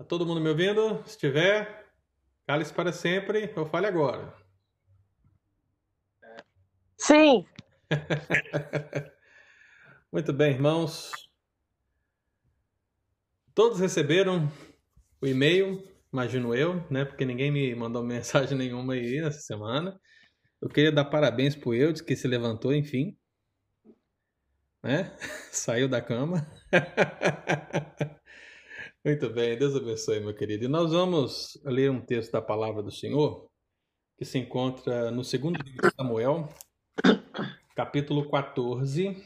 Tá 0.00 0.04
todo 0.04 0.24
mundo 0.24 0.40
me 0.40 0.48
ouvindo? 0.48 1.02
Se 1.06 1.18
tiver, 1.18 1.86
cale-se 2.46 2.72
para 2.72 2.90
sempre 2.90 3.52
ou 3.54 3.66
fale 3.66 3.86
agora. 3.86 4.34
Sim. 6.96 7.44
Muito 10.10 10.32
bem, 10.32 10.52
irmãos. 10.52 11.12
Todos 13.54 13.78
receberam 13.78 14.50
o 15.20 15.26
e-mail, 15.26 15.86
imagino 16.10 16.54
eu, 16.54 16.82
né? 16.90 17.04
Porque 17.04 17.26
ninguém 17.26 17.50
me 17.50 17.74
mandou 17.74 18.00
mensagem 18.02 18.56
nenhuma 18.56 18.94
aí 18.94 19.20
nessa 19.20 19.40
semana. 19.40 20.00
Eu 20.62 20.70
queria 20.70 20.90
dar 20.90 21.04
parabéns 21.04 21.54
pro 21.54 21.74
Eudes, 21.74 22.00
que 22.00 22.16
se 22.16 22.26
levantou, 22.26 22.72
enfim. 22.72 23.18
Né? 24.82 25.14
Saiu 25.52 25.90
da 25.90 26.00
cama. 26.00 26.50
Muito 29.02 29.30
bem, 29.30 29.56
Deus 29.56 29.74
abençoe, 29.74 30.20
meu 30.20 30.34
querido. 30.34 30.66
E 30.66 30.68
nós 30.68 30.92
vamos 30.92 31.58
ler 31.64 31.90
um 31.90 32.02
texto 32.02 32.32
da 32.32 32.42
palavra 32.42 32.82
do 32.82 32.90
Senhor 32.90 33.50
que 34.14 34.26
se 34.26 34.36
encontra 34.36 35.10
no 35.10 35.24
segundo 35.24 35.58
livro 35.62 35.88
de 35.88 35.96
Samuel, 35.96 36.50
capítulo 37.74 38.30
14. 38.30 39.16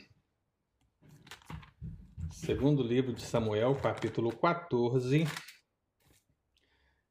Segundo 2.30 2.84
livro 2.84 3.12
de 3.12 3.23
Samuel, 3.23 3.74
capítulo 3.74 4.30
14. 4.37 5.24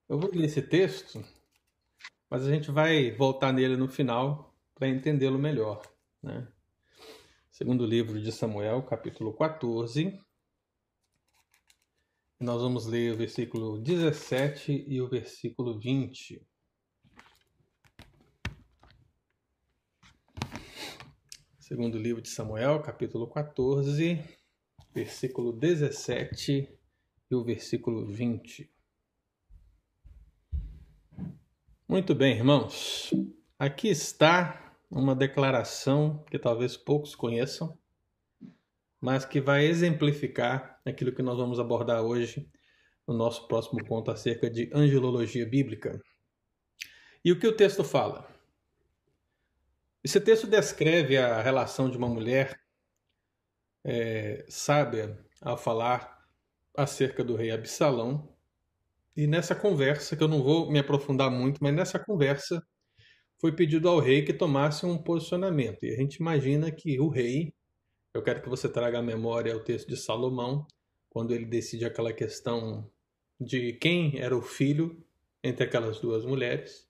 Eu 0.07 0.17
vou 0.17 0.31
ler 0.33 0.45
esse 0.45 0.61
texto, 0.61 1.21
mas 2.29 2.47
a 2.47 2.49
gente 2.49 2.71
vai 2.71 3.11
voltar 3.11 3.51
nele 3.51 3.75
no 3.75 3.89
final 3.89 4.55
para 4.73 4.87
entendê-lo 4.87 5.37
melhor. 5.37 5.81
Né? 6.21 6.47
Segundo 7.51 7.85
livro 7.85 8.21
de 8.21 8.31
Samuel, 8.31 8.81
capítulo 8.83 9.33
14. 9.33 10.17
Nós 12.43 12.61
vamos 12.61 12.85
ler 12.85 13.13
o 13.13 13.15
versículo 13.15 13.77
17 13.77 14.83
e 14.85 14.99
o 14.99 15.07
versículo 15.07 15.79
20. 15.79 16.45
Segundo 21.57 21.97
livro 21.97 22.21
de 22.21 22.27
Samuel, 22.27 22.81
capítulo 22.81 23.27
14, 23.29 24.21
versículo 24.93 25.53
17 25.53 26.67
e 27.31 27.33
o 27.33 27.45
versículo 27.45 28.05
20. 28.07 28.69
Muito 31.87 32.13
bem, 32.13 32.35
irmãos. 32.35 33.09
Aqui 33.57 33.87
está 33.87 34.75
uma 34.91 35.15
declaração 35.15 36.21
que 36.29 36.37
talvez 36.37 36.75
poucos 36.75 37.15
conheçam, 37.15 37.79
mas 38.99 39.23
que 39.23 39.39
vai 39.39 39.65
exemplificar 39.65 40.72
aquilo 40.85 41.13
que 41.13 41.21
nós 41.21 41.37
vamos 41.37 41.59
abordar 41.59 42.01
hoje 42.01 42.49
no 43.07 43.13
nosso 43.13 43.47
próximo 43.47 43.83
ponto 43.85 44.11
acerca 44.11 44.49
de 44.49 44.69
angelologia 44.73 45.45
bíblica. 45.45 45.99
E 47.23 47.31
o 47.31 47.39
que 47.39 47.47
o 47.47 47.55
texto 47.55 47.83
fala? 47.83 48.27
Esse 50.03 50.19
texto 50.19 50.47
descreve 50.47 51.17
a 51.17 51.41
relação 51.41 51.89
de 51.89 51.97
uma 51.97 52.09
mulher 52.09 52.59
é, 53.85 54.45
sábia 54.49 55.17
ao 55.41 55.57
falar 55.57 56.25
acerca 56.75 57.23
do 57.23 57.35
rei 57.35 57.51
Absalão. 57.51 58.29
E 59.15 59.27
nessa 59.27 59.55
conversa, 59.55 60.15
que 60.15 60.23
eu 60.23 60.27
não 60.27 60.43
vou 60.43 60.69
me 60.71 60.79
aprofundar 60.79 61.29
muito, 61.29 61.63
mas 61.63 61.73
nessa 61.73 61.99
conversa 61.99 62.61
foi 63.39 63.55
pedido 63.55 63.87
ao 63.87 63.99
rei 63.99 64.23
que 64.23 64.33
tomasse 64.33 64.85
um 64.85 64.97
posicionamento. 64.97 65.83
E 65.83 65.93
a 65.93 65.95
gente 65.95 66.15
imagina 66.15 66.71
que 66.71 66.99
o 66.99 67.07
rei 67.09 67.53
eu 68.13 68.21
quero 68.21 68.41
que 68.41 68.49
você 68.49 68.69
traga 68.69 68.99
à 68.99 69.01
memória 69.01 69.55
o 69.55 69.59
texto 69.59 69.87
de 69.87 69.97
Salomão, 69.97 70.67
quando 71.09 71.33
ele 71.33 71.45
decide 71.45 71.85
aquela 71.85 72.13
questão 72.13 72.89
de 73.39 73.73
quem 73.73 74.19
era 74.19 74.35
o 74.35 74.41
filho 74.41 75.03
entre 75.43 75.63
aquelas 75.63 75.99
duas 75.99 76.25
mulheres. 76.25 76.87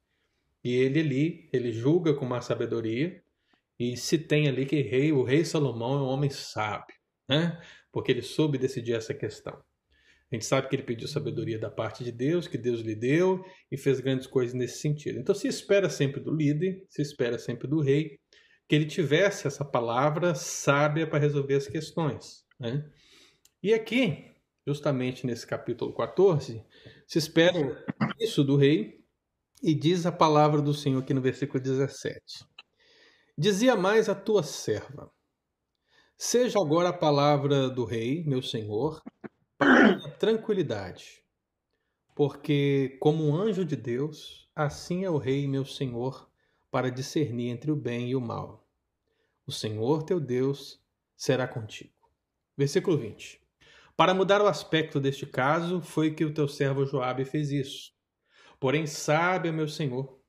E 0.63 0.75
ele 0.75 0.99
ali, 0.99 1.49
ele 1.51 1.71
julga 1.71 2.13
com 2.13 2.25
uma 2.25 2.41
sabedoria, 2.41 3.21
e 3.79 3.97
se 3.97 4.17
tem 4.17 4.47
ali 4.47 4.65
que 4.65 4.81
rei, 4.81 5.11
o 5.11 5.23
rei 5.23 5.43
Salomão 5.43 5.97
é 5.97 6.01
um 6.01 6.07
homem 6.07 6.29
sábio, 6.29 6.95
né? 7.27 7.59
Porque 7.91 8.11
ele 8.11 8.21
soube 8.21 8.57
decidir 8.57 8.93
essa 8.93 9.13
questão. 9.13 9.53
A 10.31 10.35
gente 10.35 10.45
sabe 10.45 10.67
que 10.67 10.75
ele 10.75 10.83
pediu 10.83 11.07
sabedoria 11.07 11.59
da 11.59 11.69
parte 11.69 12.03
de 12.03 12.11
Deus, 12.11 12.47
que 12.47 12.57
Deus 12.57 12.81
lhe 12.81 12.95
deu 12.95 13.43
e 13.71 13.77
fez 13.77 13.99
grandes 13.99 14.25
coisas 14.25 14.53
nesse 14.55 14.79
sentido. 14.79 15.19
Então 15.19 15.35
se 15.35 15.47
espera 15.47 15.89
sempre 15.89 16.19
do 16.19 16.33
líder, 16.33 16.83
se 16.89 17.01
espera 17.01 17.37
sempre 17.37 17.67
do 17.67 17.81
rei, 17.81 18.19
que 18.67 18.75
ele 18.75 18.85
tivesse 18.85 19.47
essa 19.47 19.65
palavra 19.65 20.35
sábia 20.35 21.07
para 21.07 21.19
resolver 21.19 21.55
as 21.55 21.67
questões. 21.67 22.45
Né? 22.59 22.83
E 23.61 23.73
aqui, 23.73 24.31
justamente 24.65 25.25
nesse 25.25 25.45
capítulo 25.45 25.93
14, 25.93 26.63
se 27.07 27.17
espera 27.17 27.85
isso 28.19 28.43
do 28.43 28.55
rei 28.55 29.03
e 29.61 29.73
diz 29.73 30.05
a 30.05 30.11
palavra 30.11 30.61
do 30.61 30.73
Senhor 30.73 31.01
aqui 31.01 31.13
no 31.13 31.21
versículo 31.21 31.61
17. 31.61 32.19
Dizia 33.37 33.75
mais 33.75 34.09
a 34.09 34.15
tua 34.15 34.43
serva: 34.43 35.11
Seja 36.17 36.59
agora 36.59 36.89
a 36.89 36.93
palavra 36.93 37.69
do 37.69 37.83
rei, 37.83 38.23
meu 38.25 38.41
senhor, 38.41 39.01
para 39.57 39.97
tranquilidade, 40.19 41.23
porque 42.13 42.97
como 42.99 43.25
um 43.27 43.35
anjo 43.35 43.65
de 43.65 43.75
Deus, 43.75 44.47
assim 44.55 45.03
é 45.03 45.09
o 45.09 45.17
rei, 45.17 45.47
meu 45.47 45.65
senhor, 45.65 46.29
para 46.73 46.89
discernir 46.89 47.49
entre 47.49 47.69
o 47.69 47.75
bem 47.75 48.09
e 48.09 48.15
o 48.15 48.19
mal. 48.19 48.67
O 49.45 49.51
Senhor 49.51 50.01
teu 50.01 50.19
Deus 50.19 50.83
será 51.15 51.47
contigo. 51.47 51.93
Versículo 52.57 52.97
20. 52.97 53.39
Para 53.95 54.11
mudar 54.11 54.41
o 54.41 54.47
aspecto 54.47 54.99
deste 54.99 55.27
caso, 55.27 55.81
foi 55.81 56.15
que 56.15 56.25
o 56.25 56.33
teu 56.33 56.47
servo 56.47 56.83
Joabe 56.83 57.25
fez 57.25 57.51
isso. 57.51 57.91
Porém, 58.59 58.87
sabe, 58.87 59.51
meu 59.51 59.67
Senhor, 59.67 60.19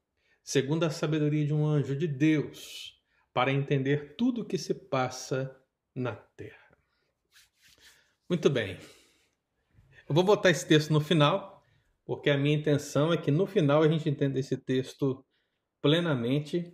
segundo 0.43 0.84
a 0.84 0.91
sabedoria 0.91 1.47
de 1.47 1.55
um 1.55 1.65
anjo 1.66 1.97
de 1.97 2.06
Deus, 2.06 3.00
para 3.32 3.50
entender 3.50 4.15
tudo 4.15 4.43
o 4.43 4.44
que 4.44 4.59
se 4.59 4.75
passa 4.75 5.59
na 5.94 6.15
terra. 6.15 6.76
Muito 8.28 8.50
bem. 8.50 8.76
Eu 10.06 10.15
vou 10.15 10.22
botar 10.22 10.50
esse 10.50 10.69
texto 10.69 10.93
no 10.93 11.00
final, 11.00 11.65
porque 12.05 12.28
a 12.28 12.37
minha 12.37 12.55
intenção 12.55 13.15
é 13.15 13.16
que 13.16 13.31
no 13.31 13.47
final 13.47 13.82
a 13.82 13.88
gente 13.88 14.11
entenda 14.11 14.38
esse 14.38 14.59
texto 14.59 15.25
plenamente, 15.84 16.72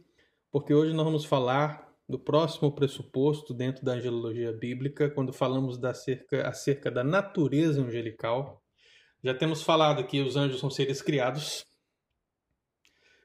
porque 0.53 0.73
hoje 0.73 0.95
nós 0.95 1.05
vamos 1.05 1.25
falar 1.25 1.93
do 2.09 2.17
próximo 2.17 2.71
pressuposto 2.71 3.53
dentro 3.53 3.85
da 3.85 3.95
angelologia 3.95 4.53
bíblica, 4.53 5.11
quando 5.11 5.33
falamos 5.33 5.77
da 5.77 5.91
acerca, 5.91 6.47
acerca 6.47 6.93
da 6.93 7.03
natureza 7.03 7.83
angelical. 7.83 8.63
Já 9.21 9.35
temos 9.35 9.65
falado 9.65 10.07
que 10.07 10.21
os 10.21 10.37
anjos 10.37 10.61
são 10.61 10.71
seres 10.71 11.03
criados. 11.03 11.67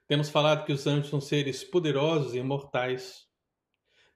Temos 0.08 0.28
falado 0.28 0.66
que 0.66 0.74
os 0.74 0.88
anjos 0.88 1.08
são 1.08 1.22
seres 1.22 1.64
poderosos 1.64 2.34
e 2.34 2.40
imortais. 2.40 3.28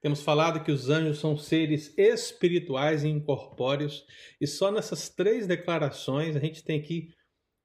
Temos 0.00 0.22
falado 0.22 0.64
que 0.64 0.72
os 0.72 0.90
anjos 0.90 1.20
são 1.20 1.38
seres 1.38 1.96
espirituais 1.96 3.04
e 3.04 3.08
incorpóreos. 3.08 4.04
E 4.40 4.46
só 4.46 4.72
nessas 4.72 5.08
três 5.08 5.46
declarações 5.46 6.34
a 6.34 6.40
gente 6.40 6.64
tem 6.64 6.80
aqui 6.80 7.14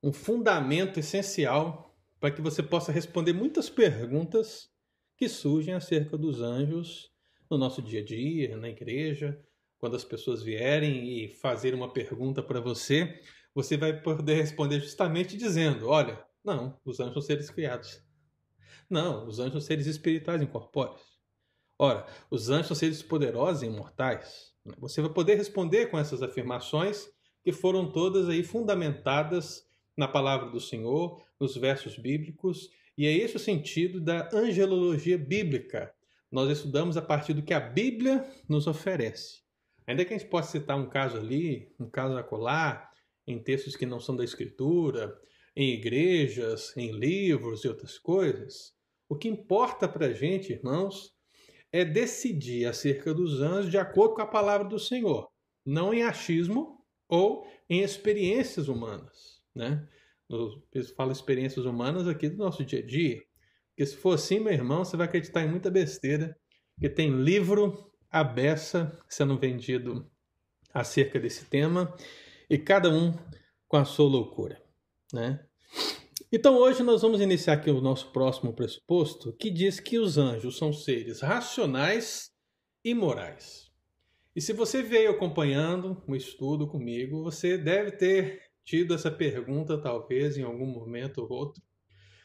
um 0.04 0.14
fundamento 0.14 1.00
essencial 1.00 1.85
para 2.26 2.34
que 2.34 2.42
você 2.42 2.64
possa 2.64 2.92
responder 2.92 3.34
muitas 3.34 3.70
perguntas 3.70 4.68
que 5.16 5.30
surgem 5.30 5.76
acerca 5.76 6.18
dos 6.18 6.42
anjos 6.42 7.12
no 7.52 7.56
nosso 7.56 7.84
dia 7.84 8.02
a 8.02 8.04
dia, 8.04 8.58
na 8.58 8.68
igreja. 8.68 9.40
Quando 9.78 9.96
as 9.96 10.04
pessoas 10.04 10.42
vierem 10.42 11.08
e 11.08 11.30
fazer 11.30 11.76
uma 11.76 11.94
pergunta 11.94 12.42
para 12.42 12.60
você, 12.60 13.22
você 13.54 13.78
vai 13.78 14.02
poder 14.02 14.42
responder 14.42 14.80
justamente 14.80 15.38
dizendo: 15.38 15.88
Olha, 15.88 16.20
não, 16.44 16.82
os 16.84 17.00
anjos 17.00 17.14
são 17.14 17.22
seres 17.22 17.52
criados. 17.52 18.02
Não, 18.90 19.28
os 19.28 19.38
anjos 19.38 19.52
são 19.52 19.62
seres 19.62 19.86
espirituais 19.86 20.42
incorpóreos. 20.42 21.04
Ora, 21.78 22.08
os 22.32 22.50
anjos 22.50 22.70
são 22.70 22.76
seres 22.76 23.04
poderosos 23.04 23.62
e 23.62 23.68
imortais. 23.68 24.52
Você 24.80 25.00
vai 25.00 25.14
poder 25.14 25.36
responder 25.36 25.92
com 25.92 26.00
essas 26.00 26.24
afirmações 26.24 27.08
que 27.44 27.52
foram 27.52 27.92
todas 27.92 28.28
aí 28.28 28.44
fundamentadas 28.44 29.64
na 29.98 30.08
palavra 30.08 30.50
do 30.50 30.60
Senhor, 30.60 31.22
nos 31.40 31.56
versos 31.56 31.98
bíblicos, 31.98 32.70
e 32.98 33.06
é 33.06 33.12
esse 33.12 33.36
o 33.36 33.40
sentido 33.40 34.00
da 34.00 34.30
angelologia 34.34 35.18
bíblica. 35.18 35.94
Nós 36.32 36.50
estudamos 36.50 36.98
a 36.98 37.02
partir 37.02 37.34
do 37.34 37.44
que 37.44 37.54
a 37.54 37.60
Bíblia 37.60 38.26
nos 38.48 38.68
oferece. 38.68 39.42
Ainda 39.88 40.04
que 40.04 40.14
a 40.14 40.18
gente 40.18 40.30
possa 40.30 40.52
citar 40.52 40.78
um 40.78 40.90
caso 40.90 41.18
ali, 41.18 41.72
um 41.80 41.90
caso 41.90 42.18
acolá, 42.18 42.90
em 43.28 43.42
textos 43.42 43.76
que 43.76 43.86
não 43.86 44.00
são 44.00 44.16
da 44.16 44.24
Escritura, 44.24 45.18
em 45.56 45.74
igrejas, 45.74 46.76
em 46.76 46.92
livros 46.92 47.64
e 47.64 47.68
outras 47.68 47.98
coisas, 47.98 48.74
o 49.08 49.16
que 49.16 49.28
importa 49.28 49.88
para 49.88 50.08
a 50.08 50.14
gente, 50.14 50.52
irmãos, 50.52 51.14
é 51.72 51.86
decidir 51.86 52.66
acerca 52.66 53.14
dos 53.14 53.42
anjos 53.42 53.72
de 53.72 53.78
acordo 53.78 54.16
com 54.16 54.22
a 54.22 54.28
palavra 54.28 54.68
do 54.68 54.80
Senhor, 54.80 55.30
não 55.66 55.94
em 55.94 56.04
achismo 56.04 56.84
ou 57.08 57.46
em 57.70 57.82
experiências 57.82 58.68
humanas 58.68 59.35
né? 59.56 59.88
Eu 60.30 60.62
falo 60.96 61.12
experiências 61.12 61.66
humanas 61.66 62.08
aqui 62.08 62.28
do 62.30 62.38
nosso 62.38 62.66
dia 62.66 62.80
a 62.80 62.86
dia. 62.86 63.22
Porque 63.70 63.86
se 63.86 63.98
for 63.98 64.16
assim, 64.16 64.40
meu 64.40 64.54
irmão, 64.54 64.84
você 64.84 64.98
vai 64.98 65.06
acreditar 65.08 65.44
em 65.44 65.50
muita 65.50 65.70
besteira. 65.70 66.38
Porque 66.74 66.90
tem 66.90 67.22
livro 67.22 67.92
à 68.10 68.24
beça 68.24 68.98
sendo 69.08 69.38
vendido 69.38 70.10
acerca 70.74 71.20
desse 71.20 71.46
tema. 71.46 71.96
E 72.50 72.58
cada 72.58 72.90
um 72.90 73.14
com 73.68 73.78
a 73.78 73.86
sua 73.86 74.08
loucura, 74.08 74.62
né? 75.14 75.46
Então 76.32 76.58
hoje 76.58 76.84
nós 76.84 77.02
vamos 77.02 77.22
iniciar 77.22 77.54
aqui 77.54 77.70
o 77.70 77.82
nosso 77.82 78.12
próximo 78.12 78.54
pressuposto, 78.54 79.34
que 79.34 79.50
diz 79.50 79.80
que 79.80 79.98
os 79.98 80.18
anjos 80.18 80.58
são 80.58 80.74
seres 80.74 81.22
racionais 81.22 82.32
e 82.84 82.94
morais. 82.94 83.72
E 84.36 84.42
se 84.42 84.52
você 84.52 84.84
veio 84.84 85.12
acompanhando 85.12 86.04
o 86.08 86.16
estudo 86.16 86.68
comigo, 86.68 87.24
você 87.24 87.58
deve 87.58 87.92
ter 87.92 88.42
tido 88.66 88.94
essa 88.94 89.12
pergunta 89.12 89.80
talvez 89.80 90.38
em 90.38 90.44
algum 90.44 90.66
momento 90.66 91.20
ou 91.20 91.32
outro, 91.32 91.64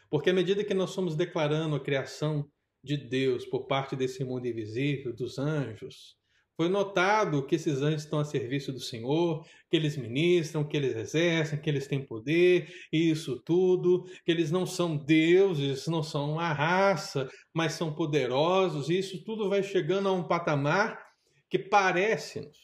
porque 0.08 0.30
à 0.30 0.32
medida 0.32 0.64
que 0.64 0.74
nós 0.74 0.90
somos 0.90 1.14
declarando 1.14 1.76
a 1.76 1.80
criação 1.80 2.50
de 2.82 2.96
Deus 2.96 3.44
por 3.44 3.66
parte 3.66 3.94
desse 3.94 4.24
mundo 4.24 4.46
invisível, 4.46 5.14
dos 5.14 5.38
anjos, 5.38 6.18
foi 6.56 6.68
notado 6.68 7.46
que 7.46 7.54
esses 7.54 7.80
anjos 7.80 8.02
estão 8.02 8.18
a 8.18 8.24
serviço 8.24 8.70
do 8.70 8.80
Senhor, 8.80 9.46
que 9.70 9.76
eles 9.76 9.96
ministram, 9.96 10.62
que 10.62 10.76
eles 10.76 10.94
exercem, 10.94 11.58
que 11.58 11.70
eles 11.70 11.86
têm 11.86 12.04
poder, 12.04 12.70
isso 12.92 13.40
tudo, 13.40 14.04
que 14.24 14.30
eles 14.30 14.50
não 14.50 14.66
são 14.66 14.94
deuses, 14.94 15.86
não 15.86 16.02
são 16.02 16.32
uma 16.32 16.52
raça, 16.52 17.30
mas 17.54 17.72
são 17.72 17.94
poderosos, 17.94 18.90
e 18.90 18.98
isso 18.98 19.24
tudo 19.24 19.48
vai 19.48 19.62
chegando 19.62 20.10
a 20.10 20.12
um 20.12 20.26
patamar 20.26 21.02
que 21.48 21.58
parece-nos, 21.58 22.58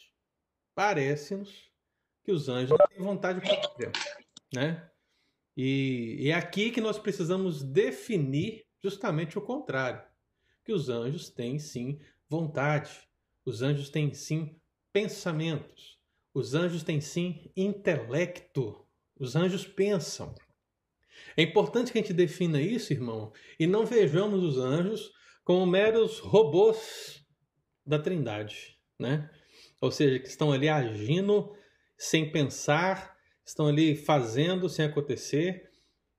parece-nos 0.75 1.66
que 2.27 2.31
os 2.33 2.49
anjos 2.49 2.77
não 2.77 2.87
têm 2.87 2.99
vontade 2.99 3.39
própria, 3.39 3.91
né? 4.53 4.91
E, 5.55 6.17
e 6.19 6.29
é 6.29 6.33
aqui 6.35 6.71
que 6.71 6.81
nós 6.81 6.99
precisamos 6.99 7.63
definir 7.63 8.65
justamente 8.83 9.37
o 9.37 9.41
contrário, 9.41 10.03
que 10.65 10.73
os 10.73 10.89
anjos 10.89 11.29
têm 11.29 11.57
sim 11.57 11.99
vontade 12.29 13.07
os 13.47 13.61
anjos 13.61 13.89
têm 13.89 14.13
sim 14.13 14.59
pensamentos. 14.91 15.97
Os 16.33 16.53
anjos 16.53 16.83
têm 16.83 16.99
sim 16.99 17.49
intelecto. 17.55 18.85
Os 19.17 19.37
anjos 19.37 19.65
pensam. 19.65 20.35
É 21.37 21.43
importante 21.43 21.93
que 21.93 21.97
a 21.97 22.01
gente 22.01 22.13
defina 22.13 22.61
isso, 22.61 22.91
irmão, 22.91 23.31
e 23.57 23.65
não 23.65 23.85
vejamos 23.85 24.43
os 24.43 24.57
anjos 24.57 25.13
como 25.45 25.65
meros 25.65 26.19
robôs 26.19 27.25
da 27.85 27.97
Trindade, 27.97 28.77
né? 28.99 29.29
Ou 29.79 29.91
seja, 29.91 30.19
que 30.19 30.27
estão 30.27 30.51
ali 30.51 30.67
agindo 30.67 31.55
sem 31.97 32.31
pensar, 32.31 33.15
estão 33.45 33.67
ali 33.67 33.95
fazendo 33.95 34.69
sem 34.69 34.85
acontecer, 34.85 35.69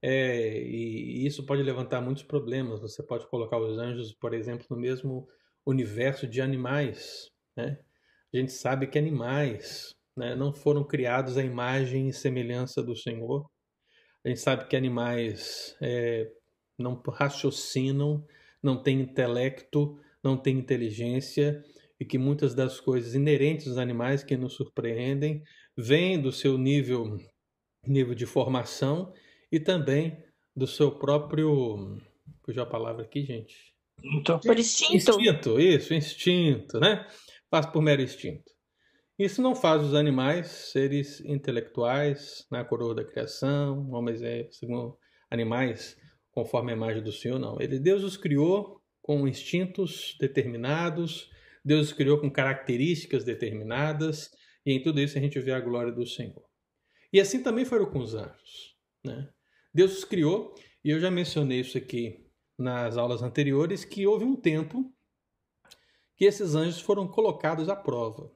é, 0.01 0.63
e 0.63 1.27
isso 1.27 1.45
pode 1.45 1.63
levantar 1.63 2.01
muitos 2.01 2.23
problemas. 2.23 2.81
Você 2.81 3.03
pode 3.03 3.27
colocar 3.29 3.59
os 3.59 3.79
anjos, 3.79 4.13
por 4.15 4.33
exemplo, 4.33 4.67
no 4.71 4.77
mesmo 4.77 5.29
universo 5.67 6.27
de 6.27 6.41
animais. 6.41 7.31
Né? 7.57 7.79
A 8.33 8.37
gente 8.37 8.53
sabe 8.53 8.87
que 8.87 8.99
animais 8.99 9.95
né, 10.17 10.35
não 10.35 10.53
foram 10.53 10.85
criados 10.85 11.37
à 11.37 11.43
imagem 11.43 12.09
e 12.09 12.13
semelhança 12.13 12.83
do 12.83 12.97
Senhor. 12.97 13.49
A 14.25 14.29
gente 14.29 14.41
sabe 14.41 14.67
que 14.67 14.77
animais 14.77 15.77
é, 15.81 16.31
não 16.79 17.01
raciocinam, 17.09 18.25
não 18.63 18.83
têm 18.83 19.01
intelecto, 19.01 19.99
não 20.23 20.37
têm 20.37 20.59
inteligência 20.59 21.63
e 22.01 22.05
que 22.05 22.19
muitas 22.19 22.55
das 22.55 22.79
coisas 22.81 23.15
inerentes 23.15 23.67
aos 23.69 23.79
animais 23.79 24.23
que 24.23 24.37
nos 24.37 24.55
surpreendem 24.55 25.43
vêm 25.79 26.21
do 26.21 26.33
seu 26.33 26.59
nível, 26.59 27.17
nível 27.87 28.13
de 28.13 28.27
formação 28.27 29.13
e 29.53 29.61
também 29.61 30.21
do 30.55 30.67
seu 30.67 30.91
próprio. 30.91 31.97
Fugiu 32.45 32.65
a 32.65 32.67
palavra 32.67 33.05
aqui, 33.05 33.23
gente? 33.23 33.73
Então, 34.03 34.41
por 34.41 34.59
instinto. 34.59 34.95
Instinto, 34.97 35.61
isso, 35.61 35.95
instinto, 35.95 36.81
né? 36.81 37.07
Faz 37.49 37.67
por 37.67 37.81
mero 37.81 38.03
instinto. 38.03 38.51
Isso 39.17 39.41
não 39.41 39.55
faz 39.55 39.83
os 39.83 39.95
animais 39.95 40.47
seres 40.47 41.21
intelectuais 41.21 42.47
na 42.51 42.65
coroa 42.65 42.95
da 42.95 43.05
criação, 43.05 43.91
homens 43.91 44.23
é, 44.23 44.49
segundo 44.51 44.97
animais 45.31 45.97
conforme 46.31 46.73
a 46.73 46.77
imagem 46.77 47.03
do 47.03 47.13
Senhor, 47.13 47.39
não. 47.39 47.61
Ele, 47.61 47.81
Deus 47.81 48.03
os 48.05 48.17
criou 48.17 48.81
com 49.03 49.27
instintos 49.27 50.17
determinados, 50.21 51.31
Deus 51.65 51.89
os 51.89 51.93
criou 51.93 52.19
com 52.19 52.31
características 52.31 53.25
determinadas, 53.25 54.31
e 54.69 54.73
em 54.73 54.83
tudo 54.83 55.01
isso 55.01 55.17
a 55.17 55.21
gente 55.23 55.41
vê 55.41 55.53
a 55.53 55.61
glória 55.61 55.91
do 55.91 56.07
Senhor. 56.07 56.45
E 57.11 57.19
assim 57.19 57.43
também 57.43 57.65
foram 57.65 57.87
com 57.87 58.01
os 58.01 58.15
anjos. 58.15 58.77
Né? 59.03 59.27
Deus 59.73 59.97
os 59.97 60.05
criou, 60.05 60.55
e 60.85 60.91
eu 60.91 61.01
já 61.01 61.11
mencionei 61.11 61.61
isso 61.61 61.79
aqui 61.79 62.31
nas 62.59 62.99
aulas 62.99 63.23
anteriores 63.23 63.83
que 63.83 64.07
houve 64.07 64.27
um 64.27 64.37
tempo 64.37 64.95
que 66.15 66.27
esses 66.27 66.55
anjos 66.55 66.83
foram 66.83 67.09
colocados 67.09 67.71
à 67.71 67.75
prova. 67.75 68.31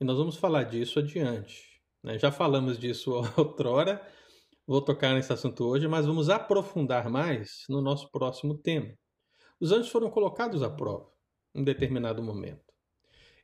E 0.00 0.04
nós 0.04 0.16
vamos 0.16 0.36
falar 0.36 0.62
disso 0.62 1.00
adiante. 1.00 1.82
Né? 2.00 2.16
Já 2.16 2.30
falamos 2.30 2.78
disso 2.78 3.10
outrora, 3.36 4.00
vou 4.64 4.80
tocar 4.80 5.14
nesse 5.14 5.32
assunto 5.32 5.64
hoje, 5.64 5.88
mas 5.88 6.06
vamos 6.06 6.30
aprofundar 6.30 7.10
mais 7.10 7.64
no 7.68 7.82
nosso 7.82 8.08
próximo 8.12 8.56
tema. 8.56 8.96
Os 9.58 9.72
anjos 9.72 9.90
foram 9.90 10.08
colocados 10.08 10.62
à 10.62 10.70
prova 10.70 11.10
em 11.52 11.64
determinado 11.64 12.22
momento. 12.22 12.71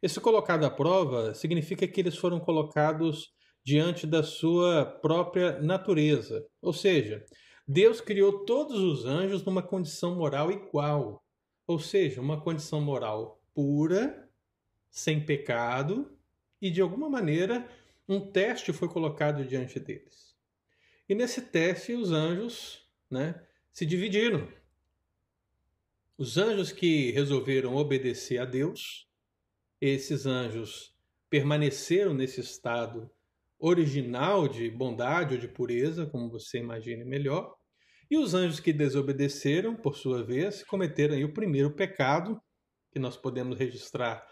Esse 0.00 0.20
colocado 0.20 0.64
à 0.64 0.70
prova 0.70 1.34
significa 1.34 1.86
que 1.88 2.00
eles 2.00 2.16
foram 2.16 2.38
colocados 2.38 3.32
diante 3.64 4.06
da 4.06 4.22
sua 4.22 4.84
própria 4.86 5.60
natureza, 5.60 6.46
ou 6.62 6.72
seja, 6.72 7.24
Deus 7.66 8.00
criou 8.00 8.44
todos 8.46 8.78
os 8.78 9.04
anjos 9.04 9.44
numa 9.44 9.62
condição 9.62 10.14
moral 10.14 10.50
igual, 10.50 11.22
ou 11.66 11.78
seja, 11.78 12.20
uma 12.20 12.40
condição 12.40 12.80
moral 12.80 13.42
pura, 13.52 14.26
sem 14.88 15.22
pecado, 15.24 16.16
e 16.62 16.70
de 16.70 16.80
alguma 16.80 17.10
maneira 17.10 17.68
um 18.08 18.20
teste 18.20 18.72
foi 18.72 18.88
colocado 18.88 19.44
diante 19.44 19.78
deles. 19.78 20.34
E 21.08 21.14
nesse 21.14 21.42
teste 21.42 21.92
os 21.92 22.10
anjos 22.10 22.88
né, 23.10 23.46
se 23.70 23.84
dividiram. 23.84 24.48
Os 26.16 26.38
anjos 26.38 26.72
que 26.72 27.10
resolveram 27.10 27.76
obedecer 27.76 28.38
a 28.38 28.44
Deus, 28.44 29.07
esses 29.80 30.26
anjos 30.26 30.94
permaneceram 31.30 32.14
nesse 32.14 32.40
estado 32.40 33.10
original 33.58 34.46
de 34.48 34.70
bondade 34.70 35.34
ou 35.34 35.40
de 35.40 35.48
pureza, 35.48 36.06
como 36.06 36.30
você 36.30 36.58
imagine 36.58 37.04
melhor, 37.04 37.54
e 38.10 38.16
os 38.16 38.32
anjos 38.34 38.60
que 38.60 38.72
desobedeceram, 38.72 39.76
por 39.76 39.96
sua 39.96 40.24
vez, 40.24 40.64
cometeram 40.64 41.22
o 41.22 41.32
primeiro 41.32 41.74
pecado 41.74 42.40
que 42.90 42.98
nós 42.98 43.16
podemos 43.16 43.58
registrar 43.58 44.26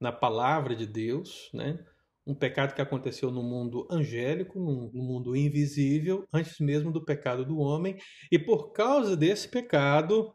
na 0.00 0.12
palavra 0.12 0.74
de 0.74 0.86
Deus, 0.86 1.48
né? 1.54 1.78
Um 2.26 2.34
pecado 2.34 2.74
que 2.74 2.82
aconteceu 2.82 3.30
no 3.30 3.42
mundo 3.42 3.86
angélico, 3.90 4.58
no 4.58 4.90
mundo 4.92 5.36
invisível, 5.36 6.26
antes 6.32 6.58
mesmo 6.58 6.90
do 6.90 7.04
pecado 7.04 7.44
do 7.44 7.58
homem, 7.58 7.96
e 8.30 8.38
por 8.38 8.72
causa 8.72 9.16
desse 9.16 9.48
pecado, 9.48 10.34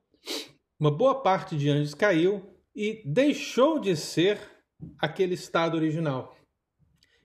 uma 0.79 0.95
boa 0.95 1.21
parte 1.21 1.57
de 1.57 1.69
anjos 1.69 1.93
caiu 1.93 2.55
e 2.75 3.03
deixou 3.05 3.79
de 3.79 3.95
ser 3.95 4.39
aquele 4.97 5.33
estado 5.33 5.75
original 5.75 6.35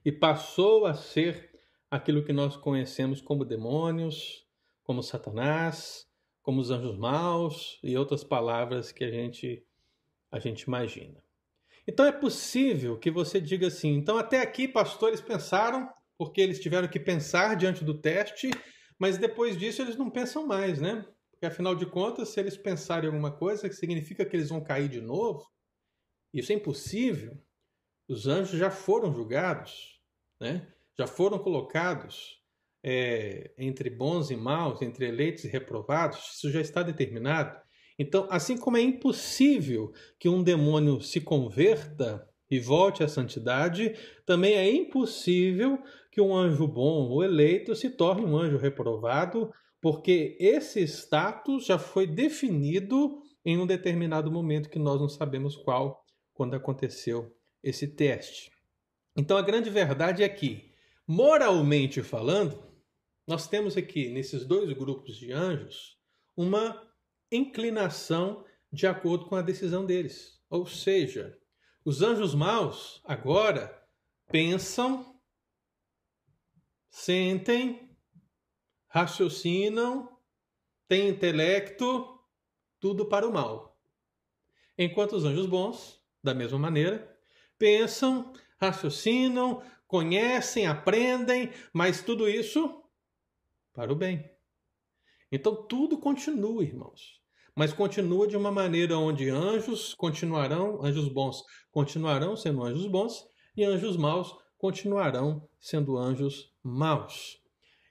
e 0.03 0.11
passou 0.11 0.85
a 0.85 0.93
ser 0.93 1.51
aquilo 1.89 2.23
que 2.23 2.33
nós 2.33 2.55
conhecemos 2.55 3.21
como 3.21 3.45
demônios, 3.45 4.45
como 4.83 5.01
Satanás, 5.01 6.05
como 6.41 6.61
os 6.61 6.69
anjos 6.69 6.97
maus 6.97 7.79
e 7.83 7.97
outras 7.97 8.23
palavras 8.23 8.91
que 8.91 9.03
a 9.03 9.09
gente 9.09 9.65
a 10.31 10.39
gente 10.39 10.63
imagina. 10.63 11.23
Então 11.87 12.05
é 12.05 12.11
possível 12.11 12.97
que 12.97 13.09
você 13.09 13.39
diga 13.39 13.67
assim: 13.67 13.93
então 13.93 14.17
até 14.17 14.41
aqui, 14.41 14.67
pastores 14.67 15.21
pensaram, 15.21 15.89
porque 16.17 16.41
eles 16.41 16.59
tiveram 16.59 16.87
que 16.87 16.99
pensar 16.99 17.55
diante 17.55 17.83
do 17.83 17.99
teste, 17.99 18.51
mas 18.99 19.17
depois 19.17 19.57
disso 19.57 19.81
eles 19.81 19.95
não 19.95 20.09
pensam 20.09 20.45
mais, 20.45 20.81
né? 20.81 21.05
Porque 21.31 21.45
afinal 21.45 21.75
de 21.75 21.85
contas, 21.85 22.29
se 22.29 22.39
eles 22.39 22.57
pensarem 22.57 23.07
alguma 23.07 23.31
coisa, 23.31 23.71
significa 23.71 24.25
que 24.25 24.35
eles 24.35 24.49
vão 24.49 24.61
cair 24.61 24.89
de 24.89 25.01
novo. 25.01 25.45
Isso 26.35 26.51
é 26.51 26.55
impossível. 26.55 27.37
Os 28.09 28.27
anjos 28.27 28.59
já 28.59 28.69
foram 28.69 29.13
julgados, 29.13 29.99
né? 30.39 30.67
já 30.97 31.07
foram 31.07 31.39
colocados 31.39 32.41
é, 32.83 33.51
entre 33.57 33.89
bons 33.89 34.29
e 34.29 34.35
maus, 34.35 34.81
entre 34.81 35.07
eleitos 35.07 35.45
e 35.45 35.47
reprovados, 35.47 36.35
isso 36.35 36.51
já 36.51 36.59
está 36.59 36.83
determinado. 36.83 37.57
Então, 37.97 38.27
assim 38.29 38.57
como 38.57 38.75
é 38.75 38.81
impossível 38.81 39.91
que 40.19 40.27
um 40.27 40.43
demônio 40.43 40.99
se 40.99 41.21
converta 41.21 42.27
e 42.51 42.59
volte 42.59 43.01
à 43.01 43.07
santidade, 43.07 43.95
também 44.25 44.53
é 44.55 44.69
impossível 44.69 45.79
que 46.11 46.19
um 46.19 46.35
anjo 46.35 46.67
bom 46.67 47.09
ou 47.09 47.23
eleito 47.23 47.73
se 47.75 47.89
torne 47.89 48.25
um 48.25 48.37
anjo 48.37 48.57
reprovado, 48.57 49.51
porque 49.81 50.37
esse 50.39 50.81
status 50.81 51.65
já 51.65 51.79
foi 51.79 52.05
definido 52.05 53.21
em 53.43 53.57
um 53.57 53.65
determinado 53.65 54.31
momento 54.31 54.69
que 54.69 54.79
nós 54.79 54.99
não 54.99 55.09
sabemos 55.09 55.55
qual, 55.55 56.04
quando 56.35 56.55
aconteceu 56.55 57.35
esse 57.63 57.87
teste. 57.87 58.51
Então 59.17 59.35
a 59.37 59.41
grande 59.41 59.71
verdade 59.71 60.21
é 60.21 60.29
que, 60.29 60.71
moralmente 61.07 62.03
falando, 62.03 62.63
nós 63.25 63.47
temos 63.47 63.75
aqui, 63.75 64.09
nesses 64.09 64.45
dois 64.45 64.71
grupos 64.73 65.17
de 65.17 65.31
anjos, 65.31 65.97
uma 66.37 66.87
inclinação 67.31 68.45
de 68.71 68.85
acordo 68.85 69.25
com 69.25 69.35
a 69.35 69.41
decisão 69.41 69.83
deles. 69.83 70.39
Ou 70.47 70.67
seja, 70.67 71.35
os 71.83 72.03
anjos 72.03 72.35
maus 72.35 73.01
agora 73.05 73.83
pensam 74.27 75.15
sentem, 76.95 77.93
raciocinam, 78.87 80.17
têm 80.87 81.09
intelecto, 81.09 82.17
tudo 82.79 83.05
para 83.05 83.27
o 83.27 83.33
mal. 83.33 83.77
Enquanto 84.77 85.13
os 85.13 85.25
anjos 85.25 85.45
bons, 85.45 86.01
da 86.25 86.33
mesma 86.33 86.59
maneira, 86.59 87.15
pensam, 87.57 88.33
raciocinam, 88.59 89.61
conhecem, 89.87 90.67
aprendem, 90.67 91.51
mas 91.71 92.01
tudo 92.01 92.27
isso 92.27 92.83
para 93.73 93.93
o 93.93 93.95
bem. 93.95 94.29
Então 95.31 95.55
tudo 95.67 95.97
continua, 95.97 96.63
irmãos. 96.63 97.21
Mas 97.55 97.71
continua 97.71 98.27
de 98.27 98.35
uma 98.35 98.51
maneira 98.51 98.97
onde 98.97 99.29
anjos 99.29 99.93
continuarão, 99.93 100.83
anjos 100.83 101.07
bons 101.07 101.41
continuarão 101.71 102.35
sendo 102.35 102.63
anjos 102.63 102.87
bons 102.87 103.25
e 103.55 103.63
anjos 103.63 103.95
maus 103.95 104.35
continuarão 104.57 105.47
sendo 105.59 105.97
anjos 105.97 106.51
maus. 106.61 107.39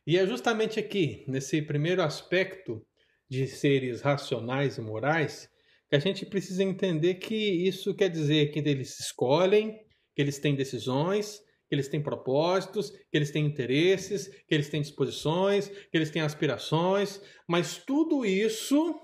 E 0.07 0.19
é 0.19 0.27
justamente 0.27 0.79
aqui, 0.79 1.25
nesse 1.27 1.63
primeiro 1.63 2.03
aspecto 2.03 2.85
de 3.29 3.47
seres 3.47 4.03
racionais 4.03 4.77
e 4.77 4.83
morais, 4.83 5.49
a 5.95 5.99
gente 5.99 6.27
precisa 6.27 6.63
entender 6.63 7.15
que 7.15 7.35
isso 7.35 7.95
quer 7.95 8.09
dizer 8.09 8.51
que 8.51 8.59
eles 8.59 8.99
escolhem, 8.99 9.79
que 10.15 10.23
eles 10.23 10.39
têm 10.39 10.55
decisões, 10.55 11.39
que 11.69 11.75
eles 11.75 11.89
têm 11.89 12.03
propósitos, 12.03 12.91
que 12.91 13.17
eles 13.17 13.31
têm 13.31 13.47
interesses, 13.47 14.29
que 14.47 14.55
eles 14.55 14.69
têm 14.69 14.83
disposições, 14.83 15.69
que 15.69 15.97
eles 15.97 16.11
têm 16.11 16.23
aspirações, 16.23 17.21
mas 17.49 17.79
tudo 17.79 18.25
isso 18.25 19.01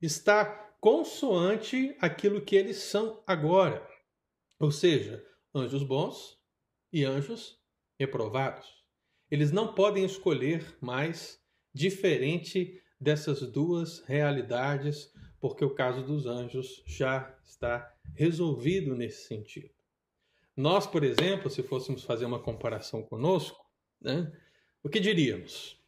está 0.00 0.44
consoante 0.80 1.96
aquilo 2.00 2.40
que 2.40 2.56
eles 2.56 2.76
são 2.76 3.22
agora. 3.26 3.86
Ou 4.60 4.70
seja, 4.70 5.24
anjos 5.54 5.82
bons 5.82 6.38
e 6.92 7.04
anjos 7.04 7.58
reprovados. 7.98 8.66
Eles 9.30 9.50
não 9.50 9.74
podem 9.74 10.04
escolher 10.04 10.76
mais 10.80 11.38
diferente 11.74 12.80
dessas 13.00 13.40
duas 13.50 14.00
realidades, 14.06 15.12
porque 15.40 15.64
o 15.64 15.74
caso 15.74 16.02
dos 16.02 16.26
anjos 16.26 16.82
já 16.86 17.34
está 17.44 17.94
resolvido 18.14 18.94
nesse 18.94 19.26
sentido. 19.26 19.70
Nós, 20.56 20.86
por 20.86 21.04
exemplo, 21.04 21.48
se 21.48 21.62
fôssemos 21.62 22.02
fazer 22.02 22.24
uma 22.24 22.40
comparação 22.40 23.02
conosco, 23.02 23.64
né, 24.00 24.32
o 24.82 24.88
que 24.88 24.98
diríamos? 24.98 25.80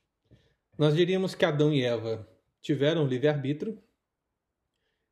Nós 0.79 0.95
diríamos 0.95 1.35
que 1.35 1.45
Adão 1.45 1.73
e 1.73 1.83
Eva 1.83 2.29
tiveram 2.61 3.07
livre-arbítrio 3.07 3.83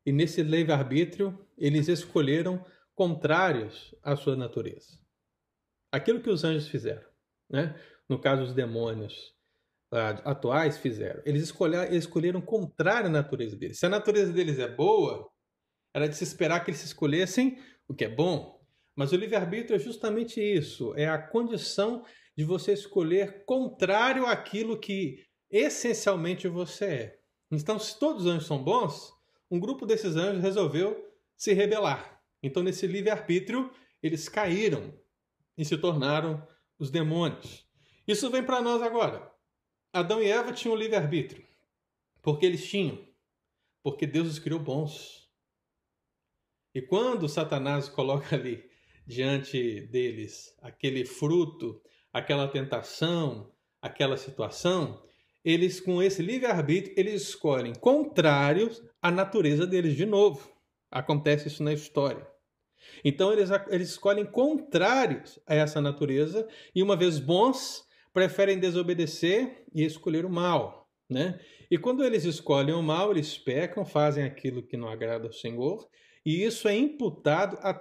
e 0.04 0.12
nesse 0.12 0.42
livre-arbítrio 0.42 1.38
eles 1.56 1.88
escolheram 1.88 2.64
contrários 2.94 3.94
à 4.02 4.16
sua 4.16 4.36
natureza. 4.36 4.98
Aquilo 5.90 6.20
que 6.20 6.30
os 6.30 6.44
anjos 6.44 6.68
fizeram, 6.68 7.08
né? 7.48 7.78
no 8.08 8.18
caso 8.18 8.42
os 8.42 8.54
demônios 8.54 9.37
atuais 10.24 10.78
fizeram, 10.78 11.22
eles 11.24 11.42
escolheram, 11.42 11.94
escolheram 11.94 12.40
contrário 12.40 13.08
à 13.08 13.10
natureza 13.10 13.56
deles. 13.56 13.78
Se 13.78 13.86
a 13.86 13.88
natureza 13.88 14.32
deles 14.32 14.58
é 14.58 14.68
boa, 14.68 15.28
era 15.94 16.08
de 16.08 16.16
se 16.16 16.24
esperar 16.24 16.64
que 16.64 16.70
eles 16.70 16.84
escolhessem 16.84 17.58
o 17.88 17.94
que 17.94 18.04
é 18.04 18.08
bom. 18.08 18.58
Mas 18.94 19.12
o 19.12 19.16
livre-arbítrio 19.16 19.76
é 19.76 19.78
justamente 19.78 20.40
isso, 20.40 20.92
é 20.96 21.08
a 21.08 21.18
condição 21.18 22.04
de 22.36 22.44
você 22.44 22.72
escolher 22.72 23.44
contrário 23.44 24.26
àquilo 24.26 24.78
que 24.78 25.24
essencialmente 25.50 26.46
você 26.48 26.84
é. 26.84 27.18
Então, 27.50 27.78
se 27.78 27.98
todos 27.98 28.26
os 28.26 28.30
anjos 28.30 28.46
são 28.46 28.62
bons, 28.62 29.12
um 29.50 29.58
grupo 29.58 29.86
desses 29.86 30.16
anjos 30.16 30.42
resolveu 30.42 31.02
se 31.36 31.52
rebelar. 31.52 32.20
Então, 32.42 32.62
nesse 32.62 32.86
livre-arbítrio, 32.86 33.70
eles 34.02 34.28
caíram 34.28 34.92
e 35.56 35.64
se 35.64 35.76
tornaram 35.78 36.46
os 36.78 36.90
demônios. 36.90 37.66
Isso 38.06 38.30
vem 38.30 38.42
para 38.42 38.60
nós 38.60 38.82
agora. 38.82 39.30
Adão 39.92 40.22
e 40.22 40.30
Eva 40.30 40.52
tinham 40.52 40.76
livre-arbítrio. 40.76 41.46
Porque 42.22 42.44
eles 42.44 42.68
tinham. 42.68 43.06
Porque 43.82 44.06
Deus 44.06 44.28
os 44.28 44.38
criou 44.38 44.60
bons. 44.60 45.28
E 46.74 46.82
quando 46.82 47.28
Satanás 47.28 47.88
coloca 47.90 48.36
ali 48.36 48.68
diante 49.06 49.80
deles 49.82 50.54
aquele 50.60 51.04
fruto, 51.04 51.80
aquela 52.12 52.46
tentação, 52.46 53.50
aquela 53.80 54.16
situação, 54.16 55.02
eles 55.44 55.80
com 55.80 56.02
esse 56.02 56.20
livre-arbítrio, 56.20 56.94
eles 56.98 57.22
escolhem 57.22 57.74
contrários 57.74 58.82
à 59.00 59.10
natureza 59.10 59.66
deles 59.66 59.96
de 59.96 60.04
novo. 60.04 60.52
Acontece 60.90 61.48
isso 61.48 61.62
na 61.62 61.72
história. 61.72 62.26
Então 63.04 63.32
eles, 63.32 63.50
eles 63.68 63.90
escolhem 63.90 64.26
contrários 64.26 65.38
a 65.46 65.54
essa 65.54 65.80
natureza 65.80 66.46
e 66.74 66.82
uma 66.82 66.96
vez 66.96 67.18
bons, 67.18 67.86
preferem 68.18 68.58
desobedecer 68.58 69.64
e 69.72 69.84
escolher 69.84 70.26
o 70.26 70.28
mal, 70.28 70.90
né? 71.08 71.38
E 71.70 71.78
quando 71.78 72.04
eles 72.04 72.24
escolhem 72.24 72.74
o 72.74 72.82
mal, 72.82 73.12
eles 73.12 73.38
pecam, 73.38 73.84
fazem 73.84 74.24
aquilo 74.24 74.60
que 74.60 74.76
não 74.76 74.88
agrada 74.88 75.28
ao 75.28 75.32
Senhor, 75.32 75.88
e 76.26 76.42
isso 76.42 76.66
é 76.66 76.74
imputado 76.74 77.56
a 77.60 77.72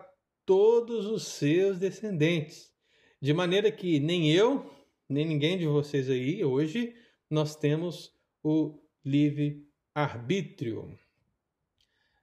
todos 0.46 1.08
os 1.08 1.24
seus 1.24 1.80
descendentes. 1.80 2.72
De 3.20 3.34
maneira 3.34 3.72
que 3.72 4.00
nem 4.00 4.32
eu, 4.32 4.72
nem 5.10 5.26
ninguém 5.26 5.58
de 5.58 5.66
vocês 5.66 6.08
aí 6.08 6.46
hoje 6.46 6.94
nós 7.28 7.56
temos 7.56 8.14
o 8.44 8.80
livre 9.04 9.68
arbítrio. 9.96 10.96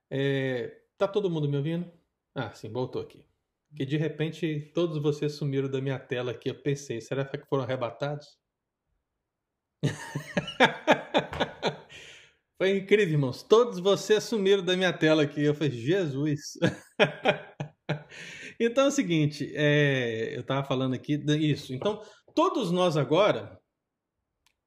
É, 0.08 0.82
tá 0.96 1.08
todo 1.08 1.28
mundo 1.28 1.48
me 1.48 1.56
ouvindo? 1.56 1.90
Ah, 2.32 2.52
sim, 2.54 2.70
voltou 2.70 3.02
aqui. 3.02 3.26
Que 3.76 3.84
de 3.84 3.96
repente 3.96 4.70
todos 4.72 5.02
vocês 5.02 5.32
sumiram 5.32 5.68
da 5.68 5.80
minha 5.80 5.98
tela 5.98 6.30
aqui. 6.30 6.48
Eu 6.48 6.62
pensei, 6.62 7.00
será 7.00 7.24
que 7.24 7.44
foram 7.46 7.64
arrebatados? 7.64 8.38
Foi 12.56 12.78
incrível, 12.78 13.14
irmãos. 13.14 13.42
Todos 13.42 13.80
vocês 13.80 14.22
sumiram 14.24 14.64
da 14.64 14.76
minha 14.76 14.92
tela 14.92 15.24
aqui. 15.24 15.42
Eu 15.42 15.54
falei, 15.54 15.72
Jesus. 15.72 16.56
então 18.60 18.84
é 18.84 18.88
o 18.88 18.92
seguinte, 18.92 19.52
é, 19.56 20.36
eu 20.36 20.42
estava 20.42 20.64
falando 20.64 20.94
aqui 20.94 21.14
isso. 21.40 21.74
Então, 21.74 22.00
todos 22.32 22.70
nós 22.70 22.96
agora 22.96 23.60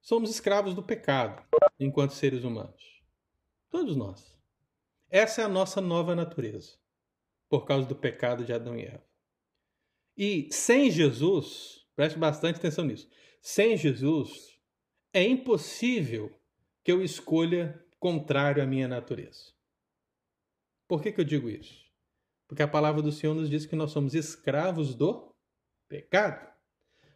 somos 0.01 0.29
escravos 0.29 0.75
do 0.75 0.83
pecado 0.83 1.41
enquanto 1.79 2.11
seres 2.11 2.43
humanos. 2.43 2.83
Todos 3.69 3.95
nós. 3.95 4.35
Essa 5.09 5.41
é 5.41 5.45
a 5.45 5.49
nossa 5.49 5.79
nova 5.79 6.13
natureza 6.13 6.77
por 7.49 7.65
causa 7.65 7.87
do 7.87 7.95
pecado 7.95 8.43
de 8.43 8.53
Adão 8.53 8.77
e 8.77 8.83
Eva. 8.83 9.05
E 10.15 10.49
sem 10.51 10.89
Jesus, 10.89 11.85
preste 11.95 12.17
bastante 12.17 12.57
atenção 12.57 12.85
nisso, 12.85 13.09
sem 13.41 13.77
Jesus 13.77 14.59
é 15.13 15.23
impossível 15.23 16.31
que 16.83 16.91
eu 16.91 17.03
escolha 17.03 17.83
contrário 17.99 18.61
à 18.61 18.65
minha 18.65 18.87
natureza. 18.87 19.53
Por 20.87 21.01
que, 21.01 21.11
que 21.11 21.19
eu 21.19 21.25
digo 21.25 21.49
isso? 21.49 21.85
Porque 22.47 22.63
a 22.63 22.67
palavra 22.67 23.01
do 23.01 23.11
Senhor 23.11 23.33
nos 23.33 23.49
diz 23.49 23.65
que 23.65 23.75
nós 23.75 23.91
somos 23.91 24.15
escravos 24.15 24.95
do 24.95 25.35
pecado. 25.89 26.47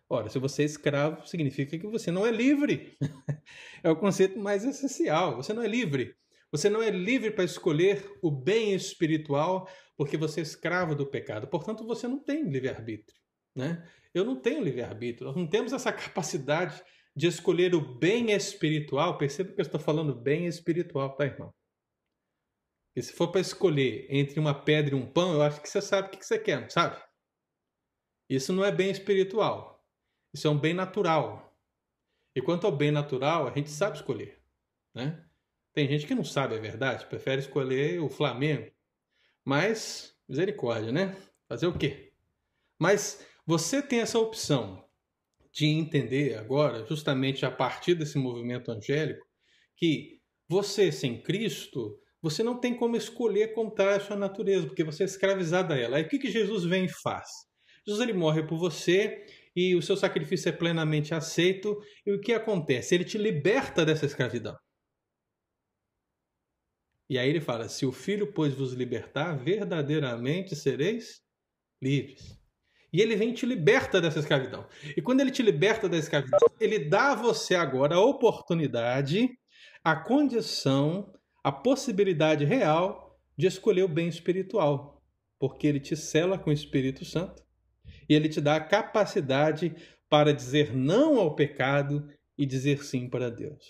Ora, 0.10 0.30
se 0.30 0.38
você 0.38 0.64
é 0.64 0.66
escravo, 0.66 1.26
significa 1.26 1.80
que 1.80 1.88
você 1.88 2.12
não 2.12 2.26
é 2.26 2.32
livre. 2.32 2.98
é 3.82 3.90
o 3.90 3.96
conceito 3.96 4.38
mais 4.38 4.66
essencial. 4.66 5.38
Você 5.38 5.54
não 5.54 5.64
é 5.64 5.68
livre. 5.68 6.18
Você 6.52 6.70
não 6.70 6.82
é 6.82 6.90
livre 6.90 7.32
para 7.32 7.46
escolher 7.46 8.12
o 8.22 8.30
bem 8.30 8.74
espiritual 8.74 9.70
porque 10.02 10.18
você 10.18 10.40
é 10.40 10.42
escravo 10.42 10.96
do 10.96 11.06
pecado. 11.06 11.48
Portanto, 11.48 11.86
você 11.86 12.08
não 12.08 12.18
tem 12.18 12.50
livre-arbítrio. 12.50 13.22
Né? 13.56 13.88
Eu 14.12 14.26
não 14.26 14.36
tenho 14.36 14.64
livre-arbítrio. 14.64 15.28
Nós 15.28 15.36
não 15.36 15.46
temos 15.48 15.74
essa 15.74 15.94
capacidade 15.94 16.84
de 17.16 17.28
escolher 17.28 17.76
o 17.76 18.00
bem 18.00 18.32
espiritual. 18.32 19.16
Perceba 19.20 19.54
que 19.54 19.62
eu 19.62 19.64
estou 19.64 19.80
falando 19.80 20.20
bem 20.20 20.48
espiritual, 20.48 21.16
tá, 21.16 21.26
irmão? 21.26 21.54
E 22.96 23.04
se 23.04 23.14
for 23.14 23.28
para 23.28 23.42
escolher 23.42 24.08
entre 24.10 24.40
uma 24.40 24.60
pedra 24.60 24.96
e 24.96 24.98
um 24.98 25.06
pão, 25.06 25.34
eu 25.34 25.44
acho 25.44 25.62
que 25.62 25.70
você 25.70 25.80
sabe 25.80 26.08
o 26.08 26.12
que 26.18 26.26
você 26.26 26.40
quer, 26.40 26.68
sabe? 26.72 27.00
Isso 28.28 28.52
não 28.52 28.66
é 28.66 28.72
bem 28.72 28.90
espiritual. 28.90 29.86
Isso 30.34 30.48
é 30.48 30.50
um 30.50 30.58
bem 30.58 30.74
natural. 30.74 31.56
E 32.36 32.42
quanto 32.42 32.66
ao 32.66 32.76
bem 32.76 32.90
natural, 32.90 33.48
a 33.48 33.52
gente 33.52 33.70
sabe 33.70 33.98
escolher. 33.98 34.42
Né? 34.96 35.24
Tem 35.76 35.88
gente 35.88 36.08
que 36.08 36.16
não 36.16 36.24
sabe 36.24 36.56
a 36.56 36.60
verdade, 36.60 37.06
prefere 37.06 37.42
escolher 37.42 38.02
o 38.02 38.10
Flamengo. 38.10 38.72
Mas, 39.46 40.14
misericórdia, 40.28 40.92
né? 40.92 41.16
Fazer 41.48 41.68
o 41.68 41.78
quê? 41.78 42.12
Mas 42.80 43.26
você 43.46 43.82
tem 43.82 44.00
essa 44.00 44.20
opção 44.20 44.84
de 45.52 45.66
entender 45.66 46.38
agora, 46.38 46.86
justamente 46.86 47.46
a 47.46 47.52
partir 47.52 47.96
desse 47.96 48.18
movimento 48.18 48.72
angélico, 48.72 49.26
que 49.76 50.22
você 50.48 50.92
sem 50.92 51.22
Cristo, 51.22 52.00
você 52.22 52.44
não 52.44 52.60
tem 52.60 52.76
como 52.76 52.96
escolher 52.96 53.54
contra 53.54 53.96
a 53.96 54.00
sua 54.00 54.16
natureza, 54.16 54.68
porque 54.68 54.84
você 54.84 55.04
é 55.04 55.06
escravizado 55.06 55.74
a 55.74 55.78
ela. 55.78 55.98
Aí 55.98 56.04
o 56.04 56.08
que, 56.08 56.20
que 56.20 56.32
Jesus 56.32 56.64
vem 56.64 56.86
e 56.86 56.90
faz? 56.90 57.28
Jesus 57.86 58.02
ele 58.02 58.14
morre 58.14 58.44
por 58.44 58.58
você 58.58 59.26
e 59.56 59.76
o 59.76 59.82
seu 59.82 59.98
sacrifício 59.98 60.50
é 60.50 60.52
plenamente 60.52 61.14
aceito. 61.14 61.78
E 62.06 62.12
o 62.12 62.22
que 62.22 62.32
acontece? 62.32 62.94
Ele 62.94 63.04
te 63.04 63.18
liberta 63.18 63.84
dessa 63.84 64.06
escravidão. 64.06 64.56
E 67.12 67.20
aí 67.20 67.30
ele 67.30 67.42
fala: 67.42 67.68
Se 67.68 67.86
o 67.86 67.92
Filho, 67.92 68.32
pois, 68.32 68.54
vos 68.54 68.72
libertar, 68.72 69.34
verdadeiramente 69.34 70.56
sereis 70.56 71.22
livres. 71.84 72.40
E 72.94 73.02
ele 73.02 73.18
vem 73.18 73.32
e 73.32 73.34
te 73.34 73.46
liberta 73.46 74.00
dessa 74.00 74.20
escravidão. 74.20 74.66
E 74.96 75.02
quando 75.02 75.20
ele 75.20 75.30
te 75.30 75.44
liberta 75.44 75.90
da 75.90 75.98
escravidão, 75.98 76.40
ele 76.58 76.80
dá 76.80 77.12
a 77.12 77.16
você 77.16 77.54
agora 77.54 77.96
a 77.96 78.00
oportunidade, 78.00 79.30
a 79.84 79.94
condição, 79.94 81.14
a 81.44 81.52
possibilidade 81.52 82.46
real 82.46 83.20
de 83.38 83.46
escolher 83.46 83.84
o 83.84 83.90
bem 83.90 84.08
espiritual. 84.08 85.04
Porque 85.38 85.68
ele 85.68 85.82
te 85.82 85.98
cela 85.98 86.40
com 86.40 86.50
o 86.50 86.54
Espírito 86.54 87.04
Santo 87.04 87.44
e 88.08 88.14
ele 88.14 88.30
te 88.30 88.40
dá 88.40 88.56
a 88.56 88.64
capacidade 88.64 89.76
para 90.10 90.34
dizer 90.34 90.74
não 90.74 91.20
ao 91.20 91.36
pecado 91.36 92.08
e 92.38 92.46
dizer 92.46 92.86
sim 92.86 93.10
para 93.10 93.30
Deus. 93.30 93.66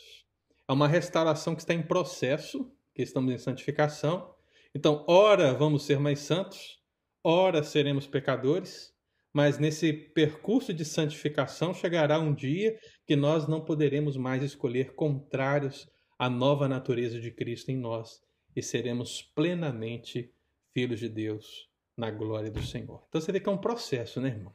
É 0.69 0.74
uma 0.74 0.88
restauração 0.88 1.55
que 1.55 1.62
está 1.62 1.74
em 1.74 1.81
processo, 1.81 2.71
que 3.01 3.08
estamos 3.08 3.34
em 3.34 3.38
santificação. 3.39 4.31
Então, 4.75 5.03
ora 5.08 5.55
vamos 5.55 5.84
ser 5.86 6.00
mais 6.00 6.20
santos, 6.20 6.79
ora 7.24 7.63
seremos 7.63 8.05
pecadores, 8.05 8.93
mas 9.34 9.58
nesse 9.58 9.91
percurso 9.91 10.72
de 10.72 10.86
santificação 10.86 11.74
chegará 11.74 12.20
um 12.20 12.31
dia 12.31 12.77
que 13.08 13.15
nós 13.15 13.48
não 13.48 13.65
poderemos 13.65 14.17
mais 14.17 14.43
escolher 14.43 14.93
contrários 14.93 15.89
à 16.20 16.29
nova 16.29 16.67
natureza 16.67 17.20
de 17.20 17.31
Cristo 17.31 17.72
em 17.72 17.77
nós 17.77 18.22
e 18.55 18.62
seremos 18.62 19.24
plenamente 19.24 20.31
filhos 20.74 21.00
de 21.00 21.10
Deus 21.10 21.67
na 21.98 22.12
glória 22.12 22.51
do 22.51 22.62
Senhor. 22.62 23.03
Então 23.10 23.20
você 23.20 23.31
vê 23.31 23.39
que 23.39 23.50
é 23.50 23.51
um 23.51 23.58
processo, 23.58 24.22
né, 24.22 24.29
irmão? 24.29 24.53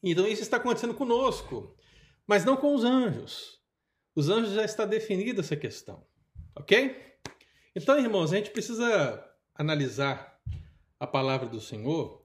Então 0.00 0.28
isso 0.28 0.42
está 0.42 0.58
acontecendo 0.58 0.94
conosco, 0.94 1.74
mas 2.24 2.44
não 2.44 2.56
com 2.56 2.72
os 2.72 2.84
anjos. 2.84 3.60
Os 4.14 4.28
anjos 4.28 4.52
já 4.52 4.64
está 4.64 4.84
definida 4.84 5.40
essa 5.40 5.56
questão, 5.56 6.06
ok? 6.54 7.13
Então, 7.76 7.98
irmãos, 7.98 8.32
a 8.32 8.36
gente 8.36 8.50
precisa 8.50 9.28
analisar 9.52 10.40
a 10.98 11.06
palavra 11.06 11.48
do 11.48 11.60
Senhor 11.60 12.24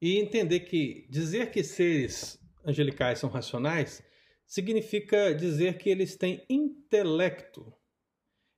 e 0.00 0.18
entender 0.18 0.60
que 0.60 1.06
dizer 1.08 1.52
que 1.52 1.62
seres 1.62 2.40
angelicais 2.64 3.20
são 3.20 3.30
racionais 3.30 4.02
significa 4.44 5.32
dizer 5.34 5.78
que 5.78 5.88
eles 5.88 6.16
têm 6.16 6.44
intelecto, 6.48 7.72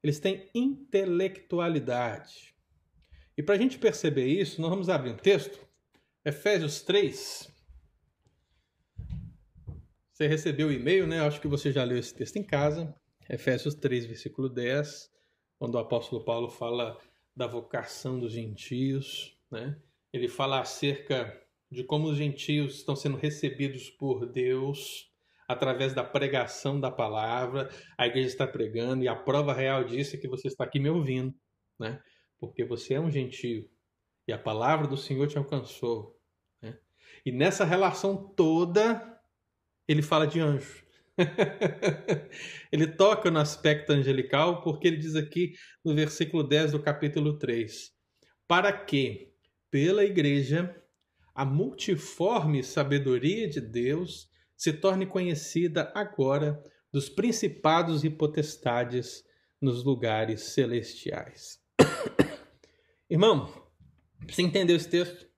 eles 0.03 0.19
têm 0.19 0.49
intelectualidade. 0.55 2.55
E 3.37 3.43
para 3.43 3.57
a 3.57 3.59
gente 3.59 3.79
perceber 3.79 4.27
isso, 4.27 4.63
nós 4.63 4.71
vamos 4.71 4.89
abrir 4.89 5.11
um 5.11 5.17
texto, 5.17 5.61
Efésios 6.25 6.81
3. 6.83 7.51
Você 10.13 10.27
recebeu 10.27 10.69
o 10.69 10.73
e-mail, 10.73 11.07
né? 11.07 11.21
acho 11.21 11.41
que 11.41 11.49
você 11.49 11.71
já 11.71 11.85
leu 11.85 11.99
esse 11.99 12.15
texto 12.15 12.37
em 12.37 12.43
casa. 12.43 12.95
Efésios 13.29 13.75
3, 13.75 14.07
versículo 14.07 14.49
10, 14.49 15.11
quando 15.61 15.75
o 15.75 15.79
apóstolo 15.79 16.25
Paulo 16.25 16.49
fala 16.49 16.99
da 17.37 17.47
vocação 17.47 18.19
dos 18.19 18.33
gentios, 18.33 19.37
né? 19.51 19.79
ele 20.11 20.27
fala 20.27 20.59
acerca 20.59 21.39
de 21.71 21.85
como 21.85 22.09
os 22.09 22.17
gentios 22.17 22.77
estão 22.77 22.97
sendo 22.97 23.19
recebidos 23.19 23.91
por 23.91 24.25
Deus 24.25 25.13
através 25.47 25.93
da 25.93 26.03
pregação 26.03 26.81
da 26.81 26.91
palavra. 26.91 27.69
A 27.99 28.07
igreja 28.07 28.29
está 28.29 28.47
pregando 28.47 29.05
e 29.05 29.09
a 29.09 29.15
prova 29.15 29.53
real 29.53 29.85
disso 29.85 30.17
é 30.17 30.19
que 30.19 30.27
você 30.27 30.49
está 30.49 30.65
aqui 30.65 30.81
me 30.81 30.89
ouvindo, 30.89 31.35
né? 31.79 32.03
Porque 32.39 32.65
você 32.65 32.95
é 32.95 33.01
um 33.01 33.11
gentio 33.11 33.69
e 34.27 34.33
a 34.33 34.39
palavra 34.39 34.87
do 34.87 34.97
Senhor 34.97 35.29
te 35.29 35.37
alcançou. 35.37 36.19
Né? 36.63 36.79
E 37.27 37.31
nessa 37.31 37.67
relação 37.67 38.17
toda, 38.17 39.21
ele 39.87 40.01
fala 40.01 40.27
de 40.27 40.41
anjo. 40.41 40.87
ele 42.73 42.87
toca 42.87 43.31
no 43.31 43.39
aspecto 43.39 43.93
angelical 43.93 44.63
porque 44.63 44.89
ele 44.89 44.97
diz 44.97 45.15
aqui 45.17 45.53
no 45.85 45.95
versículo 45.95 46.43
10 46.43 46.73
do 46.73 46.83
capítulo 46.83 47.39
3: 47.39 47.91
Para 48.47 48.73
que 48.73 49.31
pela 49.71 50.05
Igreja, 50.05 50.75
a 51.35 51.45
multiforme 51.45 52.63
sabedoria 52.63 53.49
de 53.49 53.61
Deus 53.61 54.29
se 54.57 54.73
torne 54.73 55.07
conhecida 55.07 55.91
agora 55.95 56.63
dos 56.93 57.09
principados 57.09 58.03
e 58.05 58.11
potestades 58.11 59.25
nos 59.61 59.85
lugares 59.85 60.43
celestiais. 60.43 61.61
Irmão, 63.09 63.53
você 64.29 64.43
entendeu 64.43 64.77
esse 64.77 64.89
texto? 64.89 65.29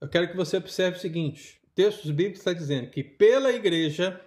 Eu 0.00 0.08
quero 0.08 0.30
que 0.30 0.36
você 0.36 0.56
observe 0.56 0.96
o 0.96 1.00
seguinte: 1.00 1.57
o 1.78 1.80
texto 1.80 2.08
bíblicos 2.08 2.40
está 2.40 2.52
dizendo 2.52 2.90
que 2.90 3.04
pela 3.04 3.52
igreja 3.52 4.20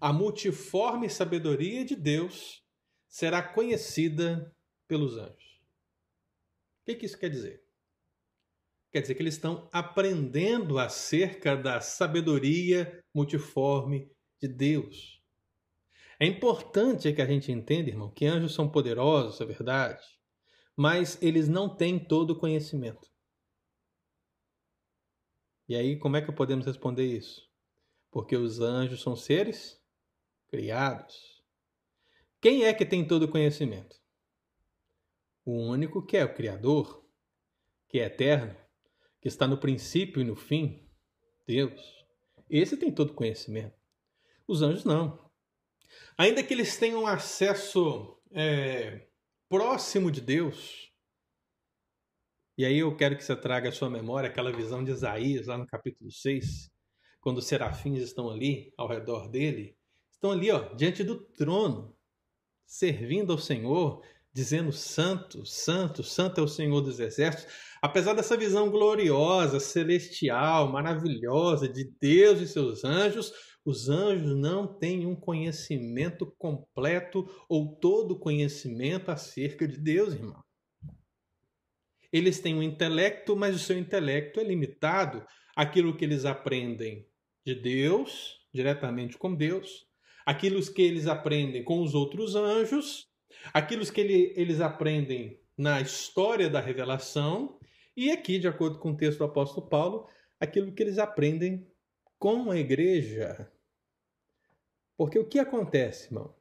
a 0.00 0.12
multiforme 0.12 1.10
sabedoria 1.10 1.84
de 1.84 1.96
Deus 1.96 2.64
será 3.08 3.42
conhecida 3.42 4.54
pelos 4.86 5.16
anjos. 5.16 5.60
O 6.80 6.84
que, 6.86 6.94
que 6.94 7.06
isso 7.06 7.18
quer 7.18 7.30
dizer? 7.30 7.64
Quer 8.92 9.00
dizer 9.00 9.16
que 9.16 9.22
eles 9.22 9.34
estão 9.34 9.68
aprendendo 9.72 10.78
acerca 10.78 11.56
da 11.56 11.80
sabedoria 11.80 13.02
multiforme 13.12 14.08
de 14.40 14.46
Deus. 14.46 15.20
É 16.20 16.26
importante 16.26 17.12
que 17.12 17.22
a 17.22 17.26
gente 17.26 17.50
entenda, 17.50 17.90
irmão, 17.90 18.08
que 18.08 18.26
anjos 18.26 18.54
são 18.54 18.70
poderosos, 18.70 19.40
é 19.40 19.44
verdade, 19.44 20.04
mas 20.76 21.20
eles 21.20 21.48
não 21.48 21.74
têm 21.76 21.98
todo 21.98 22.30
o 22.30 22.38
conhecimento. 22.38 23.09
E 25.70 25.76
aí, 25.76 25.96
como 25.96 26.16
é 26.16 26.20
que 26.20 26.32
podemos 26.32 26.66
responder 26.66 27.06
isso? 27.06 27.48
Porque 28.10 28.36
os 28.36 28.58
anjos 28.58 29.00
são 29.00 29.14
seres 29.14 29.80
criados. 30.48 31.44
Quem 32.40 32.64
é 32.64 32.74
que 32.74 32.84
tem 32.84 33.06
todo 33.06 33.22
o 33.22 33.30
conhecimento? 33.30 34.00
o 35.44 35.52
único 35.52 36.04
que 36.04 36.16
é 36.16 36.24
o 36.24 36.34
Criador, 36.34 37.04
que 37.88 38.00
é 38.00 38.06
eterno, 38.06 38.56
que 39.20 39.28
está 39.28 39.46
no 39.46 39.58
princípio 39.58 40.20
e 40.20 40.24
no 40.24 40.34
fim, 40.34 40.84
Deus. 41.46 42.04
Esse 42.48 42.76
tem 42.76 42.92
todo 42.92 43.14
conhecimento. 43.14 43.78
Os 44.48 44.62
anjos 44.62 44.84
não. 44.84 45.30
Ainda 46.18 46.42
que 46.42 46.52
eles 46.52 46.76
tenham 46.76 47.06
acesso 47.06 48.20
é, 48.32 49.06
próximo 49.48 50.10
de 50.10 50.20
Deus, 50.20 50.89
e 52.60 52.64
aí 52.66 52.80
eu 52.80 52.94
quero 52.94 53.16
que 53.16 53.24
você 53.24 53.34
traga 53.34 53.70
à 53.70 53.72
sua 53.72 53.88
memória 53.88 54.28
aquela 54.28 54.52
visão 54.52 54.84
de 54.84 54.90
Isaías, 54.90 55.46
lá 55.46 55.56
no 55.56 55.66
capítulo 55.66 56.12
6, 56.12 56.70
quando 57.18 57.38
os 57.38 57.46
serafins 57.46 58.02
estão 58.02 58.28
ali 58.28 58.70
ao 58.76 58.86
redor 58.86 59.30
dele, 59.30 59.74
estão 60.12 60.30
ali, 60.30 60.50
ó, 60.50 60.74
diante 60.74 61.02
do 61.02 61.18
trono, 61.18 61.96
servindo 62.66 63.32
ao 63.32 63.38
Senhor, 63.38 64.04
dizendo 64.30 64.72
santo, 64.72 65.46
santo, 65.46 66.04
santo 66.04 66.38
é 66.38 66.44
o 66.44 66.48
Senhor 66.48 66.82
dos 66.82 67.00
exércitos. 67.00 67.50
Apesar 67.80 68.12
dessa 68.12 68.36
visão 68.36 68.70
gloriosa, 68.70 69.58
celestial, 69.58 70.70
maravilhosa 70.70 71.66
de 71.66 71.90
Deus 71.98 72.42
e 72.42 72.46
seus 72.46 72.84
anjos, 72.84 73.32
os 73.64 73.88
anjos 73.88 74.36
não 74.36 74.66
têm 74.66 75.06
um 75.06 75.16
conhecimento 75.16 76.30
completo 76.36 77.26
ou 77.48 77.74
todo 77.76 78.18
conhecimento 78.18 79.10
acerca 79.10 79.66
de 79.66 79.78
Deus, 79.78 80.12
irmão. 80.12 80.44
Eles 82.12 82.40
têm 82.40 82.54
um 82.54 82.62
intelecto, 82.62 83.36
mas 83.36 83.54
o 83.54 83.58
seu 83.58 83.78
intelecto 83.78 84.40
é 84.40 84.44
limitado 84.44 85.24
àquilo 85.54 85.96
que 85.96 86.04
eles 86.04 86.24
aprendem 86.24 87.06
de 87.44 87.54
Deus, 87.54 88.40
diretamente 88.52 89.16
com 89.16 89.34
Deus, 89.34 89.86
aquilo 90.26 90.60
que 90.72 90.82
eles 90.82 91.06
aprendem 91.06 91.62
com 91.62 91.82
os 91.82 91.94
outros 91.94 92.34
anjos 92.34 93.10
aquilo 93.52 93.84
que 93.90 94.00
ele, 94.00 94.32
eles 94.36 94.60
aprendem 94.60 95.40
na 95.56 95.80
história 95.80 96.48
da 96.48 96.60
revelação 96.60 97.58
e 97.96 98.10
aqui, 98.10 98.38
de 98.38 98.48
acordo 98.48 98.78
com 98.78 98.92
o 98.92 98.96
texto 98.96 99.18
do 99.18 99.24
apóstolo 99.24 99.68
Paulo, 99.68 100.08
aquilo 100.38 100.72
que 100.72 100.82
eles 100.82 100.98
aprendem 100.98 101.66
com 102.18 102.50
a 102.50 102.56
igreja. 102.56 103.50
Porque 104.96 105.18
o 105.18 105.26
que 105.26 105.38
acontece, 105.38 106.06
irmão? 106.06 106.34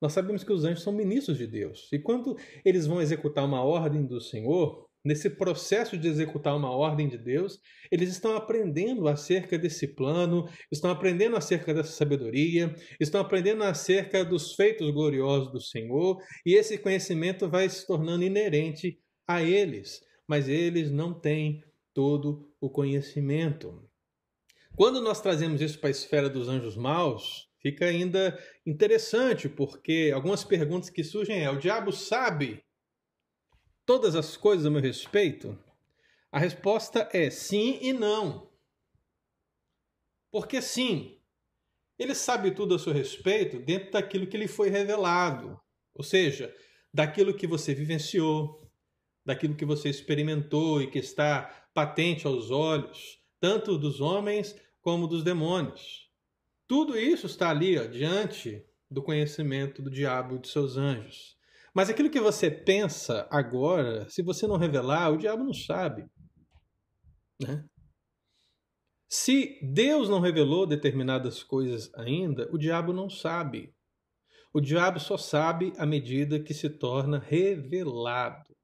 Nós 0.00 0.12
sabemos 0.12 0.42
que 0.42 0.52
os 0.52 0.64
anjos 0.64 0.82
são 0.82 0.92
ministros 0.92 1.38
de 1.38 1.46
Deus. 1.46 1.88
E 1.92 1.98
quando 1.98 2.36
eles 2.64 2.86
vão 2.86 3.00
executar 3.00 3.44
uma 3.44 3.62
ordem 3.62 4.04
do 4.04 4.20
Senhor, 4.20 4.88
nesse 5.04 5.28
processo 5.30 5.96
de 5.96 6.08
executar 6.08 6.56
uma 6.56 6.70
ordem 6.70 7.08
de 7.08 7.18
Deus, 7.18 7.58
eles 7.90 8.10
estão 8.10 8.36
aprendendo 8.36 9.08
acerca 9.08 9.58
desse 9.58 9.88
plano, 9.88 10.48
estão 10.70 10.90
aprendendo 10.90 11.36
acerca 11.36 11.74
dessa 11.74 11.92
sabedoria, 11.92 12.74
estão 13.00 13.20
aprendendo 13.20 13.64
acerca 13.64 14.24
dos 14.24 14.54
feitos 14.54 14.90
gloriosos 14.90 15.50
do 15.50 15.60
Senhor, 15.60 16.22
e 16.46 16.54
esse 16.54 16.78
conhecimento 16.78 17.48
vai 17.48 17.68
se 17.68 17.86
tornando 17.86 18.24
inerente 18.24 18.98
a 19.26 19.42
eles, 19.42 20.00
mas 20.26 20.48
eles 20.48 20.90
não 20.90 21.12
têm 21.12 21.62
todo 21.92 22.48
o 22.60 22.70
conhecimento. 22.70 23.88
Quando 24.74 25.00
nós 25.02 25.20
trazemos 25.20 25.60
isso 25.60 25.78
para 25.78 25.88
a 25.88 25.90
esfera 25.90 26.30
dos 26.30 26.48
anjos 26.48 26.76
maus, 26.76 27.48
fica 27.60 27.84
ainda 27.84 28.38
interessante, 28.66 29.48
porque 29.48 30.10
algumas 30.14 30.44
perguntas 30.44 30.88
que 30.88 31.04
surgem 31.04 31.44
é: 31.44 31.50
o 31.50 31.58
diabo 31.58 31.92
sabe 31.92 32.62
todas 33.86 34.14
as 34.14 34.36
coisas 34.36 34.66
a 34.66 34.70
meu 34.70 34.80
respeito? 34.80 35.58
A 36.30 36.38
resposta 36.38 37.08
é 37.12 37.30
sim 37.30 37.78
e 37.82 37.92
não. 37.92 38.50
Porque 40.30 40.62
sim, 40.62 41.18
ele 41.98 42.14
sabe 42.14 42.50
tudo 42.52 42.74
a 42.74 42.78
seu 42.78 42.92
respeito 42.92 43.58
dentro 43.58 43.92
daquilo 43.92 44.26
que 44.26 44.38
lhe 44.38 44.48
foi 44.48 44.70
revelado, 44.70 45.60
ou 45.94 46.02
seja, 46.02 46.54
daquilo 46.92 47.34
que 47.34 47.46
você 47.46 47.74
vivenciou, 47.74 48.70
daquilo 49.24 49.54
que 49.54 49.64
você 49.64 49.88
experimentou 49.88 50.80
e 50.82 50.90
que 50.90 50.98
está 50.98 51.68
patente 51.74 52.26
aos 52.26 52.50
olhos, 52.50 53.18
tanto 53.38 53.78
dos 53.78 54.00
homens 54.00 54.56
como 54.80 55.06
dos 55.06 55.22
demônios. 55.22 56.10
Tudo 56.66 56.98
isso 56.98 57.26
está 57.26 57.50
ali 57.50 57.78
ó, 57.78 57.84
diante 57.84 58.64
do 58.90 59.02
conhecimento 59.02 59.82
do 59.82 59.90
diabo 59.90 60.36
e 60.36 60.38
de 60.38 60.48
seus 60.48 60.76
anjos. 60.76 61.36
Mas 61.74 61.88
aquilo 61.88 62.10
que 62.10 62.20
você 62.20 62.50
pensa 62.50 63.26
agora, 63.30 64.08
se 64.08 64.22
você 64.22 64.46
não 64.46 64.56
revelar, 64.56 65.10
o 65.10 65.16
diabo 65.16 65.42
não 65.42 65.54
sabe. 65.54 66.06
Né? 67.40 67.64
Se 69.08 69.58
Deus 69.62 70.08
não 70.08 70.20
revelou 70.20 70.66
determinadas 70.66 71.42
coisas 71.42 71.92
ainda, 71.94 72.48
o 72.52 72.58
diabo 72.58 72.92
não 72.92 73.08
sabe. 73.08 73.74
O 74.54 74.60
diabo 74.60 75.00
só 75.00 75.16
sabe 75.16 75.72
à 75.78 75.86
medida 75.86 76.42
que 76.42 76.52
se 76.52 76.68
torna 76.68 77.18
revelado. 77.18 78.54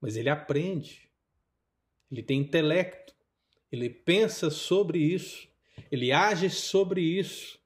Mas 0.00 0.16
ele 0.16 0.30
aprende. 0.30 1.10
Ele 2.10 2.22
tem 2.22 2.40
intelecto. 2.40 3.14
Ele 3.70 3.90
pensa 3.90 4.50
sobre 4.50 4.98
isso. 4.98 5.46
Ele 5.90 6.10
age 6.10 6.48
sobre 6.48 7.02
isso. 7.02 7.58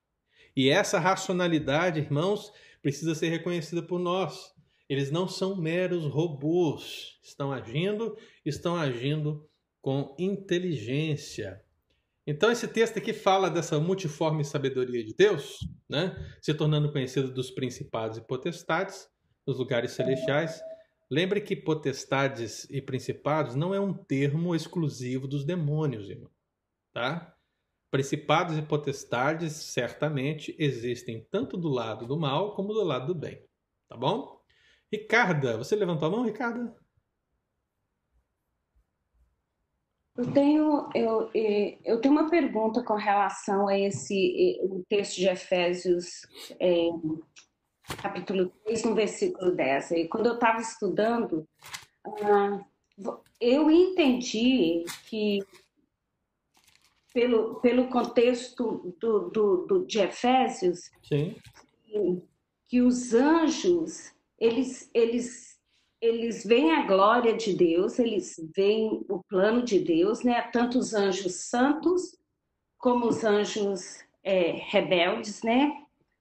E 0.56 0.68
essa 0.68 0.98
racionalidade, 0.98 2.00
irmãos, 2.00 2.52
precisa 2.88 3.14
ser 3.14 3.28
reconhecida 3.28 3.82
por 3.82 3.98
nós. 3.98 4.50
Eles 4.88 5.10
não 5.10 5.28
são 5.28 5.54
meros 5.54 6.06
robôs. 6.06 7.18
Estão 7.22 7.52
agindo, 7.52 8.16
estão 8.46 8.76
agindo 8.76 9.46
com 9.82 10.16
inteligência. 10.18 11.62
Então, 12.26 12.50
esse 12.50 12.66
texto 12.66 12.96
aqui 12.96 13.12
fala 13.12 13.50
dessa 13.50 13.78
multiforme 13.78 14.42
sabedoria 14.42 15.04
de 15.04 15.14
Deus, 15.14 15.58
né? 15.86 16.16
se 16.40 16.54
tornando 16.54 16.90
conhecido 16.90 17.30
dos 17.30 17.50
principados 17.50 18.16
e 18.16 18.26
potestades 18.26 19.06
nos 19.46 19.58
lugares 19.58 19.90
celestiais. 19.90 20.58
Lembre 21.10 21.42
que 21.42 21.54
potestades 21.54 22.66
e 22.70 22.80
principados 22.80 23.54
não 23.54 23.74
é 23.74 23.80
um 23.80 23.92
termo 23.92 24.54
exclusivo 24.54 25.28
dos 25.28 25.44
demônios, 25.44 26.08
irmão. 26.08 26.30
Tá? 26.94 27.34
Principados 27.90 28.58
e 28.58 28.62
potestades 28.62 29.52
certamente 29.52 30.54
existem 30.58 31.26
tanto 31.30 31.56
do 31.56 31.68
lado 31.68 32.06
do 32.06 32.18
mal 32.18 32.54
como 32.54 32.74
do 32.74 32.84
lado 32.84 33.14
do 33.14 33.18
bem. 33.18 33.42
Tá 33.88 33.96
bom? 33.96 34.38
Ricarda, 34.92 35.56
você 35.56 35.74
levantou 35.74 36.08
a 36.08 36.10
mão, 36.10 36.24
Ricarda? 36.24 36.74
Eu 40.18 40.32
tenho, 40.32 40.88
eu, 40.96 41.30
eu 41.84 42.00
tenho 42.00 42.12
uma 42.12 42.28
pergunta 42.28 42.82
com 42.82 42.94
relação 42.94 43.68
a 43.68 43.78
esse 43.78 44.58
o 44.62 44.84
texto 44.88 45.14
de 45.14 45.28
Efésios, 45.28 46.26
é, 46.58 46.88
capítulo 48.02 48.50
3, 48.64 48.82
no 48.82 48.94
versículo 48.96 49.54
10. 49.54 49.92
E 49.92 50.08
quando 50.08 50.26
eu 50.26 50.34
estava 50.34 50.60
estudando, 50.60 51.46
ah, 52.04 52.64
eu 53.40 53.70
entendi 53.70 54.84
que, 55.08 55.38
pelo, 57.18 57.56
pelo 57.56 57.88
contexto 57.88 58.94
do, 59.00 59.28
do, 59.30 59.66
do 59.66 59.86
de 59.86 59.98
Efésios. 59.98 60.88
Que, 61.02 61.36
que 62.68 62.80
os 62.80 63.12
anjos, 63.12 64.14
eles, 64.38 64.88
eles 64.94 65.58
eles 66.00 66.44
veem 66.44 66.70
a 66.70 66.86
glória 66.86 67.36
de 67.36 67.52
Deus, 67.52 67.98
eles 67.98 68.36
veem 68.54 69.04
o 69.08 69.20
plano 69.24 69.64
de 69.64 69.80
Deus, 69.80 70.22
né? 70.22 70.40
Tanto 70.52 70.78
os 70.78 70.94
anjos 70.94 71.48
santos 71.48 72.16
como 72.78 73.08
os 73.08 73.24
anjos 73.24 73.98
é, 74.22 74.52
rebeldes, 74.68 75.42
né? 75.42 75.72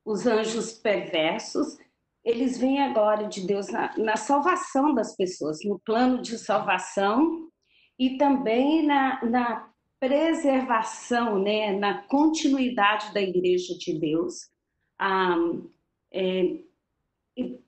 Os 0.03 0.25
anjos 0.25 0.73
perversos, 0.73 1.77
eles 2.25 2.57
veem 2.57 2.81
a 2.81 2.91
glória 2.91 3.27
de 3.27 3.45
Deus 3.45 3.67
na, 3.67 3.95
na 3.99 4.15
salvação 4.15 4.95
das 4.95 5.15
pessoas, 5.15 5.59
no 5.63 5.77
plano 5.77 6.23
de 6.23 6.39
salvação 6.39 7.47
e 7.99 8.17
também 8.17 8.83
na, 8.83 9.23
na 9.23 9.76
preservação, 9.99 11.41
né? 11.41 11.71
Na 11.77 12.03
continuidade 12.03 13.13
da 13.13 13.21
Igreja 13.21 13.77
de 13.77 13.99
Deus. 13.99 14.49
Ah, 14.99 15.37
é, 16.11 16.59
e, 17.35 17.59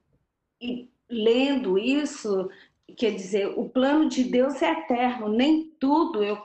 e 0.62 0.90
lendo 1.10 1.78
isso, 1.78 2.50
quer 2.98 3.12
dizer, 3.12 3.48
o 3.58 3.70
plano 3.70 4.10
de 4.10 4.24
Deus 4.24 4.62
é 4.62 4.72
eterno, 4.72 5.30
nem 5.30 5.70
tudo, 5.80 6.24
eu, 6.24 6.38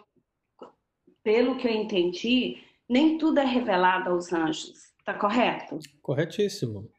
pelo 1.22 1.56
que 1.56 1.66
eu 1.66 1.72
entendi, 1.72 2.62
nem 2.88 3.18
tudo 3.18 3.40
é 3.40 3.44
revelado 3.44 4.10
aos 4.10 4.32
anjos. 4.32 4.92
Está 4.98 5.14
correto? 5.14 5.78
Corretíssimo. 6.00 6.90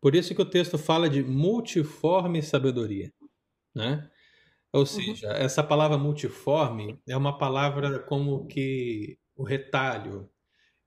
Por 0.00 0.14
isso 0.14 0.34
que 0.34 0.40
o 0.40 0.48
texto 0.48 0.78
fala 0.78 1.10
de 1.10 1.22
multiforme 1.22 2.42
sabedoria, 2.42 3.12
né? 3.74 4.10
Ou 4.72 4.80
uhum. 4.80 4.86
seja, 4.86 5.28
uhum. 5.28 5.34
essa 5.34 5.62
palavra 5.62 5.98
multiforme 5.98 6.98
é 7.08 7.16
uma 7.16 7.36
palavra 7.36 7.98
como 8.00 8.46
que 8.46 9.18
o 9.36 9.42
retalho. 9.42 10.28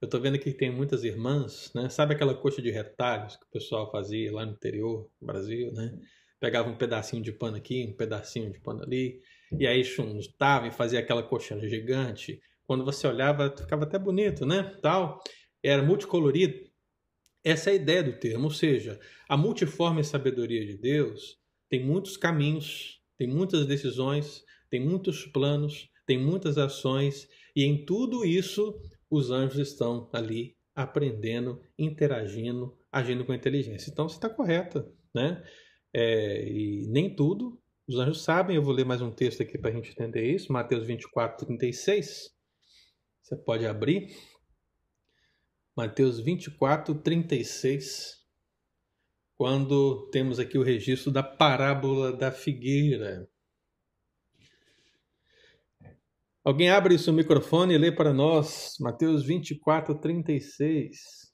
Eu 0.00 0.06
estou 0.06 0.20
vendo 0.20 0.38
que 0.38 0.52
tem 0.52 0.70
muitas 0.70 1.04
irmãs, 1.04 1.70
né? 1.74 1.88
Sabe 1.88 2.14
aquela 2.14 2.34
coxa 2.34 2.60
de 2.60 2.70
retalhos 2.70 3.36
que 3.36 3.44
o 3.44 3.50
pessoal 3.50 3.90
fazia 3.90 4.32
lá 4.32 4.44
no 4.44 4.52
interior 4.52 5.08
do 5.20 5.26
Brasil, 5.26 5.72
né? 5.72 5.98
pegava 6.44 6.68
um 6.68 6.76
pedacinho 6.76 7.22
de 7.22 7.32
pano 7.32 7.56
aqui, 7.56 7.86
um 7.88 7.96
pedacinho 7.96 8.52
de 8.52 8.60
pano 8.60 8.82
ali, 8.82 9.18
e 9.58 9.66
aí 9.66 9.82
juntava 9.82 10.66
e 10.66 10.70
fazia 10.70 11.00
aquela 11.00 11.22
coxinha 11.22 11.58
gigante. 11.66 12.38
Quando 12.66 12.84
você 12.84 13.06
olhava, 13.06 13.54
ficava 13.56 13.84
até 13.84 13.98
bonito, 13.98 14.44
né? 14.44 14.76
Tal. 14.82 15.22
Era 15.62 15.82
multicolorido. 15.82 16.70
Essa 17.42 17.70
é 17.70 17.72
a 17.72 17.76
ideia 17.76 18.02
do 18.02 18.12
termo, 18.18 18.44
ou 18.44 18.50
seja, 18.50 19.00
a 19.26 19.38
multiforme 19.38 20.04
sabedoria 20.04 20.66
de 20.66 20.76
Deus 20.76 21.38
tem 21.70 21.82
muitos 21.82 22.18
caminhos, 22.18 23.00
tem 23.16 23.28
muitas 23.28 23.66
decisões, 23.66 24.44
tem 24.70 24.80
muitos 24.80 25.26
planos, 25.26 25.88
tem 26.06 26.18
muitas 26.18 26.58
ações, 26.58 27.28
e 27.54 27.64
em 27.64 27.84
tudo 27.84 28.24
isso 28.24 28.80
os 29.10 29.30
anjos 29.30 29.68
estão 29.68 30.08
ali 30.12 30.56
aprendendo, 30.74 31.60
interagindo, 31.78 32.76
agindo 32.90 33.24
com 33.24 33.32
inteligência. 33.32 33.90
Então 33.90 34.08
você 34.08 34.16
está 34.16 34.28
correta, 34.28 34.90
né? 35.14 35.42
É, 35.92 36.48
e 36.48 36.86
nem 36.88 37.14
tudo 37.14 37.60
os 37.86 37.96
anjos 37.96 38.22
sabem. 38.22 38.56
Eu 38.56 38.62
vou 38.62 38.74
ler 38.74 38.84
mais 38.84 39.00
um 39.00 39.10
texto 39.10 39.42
aqui 39.42 39.56
para 39.56 39.70
a 39.70 39.72
gente 39.72 39.90
entender 39.90 40.28
isso. 40.28 40.52
Mateus 40.52 40.84
24, 40.86 41.46
36. 41.46 42.34
Você 43.22 43.36
pode 43.36 43.66
abrir. 43.66 44.16
Mateus 45.76 46.18
24, 46.18 46.94
36. 46.96 48.23
Quando 49.36 50.08
temos 50.10 50.38
aqui 50.38 50.56
o 50.56 50.62
registro 50.62 51.10
da 51.10 51.22
parábola 51.22 52.12
da 52.12 52.30
figueira. 52.30 53.28
Alguém 56.44 56.70
abre 56.70 56.98
seu 56.98 57.12
microfone 57.12 57.74
e 57.74 57.78
lê 57.78 57.90
para 57.90 58.12
nós 58.12 58.76
Mateus 58.78 59.24
24, 59.24 59.94
36. 59.98 61.32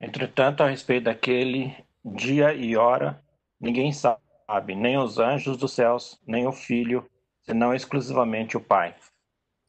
Entretanto, 0.00 0.62
a 0.62 0.68
respeito 0.68 1.04
daquele 1.04 1.74
dia 2.04 2.52
e 2.52 2.76
hora, 2.76 3.24
ninguém 3.58 3.92
sabe, 3.92 4.74
nem 4.74 4.98
os 4.98 5.18
anjos 5.18 5.56
dos 5.56 5.72
céus, 5.72 6.20
nem 6.26 6.46
o 6.46 6.52
Filho, 6.52 7.08
senão 7.42 7.74
exclusivamente 7.74 8.56
o 8.56 8.60
Pai. 8.60 8.94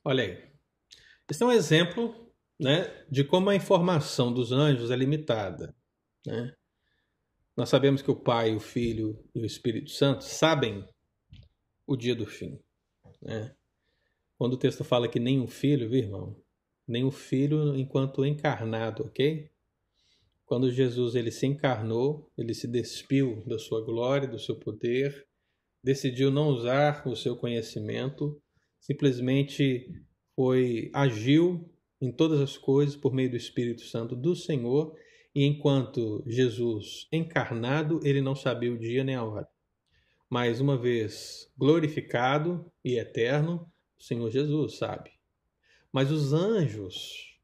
Olha 0.03 0.23
aí. 0.23 0.51
Esse 1.29 1.43
é 1.43 1.45
um 1.45 1.51
exemplo 1.51 2.26
né, 2.59 3.05
de 3.09 3.23
como 3.23 3.49
a 3.49 3.55
informação 3.55 4.33
dos 4.33 4.51
anjos 4.51 4.91
é 4.91 4.95
limitada. 4.95 5.75
Né? 6.25 6.53
Nós 7.55 7.69
sabemos 7.69 8.01
que 8.01 8.11
o 8.11 8.15
Pai, 8.15 8.55
o 8.55 8.59
Filho 8.59 9.23
e 9.33 9.41
o 9.41 9.45
Espírito 9.45 9.91
Santo 9.91 10.23
sabem 10.23 10.87
o 11.85 11.95
dia 11.95 12.15
do 12.15 12.25
fim. 12.25 12.59
Né? 13.21 13.55
Quando 14.37 14.53
o 14.53 14.57
texto 14.57 14.83
fala 14.83 15.07
que 15.07 15.19
nem 15.19 15.39
o 15.39 15.47
Filho, 15.47 15.89
viu, 15.89 15.99
irmão? 15.99 16.43
Nem 16.87 17.03
o 17.03 17.11
Filho 17.11 17.75
enquanto 17.75 18.25
encarnado, 18.25 19.03
ok? 19.03 19.49
Quando 20.45 20.71
Jesus 20.71 21.15
ele 21.15 21.31
se 21.31 21.45
encarnou, 21.45 22.31
ele 22.37 22.53
se 22.53 22.67
despiu 22.67 23.43
da 23.45 23.59
sua 23.59 23.83
glória, 23.83 24.27
do 24.27 24.39
seu 24.39 24.55
poder, 24.55 25.27
decidiu 25.83 26.31
não 26.31 26.49
usar 26.49 27.05
o 27.07 27.15
seu 27.15 27.35
conhecimento, 27.35 28.41
simplesmente 28.79 29.89
foi 30.35 30.89
agiu 30.93 31.69
em 32.01 32.11
todas 32.11 32.39
as 32.39 32.57
coisas 32.57 32.95
por 32.95 33.13
meio 33.13 33.29
do 33.29 33.37
Espírito 33.37 33.81
Santo 33.81 34.15
do 34.15 34.35
Senhor, 34.35 34.95
e 35.33 35.45
enquanto 35.45 36.23
Jesus 36.25 37.07
encarnado, 37.11 37.99
ele 38.03 38.21
não 38.21 38.35
sabia 38.35 38.71
o 38.71 38.77
dia 38.77 39.03
nem 39.03 39.15
a 39.15 39.23
hora. 39.23 39.47
Mas 40.29 40.59
uma 40.59 40.77
vez 40.77 41.51
glorificado 41.57 42.71
e 42.83 42.97
eterno, 42.97 43.71
o 43.99 44.03
Senhor 44.03 44.29
Jesus 44.29 44.77
sabe. 44.77 45.11
Mas 45.91 46.11
os 46.11 46.33
anjos 46.33 47.39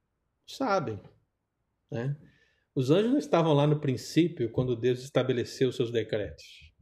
sabem, 0.46 1.00
né? 1.92 2.18
Os 2.76 2.90
anjos 2.90 3.12
não 3.12 3.20
estavam 3.20 3.54
lá 3.54 3.68
no 3.68 3.80
princípio 3.80 4.52
quando 4.52 4.76
Deus 4.76 5.04
estabeleceu 5.04 5.72
seus 5.72 5.92
decretos. 5.92 6.74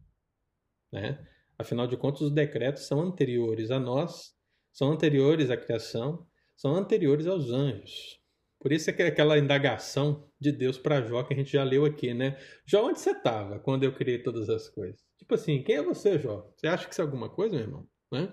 Né? 0.91 1.21
Afinal 1.57 1.85
de 1.85 1.97
contas, 1.97 2.21
os 2.21 2.31
decretos 2.31 2.87
são 2.87 3.01
anteriores 3.01 3.71
a 3.71 3.79
nós, 3.79 4.33
são 4.71 4.91
anteriores 4.91 5.49
à 5.49 5.57
criação, 5.57 6.25
são 6.61 6.75
anteriores 6.75 7.25
aos 7.25 7.49
anjos. 7.49 8.21
Por 8.59 8.71
isso 8.71 8.91
é 8.91 8.95
é 8.99 9.07
aquela 9.07 9.39
indagação 9.39 10.29
de 10.39 10.51
Deus 10.51 10.77
para 10.77 11.01
Jó 11.01 11.23
que 11.23 11.33
a 11.33 11.37
gente 11.37 11.51
já 11.51 11.63
leu 11.63 11.85
aqui, 11.85 12.13
né? 12.13 12.37
Jó, 12.67 12.85
onde 12.85 12.99
você 12.99 13.09
estava 13.09 13.59
quando 13.59 13.83
eu 13.83 13.95
criei 13.95 14.21
todas 14.21 14.47
as 14.47 14.69
coisas? 14.69 15.01
Tipo 15.17 15.33
assim, 15.33 15.63
quem 15.63 15.77
é 15.77 15.81
você, 15.81 16.19
Jó? 16.19 16.47
Você 16.55 16.67
acha 16.67 16.85
que 16.85 16.93
isso 16.93 17.01
é 17.01 17.03
alguma 17.03 17.27
coisa, 17.27 17.55
meu 17.55 17.65
irmão? 17.65 17.89
Né? 18.11 18.31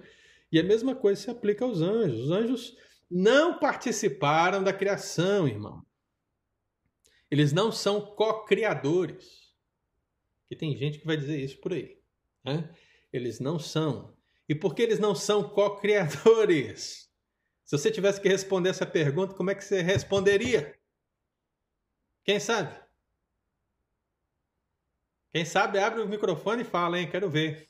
E 0.52 0.60
a 0.60 0.62
mesma 0.62 0.94
coisa 0.94 1.18
se 1.18 1.30
aplica 1.30 1.64
aos 1.64 1.80
anjos. 1.80 2.24
Os 2.24 2.30
anjos 2.30 2.76
não 3.10 3.58
participaram 3.58 4.62
da 4.62 4.74
criação, 4.74 5.48
irmão. 5.48 5.82
Eles 7.30 7.50
não 7.50 7.72
são 7.72 8.14
co-criadores. 8.14 9.54
Que 10.46 10.54
tem 10.54 10.76
gente 10.76 10.98
que 10.98 11.06
vai 11.06 11.16
dizer 11.16 11.40
isso 11.40 11.58
por 11.62 11.72
aí. 11.72 11.98
Né? 12.44 12.70
Eles 13.10 13.40
não 13.40 13.58
são. 13.58 14.14
E 14.46 14.54
por 14.54 14.74
que 14.74 14.82
eles 14.82 14.98
não 14.98 15.14
são 15.14 15.48
co-criadores? 15.48 17.07
Se 17.68 17.76
você 17.76 17.90
tivesse 17.90 18.18
que 18.18 18.30
responder 18.30 18.70
essa 18.70 18.86
pergunta, 18.86 19.34
como 19.34 19.50
é 19.50 19.54
que 19.54 19.62
você 19.62 19.82
responderia? 19.82 20.74
Quem 22.24 22.40
sabe? 22.40 22.74
Quem 25.30 25.44
sabe 25.44 25.78
abre 25.78 26.00
o 26.00 26.08
microfone 26.08 26.62
e 26.62 26.64
fala, 26.64 26.98
hein? 26.98 27.10
Quero 27.10 27.28
ver. 27.28 27.68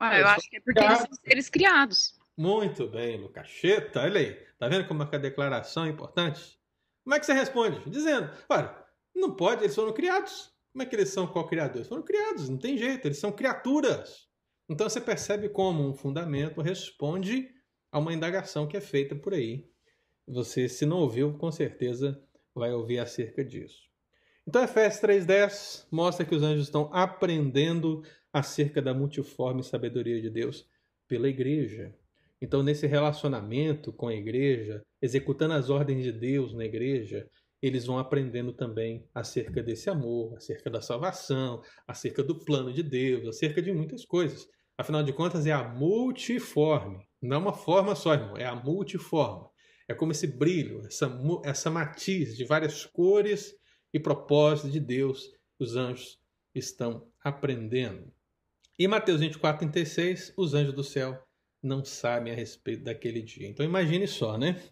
Ah, 0.00 0.18
eu 0.18 0.26
acho 0.26 0.50
que 0.50 0.56
é 0.56 0.60
porque 0.60 0.80
eles 0.80 0.98
são 0.98 1.14
seres 1.14 1.48
criados. 1.48 2.18
Muito 2.36 2.88
bem, 2.88 3.20
Lucacheta. 3.20 4.00
Olha 4.00 4.18
aí. 4.18 4.34
Tá 4.58 4.66
vendo 4.66 4.88
como 4.88 5.04
é 5.04 5.06
que 5.06 5.14
a 5.14 5.20
declaração 5.20 5.84
é 5.84 5.90
importante? 5.90 6.58
Como 7.04 7.14
é 7.14 7.20
que 7.20 7.26
você 7.26 7.34
responde? 7.34 7.88
Dizendo, 7.88 8.32
olha, 8.48 8.76
não 9.14 9.36
pode, 9.36 9.62
eles 9.62 9.76
foram 9.76 9.92
criados. 9.92 10.52
Como 10.72 10.82
é 10.82 10.86
que 10.86 10.96
eles 10.96 11.10
são 11.10 11.28
co-criadores? 11.28 11.86
Foram 11.86 12.02
criados, 12.02 12.48
não 12.48 12.58
tem 12.58 12.76
jeito, 12.76 13.06
eles 13.06 13.18
são 13.18 13.30
criaturas. 13.30 14.28
Então 14.68 14.88
você 14.88 15.00
percebe 15.00 15.48
como 15.48 15.88
um 15.88 15.94
fundamento 15.94 16.60
responde 16.60 17.53
a 17.94 17.98
uma 18.00 18.12
indagação 18.12 18.66
que 18.66 18.76
é 18.76 18.80
feita 18.80 19.14
por 19.14 19.32
aí. 19.32 19.70
Você, 20.26 20.68
se 20.68 20.84
não 20.84 20.98
ouviu, 20.98 21.38
com 21.38 21.52
certeza 21.52 22.20
vai 22.52 22.72
ouvir 22.72 22.98
acerca 22.98 23.44
disso. 23.44 23.84
Então, 24.44 24.64
Efésios 24.64 25.00
3,10 25.00 25.86
mostra 25.92 26.26
que 26.26 26.34
os 26.34 26.42
anjos 26.42 26.64
estão 26.64 26.90
aprendendo 26.92 28.02
acerca 28.32 28.82
da 28.82 28.92
multiforme 28.92 29.62
sabedoria 29.62 30.20
de 30.20 30.28
Deus 30.28 30.68
pela 31.06 31.28
igreja. 31.28 31.94
Então, 32.42 32.64
nesse 32.64 32.84
relacionamento 32.88 33.92
com 33.92 34.08
a 34.08 34.14
igreja, 34.14 34.82
executando 35.00 35.54
as 35.54 35.70
ordens 35.70 36.02
de 36.02 36.10
Deus 36.10 36.52
na 36.52 36.64
igreja, 36.64 37.30
eles 37.62 37.86
vão 37.86 37.96
aprendendo 37.96 38.52
também 38.52 39.08
acerca 39.14 39.62
desse 39.62 39.88
amor, 39.88 40.36
acerca 40.36 40.68
da 40.68 40.80
salvação, 40.80 41.62
acerca 41.86 42.24
do 42.24 42.44
plano 42.44 42.72
de 42.72 42.82
Deus, 42.82 43.28
acerca 43.28 43.62
de 43.62 43.72
muitas 43.72 44.04
coisas. 44.04 44.48
Afinal 44.76 45.04
de 45.04 45.12
contas, 45.12 45.46
é 45.46 45.52
a 45.52 45.62
multiforme, 45.62 47.06
não 47.24 47.36
é 47.36 47.40
uma 47.40 47.52
forma 47.52 47.94
só, 47.94 48.12
irmão, 48.14 48.36
é 48.36 48.44
a 48.44 48.54
multiforme. 48.54 49.48
É 49.88 49.94
como 49.94 50.12
esse 50.12 50.26
brilho, 50.26 50.86
essa, 50.86 51.10
essa 51.44 51.70
matiz 51.70 52.36
de 52.36 52.44
várias 52.44 52.84
cores 52.86 53.54
e 53.92 54.00
propósitos 54.00 54.72
de 54.72 54.80
Deus, 54.80 55.30
os 55.58 55.76
anjos 55.76 56.18
estão 56.54 57.08
aprendendo. 57.22 58.12
E 58.78 58.88
Mateus 58.88 59.20
24, 59.20 59.70
36, 59.70 60.34
os 60.36 60.54
anjos 60.54 60.74
do 60.74 60.84
céu 60.84 61.22
não 61.62 61.84
sabem 61.84 62.32
a 62.32 62.36
respeito 62.36 62.84
daquele 62.84 63.22
dia. 63.22 63.48
Então 63.48 63.64
imagine 63.64 64.06
só, 64.06 64.36
né? 64.36 64.62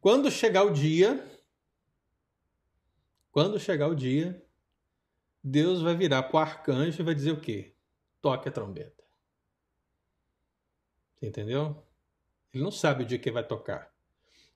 Quando 0.00 0.30
chegar 0.30 0.64
o 0.64 0.70
dia, 0.70 1.24
quando 3.30 3.58
chegar 3.58 3.88
o 3.88 3.94
dia, 3.94 4.44
Deus 5.42 5.80
vai 5.80 5.96
virar 5.96 6.24
para 6.24 6.36
o 6.36 6.40
arcanjo 6.40 7.00
e 7.00 7.04
vai 7.04 7.14
dizer 7.14 7.32
o 7.32 7.40
quê? 7.40 7.74
Toque 8.20 8.48
a 8.48 8.52
trombeta. 8.52 9.04
Entendeu? 11.22 11.82
Ele 12.54 12.62
não 12.62 12.70
sabe 12.70 13.02
o 13.02 13.06
dia 13.06 13.18
que 13.18 13.32
vai 13.32 13.44
tocar. 13.44 13.92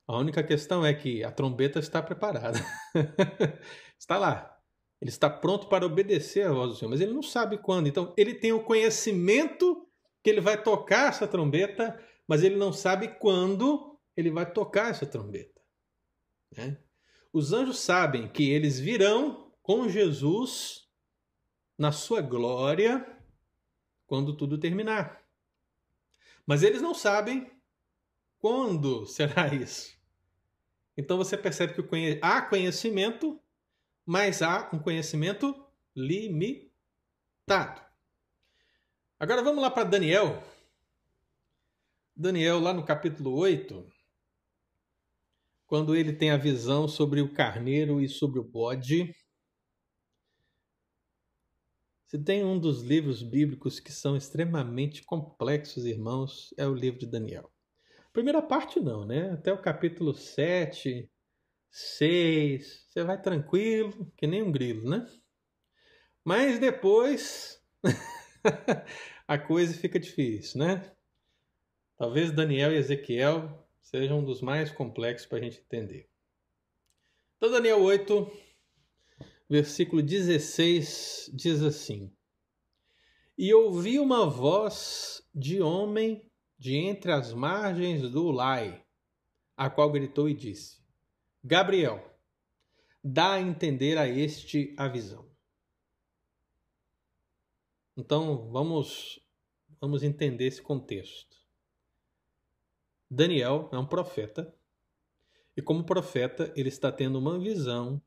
A 0.06 0.16
única 0.16 0.42
questão 0.42 0.86
é 0.86 0.94
que 0.94 1.24
a 1.24 1.32
trombeta 1.32 1.80
está 1.80 2.00
preparada. 2.00 2.58
está 3.98 4.16
lá. 4.16 4.56
Ele 5.00 5.10
está 5.10 5.28
pronto 5.28 5.68
para 5.68 5.84
obedecer 5.84 6.46
a 6.46 6.52
voz 6.52 6.70
do 6.70 6.76
Senhor, 6.76 6.90
mas 6.90 7.00
ele 7.00 7.12
não 7.12 7.22
sabe 7.22 7.58
quando. 7.58 7.88
Então, 7.88 8.14
ele 8.16 8.34
tem 8.34 8.52
o 8.52 8.64
conhecimento 8.64 9.86
que 10.22 10.30
ele 10.30 10.40
vai 10.40 10.62
tocar 10.62 11.08
essa 11.08 11.26
trombeta, 11.26 12.00
mas 12.26 12.42
ele 12.42 12.56
não 12.56 12.72
sabe 12.72 13.08
quando 13.18 13.98
ele 14.16 14.30
vai 14.30 14.50
tocar 14.50 14.90
essa 14.90 15.04
trombeta. 15.04 15.60
Né? 16.56 16.78
Os 17.32 17.52
anjos 17.52 17.78
sabem 17.78 18.28
que 18.28 18.50
eles 18.50 18.78
virão 18.78 19.52
com 19.62 19.88
Jesus 19.88 20.88
na 21.76 21.92
sua 21.92 22.20
glória 22.20 23.06
quando 24.06 24.36
tudo 24.36 24.58
terminar. 24.58 25.22
Mas 26.46 26.62
eles 26.62 26.80
não 26.80 26.94
sabem 26.94 27.57
quando 28.38 29.06
será 29.06 29.52
isso? 29.54 29.96
Então 30.96 31.16
você 31.16 31.36
percebe 31.36 31.74
que 31.74 32.18
há 32.22 32.42
conhecimento, 32.42 33.40
mas 34.04 34.42
há 34.42 34.68
um 34.72 34.78
conhecimento 34.78 35.54
limitado. 35.94 36.68
Agora 39.20 39.42
vamos 39.42 39.62
lá 39.62 39.70
para 39.70 39.84
Daniel. 39.84 40.42
Daniel, 42.16 42.58
lá 42.58 42.74
no 42.74 42.84
capítulo 42.84 43.32
8, 43.36 43.88
quando 45.66 45.94
ele 45.94 46.12
tem 46.12 46.30
a 46.30 46.36
visão 46.36 46.88
sobre 46.88 47.20
o 47.20 47.32
carneiro 47.32 48.00
e 48.00 48.08
sobre 48.08 48.40
o 48.40 48.44
bode. 48.44 49.14
Se 52.06 52.18
tem 52.18 52.42
um 52.42 52.58
dos 52.58 52.82
livros 52.82 53.22
bíblicos 53.22 53.78
que 53.78 53.92
são 53.92 54.16
extremamente 54.16 55.04
complexos, 55.04 55.84
irmãos, 55.84 56.52
é 56.56 56.66
o 56.66 56.74
livro 56.74 56.98
de 56.98 57.06
Daniel. 57.06 57.52
Primeira 58.18 58.42
parte 58.42 58.80
não, 58.80 59.06
né? 59.06 59.30
Até 59.30 59.52
o 59.52 59.62
capítulo 59.62 60.12
7, 60.12 61.08
6, 61.70 62.86
você 62.88 63.04
vai 63.04 63.22
tranquilo, 63.22 64.12
que 64.16 64.26
nem 64.26 64.42
um 64.42 64.50
grilo, 64.50 64.90
né? 64.90 65.08
Mas 66.24 66.58
depois 66.58 67.62
a 69.28 69.38
coisa 69.38 69.72
fica 69.72 70.00
difícil, 70.00 70.58
né? 70.58 70.92
Talvez 71.96 72.32
Daniel 72.32 72.72
e 72.72 72.78
Ezequiel 72.78 73.64
sejam 73.80 74.18
um 74.18 74.24
dos 74.24 74.42
mais 74.42 74.72
complexos 74.72 75.28
para 75.28 75.38
a 75.38 75.42
gente 75.42 75.60
entender. 75.60 76.10
Então, 77.36 77.52
Daniel 77.52 77.80
8, 77.80 78.32
versículo 79.48 80.02
16 80.02 81.30
diz 81.32 81.62
assim: 81.62 82.12
E 83.38 83.54
ouvi 83.54 84.00
uma 84.00 84.28
voz 84.28 85.22
de 85.32 85.62
homem 85.62 86.28
de 86.58 86.76
entre 86.76 87.12
as 87.12 87.32
margens 87.32 88.10
do 88.10 88.24
Ulai, 88.24 88.84
a 89.56 89.70
qual 89.70 89.90
gritou 89.90 90.28
e 90.28 90.34
disse: 90.34 90.82
Gabriel, 91.42 92.04
dá 93.02 93.34
a 93.34 93.40
entender 93.40 93.96
a 93.96 94.08
este 94.08 94.74
a 94.76 94.88
visão. 94.88 95.30
Então, 97.96 98.50
vamos 98.50 99.20
vamos 99.80 100.02
entender 100.02 100.46
esse 100.46 100.60
contexto. 100.60 101.36
Daniel 103.08 103.70
é 103.72 103.78
um 103.78 103.86
profeta, 103.86 104.52
e 105.56 105.62
como 105.62 105.84
profeta, 105.84 106.52
ele 106.56 106.68
está 106.68 106.90
tendo 106.90 107.18
uma 107.18 107.38
visão, 107.38 108.02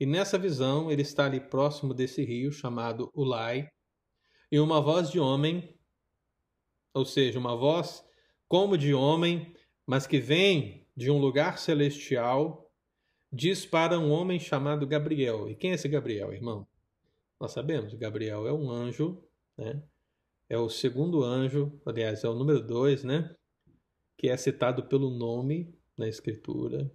e 0.00 0.06
nessa 0.06 0.38
visão 0.38 0.90
ele 0.90 1.02
está 1.02 1.26
ali 1.26 1.40
próximo 1.40 1.94
desse 1.94 2.24
rio 2.24 2.50
chamado 2.50 3.10
Ulai, 3.14 3.70
e 4.50 4.58
uma 4.58 4.80
voz 4.80 5.10
de 5.10 5.20
homem 5.20 5.78
ou 6.94 7.04
seja, 7.04 7.38
uma 7.38 7.56
voz 7.56 8.04
como 8.48 8.76
de 8.76 8.92
homem, 8.92 9.54
mas 9.86 10.06
que 10.06 10.18
vem 10.18 10.86
de 10.96 11.10
um 11.10 11.18
lugar 11.18 11.58
celestial, 11.58 12.70
diz 13.32 13.64
para 13.64 13.98
um 13.98 14.10
homem 14.10 14.38
chamado 14.38 14.86
Gabriel. 14.86 15.48
E 15.48 15.54
quem 15.54 15.70
é 15.70 15.74
esse 15.74 15.88
Gabriel, 15.88 16.32
irmão? 16.32 16.66
Nós 17.40 17.52
sabemos, 17.52 17.94
Gabriel 17.94 18.46
é 18.46 18.52
um 18.52 18.70
anjo, 18.70 19.22
né? 19.56 19.82
É 20.48 20.58
o 20.58 20.68
segundo 20.68 21.24
anjo, 21.24 21.80
aliás, 21.86 22.22
é 22.24 22.28
o 22.28 22.34
número 22.34 22.60
dois, 22.60 23.02
né? 23.02 23.34
Que 24.18 24.28
é 24.28 24.36
citado 24.36 24.84
pelo 24.84 25.08
nome 25.08 25.74
na 25.96 26.06
Escritura. 26.06 26.92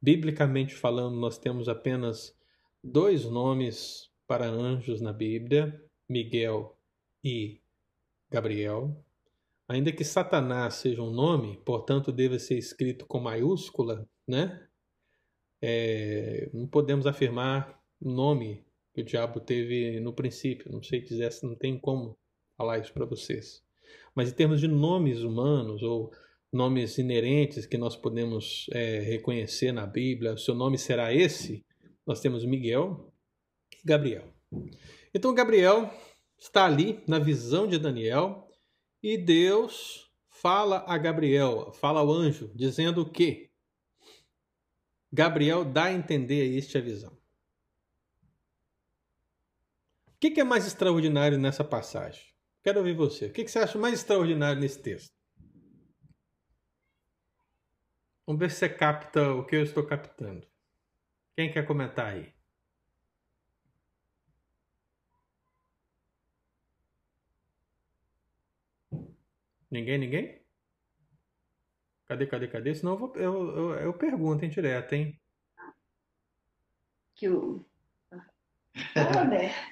Biblicamente 0.00 0.76
falando, 0.76 1.16
nós 1.16 1.38
temos 1.38 1.68
apenas 1.68 2.36
dois 2.82 3.24
nomes 3.24 4.08
para 4.28 4.46
anjos 4.46 5.00
na 5.00 5.12
Bíblia: 5.12 5.84
Miguel 6.08 6.78
e 7.24 7.60
Gabriel. 8.30 9.04
Ainda 9.68 9.92
que 9.92 10.02
Satanás 10.02 10.74
seja 10.76 11.02
um 11.02 11.10
nome, 11.10 11.60
portanto 11.64 12.10
deva 12.10 12.38
ser 12.38 12.56
escrito 12.56 13.06
com 13.06 13.20
maiúscula, 13.20 14.08
né? 14.26 14.66
É, 15.60 16.48
não 16.54 16.66
podemos 16.66 17.06
afirmar 17.06 17.78
o 18.00 18.10
nome 18.10 18.64
que 18.94 19.02
o 19.02 19.04
diabo 19.04 19.40
teve 19.40 20.00
no 20.00 20.14
princípio. 20.14 20.72
Não 20.72 20.82
sei 20.82 21.02
dizer, 21.02 21.30
não 21.42 21.54
tem 21.54 21.78
como 21.78 22.16
falar 22.56 22.78
isso 22.78 22.92
para 22.94 23.04
vocês. 23.04 23.62
Mas 24.14 24.30
em 24.30 24.34
termos 24.34 24.60
de 24.60 24.68
nomes 24.68 25.22
humanos 25.22 25.82
ou 25.82 26.10
nomes 26.50 26.96
inerentes 26.96 27.66
que 27.66 27.76
nós 27.76 27.94
podemos 27.94 28.66
é, 28.72 29.00
reconhecer 29.00 29.70
na 29.70 29.86
Bíblia, 29.86 30.32
o 30.32 30.38
seu 30.38 30.54
nome 30.54 30.78
será 30.78 31.12
esse. 31.12 31.62
Nós 32.06 32.20
temos 32.20 32.44
Miguel 32.44 33.12
e 33.72 33.86
Gabriel. 33.86 34.32
Então 35.14 35.34
Gabriel 35.34 35.92
está 36.38 36.64
ali 36.64 37.02
na 37.06 37.18
visão 37.18 37.66
de 37.66 37.78
Daniel 37.78 38.47
e 39.02 39.16
Deus 39.16 40.10
fala 40.28 40.84
a 40.86 40.96
Gabriel, 40.96 41.72
fala 41.72 42.00
ao 42.00 42.10
anjo, 42.10 42.52
dizendo 42.54 43.02
o 43.02 43.10
quê? 43.10 43.50
Gabriel 45.12 45.64
dá 45.64 45.84
a 45.84 45.92
entender 45.92 46.42
a 46.42 46.58
este 46.58 46.76
a 46.76 46.80
visão. 46.80 47.16
O 50.06 50.20
que, 50.20 50.40
é 50.40 50.44
mais 50.44 50.66
extraordinário 50.66 51.38
nessa 51.38 51.62
passagem? 51.62 52.22
Quero 52.62 52.80
ouvir 52.80 52.94
você. 52.94 53.26
O 53.26 53.32
que, 53.32 53.44
que 53.44 53.50
você 53.50 53.60
acha 53.60 53.78
mais 53.78 53.94
extraordinário 53.94 54.60
nesse 54.60 54.82
texto? 54.82 55.12
Vamos 58.26 58.40
ver 58.40 58.50
se 58.50 58.58
você 58.58 58.68
capta 58.68 59.32
o 59.32 59.46
que 59.46 59.56
eu 59.56 59.62
estou 59.62 59.86
captando. 59.86 60.46
Quem 61.36 61.50
quer 61.50 61.64
comentar 61.64 62.14
aí? 62.14 62.34
Ninguém, 69.70 69.98
ninguém? 69.98 70.40
Cadê, 72.06 72.26
cadê, 72.26 72.48
cadê? 72.48 72.74
Senão 72.74 72.92
eu, 72.92 72.98
vou, 72.98 73.16
eu, 73.16 73.56
eu, 73.56 73.70
eu 73.74 73.92
pergunto 73.92 74.44
em 74.44 74.48
direto, 74.48 74.94
hein? 74.94 75.20
Que 77.14 77.28
o. 77.28 77.64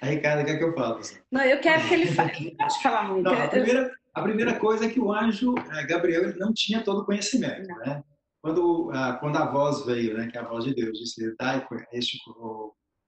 A 0.03 0.07
Ricardo 0.07 0.45
quer 0.45 0.59
que 0.59 0.65
eu 0.65 0.75
fale. 0.75 1.03
Não, 1.31 1.43
eu 1.43 1.61
quero 1.61 1.89
que 1.89 1.95
ele 1.95 2.07
fale. 2.07 2.51
Não 2.51 2.57
pode 2.57 2.83
falar 2.83 3.05
muito. 3.09 3.25
Não, 3.25 3.33
a, 3.43 3.49
primeira, 3.49 3.95
a 4.15 4.23
primeira 4.23 4.59
coisa 4.59 4.85
é 4.85 4.89
que 4.91 5.01
o 5.01 5.13
anjo, 5.13 5.55
é, 5.73 5.87
Gabriel, 5.87 6.25
ele 6.25 6.39
não 6.39 6.53
tinha 6.53 6.83
todo 6.83 7.01
o 7.03 7.05
conhecimento, 7.07 7.67
Não. 7.67 7.79
né? 7.79 8.05
Quando 8.43 8.91
a, 8.93 9.15
quando 9.15 9.37
a 9.39 9.51
voz 9.51 9.85
veio, 9.87 10.17
né, 10.17 10.29
que 10.29 10.37
é 10.37 10.41
a 10.41 10.45
voz 10.45 10.65
de 10.65 10.75
Deus, 10.75 10.99
disse, 10.99 11.35
dai 11.37 11.67
este, 11.93 12.19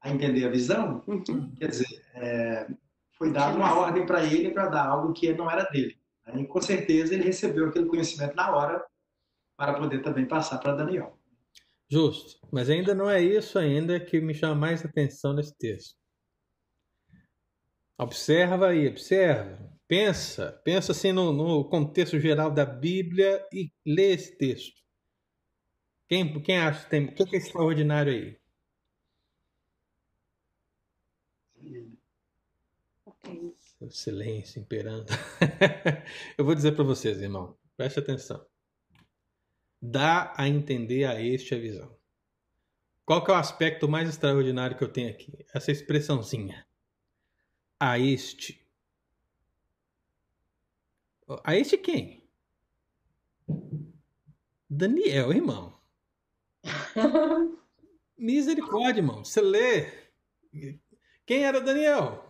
a 0.00 0.10
entender 0.10 0.44
a 0.44 0.50
visão, 0.50 1.04
Uhum. 1.06 1.54
quer 1.56 1.68
dizer, 1.68 1.86
é, 2.14 2.66
foi 3.12 3.30
dada 3.32 3.56
uma 3.56 3.74
ordem 3.78 4.06
para 4.06 4.24
ele 4.24 4.50
para 4.50 4.68
dar 4.68 4.86
algo 4.86 5.12
que 5.12 5.32
não 5.34 5.50
era 5.50 5.64
dele. 5.64 5.97
E 6.34 6.46
com 6.46 6.60
certeza 6.60 7.14
ele 7.14 7.24
recebeu 7.24 7.68
aquele 7.68 7.86
conhecimento 7.86 8.34
na 8.34 8.54
hora 8.54 8.84
para 9.56 9.74
poder 9.74 10.02
também 10.02 10.26
passar 10.26 10.58
para 10.58 10.74
Daniel. 10.74 11.18
Justo. 11.90 12.38
Mas 12.52 12.68
ainda 12.68 12.94
não 12.94 13.08
é 13.08 13.20
isso 13.20 13.58
ainda 13.58 13.98
que 13.98 14.20
me 14.20 14.34
chama 14.34 14.54
mais 14.54 14.84
atenção 14.84 15.32
nesse 15.32 15.56
texto. 15.56 15.96
Observa 17.96 18.68
aí, 18.68 18.86
observa. 18.86 19.58
Pensa, 19.88 20.52
pensa 20.64 20.92
assim 20.92 21.12
no, 21.12 21.32
no 21.32 21.68
contexto 21.68 22.20
geral 22.20 22.50
da 22.50 22.64
Bíblia 22.64 23.44
e 23.52 23.72
lê 23.86 24.12
esse 24.12 24.36
texto. 24.36 24.82
Quem, 26.08 26.42
quem 26.42 26.58
acha 26.58 26.84
que 26.84 26.90
tem. 26.90 27.06
O 27.06 27.14
que 27.14 27.34
é 27.34 27.38
extraordinário 27.38 28.12
aí? 28.12 28.38
Ok. 33.04 33.57
O 33.80 33.90
silêncio 33.90 34.60
imperando. 34.60 35.06
Eu 36.36 36.44
vou 36.44 36.54
dizer 36.54 36.72
para 36.72 36.84
vocês, 36.84 37.20
irmão. 37.20 37.56
Preste 37.76 38.00
atenção. 38.00 38.44
Dá 39.80 40.34
a 40.36 40.48
entender 40.48 41.04
a 41.04 41.20
este 41.20 41.54
a 41.54 41.58
visão. 41.58 41.96
Qual 43.04 43.24
que 43.24 43.30
é 43.30 43.34
o 43.34 43.38
aspecto 43.38 43.88
mais 43.88 44.08
extraordinário 44.08 44.76
que 44.76 44.84
eu 44.84 44.92
tenho 44.92 45.08
aqui? 45.08 45.46
Essa 45.54 45.70
expressãozinha. 45.70 46.66
A 47.80 47.98
este. 47.98 48.60
A 51.44 51.56
este 51.56 51.78
quem? 51.78 52.28
Daniel, 54.68 55.32
irmão. 55.32 55.80
Misericórdia, 58.18 59.00
irmão. 59.00 59.24
Você 59.24 59.40
lê. 59.40 60.10
Quem 61.24 61.44
era 61.44 61.60
Daniel? 61.60 62.27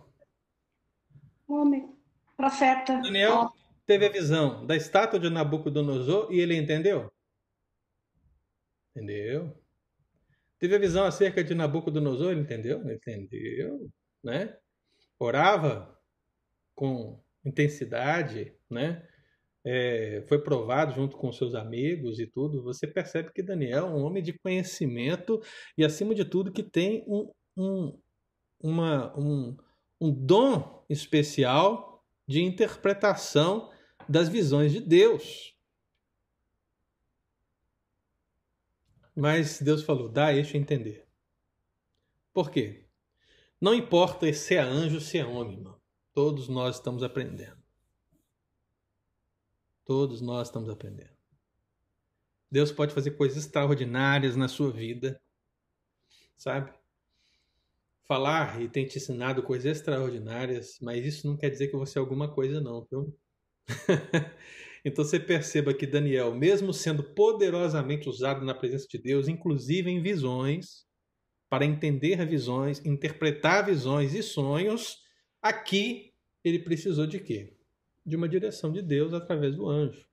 Homem, 1.49 1.91
profeta. 2.37 3.01
Daniel 3.01 3.49
teve 3.83 4.05
a 4.05 4.11
visão 4.11 4.67
da 4.67 4.75
estátua 4.75 5.19
de 5.19 5.31
Nabucodonosor 5.31 6.31
e 6.31 6.39
ele 6.39 6.55
entendeu? 6.55 7.11
Entendeu? 8.95 9.59
Teve 10.59 10.75
a 10.75 10.79
visão 10.79 11.05
acerca 11.05 11.43
de 11.43 11.55
Nabucodonosor, 11.55 12.33
ele 12.33 12.41
entendeu? 12.41 12.87
Entendeu, 12.87 13.89
né? 14.23 14.55
Orava 15.17 15.99
com 16.75 17.19
intensidade, 17.43 18.53
né? 18.69 19.03
É, 19.65 20.23
foi 20.27 20.43
provado 20.43 20.93
junto 20.93 21.17
com 21.17 21.31
seus 21.31 21.55
amigos 21.55 22.19
e 22.19 22.27
tudo. 22.27 22.61
Você 22.61 22.85
percebe 22.85 23.31
que 23.33 23.41
Daniel 23.41 23.87
é 23.87 23.89
um 23.89 24.03
homem 24.03 24.21
de 24.21 24.37
conhecimento 24.37 25.41
e, 25.75 25.83
acima 25.83 26.13
de 26.13 26.25
tudo, 26.25 26.51
que 26.51 26.61
tem 26.61 27.03
um, 27.07 27.31
um, 27.57 27.99
uma, 28.61 29.17
um, 29.17 29.57
um 29.99 30.11
dom 30.11 30.85
especial 30.89 32.05
de 32.27 32.41
interpretação 32.41 33.71
das 34.07 34.29
visões 34.29 34.71
de 34.71 34.79
Deus. 34.79 35.55
Mas 39.15 39.61
Deus 39.61 39.83
falou: 39.83 40.09
dá 40.09 40.33
este 40.33 40.55
a 40.55 40.59
entender. 40.59 41.07
Por 42.33 42.49
quê? 42.49 42.87
Não 43.59 43.73
importa 43.73 44.31
se 44.31 44.55
é 44.55 44.59
anjo, 44.59 45.01
se 45.01 45.17
é 45.17 45.25
homem, 45.25 45.57
irmão. 45.57 45.79
Todos 46.13 46.47
nós 46.47 46.75
estamos 46.75 47.03
aprendendo. 47.03 47.61
Todos 49.83 50.21
nós 50.21 50.47
estamos 50.47 50.69
aprendendo. 50.69 51.17
Deus 52.49 52.71
pode 52.71 52.93
fazer 52.93 53.11
coisas 53.11 53.45
extraordinárias 53.45 54.35
na 54.35 54.47
sua 54.47 54.71
vida, 54.71 55.21
sabe? 56.37 56.73
Falar 58.09 58.59
e 58.59 58.67
tem 58.67 58.87
te 58.87 58.97
ensinado 58.97 59.43
coisas 59.43 59.77
extraordinárias, 59.77 60.79
mas 60.81 61.05
isso 61.05 61.27
não 61.27 61.37
quer 61.37 61.51
dizer 61.51 61.67
que 61.67 61.75
você 61.75 61.99
é 61.99 62.01
alguma 62.01 62.27
coisa, 62.27 62.59
não, 62.59 62.83
viu? 62.89 63.15
então 64.83 65.05
você 65.05 65.19
perceba 65.19 65.75
que 65.75 65.85
Daniel, 65.85 66.33
mesmo 66.33 66.73
sendo 66.73 67.03
poderosamente 67.03 68.09
usado 68.09 68.43
na 68.43 68.55
presença 68.55 68.87
de 68.89 68.97
Deus, 68.97 69.27
inclusive 69.27 69.91
em 69.91 70.01
visões, 70.01 70.87
para 71.47 71.63
entender 71.63 72.25
visões, 72.25 72.83
interpretar 72.83 73.63
visões 73.63 74.15
e 74.15 74.23
sonhos, 74.23 74.97
aqui 75.39 76.11
ele 76.43 76.57
precisou 76.57 77.05
de 77.05 77.19
quê? 77.19 77.57
De 78.03 78.15
uma 78.15 78.27
direção 78.27 78.71
de 78.71 78.81
Deus 78.81 79.13
através 79.13 79.55
do 79.55 79.69
anjo. 79.69 80.07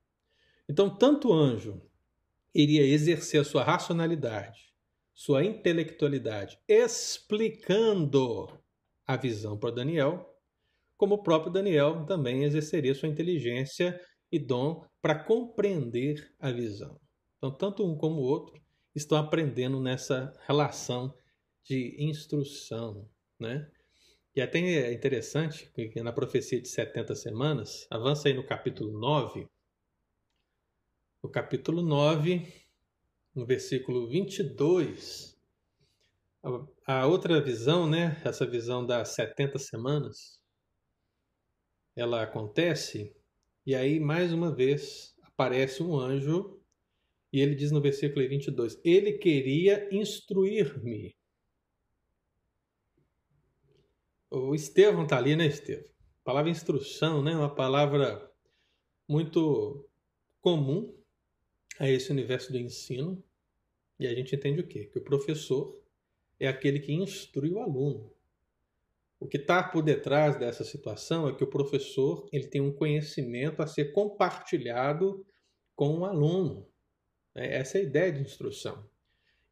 Então, 0.69 0.95
tanto 0.95 1.29
o 1.29 1.33
anjo 1.33 1.81
iria 2.55 2.83
exercer 2.83 3.41
a 3.41 3.45
sua 3.45 3.65
racionalidade, 3.65 4.66
sua 5.17 5.43
intelectualidade, 5.43 6.61
explicando 6.69 8.47
a 9.07 9.17
visão 9.17 9.59
para 9.59 9.75
Daniel, 9.75 10.31
como 10.95 11.15
o 11.15 11.23
próprio 11.23 11.51
Daniel 11.51 12.05
também 12.05 12.45
exerceria 12.45 12.95
sua 12.95 13.09
inteligência 13.09 13.99
e 14.31 14.39
dom 14.39 14.85
para 15.01 15.19
compreender 15.19 16.35
a 16.39 16.53
visão. 16.53 17.01
Então, 17.39 17.51
tanto 17.51 17.83
um 17.83 17.97
como 17.97 18.21
o 18.21 18.25
outro 18.25 18.63
estão 18.95 19.17
aprendendo 19.17 19.81
nessa 19.81 20.35
relação 20.47 21.15
de 21.65 21.97
instrução, 21.99 23.09
né? 23.41 23.71
E 24.35 24.43
até 24.43 24.59
é 24.61 24.93
interessante 24.93 25.71
que 25.73 26.03
na 26.03 26.13
profecia 26.13 26.61
de 26.61 26.69
70 26.69 27.15
semanas, 27.15 27.87
avança 27.91 28.29
aí 28.29 28.35
no 28.35 28.45
capítulo 28.45 28.99
9, 28.99 29.49
no 31.23 31.31
capítulo 31.31 31.81
9, 31.81 32.66
no 33.37 33.45
versículo 33.45 34.09
22, 34.09 35.39
a, 36.43 37.01
a 37.01 37.07
outra 37.07 37.39
visão, 37.39 37.87
né, 37.87 38.21
essa 38.25 38.47
visão 38.47 38.85
das 38.85 39.11
70 39.11 39.59
semanas, 39.59 40.41
ela 41.95 42.23
acontece 42.23 43.15
e 43.67 43.75
aí 43.75 44.01
mais 44.01 44.33
uma 44.33 44.55
vez 44.55 45.15
aparece 45.23 45.83
um 45.83 45.99
anjo 45.99 46.59
e 47.31 47.41
ele 47.41 47.55
diz 47.55 47.71
no 47.71 47.83
versículo 47.83 48.27
22, 48.27 48.81
ele 48.83 49.19
queria 49.19 49.87
instruir-me. 49.95 51.15
O 54.31 54.55
Estevão 54.55 55.03
está 55.03 55.19
ali, 55.19 55.37
né, 55.37 55.47
Estevão? 55.47 55.85
A 56.21 56.25
palavra 56.25 56.51
instrução, 56.51 57.23
né, 57.23 57.37
uma 57.37 57.55
palavra 57.55 58.33
muito 59.07 59.87
comum 60.41 60.97
a 61.79 61.89
esse 61.89 62.11
universo 62.11 62.53
do 62.53 62.59
ensino. 62.59 63.23
E 63.99 64.07
a 64.07 64.15
gente 64.15 64.35
entende 64.35 64.61
o 64.61 64.67
quê? 64.67 64.85
Que 64.85 64.99
o 64.99 65.05
professor 65.05 65.81
é 66.39 66.47
aquele 66.47 66.81
que 66.81 66.93
instrui 66.93 67.51
o 67.51 67.61
aluno. 67.61 68.13
O 69.19 69.27
que 69.27 69.39
está 69.39 69.63
por 69.63 69.83
detrás 69.83 70.37
dessa 70.39 70.63
situação 70.63 71.27
é 71.27 71.35
que 71.35 71.43
o 71.43 71.49
professor 71.49 72.29
ele 72.31 72.47
tem 72.47 72.61
um 72.61 72.73
conhecimento 72.73 73.63
a 73.63 73.67
ser 73.67 73.93
compartilhado 73.93 75.25
com 75.75 76.01
o 76.01 76.05
aluno. 76.05 76.69
Essa 77.35 77.79
é 77.79 77.81
a 77.81 77.85
ideia 77.85 78.13
de 78.13 78.21
instrução. 78.21 78.87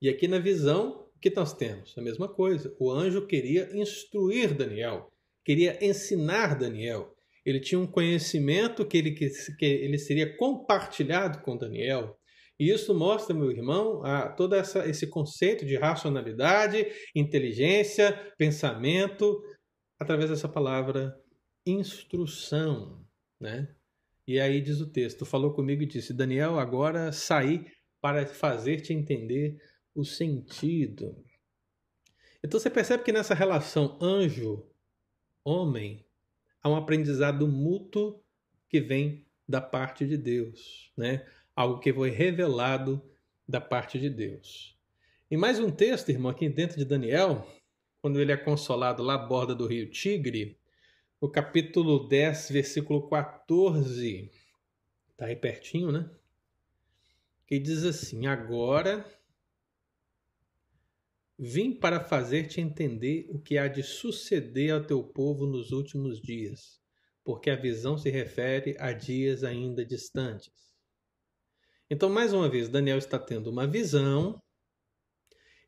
E 0.01 0.09
aqui 0.09 0.29
na 0.29 0.39
visão, 0.39 1.09
o 1.17 1.19
que 1.19 1.35
nós 1.35 1.55
temos? 1.55 1.97
A 1.97 2.03
mesma 2.03 2.29
coisa. 2.29 2.75
O 2.79 2.91
anjo 2.91 3.27
queria 3.27 3.75
instruir 3.75 4.55
Daniel, 4.55 5.11
queria 5.43 5.83
ensinar 5.83 6.59
Daniel. 6.59 7.15
Ele 7.45 7.61
tinha 7.61 7.79
um 7.79 7.87
conhecimento 7.87 8.87
que 8.87 8.97
ele, 8.97 9.13
que 9.13 9.65
ele 9.65 9.99
seria 9.99 10.37
compartilhado 10.37 11.41
com 11.41 11.57
Daniel. 11.57 12.19
E 12.59 12.71
isso 12.71 12.95
mostra, 12.95 13.35
meu 13.35 13.51
irmão, 13.51 14.05
a, 14.05 14.29
todo 14.29 14.55
essa, 14.55 14.89
esse 14.89 15.09
conceito 15.09 15.67
de 15.67 15.77
racionalidade, 15.77 16.87
inteligência, 17.15 18.13
pensamento, 18.39 19.43
através 19.99 20.31
dessa 20.31 20.49
palavra 20.49 21.21
instrução, 21.67 23.05
né? 23.41 23.75
E 24.27 24.41
aí 24.41 24.61
diz 24.61 24.81
o 24.81 24.91
texto, 24.91 25.27
falou 25.27 25.53
comigo 25.53 25.83
e 25.83 25.87
disse, 25.87 26.15
Daniel, 26.15 26.59
agora 26.59 27.13
saí 27.13 27.67
para 28.01 28.27
fazer-te 28.27 28.93
entender 28.93 29.61
o 29.95 30.05
sentido. 30.05 31.17
Então 32.43 32.61
você 32.61 32.71
percebe 32.71 33.03
que 33.03 33.13
nessa 33.13 33.35
relação 33.35 33.99
anjo-homem 34.01 36.07
há 36.63 36.69
um 36.69 36.77
aprendizado 36.77 37.49
mútuo 37.49 38.23
que 38.69 38.81
vem 38.81 39.27
da 39.47 39.61
parte 39.61 40.07
de 40.07 40.17
Deus, 40.17 40.91
né? 40.97 41.27
Algo 41.55 41.79
que 41.79 41.93
foi 41.93 42.11
revelado 42.11 43.03
da 43.47 43.61
parte 43.61 43.99
de 43.99 44.11
Deus. 44.11 44.77
E 45.31 45.37
mais 45.37 45.59
um 45.59 45.71
texto, 45.71 46.11
irmão, 46.11 46.31
aqui 46.31 46.49
dentro 46.49 46.77
de 46.77 46.85
Daniel, 46.85 47.47
quando 48.01 48.21
ele 48.21 48.33
é 48.33 48.37
consolado 48.37 49.03
lá 49.03 49.15
à 49.15 49.19
borda 49.19 49.55
do 49.55 49.67
rio 49.67 49.91
Tigre, 49.91 50.59
no 51.21 51.31
capítulo 51.31 52.09
10, 52.09 52.51
versículo 52.51 53.09
14, 53.09 54.31
tá 55.17 55.27
aí 55.27 55.37
pertinho, 55.37 55.91
né? 55.91 56.11
Que 57.47 57.59
diz 57.59 57.85
assim: 57.85 58.27
Agora 58.27 59.05
vim 61.39 61.73
para 61.73 62.01
fazer-te 62.01 62.61
entender 62.61 63.27
o 63.31 63.39
que 63.39 63.59
há 63.59 63.69
de 63.69 63.83
suceder 63.83 64.73
ao 64.73 64.85
teu 64.85 65.03
povo 65.03 65.47
nos 65.47 65.73
últimos 65.73 66.21
dias, 66.21 66.81
porque 67.25 67.49
a 67.49 67.57
visão 67.57 67.97
se 67.97 68.11
refere 68.11 68.77
a 68.79 68.93
dias 68.93 69.45
ainda 69.45 69.85
distantes. 69.85 70.74
Então, 71.91 72.09
mais 72.09 72.33
uma 72.33 72.49
vez, 72.49 72.69
Daniel 72.69 72.99
está 72.99 73.19
tendo 73.19 73.51
uma 73.51 73.67
visão, 73.67 74.41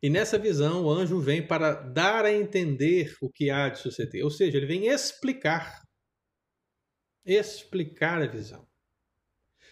e 0.01 0.09
nessa 0.09 0.37
visão 0.37 0.85
o 0.85 0.89
anjo 0.91 1.19
vem 1.19 1.45
para 1.45 1.73
dar 1.73 2.25
a 2.25 2.33
entender 2.33 3.15
o 3.21 3.29
que 3.29 3.49
há 3.49 3.69
de 3.69 3.79
suceder, 3.79 4.23
ou 4.23 4.29
seja, 4.29 4.57
ele 4.57 4.65
vem 4.65 4.87
explicar 4.87 5.87
explicar 7.27 8.21
a 8.21 8.27
visão. 8.27 8.65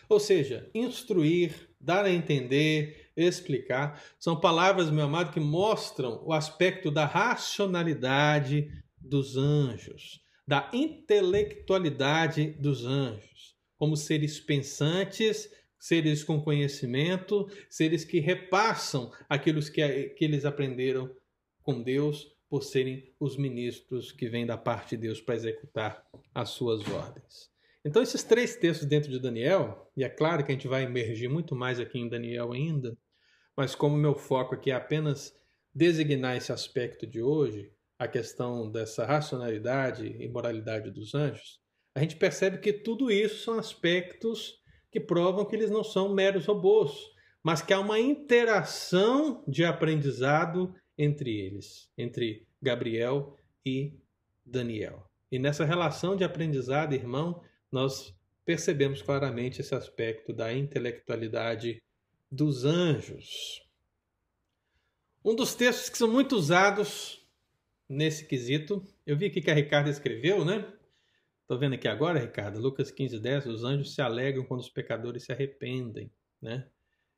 Ou 0.10 0.20
seja, 0.20 0.70
instruir, 0.74 1.70
dar 1.80 2.06
a 2.06 2.12
entender, 2.12 3.12
explicar, 3.16 4.04
são 4.20 4.40
palavras, 4.40 4.92
meu 4.92 5.06
amado, 5.06 5.32
que 5.32 5.40
mostram 5.40 6.22
o 6.24 6.34
aspecto 6.34 6.92
da 6.92 7.06
racionalidade 7.06 8.70
dos 9.00 9.38
anjos, 9.38 10.22
da 10.46 10.70
intelectualidade 10.74 12.52
dos 12.60 12.86
anjos, 12.86 13.56
como 13.78 13.96
seres 13.96 14.40
pensantes, 14.40 15.50
seres 15.86 16.24
com 16.24 16.42
conhecimento, 16.42 17.48
seres 17.70 18.04
que 18.04 18.20
repassam 18.20 19.12
aquilo 19.30 19.62
que, 19.62 20.10
que 20.10 20.26
eles 20.26 20.44
aprenderam 20.44 21.16
com 21.62 21.80
Deus 21.80 22.36
por 22.50 22.64
serem 22.64 23.14
os 23.20 23.38
ministros 23.38 24.12
que 24.12 24.28
vêm 24.28 24.48
da 24.48 24.58
parte 24.58 24.96
de 24.96 25.04
Deus 25.04 25.22
para 25.22 25.36
executar 25.36 26.04
as 26.34 26.50
suas 26.50 26.82
ordens. 26.88 27.52
Então, 27.86 28.02
esses 28.02 28.24
três 28.24 28.56
textos 28.56 28.88
dentro 28.88 29.12
de 29.12 29.20
Daniel, 29.20 29.92
e 29.96 30.04
é 30.04 30.10
claro 30.10 30.44
que 30.44 30.52
a 30.52 30.56
gente 30.56 30.68
vai 30.68 30.82
emergir 30.82 31.30
muito 31.30 31.56
mais 31.56 31.80
aqui 31.80 32.00
em 32.00 32.10
Daniel 32.10 32.52
ainda, 32.52 32.98
mas 33.56 33.76
como 33.76 33.96
meu 33.96 34.16
foco 34.16 34.56
aqui 34.56 34.72
é 34.72 34.74
apenas 34.74 35.38
designar 35.72 36.36
esse 36.36 36.52
aspecto 36.52 37.06
de 37.06 37.22
hoje, 37.22 37.72
a 38.00 38.08
questão 38.08 38.72
dessa 38.72 39.06
racionalidade 39.06 40.08
e 40.20 40.28
moralidade 40.28 40.90
dos 40.90 41.14
anjos, 41.14 41.60
a 41.94 42.00
gente 42.00 42.16
percebe 42.16 42.58
que 42.58 42.74
tudo 42.74 43.12
isso 43.12 43.44
são 43.44 43.60
aspectos 43.60 44.65
que 44.96 45.00
provam 45.02 45.44
que 45.44 45.54
eles 45.54 45.70
não 45.70 45.84
são 45.84 46.14
meros 46.14 46.46
robôs, 46.46 47.12
mas 47.44 47.62
que 47.62 47.74
há 47.74 47.80
uma 47.82 48.00
interação 48.00 49.44
de 49.46 49.66
aprendizado 49.66 50.74
entre 50.98 51.38
eles, 51.38 51.92
entre 51.98 52.48
Gabriel 52.62 53.36
e 53.66 54.00
Daniel. 54.46 55.06
E 55.30 55.38
nessa 55.38 55.66
relação 55.66 56.16
de 56.16 56.24
aprendizado, 56.24 56.96
irmão, 56.96 57.44
nós 57.70 58.16
percebemos 58.46 59.02
claramente 59.02 59.60
esse 59.60 59.76
aspecto 59.76 60.32
da 60.32 60.54
intelectualidade 60.54 61.84
dos 62.32 62.64
anjos. 62.64 63.62
Um 65.26 65.36
dos 65.36 65.54
textos 65.56 65.90
que 65.90 65.98
são 65.98 66.10
muito 66.10 66.38
usados 66.38 67.22
nesse 67.90 68.26
quesito, 68.26 68.82
eu 69.06 69.18
vi 69.18 69.26
aqui 69.26 69.42
que 69.42 69.52
a 69.52 69.56
Ricardo 69.56 69.90
escreveu, 69.90 70.46
né? 70.46 70.66
Estou 71.46 71.60
vendo 71.60 71.76
aqui 71.76 71.88
agora, 71.88 72.18
Ricardo, 72.18 72.60
Lucas 72.60 72.90
15, 72.90 73.20
10, 73.20 73.46
os 73.46 73.64
anjos 73.64 73.94
se 73.94 74.02
alegram 74.02 74.44
quando 74.46 74.62
os 74.62 74.70
pecadores 74.70 75.26
se 75.26 75.32
arrependem, 75.32 76.12
né? 76.42 76.68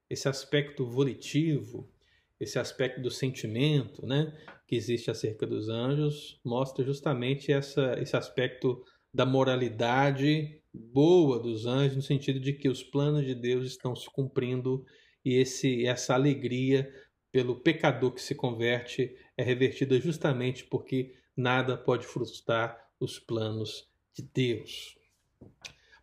Esse 0.10 0.28
aspecto 0.28 0.86
volitivo, 0.86 1.90
esse 2.38 2.60
aspecto 2.60 3.00
do 3.00 3.10
sentimento, 3.10 4.06
né, 4.06 4.38
que 4.68 4.76
existe 4.76 5.10
acerca 5.10 5.48
dos 5.48 5.70
anjos, 5.70 6.42
mostra 6.44 6.84
justamente 6.84 7.54
essa, 7.54 7.98
esse 8.02 8.18
aspecto 8.18 8.84
da 9.14 9.26
moralidade 9.26 10.62
boa 10.74 11.40
dos 11.40 11.66
anjos, 11.66 11.96
no 11.96 12.02
sentido 12.02 12.38
de 12.38 12.52
que 12.52 12.68
os 12.68 12.84
planos 12.84 13.26
de 13.26 13.34
Deus 13.34 13.66
estão 13.66 13.96
se 13.96 14.12
cumprindo 14.12 14.86
e 15.24 15.36
esse, 15.36 15.86
essa 15.86 16.14
alegria 16.14 16.94
pelo 17.32 17.62
pecador 17.62 18.12
que 18.12 18.22
se 18.22 18.36
converte 18.36 19.16
é 19.38 19.44
revertida 19.44 19.98
justamente 20.02 20.66
porque 20.66 21.14
nada 21.34 21.78
pode 21.78 22.06
frustrar 22.06 22.78
os 23.00 23.18
planos 23.20 23.88
de 24.18 24.24
Deus. 24.24 24.98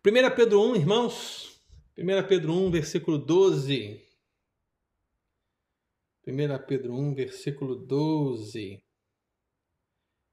1 0.05 0.35
Pedro 0.35 0.61
1, 0.71 0.75
irmãos, 0.77 1.61
1 1.97 2.27
Pedro 2.27 2.53
1, 2.53 2.71
versículo 2.71 3.17
12. 3.17 4.01
1 6.25 6.33
Pedro 6.65 6.93
1, 6.93 7.13
versículo 7.13 7.75
12. 7.75 8.81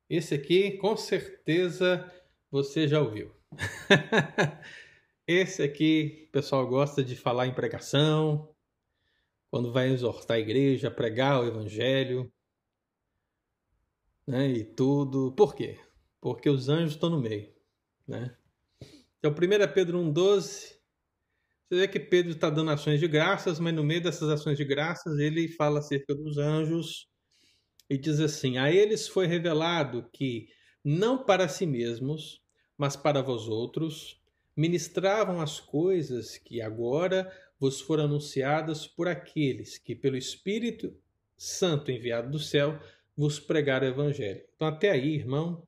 Esse 0.08 0.34
aqui, 0.34 0.72
com 0.78 0.96
certeza, 0.96 2.08
você 2.50 2.86
já 2.86 3.00
ouviu. 3.00 3.34
Esse 5.26 5.62
aqui, 5.62 6.26
o 6.28 6.32
pessoal 6.32 6.66
gosta 6.66 7.02
de 7.02 7.16
falar 7.16 7.46
em 7.48 7.54
pregação, 7.54 8.54
quando 9.50 9.72
vai 9.72 9.88
exortar 9.88 10.36
a 10.36 10.40
igreja, 10.40 10.90
pregar 10.90 11.42
o 11.42 11.46
evangelho, 11.46 12.32
né, 14.26 14.48
e 14.48 14.64
tudo. 14.64 15.32
Por 15.32 15.54
quê? 15.54 15.80
Porque 16.20 16.48
os 16.48 16.68
anjos 16.68 16.92
estão 16.92 17.10
no 17.10 17.20
meio, 17.20 17.51
né? 18.06 18.34
Então, 19.18 19.30
1 19.30 19.72
Pedro 19.72 19.98
1,12, 19.98 20.74
você 21.68 21.76
vê 21.76 21.88
que 21.88 22.00
Pedro 22.00 22.32
está 22.32 22.50
dando 22.50 22.70
ações 22.70 23.00
de 23.00 23.08
graças, 23.08 23.58
mas 23.58 23.74
no 23.74 23.84
meio 23.84 24.02
dessas 24.02 24.28
ações 24.28 24.56
de 24.58 24.64
graças 24.64 25.18
ele 25.18 25.48
fala 25.48 25.78
acerca 25.78 26.14
dos 26.14 26.36
anjos 26.36 27.08
e 27.88 27.96
diz 27.96 28.20
assim: 28.20 28.58
A 28.58 28.70
eles 28.70 29.08
foi 29.08 29.26
revelado 29.26 30.08
que, 30.12 30.48
não 30.84 31.24
para 31.24 31.48
si 31.48 31.66
mesmos, 31.66 32.42
mas 32.76 32.96
para 32.96 33.22
vós 33.22 33.48
outros 33.48 34.20
ministravam 34.56 35.40
as 35.40 35.60
coisas 35.60 36.36
que 36.36 36.60
agora 36.60 37.32
vos 37.58 37.80
foram 37.80 38.04
anunciadas 38.04 38.86
por 38.86 39.08
aqueles 39.08 39.78
que, 39.78 39.94
pelo 39.94 40.16
Espírito 40.16 40.94
Santo 41.36 41.90
enviado 41.90 42.30
do 42.30 42.38
céu, 42.38 42.78
vos 43.16 43.38
pregaram 43.38 43.86
o 43.86 43.90
Evangelho. 43.90 44.42
Então, 44.54 44.68
até 44.68 44.90
aí, 44.90 45.14
irmão, 45.14 45.66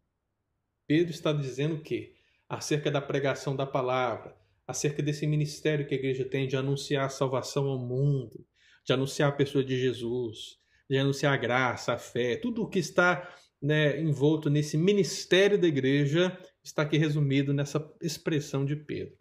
Pedro 0.87 1.13
está 1.13 1.33
dizendo 1.33 1.81
que, 1.81 2.15
acerca 2.49 2.91
da 2.91 3.01
pregação 3.01 3.55
da 3.57 3.67
palavra, 3.67 4.37
acerca 4.67 5.03
desse 5.03 5.27
ministério 5.27 5.87
que 5.87 5.95
a 5.95 5.99
igreja 5.99 6.25
tem 6.25 6.47
de 6.47 6.57
anunciar 6.57 7.07
a 7.07 7.11
salvação 7.11 7.67
ao 7.67 7.79
mundo, 7.79 8.45
de 8.85 8.93
anunciar 8.93 9.29
a 9.31 9.33
pessoa 9.33 9.65
de 9.65 9.79
Jesus, 9.79 10.59
de 10.89 10.99
anunciar 10.99 11.33
a 11.33 11.39
graça, 11.39 11.95
a 11.95 11.99
fé, 11.99 12.37
tudo 12.37 12.63
o 12.63 12.69
que 12.69 12.79
está 12.79 13.35
né, 13.61 13.99
envolto 13.99 14.51
nesse 14.51 14.77
ministério 14.77 15.59
da 15.59 15.67
igreja 15.67 16.39
está 16.63 16.83
aqui 16.83 16.99
resumido 16.99 17.55
nessa 17.55 17.93
expressão 18.01 18.65
de 18.65 18.77
Pedro. 18.77 19.17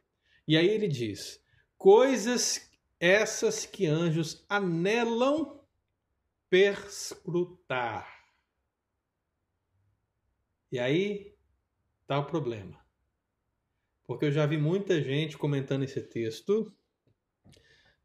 E 0.48 0.58
aí 0.58 0.68
ele 0.68 0.88
diz: 0.88 1.42
coisas 1.78 2.70
essas 3.00 3.66
que 3.66 3.86
anjos 3.86 4.46
anelam 4.50 5.62
perscrutar. 6.50 8.08
E 10.72 10.80
aí 10.80 11.36
está 12.02 12.20
o 12.20 12.26
problema. 12.26 12.83
Porque 14.14 14.26
eu 14.26 14.32
já 14.32 14.46
vi 14.46 14.58
muita 14.58 15.02
gente 15.02 15.38
comentando 15.38 15.84
esse 15.84 16.00
texto 16.00 16.72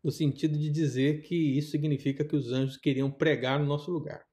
no 0.03 0.11
sentido 0.11 0.59
de 0.59 0.71
dizer 0.71 1.21
que 1.21 1.35
isso 1.35 1.71
significa 1.71 2.25
que 2.25 2.35
os 2.35 2.51
anjos 2.51 2.79
queriam 2.79 3.11
pregar 3.11 3.61
no 3.61 3.67
nosso 3.67 3.91
lugar. 3.91 4.27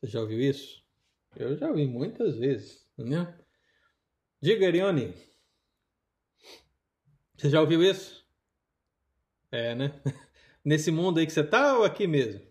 Você 0.00 0.08
já 0.08 0.20
ouviu 0.20 0.40
isso? 0.40 0.84
Eu 1.34 1.56
já 1.56 1.70
ouvi 1.70 1.86
muitas 1.86 2.36
vezes. 2.36 2.86
Entendeu? 2.98 3.26
Diga, 4.42 4.66
Ariane. 4.66 5.14
Você 7.36 7.48
já 7.48 7.60
ouviu 7.60 7.82
isso? 7.82 8.26
É, 9.50 9.74
né? 9.74 10.02
Nesse 10.62 10.90
mundo 10.90 11.18
aí 11.18 11.24
que 11.24 11.32
você 11.32 11.42
tá 11.42 11.78
ou 11.78 11.84
aqui 11.84 12.06
mesmo? 12.06 12.46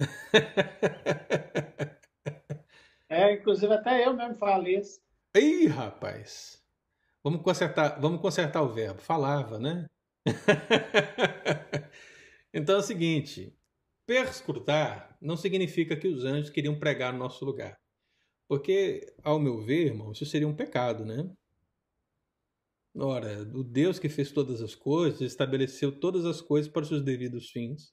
É, 3.10 3.32
inclusive 3.32 3.72
até 3.72 4.06
eu 4.06 4.12
mesmo 4.12 4.36
falo 4.36 4.68
isso. 4.68 5.00
Ih, 5.34 5.66
rapaz. 5.68 6.62
Vamos 7.22 7.42
consertar, 7.42 8.00
vamos 8.00 8.20
consertar 8.20 8.62
o 8.62 8.72
verbo. 8.72 9.00
Falava, 9.00 9.58
né? 9.58 9.86
então 12.52 12.76
é 12.76 12.78
o 12.78 12.82
seguinte: 12.82 13.56
perscrutar 14.06 15.16
não 15.20 15.36
significa 15.36 15.96
que 15.96 16.08
os 16.08 16.24
anjos 16.24 16.50
queriam 16.50 16.78
pregar 16.78 17.12
no 17.12 17.18
nosso 17.20 17.44
lugar. 17.44 17.76
Porque, 18.48 19.14
ao 19.24 19.40
meu 19.40 19.60
ver, 19.62 19.86
irmão, 19.88 20.12
isso 20.12 20.26
seria 20.26 20.48
um 20.48 20.56
pecado, 20.56 21.04
né? 21.04 21.30
Ora, 22.96 23.42
o 23.54 23.62
Deus 23.62 23.98
que 23.98 24.08
fez 24.08 24.32
todas 24.32 24.60
as 24.60 24.74
coisas 24.74 25.20
estabeleceu 25.20 25.98
todas 26.00 26.24
as 26.24 26.40
coisas 26.40 26.70
para 26.70 26.82
os 26.82 26.88
seus 26.88 27.02
devidos 27.02 27.50
fins. 27.50 27.92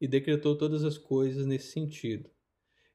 e 0.00 0.08
decretou 0.08 0.56
todas 0.58 0.84
as 0.84 0.98
coisas 0.98 1.46
nesse 1.46 1.72
sentido. 1.72 2.30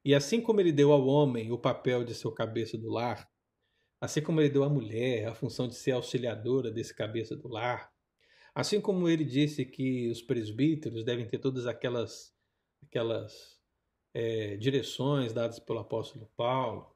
E 0.05 0.15
assim 0.15 0.41
como 0.41 0.61
ele 0.61 0.71
deu 0.73 0.91
ao 0.93 1.05
homem 1.07 1.51
o 1.51 1.59
papel 1.59 2.03
de 2.05 2.15
ser 2.15 2.27
o 2.29 2.33
cabeça 2.33 2.77
do 2.77 2.89
lar, 2.91 3.29
assim 4.01 4.21
como 4.21 4.41
ele 4.41 4.49
deu 4.49 4.63
à 4.63 4.69
mulher 4.69 5.27
a 5.27 5.35
função 5.35 5.67
de 5.67 5.75
ser 5.75 5.91
auxiliadora 5.91 6.71
desse 6.71 6.93
cabeça 6.93 7.35
do 7.35 7.47
lar, 7.47 7.91
assim 8.53 8.81
como 8.81 9.07
ele 9.07 9.23
disse 9.23 9.63
que 9.63 10.09
os 10.09 10.21
presbíteros 10.21 11.05
devem 11.05 11.27
ter 11.27 11.37
todas 11.37 11.67
aquelas, 11.67 12.33
aquelas 12.83 13.61
é, 14.13 14.57
direções 14.57 15.31
dadas 15.31 15.59
pelo 15.59 15.79
apóstolo 15.79 16.27
Paulo, 16.35 16.93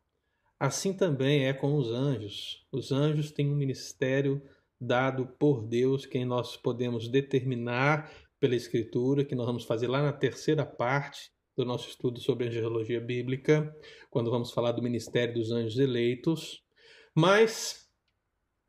assim 0.59 0.91
também 0.93 1.45
é 1.45 1.53
com 1.53 1.75
os 1.75 1.91
anjos. 1.91 2.65
Os 2.71 2.91
anjos 2.91 3.31
têm 3.31 3.49
um 3.49 3.55
ministério 3.55 4.41
dado 4.81 5.27
por 5.39 5.61
Deus, 5.61 6.05
que 6.05 6.25
nós 6.25 6.57
podemos 6.57 7.07
determinar 7.07 8.11
pela 8.39 8.55
Escritura, 8.55 9.23
que 9.23 9.35
nós 9.35 9.45
vamos 9.45 9.63
fazer 9.63 9.87
lá 9.87 10.01
na 10.01 10.11
terceira 10.11 10.65
parte 10.65 11.31
do 11.55 11.63
nosso 11.63 11.87
estudo 11.87 12.19
sobre 12.19 12.47
angelologia 12.47 12.99
bíblica, 12.99 13.73
quando 14.09 14.29
vamos 14.29 14.51
falar 14.51 14.73
do 14.73 14.81
ministério 14.81 15.35
dos 15.35 15.51
anjos 15.51 15.79
eleitos. 15.79 16.64
Mas 17.15 17.89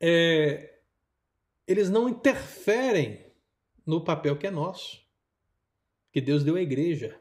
é, 0.01 0.79
eles 1.67 1.89
não 1.89 2.07
interferem 2.07 3.25
no 3.85 4.03
papel 4.03 4.37
que 4.37 4.47
é 4.47 4.51
nosso, 4.51 4.99
que 6.11 6.21
Deus 6.21 6.43
deu 6.43 6.55
à 6.55 6.61
igreja. 6.61 7.19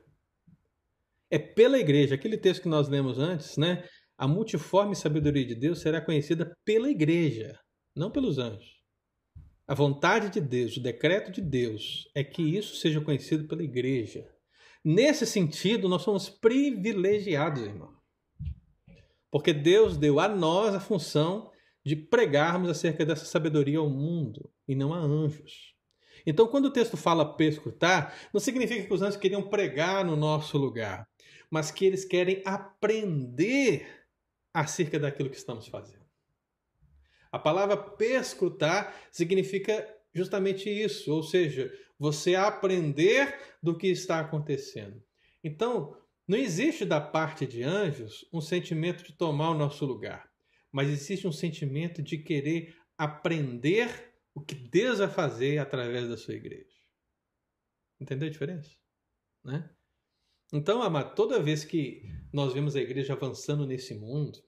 É 1.28 1.38
pela 1.38 1.78
igreja, 1.78 2.14
aquele 2.14 2.38
texto 2.38 2.62
que 2.62 2.68
nós 2.68 2.88
lemos 2.88 3.18
antes, 3.18 3.56
né? 3.56 3.84
A 4.16 4.28
multiforme 4.28 4.94
sabedoria 4.94 5.44
de 5.44 5.54
Deus 5.54 5.80
será 5.80 6.00
conhecida 6.00 6.56
pela 6.64 6.88
igreja, 6.88 7.58
não 7.94 8.10
pelos 8.10 8.38
anjos. 8.38 8.76
A 9.66 9.74
vontade 9.74 10.30
de 10.30 10.40
Deus, 10.40 10.76
o 10.76 10.82
decreto 10.82 11.32
de 11.32 11.40
Deus 11.40 12.08
é 12.14 12.22
que 12.22 12.40
isso 12.40 12.76
seja 12.76 13.00
conhecido 13.00 13.48
pela 13.48 13.64
igreja. 13.64 14.32
Nesse 14.84 15.26
sentido, 15.26 15.88
nós 15.88 16.02
somos 16.02 16.30
privilegiados, 16.30 17.62
irmão. 17.62 17.95
Porque 19.36 19.52
Deus 19.52 19.98
deu 19.98 20.18
a 20.18 20.26
nós 20.28 20.74
a 20.74 20.80
função 20.80 21.52
de 21.84 21.94
pregarmos 21.94 22.70
acerca 22.70 23.04
dessa 23.04 23.26
sabedoria 23.26 23.78
ao 23.78 23.86
mundo 23.86 24.50
e 24.66 24.74
não 24.74 24.94
a 24.94 24.98
anjos. 24.98 25.74
Então, 26.24 26.48
quando 26.48 26.64
o 26.64 26.70
texto 26.70 26.96
fala 26.96 27.36
perscrutar, 27.36 28.16
não 28.32 28.40
significa 28.40 28.86
que 28.86 28.94
os 28.94 29.02
anjos 29.02 29.18
queriam 29.18 29.42
pregar 29.42 30.06
no 30.06 30.16
nosso 30.16 30.56
lugar, 30.56 31.06
mas 31.50 31.70
que 31.70 31.84
eles 31.84 32.02
querem 32.02 32.40
aprender 32.46 33.86
acerca 34.54 34.98
daquilo 34.98 35.28
que 35.28 35.36
estamos 35.36 35.68
fazendo. 35.68 36.06
A 37.30 37.38
palavra 37.38 37.76
perscrutar 37.76 38.94
significa 39.12 39.86
justamente 40.14 40.70
isso, 40.70 41.12
ou 41.12 41.22
seja, 41.22 41.70
você 41.98 42.34
aprender 42.34 43.38
do 43.62 43.76
que 43.76 43.88
está 43.88 44.18
acontecendo. 44.18 45.04
Então, 45.44 45.94
não 46.26 46.36
existe 46.36 46.84
da 46.84 47.00
parte 47.00 47.46
de 47.46 47.62
anjos 47.62 48.28
um 48.32 48.40
sentimento 48.40 49.04
de 49.04 49.12
tomar 49.12 49.50
o 49.50 49.58
nosso 49.58 49.84
lugar, 49.84 50.28
mas 50.72 50.88
existe 50.88 51.26
um 51.26 51.32
sentimento 51.32 52.02
de 52.02 52.18
querer 52.18 52.76
aprender 52.98 54.14
o 54.34 54.40
que 54.40 54.54
Deus 54.54 54.98
vai 54.98 55.08
fazer 55.08 55.58
através 55.58 56.08
da 56.08 56.16
sua 56.16 56.34
igreja. 56.34 56.74
Entendeu 58.00 58.28
a 58.28 58.30
diferença? 58.30 58.70
Né? 59.44 59.70
Então, 60.52 60.82
amado, 60.82 61.14
toda 61.14 61.42
vez 61.42 61.64
que 61.64 62.02
nós 62.32 62.52
vemos 62.52 62.76
a 62.76 62.80
igreja 62.80 63.14
avançando 63.14 63.66
nesse 63.66 63.94
mundo, 63.94 64.38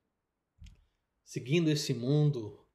seguindo 1.25 1.71
esse 1.71 1.95
mundo 1.95 2.67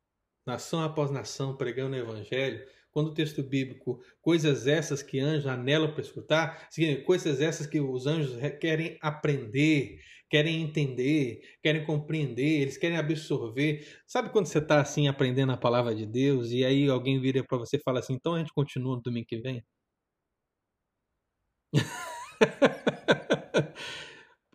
nação 0.45 0.81
após 0.81 1.11
nação, 1.11 1.55
pregando 1.55 1.95
o 1.95 1.99
evangelho, 1.99 2.67
quando 2.93 3.07
o 3.07 3.13
texto 3.13 3.41
bíblico, 3.43 3.99
coisas 4.21 4.67
essas 4.67 5.01
que 5.01 5.19
anjos 5.19 5.47
anelam 5.47 5.91
para 5.91 6.01
escutar, 6.01 6.69
coisas 7.05 7.41
essas 7.41 7.67
que 7.67 7.79
os 7.79 8.05
anjos 8.07 8.37
querem 8.59 8.97
aprender, 9.01 9.99
querem 10.29 10.61
entender, 10.63 11.41
querem 11.61 11.85
compreender, 11.85 12.61
eles 12.61 12.77
querem 12.77 12.97
absorver. 12.97 13.87
Sabe 14.07 14.29
quando 14.29 14.45
você 14.47 14.59
está 14.59 14.81
assim 14.81 15.07
aprendendo 15.07 15.51
a 15.51 15.57
palavra 15.57 15.95
de 15.95 16.05
Deus 16.05 16.51
e 16.51 16.63
aí 16.65 16.87
alguém 16.89 17.19
vira 17.19 17.43
para 17.43 17.57
você 17.57 17.77
e 17.77 17.81
fala 17.83 17.99
assim: 17.99 18.13
então 18.13 18.35
a 18.35 18.39
gente 18.39 18.53
continua 18.53 18.95
no 18.95 19.01
domingo 19.01 19.27
que 19.27 19.37
vem? 19.37 19.63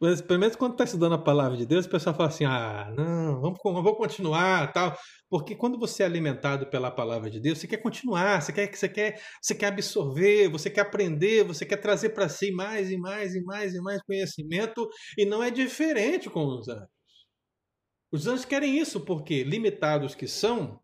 Mas, 0.00 0.20
pelo 0.20 0.38
menos 0.38 0.54
quando 0.54 0.72
está 0.72 0.84
estudando 0.84 1.14
a 1.14 1.18
palavra 1.18 1.56
de 1.56 1.66
Deus, 1.66 1.86
o 1.86 1.90
pessoal 1.90 2.14
fala 2.14 2.28
assim: 2.28 2.44
ah, 2.44 2.92
não, 2.96 3.40
vamos, 3.40 3.58
vamos 3.62 3.96
continuar, 3.96 4.72
tal. 4.72 4.96
Porque 5.28 5.54
quando 5.56 5.78
você 5.78 6.02
é 6.02 6.06
alimentado 6.06 6.66
pela 6.70 6.90
palavra 6.90 7.28
de 7.28 7.40
Deus, 7.40 7.58
você 7.58 7.66
quer 7.66 7.78
continuar, 7.78 8.40
você 8.40 8.52
quer, 8.52 8.74
você 8.74 8.88
quer, 8.88 9.20
você 9.42 9.54
quer 9.54 9.66
absorver, 9.66 10.48
você 10.48 10.70
quer 10.70 10.82
aprender, 10.82 11.44
você 11.44 11.66
quer 11.66 11.78
trazer 11.78 12.10
para 12.10 12.28
si 12.28 12.52
mais 12.52 12.90
e 12.90 12.96
mais 12.96 13.34
e 13.34 13.42
mais 13.42 13.74
e 13.74 13.80
mais 13.80 14.02
conhecimento, 14.02 14.88
e 15.16 15.24
não 15.24 15.42
é 15.42 15.50
diferente 15.50 16.30
com 16.30 16.46
os 16.46 16.68
anjos. 16.68 16.88
Os 18.10 18.26
anjos 18.26 18.44
querem 18.44 18.78
isso 18.78 19.00
porque, 19.04 19.44
limitados 19.44 20.14
que 20.14 20.26
são, 20.26 20.80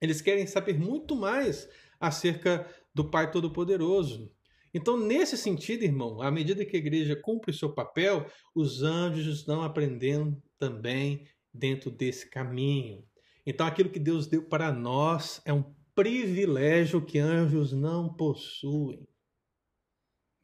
eles 0.00 0.20
querem 0.20 0.46
saber 0.46 0.78
muito 0.78 1.16
mais 1.16 1.68
acerca 1.98 2.66
do 2.94 3.10
Pai 3.10 3.30
Todo-Poderoso. 3.30 4.30
Então, 4.72 4.96
nesse 4.96 5.36
sentido, 5.36 5.82
irmão, 5.82 6.22
à 6.22 6.30
medida 6.30 6.64
que 6.64 6.76
a 6.76 6.78
igreja 6.78 7.16
cumpre 7.16 7.50
o 7.50 7.54
seu 7.54 7.72
papel, 7.72 8.26
os 8.54 8.82
anjos 8.82 9.26
estão 9.38 9.62
aprendendo 9.62 10.40
também 10.58 11.26
dentro 11.52 11.90
desse 11.90 12.30
caminho. 12.30 13.04
Então, 13.44 13.66
aquilo 13.66 13.90
que 13.90 13.98
Deus 13.98 14.28
deu 14.28 14.48
para 14.48 14.72
nós 14.72 15.40
é 15.44 15.52
um 15.52 15.74
privilégio 15.94 17.04
que 17.04 17.18
anjos 17.18 17.72
não 17.72 18.14
possuem. 18.14 19.08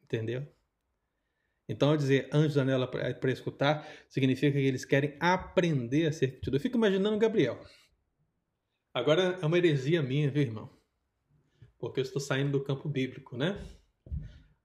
Entendeu? 0.03 0.45
Então, 1.69 1.95
dizer 1.95 2.29
anjos 2.33 2.57
anela 2.57 2.87
para 2.87 3.31
escutar, 3.31 3.87
significa 4.09 4.57
que 4.57 4.65
eles 4.65 4.85
querem 4.85 5.17
aprender 5.19 6.07
a 6.07 6.11
ser 6.11 6.39
tudo. 6.39 6.57
Eu 6.57 6.61
fico 6.61 6.77
imaginando 6.77 7.17
Gabriel. 7.17 7.61
Agora 8.93 9.37
é 9.41 9.45
uma 9.45 9.57
heresia 9.57 10.01
minha, 10.01 10.29
viu, 10.29 10.41
irmão? 10.41 10.69
Porque 11.77 11.99
eu 11.99 12.03
estou 12.03 12.21
saindo 12.21 12.53
do 12.53 12.63
campo 12.63 12.89
bíblico, 12.89 13.37
né? 13.37 13.63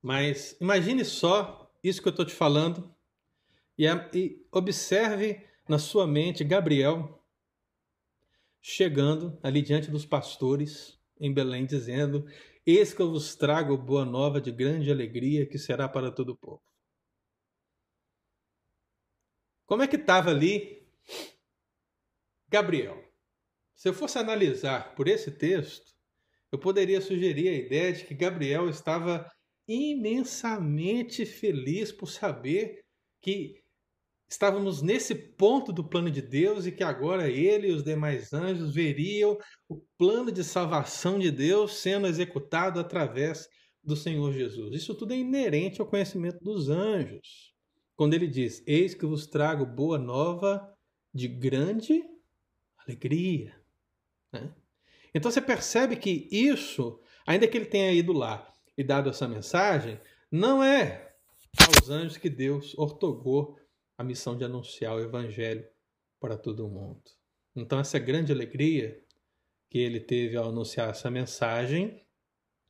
Mas 0.03 0.57
imagine 0.61 1.05
só 1.05 1.73
isso 1.83 2.03
que 2.03 2.09
eu 2.09 2.11
estou 2.11 2.27
te 2.27 2.35
falando 2.35 2.93
e, 3.79 3.87
e 3.87 4.47
observe 4.51 5.47
na 5.69 5.79
sua 5.79 6.07
mente 6.07 6.43
Gabriel 6.43 7.25
chegando 8.61 9.39
ali 9.43 9.63
diante 9.63 9.91
dos 9.91 10.05
pastores 10.05 10.99
em 11.19 11.33
Belém, 11.33 11.65
dizendo: 11.65 12.27
Eis 12.67 12.93
que 12.93 13.01
eu 13.01 13.11
vos 13.11 13.37
trago 13.37 13.77
boa 13.77 14.05
nova 14.05 14.41
de 14.41 14.51
grande 14.51 14.91
alegria 14.91 15.47
que 15.47 15.59
será 15.59 15.89
para 15.89 16.11
todo 16.11 16.31
o 16.31 16.37
povo. 16.37 16.63
Como 19.67 19.83
é 19.83 19.89
que 19.89 19.97
estava 19.97 20.31
ali 20.31 20.87
Gabriel? 22.49 23.03
Se 23.75 23.89
eu 23.89 23.95
fosse 23.95 24.19
analisar 24.19 24.95
por 24.95 25.09
esse 25.09 25.31
texto, 25.31 25.93
eu 26.53 26.59
poderia 26.59 27.01
sugerir 27.01 27.49
a 27.49 27.55
ideia 27.55 27.93
de 27.93 28.05
que 28.05 28.15
Gabriel 28.15 28.69
estava 28.69 29.31
imensamente 29.67 31.25
feliz 31.25 31.93
por 31.93 32.09
saber 32.09 32.81
que 33.21 33.63
estávamos 34.29 34.83
nesse 34.83 35.15
ponto 35.15 35.73
do 35.73 35.85
plano 35.85 36.11
de 36.11 36.23
Deus 36.23 36.67
e 36.67 36.73
que 36.73 36.83
agora 36.83 37.29
ele 37.29 37.69
e 37.69 37.73
os 37.73 37.83
demais 37.83 38.33
anjos 38.33 38.75
veriam 38.75 39.39
o 39.69 39.77
plano 39.99 40.33
de 40.33 40.43
salvação 40.43 41.19
de 41.19 41.31
Deus 41.31 41.75
sendo 41.75 42.07
executado 42.07 42.81
através 42.81 43.49
do 43.85 43.95
Senhor 43.95 44.33
Jesus. 44.33 44.75
Isso 44.75 44.95
tudo 44.95 45.13
é 45.13 45.19
inerente 45.19 45.81
ao 45.81 45.87
conhecimento 45.87 46.43
dos 46.43 46.69
anjos. 46.69 47.53
Quando 47.95 48.15
ele 48.15 48.27
diz: 48.27 48.63
Eis 48.67 48.95
que 48.95 49.05
vos 49.05 49.27
trago 49.27 49.67
boa 49.67 49.99
nova 49.99 50.73
de 51.13 51.29
grande 51.29 52.03
alegria. 52.79 53.55
Né? 54.33 54.53
Então 55.15 55.31
você 55.31 55.41
percebe 55.41 55.97
que 55.97 56.29
isso, 56.31 57.01
ainda 57.27 57.47
que 57.47 57.57
ele 57.57 57.67
tenha 57.67 57.93
ido 57.93 58.13
lá 58.13 58.52
e 58.77 58.85
dado 58.85 59.11
essa 59.11 59.29
mensagem, 59.29 60.01
não 60.31 60.62
é 60.62 61.14
aos 61.59 61.91
anjos 61.91 62.16
que 62.16 62.31
Deus 62.31 62.77
ortogou 62.79 63.59
a 63.97 64.05
missão 64.05 64.37
de 64.37 64.45
anunciar 64.45 64.97
o 64.97 65.01
evangelho 65.01 65.64
para 66.18 66.37
todo 66.37 66.68
mundo. 66.68 67.03
Então, 67.55 67.79
essa 67.79 67.99
grande 67.99 68.33
alegria 68.33 69.03
que 69.68 69.79
ele 69.79 70.01
teve 70.01 70.37
ao 70.37 70.49
anunciar 70.49 70.91
essa 70.91 71.11
mensagem, 71.11 72.05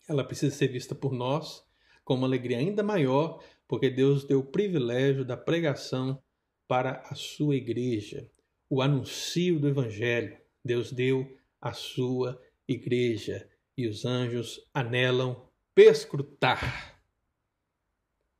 ela 0.09 0.25
precisa 0.25 0.55
ser 0.55 0.69
vista 0.69 0.95
por 0.95 1.13
nós 1.13 1.65
como 2.05 2.23
uma 2.23 2.27
alegria 2.27 2.59
ainda 2.59 2.83
maior, 2.83 3.43
porque 3.69 3.89
Deus 3.89 4.25
deu 4.25 4.41
o 4.41 4.47
privilégio 4.47 5.25
da 5.25 5.37
pregação 5.37 6.21
para 6.67 7.03
a 7.07 7.15
sua 7.15 7.55
igreja, 7.55 8.29
o 8.69 8.83
anuncio 8.83 9.61
do 9.61 9.69
evangelho. 9.69 10.37
Deus 10.65 10.93
deu 10.93 11.37
à 11.61 11.73
sua 11.73 12.41
igreja 12.67 13.49
e 13.77 13.87
os 13.87 14.05
anjos 14.05 14.61
anelam 14.75 15.49
perscrutar. 15.75 16.93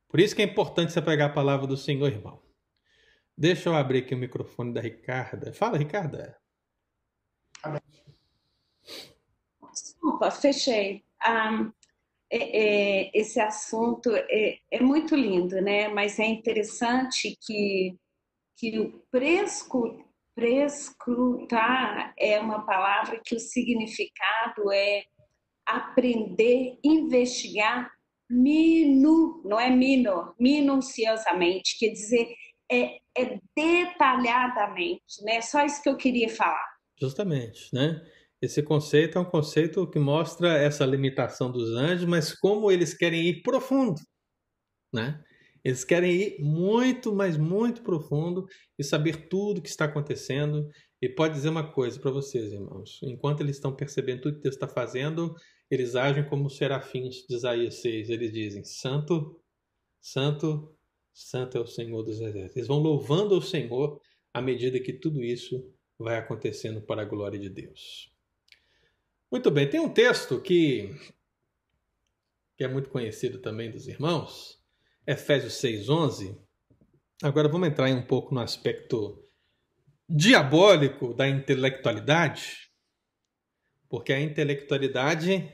Por 0.07 0.19
isso 0.19 0.35
que 0.35 0.41
é 0.41 0.45
importante 0.45 0.93
você 0.93 1.01
pegar 1.01 1.25
a 1.27 1.33
palavra 1.33 1.65
do 1.65 1.75
Senhor, 1.75 2.07
irmão. 2.07 2.41
Deixa 3.35 3.69
eu 3.69 3.75
abrir 3.75 4.03
aqui 4.03 4.13
o 4.13 4.17
microfone 4.17 4.73
da 4.73 4.79
Ricarda. 4.79 5.51
Fala, 5.53 5.77
Ricarda. 5.77 6.39
Desculpa, 9.71 10.29
fechei. 10.29 11.03
Um, 11.27 11.71
é, 12.29 12.37
é, 12.37 13.11
esse 13.13 13.39
assunto 13.39 14.11
é, 14.11 14.57
é, 14.71 14.79
muito 14.81 15.15
lindo, 15.15 15.61
né? 15.61 15.87
Mas 15.87 16.19
é 16.19 16.25
interessante 16.25 17.37
que, 17.41 17.95
que 18.57 18.79
o 18.79 19.03
prescu, 19.11 20.03
prescrutar 20.35 22.13
é 22.17 22.39
uma 22.39 22.65
palavra 22.65 23.19
que 23.23 23.35
o 23.35 23.39
significado 23.39 24.71
é 24.71 25.05
aprender, 25.67 26.77
investigar 26.83 27.91
minu, 28.29 29.41
não 29.45 29.59
é 29.59 29.69
mino, 29.69 30.33
minuciosamente, 30.39 31.77
quer 31.77 31.89
dizer, 31.89 32.27
é, 32.71 32.97
é 33.17 33.39
detalhadamente, 33.55 35.23
né? 35.23 35.41
Só 35.41 35.63
isso 35.63 35.81
que 35.81 35.89
eu 35.89 35.97
queria 35.97 36.29
falar. 36.29 36.65
Justamente, 36.99 37.69
né? 37.73 38.01
Esse 38.41 38.61
conceito 38.61 39.17
é 39.17 39.21
um 39.21 39.25
conceito 39.25 39.89
que 39.89 39.99
mostra 39.99 40.57
essa 40.57 40.85
limitação 40.85 41.51
dos 41.51 41.69
anjos, 41.75 42.05
mas 42.05 42.33
como 42.33 42.71
eles 42.71 42.93
querem 42.93 43.27
ir 43.27 43.41
profundo, 43.41 44.01
né? 44.93 45.23
Eles 45.63 45.85
querem 45.85 46.11
ir 46.11 46.41
muito, 46.41 47.15
mas 47.15 47.37
muito 47.37 47.83
profundo 47.83 48.45
e 48.77 48.83
saber 48.83 49.29
tudo 49.29 49.59
o 49.59 49.61
que 49.61 49.69
está 49.69 49.85
acontecendo. 49.85 50.67
E 51.01 51.07
pode 51.07 51.35
dizer 51.35 51.49
uma 51.49 51.71
coisa 51.71 51.97
para 51.99 52.11
vocês, 52.11 52.51
irmãos: 52.51 52.99
enquanto 53.03 53.39
eles 53.41 53.55
estão 53.55 53.73
percebendo 53.73 54.23
tudo 54.23 54.35
que 54.35 54.43
Deus 54.43 54.55
está 54.55 54.67
fazendo, 54.67 55.33
eles 55.73 55.95
agem 55.95 56.23
como 56.27 56.47
os 56.47 56.57
serafins 56.57 57.25
de 57.27 57.35
Isaías 57.35 57.75
6. 57.75 58.09
Eles 58.09 58.31
dizem: 58.31 58.63
Santo, 58.63 59.39
Santo, 59.99 60.75
Santo 61.13 61.57
é 61.57 61.61
o 61.61 61.67
Senhor 61.67 62.03
dos 62.03 62.19
Exércitos. 62.19 62.57
Eles 62.57 62.67
vão 62.67 62.79
louvando 62.79 63.37
o 63.37 63.41
Senhor 63.41 64.01
à 64.33 64.41
medida 64.41 64.79
que 64.79 64.93
tudo 64.93 65.23
isso 65.23 65.63
vai 65.97 66.17
acontecendo 66.17 66.81
para 66.81 67.03
a 67.03 67.05
glória 67.05 67.39
de 67.39 67.49
Deus. 67.49 68.11
Muito 69.31 69.49
bem, 69.49 69.69
tem 69.69 69.79
um 69.79 69.89
texto 69.89 70.39
que, 70.41 70.95
que 72.55 72.63
é 72.63 72.67
muito 72.67 72.89
conhecido 72.89 73.39
também 73.39 73.71
dos 73.71 73.87
irmãos, 73.87 74.61
Efésios 75.07 75.53
6,11. 75.53 76.37
Agora 77.21 77.47
vamos 77.47 77.67
entrar 77.67 77.89
um 77.89 78.05
pouco 78.05 78.33
no 78.33 78.41
aspecto 78.41 79.23
diabólico 80.09 81.13
da 81.13 81.27
intelectualidade, 81.27 82.69
porque 83.89 84.13
a 84.13 84.19
intelectualidade 84.19 85.51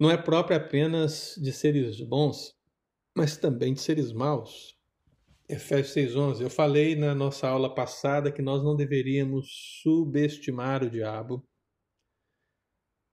não 0.00 0.10
é 0.10 0.16
própria 0.16 0.56
apenas 0.56 1.34
de 1.36 1.52
seres 1.52 2.00
bons, 2.00 2.56
mas 3.14 3.36
também 3.36 3.74
de 3.74 3.82
seres 3.82 4.12
maus. 4.12 4.74
Efésios 5.46 6.14
6,11. 6.14 6.40
Eu 6.40 6.48
falei 6.48 6.96
na 6.96 7.14
nossa 7.14 7.46
aula 7.46 7.74
passada 7.74 8.32
que 8.32 8.40
nós 8.40 8.64
não 8.64 8.74
deveríamos 8.74 9.80
subestimar 9.82 10.82
o 10.82 10.90
diabo 10.90 11.46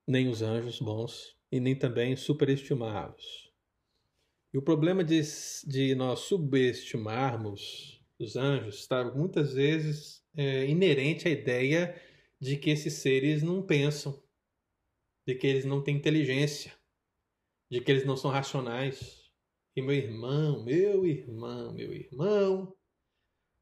nem 0.07 0.29
os 0.29 0.41
anjos 0.41 0.79
bons, 0.79 1.35
e 1.51 1.59
nem 1.59 1.75
também 1.75 2.15
superestimá-los. 2.15 3.51
E 4.53 4.57
o 4.57 4.61
problema 4.61 5.03
de, 5.03 5.21
de 5.65 5.93
nós 5.95 6.21
subestimarmos 6.21 8.01
os 8.17 8.35
anjos 8.37 8.79
está 8.79 9.03
muitas 9.13 9.53
vezes 9.53 10.23
é, 10.35 10.65
inerente 10.65 11.27
à 11.27 11.31
ideia 11.31 12.01
de 12.39 12.55
que 12.55 12.69
esses 12.69 12.93
seres 12.93 13.43
não 13.43 13.61
pensam, 13.61 14.23
de 15.27 15.35
que 15.35 15.45
eles 15.45 15.65
não 15.65 15.83
têm 15.83 15.97
inteligência, 15.97 16.76
de 17.69 17.81
que 17.81 17.91
eles 17.91 18.05
não 18.05 18.17
são 18.17 18.31
racionais. 18.31 19.27
E 19.75 19.81
meu 19.81 19.95
irmão, 19.95 20.63
meu 20.63 21.05
irmão, 21.05 21.73
meu 21.73 21.93
irmão, 21.93 22.73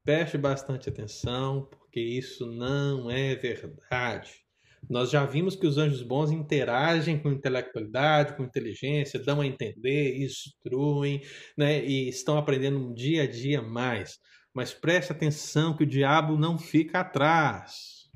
preste 0.04 0.38
bastante 0.38 0.88
atenção, 0.88 1.66
porque 1.66 2.00
isso 2.00 2.46
não 2.46 3.10
é 3.10 3.36
verdade. 3.36 4.46
Nós 4.90 5.10
já 5.10 5.26
vimos 5.26 5.56
que 5.56 5.66
os 5.66 5.78
anjos 5.78 6.04
bons 6.04 6.32
interagem 6.32 7.20
com 7.20 7.32
intelectualidade, 7.32 8.36
com 8.38 8.44
inteligência, 8.44 9.20
dão 9.20 9.42
a 9.42 9.48
entender, 9.48 10.24
instruem, 10.24 11.22
né, 11.58 11.84
e 11.84 12.08
estão 12.08 12.38
aprendendo 12.38 12.78
um 12.78 12.94
dia 12.94 13.24
a 13.24 13.28
dia 13.28 13.62
mais. 13.62 14.20
Mas 14.54 14.74
preste 14.74 15.12
atenção 15.12 15.76
que 15.76 15.84
o 15.84 15.88
diabo 15.88 16.38
não 16.38 16.58
fica 16.58 17.00
atrás. 17.00 18.10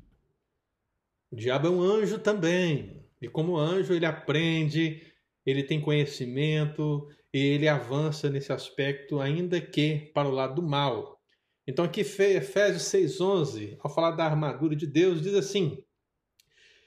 O 1.30 1.36
diabo 1.36 1.66
é 1.66 1.70
um 1.70 1.82
anjo 1.82 2.18
também. 2.18 3.04
E 3.20 3.28
como 3.28 3.56
anjo, 3.56 3.92
ele 3.92 4.06
aprende, 4.06 5.09
ele 5.44 5.62
tem 5.62 5.80
conhecimento 5.80 7.08
e 7.32 7.38
ele 7.38 7.68
avança 7.68 8.28
nesse 8.28 8.52
aspecto, 8.52 9.20
ainda 9.20 9.60
que 9.60 10.10
para 10.14 10.28
o 10.28 10.32
lado 10.32 10.56
do 10.56 10.62
mal. 10.62 11.20
Então, 11.66 11.84
aqui, 11.84 12.00
Efésios 12.00 12.82
6,11, 12.84 13.76
ao 13.80 13.94
falar 13.94 14.12
da 14.12 14.24
armadura 14.24 14.74
de 14.74 14.86
Deus, 14.86 15.22
diz 15.22 15.34
assim: 15.34 15.84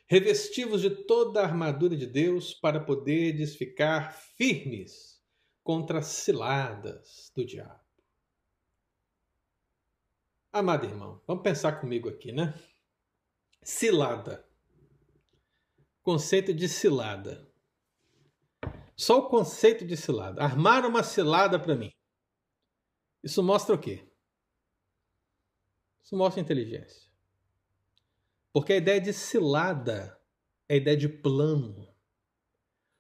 revestivos 0.08 0.82
de 0.82 0.90
toda 0.90 1.42
a 1.42 1.46
armadura 1.46 1.96
de 1.96 2.06
Deus 2.06 2.54
para 2.54 2.80
poderdes 2.80 3.56
ficar 3.56 4.14
firmes 4.38 5.22
contra 5.64 6.00
as 6.00 6.08
ciladas 6.08 7.32
do 7.36 7.46
diabo. 7.46 7.82
Amado 10.52 10.86
irmão, 10.86 11.20
vamos 11.26 11.42
pensar 11.42 11.80
comigo 11.80 12.10
aqui, 12.10 12.32
né? 12.32 12.54
Cilada. 13.64 14.48
Conceito 16.04 16.54
de 16.54 16.68
cilada. 16.68 17.52
Só 18.96 19.20
o 19.20 19.30
conceito 19.30 19.86
de 19.86 19.98
cilada. 19.98 20.42
Armar 20.42 20.86
uma 20.86 21.04
cilada 21.04 21.60
para 21.60 21.76
mim. 21.76 21.92
Isso 23.24 23.42
mostra 23.42 23.74
o 23.76 23.80
quê? 23.80 24.08
Isso 26.04 26.16
mostra 26.16 26.42
inteligência. 26.42 27.10
Porque 28.52 28.74
a 28.74 28.78
ideia 28.78 29.02
de 29.02 29.14
cilada 29.14 30.20
é 30.68 30.74
a 30.74 30.78
ideia 30.78 30.98
de 30.98 31.10
plano. 31.10 31.88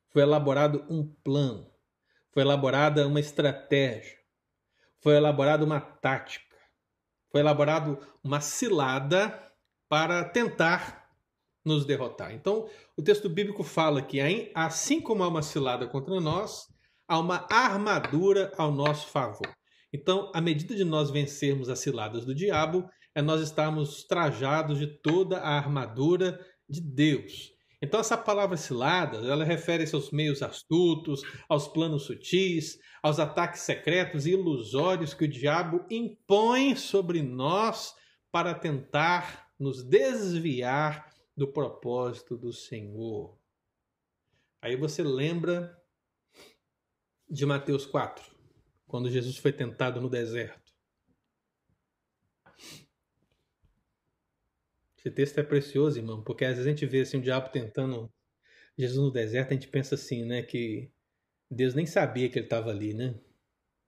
Foi 0.09 0.21
elaborado 0.21 0.85
um 0.89 1.05
plano, 1.05 1.71
foi 2.31 2.43
elaborada 2.43 3.07
uma 3.07 3.19
estratégia, 3.19 4.19
foi 4.99 5.15
elaborada 5.15 5.65
uma 5.65 5.81
tática, 5.81 6.55
foi 7.29 7.41
elaborado 7.41 7.99
uma 8.23 8.39
cilada 8.39 9.51
para 9.89 10.23
tentar 10.23 11.02
nos 11.65 11.85
derrotar. 11.85 12.33
Então, 12.33 12.67
o 12.97 13.01
texto 13.01 13.29
bíblico 13.29 13.63
fala 13.63 14.01
que 14.01 14.19
assim 14.53 14.99
como 14.99 15.23
há 15.23 15.27
uma 15.27 15.41
cilada 15.41 15.87
contra 15.87 16.19
nós, 16.19 16.67
há 17.07 17.19
uma 17.19 17.47
armadura 17.49 18.51
ao 18.57 18.71
nosso 18.71 19.07
favor. 19.07 19.49
Então, 19.93 20.31
à 20.33 20.41
medida 20.41 20.75
de 20.75 20.83
nós 20.83 21.09
vencermos 21.09 21.69
as 21.69 21.79
ciladas 21.79 22.25
do 22.25 22.33
diabo, 22.33 22.89
é 23.15 23.21
nós 23.21 23.41
estarmos 23.41 24.03
trajados 24.05 24.79
de 24.79 24.87
toda 24.87 25.37
a 25.37 25.55
armadura 25.55 26.39
de 26.67 26.81
Deus. 26.81 27.53
Então 27.83 27.99
essa 27.99 28.17
palavra 28.17 28.55
cilada, 28.55 29.17
ela 29.17 29.43
refere-se 29.43 29.93
aos 29.93 30.09
meios 30.09 30.41
astutos, 30.41 31.21
aos 31.49 31.67
planos 31.67 32.03
sutis, 32.05 32.79
aos 33.03 33.19
ataques 33.19 33.59
secretos 33.61 34.25
e 34.25 34.31
ilusórios 34.31 35.13
que 35.13 35.25
o 35.25 35.27
diabo 35.27 35.85
impõe 35.91 36.77
sobre 36.77 37.21
nós 37.21 37.93
para 38.31 38.53
tentar 38.53 39.49
nos 39.59 39.83
desviar 39.83 41.12
do 41.35 41.47
propósito 41.47 42.37
do 42.37 42.53
Senhor. 42.53 43.37
Aí 44.61 44.75
você 44.75 45.03
lembra 45.03 45.77
de 47.29 47.45
Mateus 47.45 47.85
4, 47.85 48.23
quando 48.87 49.09
Jesus 49.09 49.37
foi 49.37 49.51
tentado 49.51 49.99
no 49.99 50.09
deserto. 50.09 50.71
Esse 54.97 55.11
texto 55.11 55.37
é 55.39 55.43
precioso, 55.43 55.99
irmão, 55.99 56.23
porque 56.23 56.45
às 56.45 56.51
vezes 56.51 56.67
a 56.67 56.69
gente 56.69 56.85
vê 56.85 57.01
assim, 57.01 57.17
o 57.17 57.21
diabo 57.21 57.49
tentando 57.49 58.11
Jesus 58.77 59.03
no 59.03 59.11
deserto, 59.11 59.51
a 59.51 59.53
gente 59.53 59.67
pensa 59.67 59.95
assim, 59.95 60.23
né, 60.23 60.43
que 60.43 60.89
Deus 61.49 61.73
nem 61.73 61.85
sabia 61.85 62.29
que 62.29 62.39
ele 62.39 62.45
estava 62.45 62.69
ali, 62.69 62.93
né? 62.93 63.19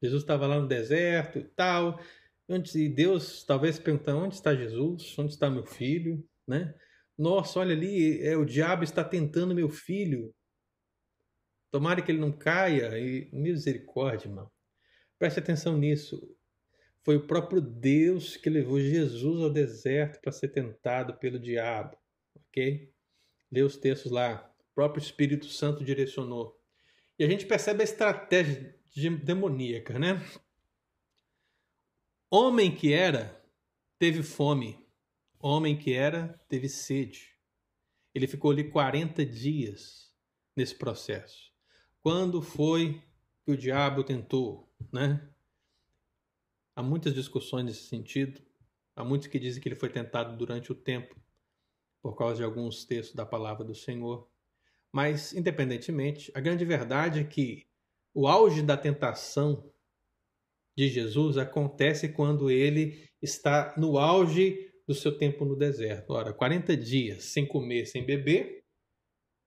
Jesus 0.01 0.23
estava 0.23 0.45
lá 0.45 0.59
no 0.59 0.67
deserto 0.67 1.39
e 1.39 1.43
tal. 1.43 1.99
E 2.75 2.89
Deus 2.89 3.43
talvez 3.43 3.79
perguntando: 3.79 4.25
onde 4.25 4.35
está 4.35 4.53
Jesus? 4.53 5.17
Onde 5.17 5.33
está 5.33 5.49
meu 5.49 5.65
filho? 5.65 6.23
Né? 6.47 6.75
Nossa, 7.17 7.59
olha 7.59 7.73
ali, 7.73 8.21
é, 8.21 8.35
o 8.35 8.45
diabo 8.45 8.83
está 8.83 9.03
tentando 9.03 9.55
meu 9.55 9.69
filho. 9.69 10.33
Tomara 11.71 12.01
que 12.01 12.11
ele 12.11 12.19
não 12.19 12.31
caia. 12.31 12.97
E 12.99 13.29
misericórdia, 13.31 14.27
irmão. 14.27 14.51
Preste 15.17 15.39
atenção 15.39 15.77
nisso. 15.77 16.35
Foi 17.03 17.15
o 17.17 17.27
próprio 17.27 17.61
Deus 17.61 18.35
que 18.35 18.49
levou 18.49 18.79
Jesus 18.79 19.41
ao 19.41 19.49
deserto 19.49 20.19
para 20.21 20.31
ser 20.31 20.49
tentado 20.49 21.15
pelo 21.17 21.39
diabo, 21.39 21.95
ok? 22.35 22.91
Lê 23.51 23.61
os 23.61 23.77
textos 23.77 24.11
lá. 24.11 24.51
O 24.71 24.75
próprio 24.75 25.01
Espírito 25.01 25.45
Santo 25.45 25.83
direcionou. 25.83 26.59
E 27.17 27.23
a 27.23 27.27
gente 27.29 27.45
percebe 27.45 27.81
a 27.81 27.83
estratégia 27.83 28.75
demoníaca, 29.23 29.99
né? 29.99 30.21
Homem 32.29 32.75
que 32.75 32.91
era, 32.91 33.41
teve 33.99 34.23
fome. 34.23 34.84
Homem 35.47 35.77
que 35.77 35.93
era, 35.93 36.43
teve 36.49 36.67
sede. 36.67 37.29
Ele 38.15 38.25
ficou 38.25 38.49
ali 38.49 38.63
40 38.63 39.23
dias 39.23 40.11
nesse 40.55 40.73
processo. 40.73 41.53
Quando 42.01 42.41
foi 42.41 42.99
que 43.43 43.51
o 43.51 43.57
diabo 43.57 44.03
tentou, 44.03 44.67
né? 44.91 45.29
Há 46.75 46.81
muitas 46.81 47.13
discussões 47.13 47.63
nesse 47.63 47.83
sentido. 47.83 48.41
Há 48.95 49.03
muitos 49.03 49.27
que 49.27 49.37
dizem 49.37 49.61
que 49.61 49.69
ele 49.69 49.75
foi 49.75 49.87
tentado 49.87 50.35
durante 50.35 50.71
o 50.71 50.75
tempo, 50.75 51.15
por 52.01 52.15
causa 52.15 52.37
de 52.37 52.43
alguns 52.43 52.83
textos 52.83 53.15
da 53.15 53.23
palavra 53.23 53.63
do 53.63 53.75
Senhor. 53.75 54.27
Mas, 54.91 55.31
independentemente, 55.31 56.31
a 56.33 56.39
grande 56.39 56.65
verdade 56.65 57.19
é 57.19 57.23
que 57.23 57.67
o 58.15 58.27
auge 58.27 58.63
da 58.63 58.75
tentação 58.75 59.71
de 60.75 60.89
Jesus 60.89 61.37
acontece 61.37 62.09
quando 62.09 62.49
ele 62.49 63.07
está 63.21 63.75
no 63.77 63.99
auge 63.99 64.71
do 64.87 64.93
seu 64.93 65.17
tempo 65.17 65.45
no 65.45 65.55
deserto. 65.55 66.11
Ora, 66.11 66.33
40 66.33 66.77
dias 66.77 67.25
sem 67.25 67.45
comer, 67.45 67.85
sem 67.85 68.05
beber, 68.05 68.63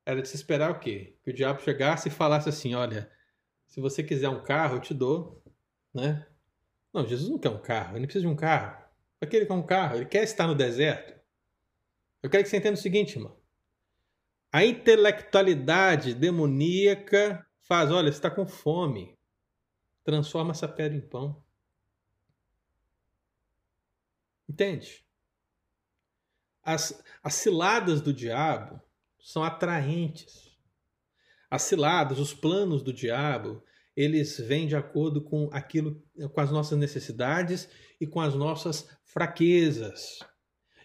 era 0.05 0.23
de 0.23 0.29
se 0.29 0.37
esperar 0.37 0.71
o 0.71 0.79
quê? 0.79 1.17
Que 1.23 1.31
o 1.31 1.35
diabo 1.35 1.63
chegasse 1.63 2.09
e 2.09 2.13
falasse 2.13 2.49
assim: 2.49 2.75
olha, 2.75 3.11
se 3.67 3.81
você 3.81 4.03
quiser 4.03 4.29
um 4.29 4.43
carro, 4.43 4.77
eu 4.77 4.81
te 4.81 4.95
dou, 4.95 5.43
né? 5.95 6.27
Não, 6.93 7.07
Jesus 7.07 7.31
não 7.31 7.39
quer 7.39 7.51
um 7.51 7.61
carro, 7.61 7.97
ele 7.97 8.07
precisa 8.07 8.27
de 8.27 8.33
um 8.33 8.37
carro. 8.37 8.83
Para 9.19 9.29
que 9.29 9.37
ele 9.37 9.47
quer 9.47 9.53
um 9.53 9.67
carro? 9.67 9.97
Ele 9.97 10.07
quer 10.07 10.23
estar 10.23 10.47
no 10.47 10.55
deserto. 10.55 11.19
Eu 12.23 12.31
quero 12.31 12.43
que 12.43 12.49
você 12.49 12.57
entenda 12.57 12.75
o 12.75 12.81
seguinte, 12.81 13.17
irmão. 13.17 13.37
A 14.51 14.65
intelectualidade 14.65 16.15
demoníaca 16.15 17.47
faz, 17.61 17.91
olha, 17.91 18.11
você 18.11 18.19
está 18.19 18.31
com 18.31 18.47
fome. 18.47 19.15
Transforma 20.03 20.53
essa 20.53 20.67
pedra 20.67 20.97
em 20.97 21.07
pão. 21.07 21.45
Entende? 24.49 25.05
As, 26.69 27.03
as 27.23 27.33
ciladas 27.33 28.03
do 28.03 28.13
diabo 28.13 28.79
são 29.19 29.43
atraentes. 29.43 30.55
As 31.51 31.63
ciladas, 31.63 32.19
os 32.19 32.35
planos 32.35 32.83
do 32.83 32.93
diabo, 32.93 33.63
eles 33.97 34.39
vêm 34.39 34.67
de 34.67 34.77
acordo 34.77 35.23
com 35.23 35.49
aquilo, 35.51 36.05
com 36.31 36.41
as 36.43 36.51
nossas 36.51 36.79
necessidades 36.79 37.71
e 37.99 38.07
com 38.07 38.21
as 38.21 38.35
nossas 38.35 38.87
fraquezas. 39.03 40.19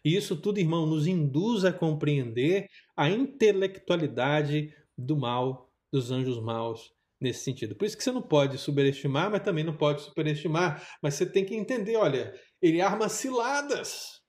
E 0.05 0.15
isso 0.15 0.37
tudo, 0.37 0.57
irmão, 0.57 0.85
nos 0.85 1.05
induz 1.05 1.65
a 1.65 1.73
compreender 1.73 2.69
a 2.95 3.09
intelectualidade 3.09 4.73
do 4.97 5.17
mal, 5.17 5.69
dos 5.91 6.11
anjos 6.11 6.41
maus 6.41 6.93
nesse 7.19 7.43
sentido. 7.43 7.75
Por 7.75 7.83
isso 7.83 7.97
que 7.97 8.03
você 8.05 8.11
não 8.13 8.21
pode 8.21 8.57
subestimar, 8.57 9.29
mas 9.29 9.43
também 9.43 9.65
não 9.65 9.75
pode 9.75 10.01
superestimar. 10.01 10.81
Mas 11.01 11.15
você 11.15 11.25
tem 11.25 11.43
que 11.43 11.53
entender, 11.53 11.97
olha, 11.97 12.33
ele 12.61 12.79
arma 12.79 13.09
ciladas. 13.09 14.22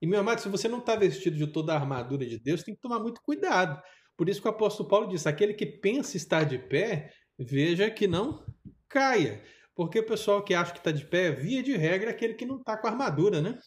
E, 0.00 0.06
meu 0.06 0.20
amado, 0.20 0.40
se 0.40 0.48
você 0.48 0.68
não 0.68 0.78
está 0.78 0.96
vestido 0.96 1.36
de 1.36 1.46
toda 1.46 1.72
a 1.72 1.76
armadura 1.76 2.26
de 2.26 2.38
Deus, 2.38 2.62
tem 2.62 2.74
que 2.74 2.80
tomar 2.80 2.98
muito 2.98 3.20
cuidado. 3.22 3.80
Por 4.16 4.28
isso 4.28 4.40
que 4.40 4.48
o 4.48 4.50
apóstolo 4.50 4.88
Paulo 4.88 5.08
diz: 5.08 5.26
aquele 5.26 5.54
que 5.54 5.66
pensa 5.66 6.16
estar 6.16 6.44
de 6.44 6.58
pé, 6.58 7.12
veja 7.38 7.90
que 7.90 8.06
não 8.06 8.44
caia. 8.88 9.42
Porque 9.74 9.98
o 9.98 10.06
pessoal 10.06 10.42
que 10.42 10.54
acha 10.54 10.72
que 10.72 10.78
está 10.78 10.90
de 10.90 11.06
pé, 11.06 11.30
via 11.30 11.62
de 11.62 11.76
regra, 11.76 12.10
é 12.10 12.12
aquele 12.12 12.34
que 12.34 12.44
não 12.44 12.58
está 12.58 12.76
com 12.76 12.86
armadura, 12.86 13.40
né? 13.40 13.58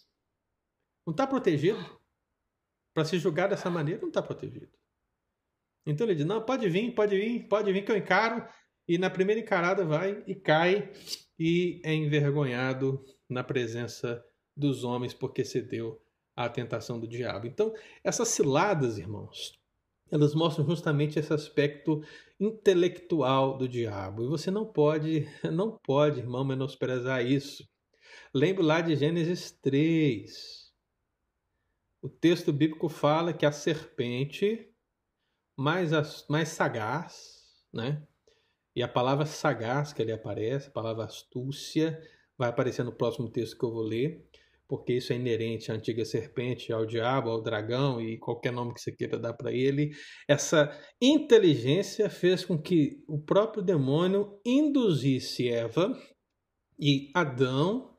Não 1.05 1.11
está 1.11 1.25
protegido. 1.25 1.79
Para 2.93 3.05
se 3.05 3.17
julgar 3.17 3.49
dessa 3.49 3.69
maneira, 3.69 4.01
não 4.01 4.09
está 4.09 4.21
protegido. 4.21 4.71
Então 5.85 6.05
ele 6.07 6.15
diz: 6.15 6.25
não, 6.25 6.43
pode 6.43 6.67
vir, 6.69 6.93
pode 6.93 7.17
vir, 7.17 7.47
pode 7.47 7.71
vir 7.71 7.83
que 7.83 7.91
eu 7.91 7.97
encaro. 7.97 8.47
E 8.87 8.97
na 8.97 9.09
primeira 9.09 9.39
encarada 9.39 9.85
vai 9.85 10.23
e 10.27 10.35
cai 10.35 10.91
e 11.39 11.81
é 11.85 11.93
envergonhado 11.93 13.03
na 13.29 13.43
presença 13.43 14.23
dos 14.55 14.83
homens 14.83 15.13
porque 15.13 15.45
cedeu 15.45 16.01
à 16.35 16.49
tentação 16.49 16.99
do 16.99 17.07
diabo. 17.07 17.47
Então, 17.47 17.73
essas 18.03 18.29
ciladas, 18.29 18.97
irmãos, 18.97 19.53
elas 20.11 20.35
mostram 20.35 20.65
justamente 20.65 21.17
esse 21.17 21.33
aspecto 21.33 22.03
intelectual 22.39 23.57
do 23.57 23.67
diabo. 23.67 24.23
E 24.23 24.27
você 24.27 24.51
não 24.51 24.65
pode, 24.65 25.27
não 25.51 25.77
pode, 25.83 26.19
irmão, 26.19 26.43
menosprezar 26.43 27.25
isso. 27.25 27.67
Lembre 28.33 28.63
lá 28.63 28.81
de 28.81 28.95
Gênesis 28.95 29.51
3. 29.51 30.71
O 32.01 32.09
texto 32.09 32.51
bíblico 32.51 32.89
fala 32.89 33.33
que 33.33 33.45
a 33.45 33.51
serpente 33.51 34.69
mais, 35.57 35.91
mais 36.27 36.49
sagaz, 36.49 37.65
né? 37.73 38.05
E 38.75 38.81
a 38.81 38.87
palavra 38.87 39.25
sagaz 39.25 39.93
que 39.93 40.01
ali 40.01 40.11
aparece, 40.11 40.67
a 40.67 40.71
palavra 40.71 41.05
astúcia, 41.05 42.01
vai 42.37 42.49
aparecer 42.49 42.83
no 42.83 42.91
próximo 42.91 43.29
texto 43.29 43.57
que 43.57 43.63
eu 43.63 43.71
vou 43.71 43.83
ler, 43.83 44.27
porque 44.67 44.93
isso 44.93 45.13
é 45.13 45.15
inerente 45.15 45.71
à 45.71 45.75
antiga 45.75 46.05
serpente, 46.05 46.71
ao 46.71 46.85
diabo, 46.85 47.29
ao 47.29 47.41
dragão 47.41 48.01
e 48.01 48.17
qualquer 48.17 48.51
nome 48.51 48.73
que 48.73 48.81
você 48.81 48.91
queira 48.91 49.19
dar 49.19 49.33
para 49.33 49.51
ele. 49.51 49.91
Essa 50.27 50.71
inteligência 51.01 52.09
fez 52.09 52.45
com 52.45 52.57
que 52.57 53.03
o 53.07 53.19
próprio 53.19 53.63
demônio 53.63 54.39
induzisse 54.45 55.49
Eva 55.49 55.93
e 56.79 57.11
Adão 57.13 57.93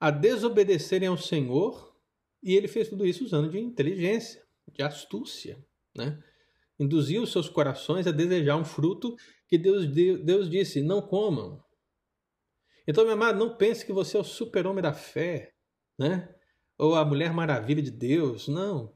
a 0.00 0.10
desobedecerem 0.10 1.08
ao 1.08 1.16
Senhor, 1.16 1.92
e 2.42 2.54
ele 2.54 2.68
fez 2.68 2.88
tudo 2.88 3.04
isso 3.04 3.24
usando 3.24 3.50
de 3.50 3.58
inteligência, 3.58 4.40
de 4.72 4.82
astúcia, 4.82 5.58
né? 5.96 6.18
Induziu 6.78 7.22
os 7.22 7.32
seus 7.32 7.48
corações 7.48 8.06
a 8.06 8.12
desejar 8.12 8.56
um 8.56 8.64
fruto 8.64 9.16
que 9.48 9.58
Deus, 9.58 9.86
Deus 9.86 10.48
disse: 10.48 10.80
não 10.80 11.02
comam. 11.02 11.60
Então, 12.86 13.04
meu 13.04 13.14
amado, 13.14 13.38
não 13.38 13.56
pense 13.56 13.84
que 13.84 13.92
você 13.92 14.16
é 14.16 14.20
o 14.20 14.24
super-homem 14.24 14.82
da 14.82 14.92
fé, 14.92 15.52
né? 15.98 16.28
Ou 16.78 16.94
a 16.94 17.04
mulher 17.04 17.32
maravilha 17.32 17.82
de 17.82 17.90
Deus. 17.90 18.46
Não. 18.48 18.94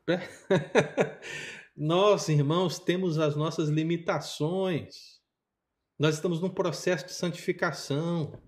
Nós, 1.76 2.28
irmãos, 2.30 2.78
temos 2.78 3.18
as 3.18 3.34
nossas 3.34 3.68
limitações. 3.68 5.20
Nós 5.98 6.14
estamos 6.14 6.40
num 6.40 6.50
processo 6.50 7.06
de 7.06 7.12
santificação. 7.12 8.40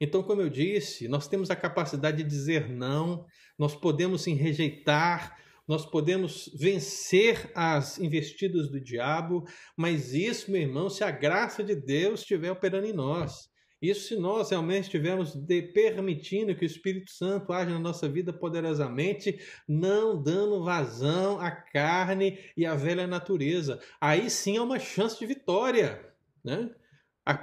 Então, 0.00 0.22
como 0.22 0.40
eu 0.40 0.48
disse, 0.48 1.08
nós 1.08 1.28
temos 1.28 1.50
a 1.50 1.56
capacidade 1.56 2.22
de 2.22 2.28
dizer 2.28 2.68
não, 2.68 3.26
nós 3.58 3.76
podemos 3.76 4.22
sim 4.22 4.34
rejeitar 4.34 5.36
nós 5.70 5.86
podemos 5.86 6.50
vencer 6.58 7.48
as 7.54 7.96
investidas 8.00 8.68
do 8.68 8.80
diabo, 8.80 9.44
mas 9.76 10.12
isso, 10.12 10.50
meu 10.50 10.60
irmão, 10.60 10.90
se 10.90 11.04
a 11.04 11.12
graça 11.12 11.62
de 11.62 11.76
Deus 11.76 12.22
estiver 12.22 12.50
operando 12.50 12.88
em 12.88 12.92
nós. 12.92 13.48
Isso 13.80 14.08
se 14.08 14.16
nós 14.16 14.50
realmente 14.50 14.84
estivermos 14.84 15.34
permitindo 15.72 16.54
que 16.54 16.64
o 16.64 16.66
Espírito 16.66 17.10
Santo 17.10 17.52
age 17.52 17.72
na 17.72 17.78
nossa 17.78 18.08
vida 18.08 18.32
poderosamente, 18.32 19.40
não 19.66 20.22
dando 20.22 20.62
vazão 20.62 21.40
à 21.40 21.50
carne 21.50 22.38
e 22.56 22.66
à 22.66 22.74
velha 22.74 23.06
natureza. 23.06 23.80
Aí 24.00 24.28
sim 24.28 24.58
é 24.58 24.60
uma 24.60 24.78
chance 24.78 25.18
de 25.18 25.24
vitória, 25.24 26.14
né? 26.44 26.70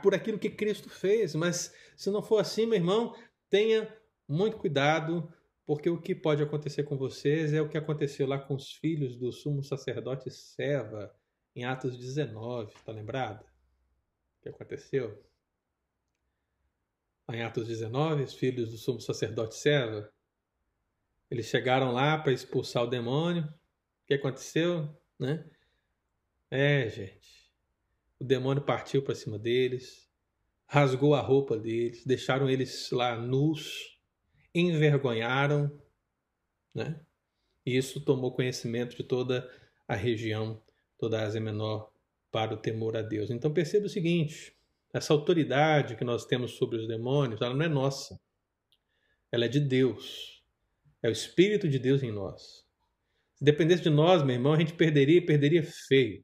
Por 0.04 0.14
aquilo 0.14 0.38
que 0.38 0.50
Cristo 0.50 0.90
fez. 0.90 1.34
Mas 1.34 1.74
se 1.96 2.12
não 2.12 2.22
for 2.22 2.40
assim, 2.40 2.66
meu 2.66 2.78
irmão, 2.78 3.16
tenha 3.50 3.92
muito 4.28 4.58
cuidado 4.58 5.32
porque 5.66 5.90
o 5.90 6.00
que 6.00 6.16
pode 6.16 6.42
acontecer 6.42 6.84
com 6.84 6.98
vocês 6.98 7.52
é 7.52 7.62
o 7.62 7.68
que 7.68 7.78
aconteceu 7.78 8.26
lá 8.26 8.40
com 8.40 8.56
os 8.56 8.72
filhos 8.72 9.18
do 9.18 9.34
sumo 9.34 9.62
sacerdote 9.62 10.32
Seva, 10.32 11.14
em 11.54 11.66
Atos 11.66 11.98
19, 11.98 12.74
tá 12.86 12.92
lembrado? 12.94 13.42
O 13.42 14.44
que 14.44 14.50
aconteceu? 14.50 15.27
Em 17.30 17.44
Atos 17.44 17.68
19, 17.68 18.24
os 18.24 18.34
filhos 18.34 18.72
do 18.72 18.78
sumo 18.78 19.02
sacerdote 19.02 19.56
Seva, 19.56 20.10
eles 21.30 21.48
chegaram 21.48 21.92
lá 21.92 22.18
para 22.18 22.32
expulsar 22.32 22.84
o 22.84 22.88
demônio. 22.88 23.44
O 23.44 24.08
que 24.08 24.14
aconteceu? 24.14 24.98
Né? 25.20 25.46
É, 26.50 26.90
gente. 26.90 27.52
O 28.20 28.24
demônio 28.24 28.64
partiu 28.64 29.04
para 29.04 29.14
cima 29.14 29.38
deles, 29.38 30.10
rasgou 30.66 31.14
a 31.14 31.22
roupa 31.22 31.58
deles, 31.58 32.06
deixaram 32.06 32.50
eles 32.50 32.90
lá 32.92 33.16
nus 33.16 34.00
envergonharam, 34.56 35.72
né? 36.74 37.00
E 37.66 37.78
isso 37.78 38.00
tomou 38.02 38.34
conhecimento 38.34 38.96
de 38.96 39.04
toda 39.04 39.48
a 39.88 39.96
região, 39.96 40.64
toda 40.98 41.20
a 41.20 41.26
Ásia 41.26 41.42
Menor, 41.42 41.92
para 42.32 42.54
o 42.54 42.58
temor 42.58 42.96
a 42.98 43.02
Deus. 43.02 43.30
Então 43.30 43.54
perceba 43.54 43.86
o 43.86 43.90
seguinte: 43.90 44.57
essa 44.94 45.14
autoridade 45.14 45.96
que 45.96 46.04
nós 46.04 46.26
temos 46.26 46.52
sobre 46.52 46.78
os 46.78 46.88
demônios, 46.88 47.42
ela 47.42 47.54
não 47.54 47.66
é 47.66 47.70
nossa. 47.70 48.20
Ela 49.32 49.46
é 49.46 49.48
de 49.48 49.60
Deus. 49.60 50.44
É 51.02 51.10
o 51.10 51.12
Espírito 51.12 51.68
de 51.68 51.78
Deus 51.78 52.02
em 52.02 52.12
nós. 52.12 52.66
Se 53.36 53.44
dependesse 53.44 53.84
de 53.84 53.90
nós, 53.90 54.24
meu 54.24 54.36
irmão, 54.36 54.54
a 54.54 54.60
gente 54.60 54.74
perderia 54.74 55.18
e 55.18 55.26
perderia 55.26 55.64
feio. 55.64 56.24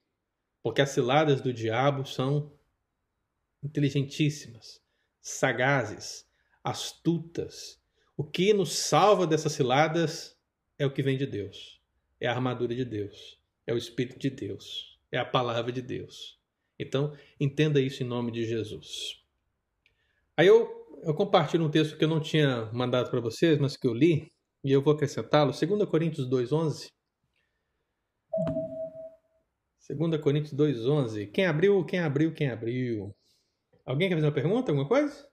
Porque 0.62 0.82
as 0.82 0.90
ciladas 0.90 1.42
do 1.42 1.54
diabo 1.54 2.06
são 2.06 2.58
inteligentíssimas, 3.62 4.82
sagazes, 5.22 6.26
astutas, 6.64 7.82
o 8.16 8.24
que 8.24 8.54
nos 8.54 8.74
salva 8.74 9.26
dessas 9.26 9.54
ciladas 9.54 10.38
é 10.78 10.86
o 10.86 10.92
que 10.92 11.02
vem 11.02 11.18
de 11.18 11.26
Deus. 11.26 11.82
É 12.20 12.28
a 12.28 12.32
armadura 12.32 12.76
de 12.76 12.86
Deus. 12.86 13.40
É 13.66 13.74
o 13.74 13.78
Espírito 13.78 14.20
de 14.20 14.30
Deus. 14.30 15.00
É 15.12 15.18
a 15.18 15.26
palavra 15.26 15.72
de 15.72 15.82
Deus. 15.82 16.40
Então, 16.80 17.16
entenda 17.40 17.80
isso 17.80 18.04
em 18.04 18.06
nome 18.06 18.32
de 18.32 18.46
Jesus. 18.46 19.22
Aí 20.36 20.48
eu, 20.48 20.68
eu 21.04 21.14
compartilho 21.14 21.66
um 21.66 21.72
texto 21.72 21.98
que 21.98 22.04
eu 22.04 22.10
não 22.10 22.20
tinha 22.20 22.70
mandado 22.74 23.10
para 23.10 23.20
vocês, 23.20 23.60
mas 23.60 23.78
que 23.78 23.88
eu 23.88 23.94
li, 23.94 24.32
e 24.64 24.72
eu 24.72 24.82
vou 24.82 24.94
acrescentá-lo. 24.94 25.52
2 25.52 25.90
Coríntios 25.90 26.28
2,11. 26.30 26.92
2 29.90 30.22
Coríntios 30.22 30.54
2,11. 30.54 31.32
Quem 31.32 31.46
abriu, 31.46 31.86
quem 31.86 32.00
abriu, 32.00 32.34
quem 32.34 32.50
abriu? 32.50 33.16
Alguém 33.86 34.08
quer 34.08 34.16
fazer 34.16 34.28
uma 34.28 34.34
pergunta, 34.34 34.72
alguma 34.72 34.88
coisa? 34.88 35.28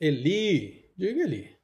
Eli, 0.00 0.90
diga 0.96 1.22
Eli. 1.22 1.60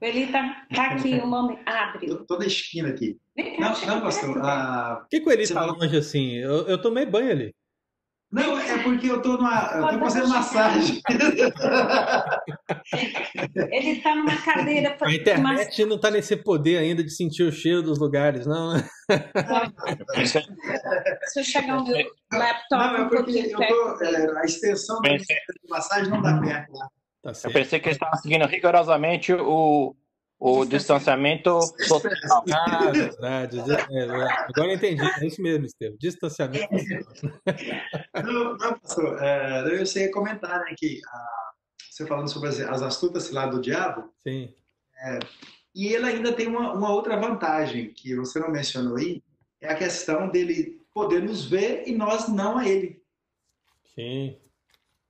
Eli 0.00 0.32
tá, 0.32 0.66
tá 0.74 0.92
aqui 0.92 1.14
o 1.16 1.26
nome, 1.26 1.58
abre. 1.66 2.06
Tô, 2.06 2.24
tô 2.24 2.38
na 2.38 2.46
esquina 2.46 2.88
aqui. 2.88 3.20
Não, 3.58 3.86
não, 3.86 4.00
pastor. 4.02 4.38
ah, 4.44 4.96
Por 5.00 5.08
que, 5.08 5.20
que 5.20 5.28
o 5.28 5.32
Eli 5.32 5.48
tá 5.48 5.54
falou- 5.54 5.76
longe 5.76 5.96
assim? 5.96 6.34
Eu, 6.36 6.66
eu 6.68 6.80
tomei 6.80 7.06
banho 7.06 7.30
ali. 7.30 7.54
Não, 8.32 8.56
é 8.60 8.80
porque 8.84 9.08
eu 9.08 9.20
tô 9.20 9.30
numa. 9.36 9.72
Eu 9.74 9.88
tô 9.88 9.98
fazendo 9.98 10.28
massagem. 10.28 11.02
Ele 13.72 13.90
está 13.90 14.14
numa 14.14 14.36
cadeira 14.36 14.90
A 14.94 14.96
para 14.96 15.12
internet 15.12 15.84
não 15.84 15.98
tá 15.98 16.10
nesse 16.12 16.36
poder 16.36 16.78
ainda 16.78 17.02
de 17.02 17.10
sentir 17.10 17.42
o 17.42 17.50
cheiro 17.52 17.82
dos 17.82 17.98
lugares, 17.98 18.46
não. 18.46 18.74
Pensei, 20.14 20.42
Se 21.24 21.40
eu 21.40 21.44
chegar 21.44 21.78
o 21.78 21.84
meu 21.84 21.96
laptop 22.32 22.70
Não, 22.70 22.96
é 22.96 23.08
porque 23.08 23.38
eu 23.38 23.56
tô. 23.56 24.04
é, 24.04 24.38
a 24.40 24.44
extensão 24.44 25.00
da 25.00 25.08
pensei, 25.10 25.36
massagem 25.68 26.08
não 26.10 26.22
dá 26.22 26.38
perto 26.40 26.72
lá. 26.72 26.88
Tá 27.22 27.32
eu 27.44 27.52
pensei 27.52 27.80
que 27.80 27.88
ele 27.88 27.96
estava 27.96 28.16
seguindo 28.16 28.46
rigorosamente 28.46 29.32
o, 29.34 29.94
o 30.40 30.64
distanciamento 30.64 31.60
social. 31.60 32.44
Ah, 32.50 32.90
verdade. 32.90 33.60
É, 33.60 33.98
é, 33.98 34.04
agora 34.04 34.68
eu 34.68 34.74
entendi. 34.74 35.02
É 35.20 35.26
isso 35.26 35.42
mesmo, 35.42 35.66
Estevam. 35.66 35.98
Distanciamento. 36.00 36.68
Não, 38.24 38.56
não, 38.56 38.78
pastor. 38.78 39.22
É, 39.22 39.78
eu 39.78 39.84
sei 39.84 40.08
comentar, 40.08 40.60
né, 40.60 40.74
que 40.78 41.00
ah, 41.06 41.50
você 41.90 42.06
falando 42.06 42.28
sobre 42.28 42.48
as, 42.48 42.58
as 42.60 42.82
astutas 42.82 43.30
lá 43.30 43.46
do 43.46 43.60
diabo, 43.60 44.10
Sim. 44.22 44.54
e 45.74 45.88
ele 45.88 46.06
ainda 46.06 46.32
tem 46.32 46.46
uma, 46.46 46.72
uma 46.72 46.90
outra 46.90 47.18
vantagem 47.18 47.92
que 47.92 48.16
você 48.16 48.40
não 48.40 48.50
mencionou 48.50 48.96
aí, 48.96 49.22
é 49.60 49.68
a 49.68 49.76
questão 49.76 50.30
dele 50.30 50.80
poder 50.94 51.22
nos 51.22 51.44
ver 51.44 51.84
e 51.86 51.92
nós 51.92 52.28
não 52.28 52.56
a 52.56 52.66
ele. 52.66 53.02
Sim. 53.94 54.38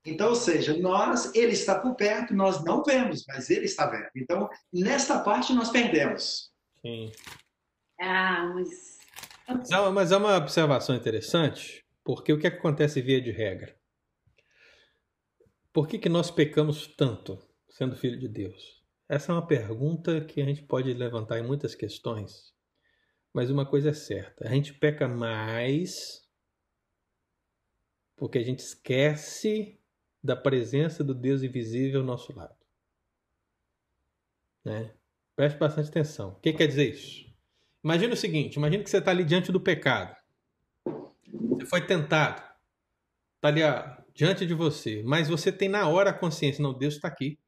Então, 0.04 0.30
ou 0.30 0.34
seja, 0.34 0.76
nós, 0.78 1.34
ele 1.34 1.52
está 1.52 1.78
por 1.78 1.94
perto, 1.94 2.32
nós 2.34 2.64
não 2.64 2.82
vemos, 2.82 3.24
mas 3.28 3.50
ele 3.50 3.66
está 3.66 3.86
vendo. 3.86 4.08
Então, 4.16 4.48
nesta 4.72 5.18
parte 5.20 5.52
nós 5.52 5.70
perdemos. 5.70 6.50
Sim. 6.80 7.12
Ah, 8.00 8.50
mas. 8.54 8.98
Mas 9.46 9.70
é 9.70 9.78
uma- 9.78 9.90
Mas 9.90 10.12
é 10.12 10.16
uma 10.16 10.36
observação 10.36 10.94
interessante, 10.94 11.84
porque 12.04 12.32
o 12.32 12.38
que 12.38 12.46
acontece 12.46 13.02
via 13.02 13.20
de 13.20 13.30
regra? 13.30 13.76
Por 15.72 15.86
que, 15.86 15.98
que 15.98 16.08
nós 16.08 16.30
pecamos 16.30 16.86
tanto, 16.86 17.38
sendo 17.68 17.94
filho 17.96 18.18
de 18.18 18.28
Deus? 18.28 18.80
Essa 19.08 19.32
é 19.32 19.34
uma 19.34 19.46
pergunta 19.46 20.20
que 20.24 20.40
a 20.40 20.44
gente 20.44 20.62
pode 20.62 20.92
levantar 20.94 21.38
em 21.38 21.46
muitas 21.46 21.74
questões, 21.74 22.54
mas 23.34 23.50
uma 23.50 23.66
coisa 23.66 23.90
é 23.90 23.92
certa: 23.92 24.46
a 24.48 24.50
gente 24.50 24.72
peca 24.72 25.06
mais 25.08 26.22
porque 28.16 28.38
a 28.38 28.42
gente 28.44 28.60
esquece 28.60 29.79
da 30.22 30.36
presença 30.36 31.02
do 31.02 31.14
Deus 31.14 31.42
invisível 31.42 32.00
ao 32.00 32.06
nosso 32.06 32.34
lado. 32.36 32.54
Né? 34.64 34.94
Preste 35.34 35.58
bastante 35.58 35.88
atenção. 35.88 36.30
O 36.30 36.40
que 36.40 36.52
quer 36.52 36.66
dizer 36.66 36.90
isso? 36.90 37.30
Imagina 37.82 38.12
o 38.12 38.16
seguinte: 38.16 38.56
imagina 38.56 38.84
que 38.84 38.90
você 38.90 38.98
está 38.98 39.10
ali 39.10 39.24
diante 39.24 39.50
do 39.50 39.60
pecado. 39.60 40.14
Você 40.84 41.66
foi 41.66 41.86
tentado. 41.86 42.42
Está 43.36 43.48
ali 43.48 43.62
ó, 43.62 43.96
diante 44.14 44.46
de 44.46 44.52
você. 44.52 45.02
Mas 45.04 45.28
você 45.28 45.50
tem 45.50 45.68
na 45.68 45.88
hora 45.88 46.10
a 46.10 46.14
consciência: 46.18 46.62
não, 46.62 46.76
Deus 46.76 46.94
está 46.94 47.08
aqui. 47.08 47.38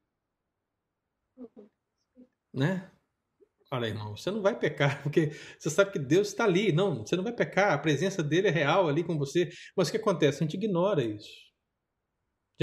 Né? 2.52 2.90
Olha, 3.70 3.86
irmão, 3.86 4.16
você 4.16 4.30
não 4.30 4.42
vai 4.42 4.58
pecar, 4.58 5.02
porque 5.02 5.32
você 5.58 5.70
sabe 5.70 5.92
que 5.92 5.98
Deus 5.98 6.28
está 6.28 6.44
ali. 6.44 6.72
Não, 6.72 7.06
você 7.06 7.16
não 7.16 7.24
vai 7.24 7.32
pecar, 7.32 7.72
a 7.72 7.78
presença 7.78 8.22
dele 8.22 8.48
é 8.48 8.50
real 8.50 8.88
ali 8.88 9.02
com 9.04 9.16
você. 9.18 9.50
Mas 9.76 9.88
o 9.88 9.90
que 9.90 9.96
acontece? 9.96 10.38
A 10.38 10.46
gente 10.46 10.54
ignora 10.54 11.02
isso. 11.02 11.51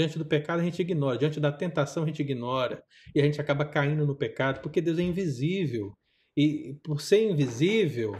Diante 0.00 0.18
do 0.18 0.24
pecado, 0.24 0.60
a 0.60 0.64
gente 0.64 0.80
ignora. 0.80 1.18
Diante 1.18 1.38
da 1.38 1.52
tentação, 1.52 2.04
a 2.04 2.06
gente 2.06 2.22
ignora. 2.22 2.82
E 3.14 3.20
a 3.20 3.22
gente 3.22 3.38
acaba 3.38 3.66
caindo 3.66 4.06
no 4.06 4.16
pecado, 4.16 4.62
porque 4.62 4.80
Deus 4.80 4.98
é 4.98 5.02
invisível. 5.02 5.92
E 6.34 6.80
por 6.82 7.02
ser 7.02 7.30
invisível, 7.30 8.12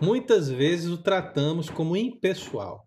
muitas 0.00 0.48
vezes 0.48 0.88
o 0.88 1.02
tratamos 1.02 1.68
como 1.68 1.96
impessoal. 1.96 2.86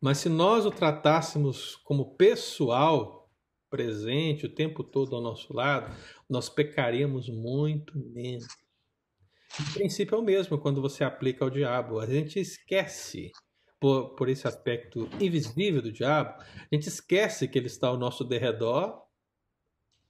Mas 0.00 0.18
se 0.18 0.28
nós 0.28 0.64
o 0.64 0.70
tratássemos 0.70 1.74
como 1.74 2.14
pessoal, 2.14 3.28
presente 3.68 4.46
o 4.46 4.54
tempo 4.54 4.84
todo 4.84 5.16
ao 5.16 5.20
nosso 5.20 5.52
lado, 5.52 5.92
nós 6.30 6.48
pecaríamos 6.48 7.28
muito 7.28 7.98
menos. 7.98 8.46
O 9.58 9.72
princípio 9.74 10.14
é 10.14 10.18
o 10.20 10.22
mesmo 10.22 10.56
quando 10.56 10.80
você 10.80 11.02
aplica 11.02 11.44
ao 11.44 11.50
diabo. 11.50 11.98
A 11.98 12.06
gente 12.06 12.38
esquece, 12.38 13.32
por, 13.80 14.10
por 14.14 14.28
esse 14.28 14.46
aspecto 14.46 15.08
invisível 15.20 15.82
do 15.82 15.92
diabo, 15.92 16.40
a 16.40 16.74
gente 16.74 16.88
esquece 16.88 17.48
que 17.48 17.58
ele 17.58 17.66
está 17.66 17.88
ao 17.88 17.98
nosso 17.98 18.24
derredor, 18.24 19.02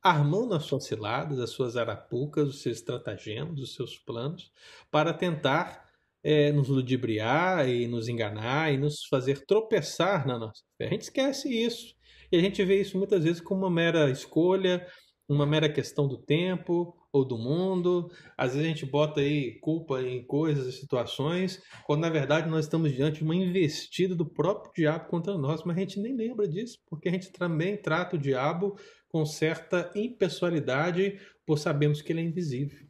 armando 0.03 0.55
as 0.55 0.65
suas 0.65 0.85
ciladas, 0.85 1.41
as 1.41 1.51
suas 1.51 1.77
arapucas, 1.77 2.49
os 2.49 2.63
seus 2.63 2.77
estratagemas, 2.77 3.59
os 3.61 3.75
seus 3.75 3.99
planos, 3.99 4.53
para 4.91 5.13
tentar 5.13 5.85
é, 6.23 6.53
nos 6.53 6.69
ludibriar 6.69 7.69
e 7.69 7.87
nos 7.87 8.09
enganar 8.09 8.73
e 8.73 8.79
nos 8.79 9.05
fazer 9.05 9.45
tropeçar 9.47 10.27
na 10.27 10.39
nossa 10.39 10.63
fé. 10.79 10.87
A 10.87 10.91
gente 10.91 11.03
esquece 11.03 11.49
isso. 11.49 11.95
E 12.31 12.37
a 12.37 12.41
gente 12.41 12.65
vê 12.65 12.81
isso 12.81 12.99
muitas 12.99 13.25
vezes 13.25 13.41
como 13.41 13.63
uma 13.63 13.71
mera 13.71 14.11
escolha, 14.11 14.87
uma 15.29 15.47
mera 15.47 15.69
questão 15.69 16.07
do 16.07 16.19
tempo 16.19 16.97
ou 17.17 17.25
do 17.25 17.39
mundo. 17.39 18.11
Às 18.37 18.53
vezes 18.53 18.65
a 18.65 18.69
gente 18.69 18.87
bota 18.87 19.21
aí 19.21 19.59
culpa 19.61 20.03
em 20.03 20.25
coisas 20.25 20.67
e 20.67 20.79
situações, 20.79 21.63
quando 21.85 22.01
na 22.01 22.11
verdade 22.11 22.49
nós 22.49 22.65
estamos 22.65 22.93
diante 22.93 23.19
de 23.19 23.25
uma 23.25 23.35
investida 23.35 24.15
do 24.15 24.27
próprio 24.27 24.73
diabo 24.75 25.09
contra 25.09 25.37
nós, 25.37 25.63
mas 25.65 25.77
a 25.77 25.81
gente 25.81 26.01
nem 26.01 26.17
lembra 26.17 26.47
disso, 26.47 26.79
porque 26.87 27.09
a 27.09 27.13
gente 27.13 27.31
também 27.33 27.77
trata 27.77 28.17
o 28.17 28.19
diabo 28.19 28.79
com 29.09 29.25
certa 29.25 29.91
impessoalidade, 29.95 31.19
por 31.47 31.59
sabermos 31.59 32.03
que 32.03 32.13
ele 32.13 32.21
é 32.21 32.25
invisível, 32.25 32.87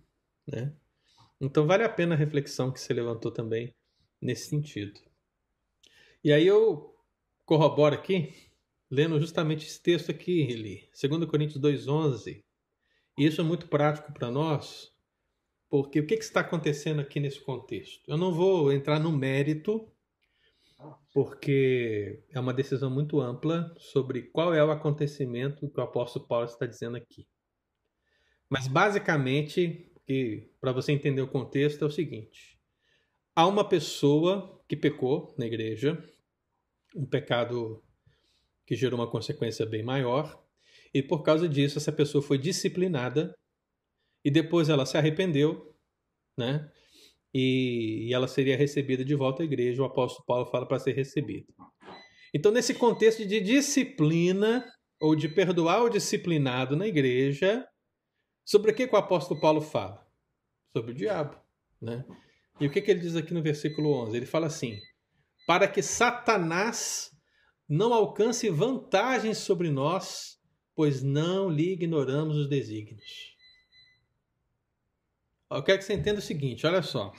né? 0.47 0.75
Então 1.41 1.67
vale 1.67 1.85
a 1.85 1.89
pena 1.89 2.15
a 2.15 2.19
reflexão 2.19 2.73
que 2.73 2.81
você 2.81 2.95
levantou 2.95 3.31
também 3.31 3.75
nesse 4.21 4.49
sentido. 4.49 4.99
E 6.25 6.33
aí 6.33 6.47
eu 6.47 6.95
corroboro 7.45 7.95
aqui, 7.95 8.35
lendo 8.91 9.21
justamente 9.21 9.67
esse 9.67 9.81
texto 9.81 10.11
aqui, 10.11 10.41
Eli, 10.41 10.89
2 11.01 11.27
Coríntios 11.27 11.61
2,11. 11.61 12.43
Isso 13.17 13.41
é 13.41 13.45
muito 13.45 13.67
prático 13.69 14.13
para 14.13 14.31
nós, 14.31 14.93
porque 15.71 16.01
o 16.01 16.07
que, 16.07 16.17
que 16.17 16.25
está 16.25 16.41
acontecendo 16.41 17.01
aqui 17.01 17.19
nesse 17.19 17.41
contexto? 17.41 18.03
Eu 18.07 18.19
não 18.19 18.33
vou 18.33 18.71
entrar 18.71 19.01
no 19.01 19.11
mérito, 19.11 19.91
porque 21.15 22.23
é 22.31 22.39
uma 22.39 22.53
decisão 22.53 22.91
muito 22.91 23.21
ampla 23.21 23.75
sobre 23.79 24.25
qual 24.25 24.53
é 24.53 24.63
o 24.63 24.71
acontecimento 24.71 25.69
que 25.71 25.81
o 25.81 25.83
apóstolo 25.83 26.27
Paulo 26.27 26.45
está 26.45 26.67
dizendo 26.67 26.97
aqui. 26.99 27.27
Mas 28.51 28.69
basicamente, 28.69 29.91
para 30.61 30.73
você 30.73 30.93
entender 30.93 31.23
o 31.23 31.29
contexto, 31.29 31.83
é 31.83 31.89
o 31.89 31.91
seguinte: 31.91 32.61
há 33.35 33.47
uma 33.47 33.67
pessoa 33.67 34.63
que 34.69 34.77
pecou 34.77 35.35
na 35.39 35.47
igreja, 35.47 35.99
um 36.95 37.07
pecado 37.07 37.83
que 38.67 38.77
gerou 38.77 39.01
uma 39.01 39.11
consequência 39.11 39.65
bem 39.65 39.83
maior, 39.83 40.46
e 40.97 41.03
por 41.03 41.23
causa 41.23 41.47
disso 41.47 41.77
essa 41.77 41.93
pessoa 41.93 42.23
foi 42.23 42.39
disciplinada 42.39 43.37
e 44.25 44.31
depois 44.31 44.71
ela 44.71 44.87
se 44.87 44.97
arrependeu, 44.97 45.77
né? 46.39 46.71
E, 47.35 48.09
e 48.09 48.15
ela 48.15 48.27
seria 48.27 48.57
recebida 48.57 49.05
de 49.05 49.15
volta 49.15 49.43
à 49.43 49.45
igreja. 49.45 49.83
O 49.83 49.85
apóstolo 49.85 50.25
Paulo 50.25 50.47
fala 50.47 50.67
para 50.67 50.79
ser 50.79 50.93
recebida. 50.93 51.53
Então, 52.33 52.51
nesse 52.51 52.73
contexto 52.75 53.27
de 53.27 53.41
disciplina 53.41 54.65
ou 54.99 55.15
de 55.15 55.29
perdoar 55.29 55.83
o 55.85 55.91
disciplinado 55.91 56.75
na 56.75 56.87
igreja, 56.87 57.67
sobre 58.43 58.71
o 58.71 58.75
que, 58.75 58.89
que 58.89 58.95
o 58.95 58.99
apóstolo 58.99 59.39
Paulo 59.39 59.61
fala? 59.61 60.03
Sobre 60.73 60.93
o 60.93 60.95
diabo, 60.95 61.39
né? 61.81 62.07
E 62.59 62.67
o 62.67 62.71
que, 62.71 62.81
que 62.81 62.91
ele 62.91 63.01
diz 63.01 63.15
aqui 63.15 63.35
no 63.35 63.43
versículo 63.43 63.93
11? 64.05 64.17
Ele 64.17 64.27
fala 64.27 64.47
assim: 64.47 64.79
para 65.47 65.69
que 65.69 65.83
Satanás 65.83 67.11
não 67.69 67.93
alcance 67.93 68.49
vantagens 68.49 69.37
sobre 69.39 69.71
nós, 69.71 70.36
pois 70.77 71.03
não 71.03 71.49
lhe 71.49 71.73
ignoramos 71.73 72.37
os 72.37 72.49
desígnios. 72.49 73.35
Eu 75.51 75.63
quero 75.63 75.79
que 75.79 75.85
você 75.85 75.95
entenda 75.95 76.19
o 76.19 76.23
seguinte, 76.23 76.67
olha 76.67 76.83
só. 76.83 77.13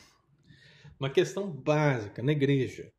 Uma 1.00 1.10
questão 1.10 1.50
básica 1.50 2.22
na 2.22 2.32
igreja. 2.32 2.94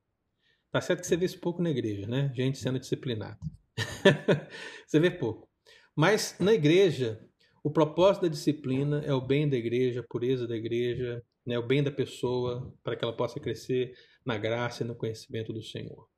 Tá 0.73 0.81
certo 0.81 1.01
que 1.01 1.07
você 1.07 1.17
vê 1.17 1.27
isso 1.27 1.39
pouco 1.39 1.63
na 1.63 1.71
igreja, 1.71 2.07
né? 2.09 2.33
Gente 2.35 2.59
sendo 2.59 2.79
disciplinada. 2.79 3.39
você 4.85 4.99
vê 4.99 5.11
pouco. 5.11 5.49
Mas 5.95 6.37
na 6.41 6.53
igreja, 6.53 7.25
o 7.63 7.71
propósito 7.71 8.23
da 8.23 8.29
disciplina 8.29 9.01
é 9.05 9.13
o 9.13 9.21
bem 9.21 9.49
da 9.49 9.57
igreja, 9.57 10.01
a 10.01 10.07
pureza 10.09 10.47
da 10.47 10.57
igreja, 10.57 11.23
né? 11.47 11.59
o 11.59 11.67
bem 11.67 11.83
da 11.83 11.91
pessoa, 11.91 12.75
para 12.83 12.97
que 12.97 13.05
ela 13.05 13.17
possa 13.17 13.39
crescer 13.39 13.95
na 14.25 14.37
graça 14.37 14.83
e 14.83 14.87
no 14.87 14.97
conhecimento 14.97 15.53
do 15.53 15.63
Senhor. 15.63 16.09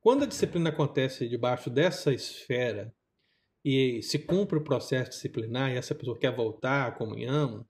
Quando 0.00 0.22
a 0.22 0.26
disciplina 0.26 0.70
acontece 0.70 1.28
debaixo 1.28 1.68
dessa 1.68 2.12
esfera 2.12 2.94
e 3.64 4.02
se 4.02 4.18
cumpre 4.18 4.58
o 4.58 4.64
processo 4.64 5.10
disciplinar 5.10 5.70
e 5.70 5.76
essa 5.76 5.94
pessoa 5.94 6.18
quer 6.18 6.34
voltar 6.34 6.88
à 6.88 6.92
comunhão, 6.92 7.66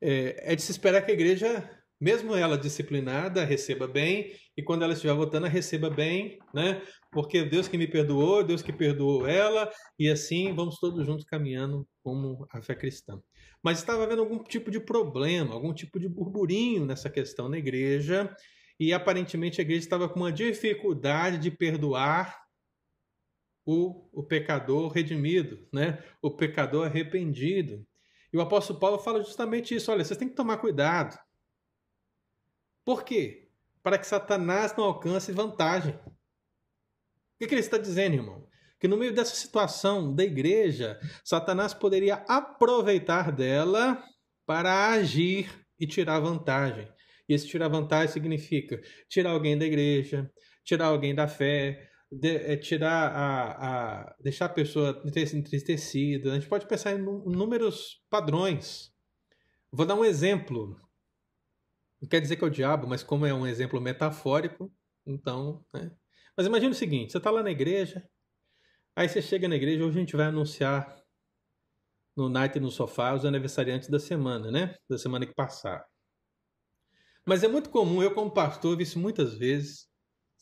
é, 0.00 0.52
é 0.52 0.56
de 0.56 0.62
se 0.62 0.72
esperar 0.72 1.02
que 1.02 1.10
a 1.10 1.14
igreja, 1.14 1.68
mesmo 2.00 2.34
ela 2.34 2.58
disciplinada, 2.58 3.44
receba 3.44 3.86
bem 3.86 4.32
e 4.56 4.62
quando 4.62 4.82
ela 4.82 4.92
estiver 4.92 5.14
voltando, 5.14 5.46
receba 5.46 5.88
bem, 5.88 6.38
né? 6.52 6.82
Porque 7.12 7.44
Deus 7.44 7.68
que 7.68 7.78
me 7.78 7.86
perdoou, 7.86 8.42
Deus 8.44 8.62
que 8.62 8.72
perdoou 8.72 9.26
ela 9.26 9.70
e 9.98 10.08
assim 10.08 10.54
vamos 10.54 10.78
todos 10.78 11.06
juntos 11.06 11.24
caminhando 11.24 11.86
como 12.02 12.46
a 12.50 12.60
fé 12.62 12.74
cristã. 12.74 13.20
mas 13.64 13.78
estava 13.78 14.02
havendo 14.04 14.22
algum 14.22 14.42
tipo 14.42 14.70
de 14.70 14.80
problema, 14.80 15.54
algum 15.54 15.72
tipo 15.72 16.00
de 16.00 16.08
burburinho 16.08 16.84
nessa 16.84 17.08
questão 17.08 17.48
na 17.48 17.58
igreja, 17.58 18.34
e 18.78 18.92
aparentemente 18.92 19.60
a 19.60 19.62
igreja 19.62 19.80
estava 19.84 20.08
com 20.08 20.18
uma 20.20 20.32
dificuldade 20.32 21.38
de 21.38 21.50
perdoar 21.50 22.41
o, 23.64 24.08
o 24.12 24.22
pecador 24.22 24.90
redimido, 24.90 25.66
né? 25.72 26.02
o 26.20 26.30
pecador 26.30 26.86
arrependido. 26.86 27.86
E 28.32 28.36
o 28.36 28.40
apóstolo 28.40 28.80
Paulo 28.80 28.98
fala 28.98 29.22
justamente 29.22 29.74
isso: 29.74 29.90
olha, 29.90 30.04
vocês 30.04 30.18
têm 30.18 30.28
que 30.28 30.34
tomar 30.34 30.58
cuidado. 30.58 31.18
Por 32.84 33.04
quê? 33.04 33.48
Para 33.82 33.98
que 33.98 34.06
Satanás 34.06 34.74
não 34.76 34.84
alcance 34.84 35.30
vantagem. 35.32 35.94
O 35.94 37.38
que, 37.38 37.46
que 37.46 37.54
ele 37.54 37.60
está 37.60 37.78
dizendo, 37.78 38.14
irmão? 38.14 38.48
Que 38.80 38.88
no 38.88 38.96
meio 38.96 39.14
dessa 39.14 39.34
situação 39.34 40.14
da 40.14 40.24
igreja, 40.24 40.98
Satanás 41.24 41.72
poderia 41.72 42.16
aproveitar 42.28 43.30
dela 43.30 44.02
para 44.44 44.90
agir 44.90 45.64
e 45.78 45.86
tirar 45.86 46.18
vantagem. 46.20 46.88
E 47.28 47.34
esse 47.34 47.46
tirar 47.46 47.68
vantagem 47.68 48.12
significa 48.12 48.80
tirar 49.08 49.30
alguém 49.30 49.56
da 49.56 49.64
igreja, 49.64 50.30
tirar 50.64 50.86
alguém 50.86 51.14
da 51.14 51.28
fé, 51.28 51.88
de, 52.12 52.36
é, 52.36 52.56
tirar 52.58 53.10
a, 53.10 54.02
a, 54.02 54.16
deixar 54.20 54.44
a 54.44 54.50
pessoa 54.50 55.02
entristecida. 55.06 56.30
A 56.30 56.34
gente 56.34 56.48
pode 56.48 56.66
pensar 56.66 56.92
em 56.92 56.98
números 56.98 58.04
padrões. 58.10 58.92
Vou 59.72 59.86
dar 59.86 59.94
um 59.94 60.04
exemplo. 60.04 60.76
Não 62.00 62.08
quer 62.08 62.20
dizer 62.20 62.36
que 62.36 62.44
é 62.44 62.46
o 62.46 62.50
diabo, 62.50 62.86
mas 62.86 63.02
como 63.02 63.24
é 63.24 63.32
um 63.32 63.46
exemplo 63.46 63.80
metafórico, 63.80 64.70
então. 65.06 65.64
Né? 65.72 65.90
Mas 66.36 66.46
imagine 66.46 66.72
o 66.72 66.76
seguinte: 66.76 67.12
você 67.12 67.18
está 67.18 67.30
lá 67.30 67.42
na 67.42 67.50
igreja, 67.50 68.06
aí 68.94 69.08
você 69.08 69.22
chega 69.22 69.48
na 69.48 69.56
igreja, 69.56 69.82
hoje 69.82 69.96
a 69.96 70.00
gente 70.00 70.16
vai 70.16 70.26
anunciar 70.26 71.02
no 72.14 72.28
Night 72.28 72.60
no 72.60 72.70
Sofá 72.70 73.14
os 73.14 73.24
aniversariantes 73.24 73.88
da 73.88 73.98
semana, 73.98 74.50
né? 74.50 74.76
Da 74.86 74.98
semana 74.98 75.24
que 75.24 75.34
passar. 75.34 75.82
Mas 77.26 77.42
é 77.42 77.48
muito 77.48 77.70
comum, 77.70 78.02
eu 78.02 78.12
como 78.12 78.30
pastor, 78.30 78.76
vi 78.76 78.82
isso 78.82 78.98
muitas 78.98 79.34
vezes. 79.38 79.90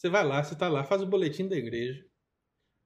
Você 0.00 0.08
vai 0.08 0.26
lá, 0.26 0.42
você 0.42 0.54
está 0.54 0.66
lá, 0.66 0.82
faz 0.82 1.02
o 1.02 1.06
boletim 1.06 1.46
da 1.46 1.54
igreja, 1.54 2.02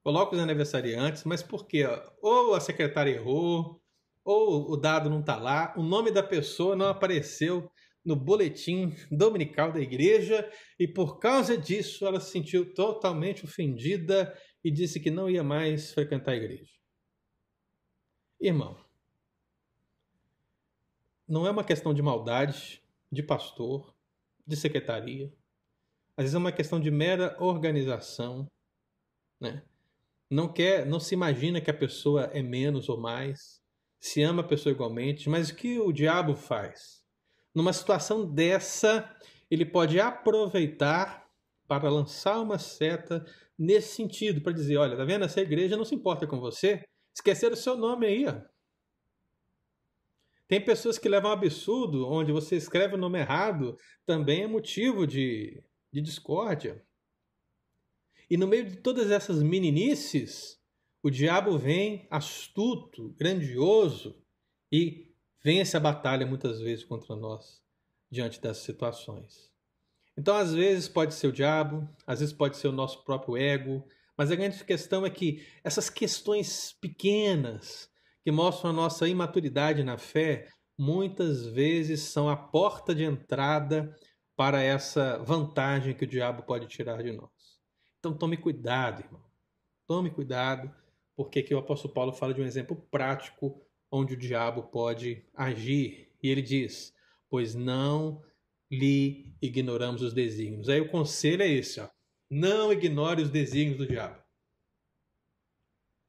coloca 0.02 0.34
os 0.34 0.42
aniversariantes, 0.42 1.22
mas 1.22 1.44
por 1.44 1.64
quê? 1.64 1.84
Ou 2.20 2.54
a 2.54 2.60
secretária 2.60 3.12
errou, 3.12 3.80
ou 4.24 4.72
o 4.72 4.76
dado 4.76 5.08
não 5.08 5.20
está 5.20 5.36
lá, 5.36 5.72
o 5.76 5.82
nome 5.84 6.10
da 6.10 6.24
pessoa 6.24 6.74
não 6.74 6.88
apareceu 6.88 7.70
no 8.04 8.16
boletim 8.16 8.96
dominical 9.12 9.70
da 9.70 9.78
igreja 9.78 10.50
e 10.76 10.88
por 10.88 11.20
causa 11.20 11.56
disso 11.56 12.04
ela 12.04 12.18
se 12.18 12.32
sentiu 12.32 12.74
totalmente 12.74 13.44
ofendida 13.44 14.36
e 14.64 14.68
disse 14.68 14.98
que 14.98 15.08
não 15.08 15.30
ia 15.30 15.44
mais 15.44 15.92
frequentar 15.92 16.32
a 16.32 16.36
igreja. 16.36 16.74
Irmão, 18.40 18.76
não 21.28 21.46
é 21.46 21.50
uma 21.52 21.62
questão 21.62 21.94
de 21.94 22.02
maldade 22.02 22.82
de 23.08 23.22
pastor, 23.22 23.94
de 24.44 24.56
secretaria, 24.56 25.32
às 26.16 26.24
vezes 26.24 26.34
é 26.34 26.38
uma 26.38 26.52
questão 26.52 26.80
de 26.80 26.90
mera 26.90 27.36
organização, 27.40 28.46
né? 29.40 29.62
Não 30.30 30.52
quer, 30.52 30.86
não 30.86 30.98
se 30.98 31.14
imagina 31.14 31.60
que 31.60 31.70
a 31.70 31.74
pessoa 31.74 32.24
é 32.32 32.42
menos 32.42 32.88
ou 32.88 33.00
mais, 33.00 33.60
se 34.00 34.22
ama 34.22 34.42
a 34.42 34.46
pessoa 34.46 34.72
igualmente, 34.72 35.28
mas 35.28 35.50
o 35.50 35.54
que 35.54 35.78
o 35.78 35.92
diabo 35.92 36.34
faz? 36.34 37.04
Numa 37.54 37.72
situação 37.72 38.26
dessa, 38.26 39.08
ele 39.50 39.64
pode 39.64 40.00
aproveitar 40.00 41.26
para 41.66 41.88
lançar 41.88 42.40
uma 42.40 42.58
seta 42.58 43.24
nesse 43.58 43.94
sentido, 43.94 44.40
para 44.40 44.52
dizer, 44.52 44.76
olha, 44.76 44.96
tá 44.96 45.04
vendo? 45.04 45.24
Essa 45.24 45.40
igreja 45.40 45.76
não 45.76 45.84
se 45.84 45.94
importa 45.94 46.26
com 46.26 46.38
você, 46.38 46.84
esqueceram 47.14 47.54
o 47.54 47.56
seu 47.56 47.76
nome 47.76 48.06
aí, 48.06 48.26
ó. 48.26 48.40
Tem 50.46 50.62
pessoas 50.62 50.98
que 50.98 51.08
levam 51.08 51.30
um 51.30 51.34
absurdo, 51.34 52.06
onde 52.06 52.30
você 52.30 52.56
escreve 52.56 52.94
o 52.94 52.98
nome 52.98 53.18
errado, 53.18 53.76
também 54.04 54.42
é 54.42 54.46
motivo 54.46 55.06
de 55.06 55.62
de 55.94 56.00
discórdia. 56.00 56.84
E 58.28 58.36
no 58.36 58.48
meio 58.48 58.68
de 58.68 58.76
todas 58.78 59.12
essas 59.12 59.40
meninices, 59.40 60.60
o 61.00 61.08
diabo 61.08 61.56
vem 61.56 62.08
astuto, 62.10 63.10
grandioso 63.10 64.20
e 64.72 65.14
vence 65.40 65.76
a 65.76 65.80
batalha 65.80 66.26
muitas 66.26 66.60
vezes 66.60 66.84
contra 66.84 67.14
nós 67.14 67.62
diante 68.10 68.40
dessas 68.40 68.64
situações. 68.64 69.52
Então, 70.18 70.34
às 70.36 70.52
vezes 70.52 70.88
pode 70.88 71.14
ser 71.14 71.28
o 71.28 71.32
diabo, 71.32 71.88
às 72.04 72.18
vezes 72.18 72.34
pode 72.34 72.56
ser 72.56 72.66
o 72.66 72.72
nosso 72.72 73.04
próprio 73.04 73.36
ego, 73.36 73.86
mas 74.16 74.32
a 74.32 74.36
grande 74.36 74.64
questão 74.64 75.06
é 75.06 75.10
que 75.10 75.46
essas 75.62 75.88
questões 75.88 76.72
pequenas 76.72 77.88
que 78.24 78.32
mostram 78.32 78.70
a 78.70 78.72
nossa 78.72 79.06
imaturidade 79.06 79.84
na 79.84 79.96
fé, 79.96 80.48
muitas 80.76 81.46
vezes 81.46 82.00
são 82.00 82.28
a 82.28 82.36
porta 82.36 82.92
de 82.92 83.04
entrada 83.04 83.94
para 84.36 84.62
essa 84.62 85.18
vantagem 85.18 85.94
que 85.94 86.04
o 86.04 86.08
diabo 86.08 86.42
pode 86.42 86.66
tirar 86.66 87.02
de 87.02 87.12
nós. 87.12 87.30
Então 87.98 88.12
tome 88.12 88.36
cuidado, 88.36 89.02
irmão. 89.02 89.22
Tome 89.86 90.10
cuidado, 90.10 90.74
porque 91.16 91.40
aqui 91.40 91.54
o 91.54 91.58
apóstolo 91.58 91.94
Paulo 91.94 92.12
fala 92.12 92.34
de 92.34 92.40
um 92.40 92.46
exemplo 92.46 92.76
prático 92.90 93.60
onde 93.90 94.14
o 94.14 94.16
diabo 94.16 94.64
pode 94.64 95.24
agir. 95.34 96.12
E 96.22 96.28
ele 96.28 96.42
diz: 96.42 96.94
Pois 97.28 97.54
não 97.54 98.22
lhe 98.70 99.32
ignoramos 99.40 100.02
os 100.02 100.12
desígnios. 100.12 100.68
Aí 100.68 100.80
o 100.80 100.88
conselho 100.88 101.42
é 101.42 101.48
esse: 101.48 101.80
ó. 101.80 101.88
não 102.28 102.72
ignore 102.72 103.22
os 103.22 103.30
desígnios 103.30 103.78
do 103.78 103.86
diabo. 103.86 104.22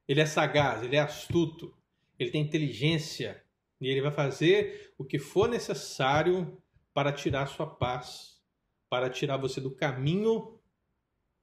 Ele 0.08 0.22
é 0.22 0.26
sagaz, 0.26 0.84
ele 0.84 0.96
é 0.96 1.00
astuto, 1.00 1.76
ele 2.18 2.32
tem 2.32 2.42
inteligência 2.42 3.44
e 3.82 3.88
ele 3.88 4.02
vai 4.02 4.12
fazer 4.12 4.94
o 4.98 5.04
que 5.04 5.20
for 5.20 5.50
necessário 5.50 6.62
para 6.96 7.12
tirar 7.12 7.46
sua 7.48 7.68
paz, 7.68 8.42
para 8.90 9.10
tirar 9.10 9.36
você 9.36 9.60
do 9.60 9.70
caminho 9.70 10.58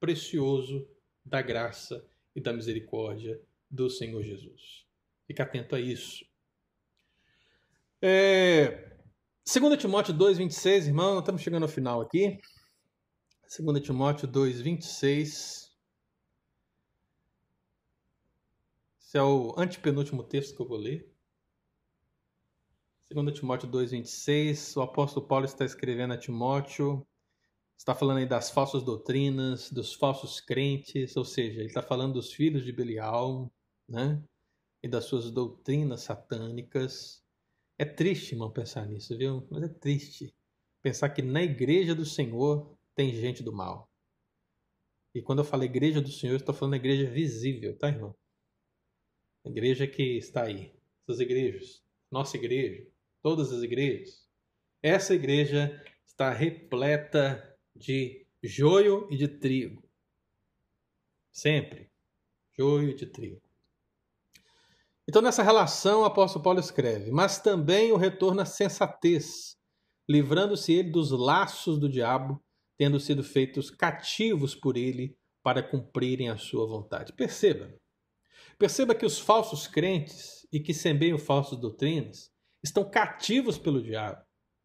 precioso 0.01 0.89
da 1.23 1.43
graça 1.43 2.09
e 2.35 2.41
da 2.41 2.55
misericórdia 2.55 3.39
do 3.71 3.91
Senhor 3.91 4.23
Jesus. 4.23 4.87
Fique 5.27 5.43
atento 5.43 5.77
a 5.77 5.81
isso. 5.81 6.25
É... 8.01 8.97
2 9.47 9.79
Timóteo 9.79 10.15
2,26, 10.15 10.87
irmão, 10.87 11.19
estamos 11.19 11.43
chegando 11.43 11.65
ao 11.65 11.69
final 11.69 12.01
aqui. 12.01 12.41
2 13.61 13.83
Timóteo 13.83 14.27
2,26. 14.27 15.71
Esse 18.99 19.19
é 19.19 19.23
o 19.23 19.55
antepenúltimo 19.59 20.25
texto 20.25 20.57
que 20.57 20.63
eu 20.63 20.67
vou 20.67 20.79
ler. 20.79 21.12
2 23.13 23.39
Timóteo 23.39 23.69
2,26, 23.69 24.77
o 24.77 24.83
apóstolo 24.83 25.27
Paulo 25.27 25.45
está 25.45 25.67
escrevendo 25.67 26.15
a 26.15 26.19
Timóteo, 26.19 27.07
está 27.77 27.95
falando 27.95 28.19
aí 28.19 28.27
das 28.27 28.51
falsas 28.51 28.83
doutrinas, 28.83 29.71
dos 29.71 29.93
falsos 29.93 30.41
crentes, 30.41 31.15
ou 31.15 31.25
seja, 31.25 31.61
ele 31.61 31.69
está 31.69 31.83
falando 31.83 32.15
dos 32.15 32.33
filhos 32.33 32.65
de 32.65 32.73
Belial, 32.73 33.53
né? 33.87 34.23
E 34.83 34.89
das 34.89 35.05
suas 35.05 35.31
doutrinas 35.31 36.01
satânicas. 36.01 37.23
É 37.79 37.85
triste, 37.85 38.33
irmão, 38.33 38.51
pensar 38.51 38.87
nisso, 38.87 39.17
viu? 39.17 39.47
Mas 39.51 39.63
é 39.65 39.69
triste 39.69 40.35
pensar 40.81 41.11
que 41.11 41.23
na 41.23 41.43
igreja 41.43 41.95
do 41.95 42.05
Senhor 42.05 42.77
tem 42.95 43.15
gente 43.15 43.43
do 43.43 43.53
mal. 43.53 43.89
E 45.15 45.21
quando 45.21 45.41
eu 45.41 45.45
falo 45.45 45.65
igreja 45.65 46.01
do 46.01 46.11
Senhor, 46.11 46.33
eu 46.33 46.39
estou 46.39 46.55
falando 46.55 46.77
igreja 46.77 47.09
visível, 47.11 47.77
tá, 47.77 47.89
irmão? 47.89 48.17
A 49.45 49.51
igreja 49.51 49.87
que 49.87 50.17
está 50.17 50.45
aí. 50.45 50.73
Essas 51.07 51.21
igrejas. 51.21 51.83
Nossa 52.11 52.37
igreja 52.37 52.87
todas 53.23 53.53
as 53.53 53.63
igrejas. 53.63 54.29
Essa 54.83 55.15
igreja 55.15 55.81
está 56.05 56.31
repleta 56.31 57.57
de 57.75 58.27
joio 58.43 59.07
e 59.11 59.17
de 59.17 59.29
trigo. 59.29 59.83
Sempre. 61.33 61.91
Joio 62.59 62.91
e 62.91 62.95
de 62.95 63.07
trigo. 63.07 63.41
Então, 65.09 65.23
nessa 65.23 65.43
relação, 65.43 66.03
o 66.03 66.05
apóstolo 66.05 66.43
Paulo 66.43 66.61
escreve: 66.61 67.11
Mas 67.11 67.39
também 67.39 67.93
o 67.93 67.97
retorno 67.97 68.41
à 68.41 68.45
sensatez, 68.45 69.57
livrando-se 70.09 70.73
ele 70.73 70.91
dos 70.91 71.11
laços 71.11 71.79
do 71.79 71.89
diabo, 71.89 72.43
tendo 72.77 73.01
sido 73.01 73.23
feitos 73.23 73.71
cativos 73.71 74.55
por 74.55 74.77
ele 74.77 75.17
para 75.43 75.63
cumprirem 75.63 76.29
a 76.29 76.37
sua 76.37 76.67
vontade. 76.67 77.13
Perceba. 77.13 77.73
Perceba 78.59 78.95
que 78.95 79.07
os 79.07 79.19
falsos 79.19 79.67
crentes 79.67 80.47
e 80.53 80.61
que 80.61 80.75
semeiam 80.75 81.19
falsas 81.19 81.59
doutrinas 81.59 82.32
estão 82.63 82.89
cativos 82.89 83.59
pelo 83.59 83.83
diabo, 83.83 84.23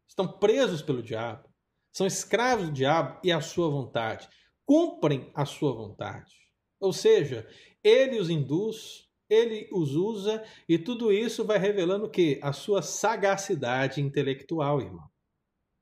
estão 0.08 0.26
presos 0.26 0.82
pelo 0.82 1.02
diabo, 1.02 1.48
são 1.92 2.06
escravos 2.06 2.66
do 2.66 2.72
diabo 2.72 3.20
e 3.24 3.32
à 3.32 3.40
sua 3.40 3.68
vontade, 3.68 4.28
cumprem 4.64 5.30
a 5.34 5.44
sua 5.44 5.72
vontade. 5.72 6.32
Ou 6.80 6.92
seja, 6.92 7.48
ele 7.82 8.18
os 8.18 8.30
induz, 8.30 9.08
ele 9.28 9.68
os 9.72 9.94
usa 9.94 10.44
e 10.68 10.78
tudo 10.78 11.12
isso 11.12 11.44
vai 11.44 11.58
revelando 11.58 12.08
que? 12.08 12.38
A 12.42 12.52
sua 12.52 12.82
sagacidade 12.82 14.00
intelectual, 14.00 14.80
irmão. 14.80 15.08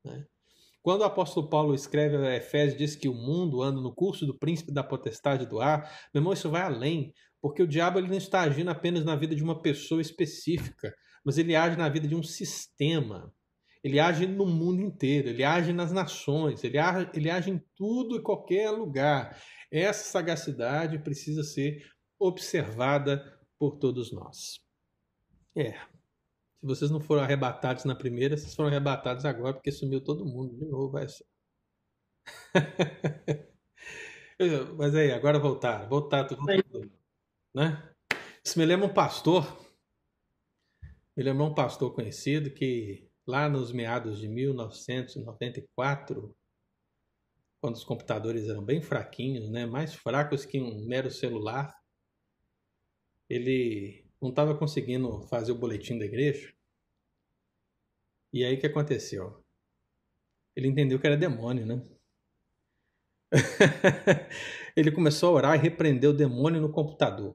Né? 0.05 0.27
Quando 0.83 1.01
o 1.01 1.05
apóstolo 1.05 1.49
Paulo 1.49 1.75
escreve 1.75 2.17
a 2.17 2.37
Efésios, 2.37 2.79
diz 2.79 2.97
que 2.97 3.09
o 3.09 3.15
mundo 3.15 3.61
anda 3.61 3.81
no 3.81 3.93
curso 3.93 4.25
do 4.25 4.39
príncipe 4.39 4.73
da 4.73 4.85
potestade 4.85 5.45
do 5.45 5.61
ar, 5.61 5.83
meu 6.15 6.21
irmão, 6.21 6.33
isso 6.33 6.49
vai 6.49 6.63
além, 6.63 7.13
porque 7.41 7.63
o 7.63 7.67
diabo 7.67 7.99
ele 7.99 8.09
não 8.09 8.17
está 8.17 8.43
agindo 8.43 8.71
apenas 8.71 9.05
na 9.05 9.17
vida 9.17 9.35
de 9.35 9.43
uma 9.43 9.61
pessoa 9.61 10.01
específica, 10.01 10.95
mas 11.27 11.39
ele 11.39 11.57
age 11.57 11.77
na 11.77 11.89
vida 11.89 12.07
de 12.07 12.15
um 12.15 12.23
sistema. 12.23 13.35
Ele 13.83 13.99
age 13.99 14.29
no 14.29 14.47
mundo 14.47 14.81
inteiro, 14.81 15.29
ele 15.29 15.43
age 15.43 15.73
nas 15.73 15.91
nações, 15.91 16.63
ele 16.63 16.79
age, 16.79 17.11
ele 17.15 17.29
age 17.29 17.51
em 17.51 17.59
tudo 17.75 18.17
e 18.17 18.23
qualquer 18.23 18.71
lugar. 18.71 19.37
Essa 19.69 20.05
sagacidade 20.05 21.01
precisa 21.01 21.43
ser 21.43 21.85
observada 22.17 23.25
por 23.59 23.77
todos 23.77 24.13
nós. 24.13 24.61
É. 25.57 25.73
Se 25.73 26.67
vocês 26.67 26.93
não 26.93 27.01
foram 27.01 27.23
arrebatados 27.23 27.85
na 27.85 27.97
primeira, 27.97 28.37
vocês 28.37 28.55
foram 28.55 28.69
arrebatados 28.69 29.25
agora 29.25 29.55
porque 29.55 29.73
sumiu 29.73 30.01
todo 30.01 30.25
mundo 30.25 30.57
de 30.57 30.65
novo. 30.65 30.93
Vai 30.93 31.09
ser. 31.09 31.27
Mas 34.79 34.95
aí, 34.95 35.11
agora 35.11 35.41
voltar, 35.41 35.89
voltar 35.89 36.25
tudo, 36.25 36.45
né? 37.55 37.93
Isso 38.45 38.59
me 38.59 38.65
lembra 38.65 38.87
um 38.87 38.95
pastor, 38.95 39.66
me 41.17 41.25
lembra 41.25 41.45
um 41.45 41.55
pastor 41.55 41.95
conhecido 41.95 42.51
que 42.51 43.09
lá 43.27 43.49
nos 43.49 43.73
meados 43.73 44.19
de 44.19 44.29
1994, 44.29 46.37
quando 47.61 47.75
os 47.75 47.85
computadores 47.85 48.49
eram 48.49 48.63
bem 48.63 48.83
fraquinhos, 48.83 49.49
né, 49.49 49.65
mais 49.65 49.95
fracos 49.95 50.45
que 50.45 50.61
um 50.61 50.85
mero 50.87 51.11
celular, 51.11 51.75
ele 53.29 54.05
não 54.21 54.31
estava 54.31 54.57
conseguindo 54.57 55.23
fazer 55.23 55.53
o 55.53 55.59
boletim 55.59 55.99
da 55.99 56.05
igreja. 56.05 56.55
E 58.33 58.45
aí 58.45 58.57
o 58.57 58.61
que 58.61 58.67
aconteceu? 58.67 59.45
Ele 60.55 60.69
entendeu 60.69 61.01
que 61.01 61.07
era 61.07 61.17
demônio, 61.17 61.67
né? 61.67 61.83
ele 64.77 64.93
começou 64.93 65.31
a 65.31 65.33
orar 65.33 65.57
e 65.57 65.63
repreendeu 65.63 66.11
o 66.11 66.17
demônio 66.17 66.61
no 66.61 66.71
computador. 66.71 67.35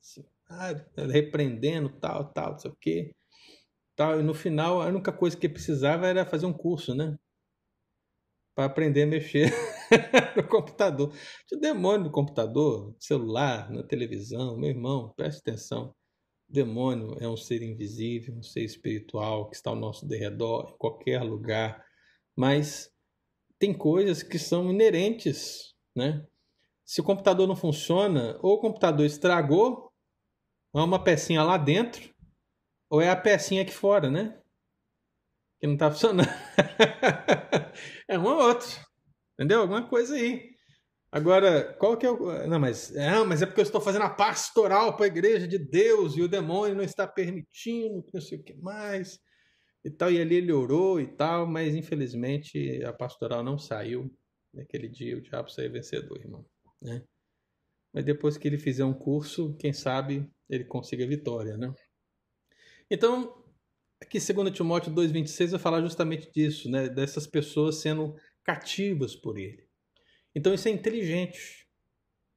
Assim, 0.00 0.28
ah, 0.48 0.72
repreendendo, 1.12 1.90
tal, 2.00 2.32
tal, 2.32 2.52
não 2.52 2.58
sei 2.58 2.70
o 2.70 2.76
quê. 2.80 3.14
Tal. 3.96 4.20
E 4.20 4.22
no 4.22 4.34
final, 4.34 4.80
a 4.80 4.86
única 4.86 5.12
coisa 5.12 5.36
que 5.36 5.48
precisava 5.48 6.06
era 6.06 6.24
fazer 6.24 6.46
um 6.46 6.52
curso, 6.52 6.94
né? 6.94 7.16
Para 8.54 8.66
aprender 8.66 9.02
a 9.02 9.06
mexer 9.06 9.50
no 10.36 10.46
computador. 10.48 11.12
Tinha 11.46 11.60
demônio 11.60 12.06
no 12.06 12.12
computador, 12.12 12.94
celular, 12.98 13.70
na 13.70 13.82
televisão. 13.82 14.56
Meu 14.58 14.70
irmão, 14.70 15.12
preste 15.16 15.40
atenção. 15.40 15.94
demônio 16.48 17.16
é 17.20 17.28
um 17.28 17.36
ser 17.36 17.62
invisível, 17.62 18.34
um 18.34 18.42
ser 18.42 18.64
espiritual 18.64 19.50
que 19.50 19.56
está 19.56 19.70
ao 19.70 19.76
nosso 19.76 20.06
derredor, 20.06 20.70
em 20.74 20.78
qualquer 20.78 21.22
lugar. 21.22 21.84
Mas 22.36 22.90
tem 23.58 23.74
coisas 23.74 24.22
que 24.22 24.38
são 24.38 24.70
inerentes, 24.70 25.74
né? 25.94 26.26
Se 26.84 27.00
o 27.00 27.04
computador 27.04 27.46
não 27.46 27.56
funciona, 27.56 28.38
ou 28.42 28.54
o 28.54 28.60
computador 28.60 29.04
estragou, 29.04 29.87
é 30.82 30.84
uma 30.84 31.02
pecinha 31.02 31.42
lá 31.42 31.56
dentro, 31.56 32.14
ou 32.90 33.00
é 33.00 33.10
a 33.10 33.16
pecinha 33.16 33.62
aqui 33.62 33.72
fora, 33.72 34.10
né? 34.10 34.38
Que 35.60 35.66
não 35.66 35.74
está 35.74 35.90
funcionando. 35.90 36.28
é 38.08 38.18
um 38.18 38.24
ou 38.24 38.36
outro. 38.36 38.68
Entendeu? 39.34 39.60
Alguma 39.60 39.88
coisa 39.88 40.14
aí. 40.14 40.56
Agora, 41.10 41.74
qual 41.74 41.96
que 41.96 42.04
é 42.04 42.10
o. 42.10 42.46
Não, 42.46 42.58
mas 42.58 42.94
é, 42.94 43.24
mas 43.24 43.40
é 43.40 43.46
porque 43.46 43.60
eu 43.60 43.64
estou 43.64 43.80
fazendo 43.80 44.02
a 44.02 44.10
pastoral 44.10 44.94
para 44.94 45.06
a 45.06 45.08
igreja 45.08 45.48
de 45.48 45.58
Deus 45.58 46.16
e 46.16 46.22
o 46.22 46.28
demônio 46.28 46.76
não 46.76 46.84
está 46.84 47.06
permitindo, 47.06 48.04
não 48.12 48.20
sei 48.20 48.38
o 48.38 48.42
que 48.42 48.54
mais 48.54 49.18
e 49.84 49.90
tal. 49.90 50.12
E 50.12 50.20
ali 50.20 50.36
ele 50.36 50.52
orou 50.52 51.00
e 51.00 51.06
tal, 51.06 51.46
mas 51.46 51.74
infelizmente 51.74 52.84
a 52.84 52.92
pastoral 52.92 53.42
não 53.42 53.58
saiu. 53.58 54.12
Naquele 54.52 54.88
dia 54.88 55.16
o 55.16 55.22
diabo 55.22 55.50
saiu 55.50 55.72
vencedor, 55.72 56.18
irmão. 56.18 56.44
Né? 56.82 57.02
Mas 57.98 58.04
depois 58.04 58.38
que 58.38 58.46
ele 58.46 58.58
fizer 58.58 58.84
um 58.84 58.94
curso, 58.94 59.56
quem 59.58 59.72
sabe 59.72 60.30
ele 60.48 60.62
consiga 60.62 61.04
vitória, 61.04 61.56
né? 61.56 61.74
Então, 62.88 63.44
aqui 64.00 64.20
segundo 64.20 64.52
Timóteo 64.52 64.92
2:26 64.92 65.50
vai 65.50 65.58
falar 65.58 65.82
justamente 65.82 66.30
disso, 66.30 66.70
né? 66.70 66.88
Dessas 66.88 67.26
pessoas 67.26 67.80
sendo 67.80 68.14
cativas 68.44 69.16
por 69.16 69.36
ele. 69.36 69.66
Então 70.32 70.54
isso 70.54 70.68
é 70.68 70.70
inteligente. 70.70 71.66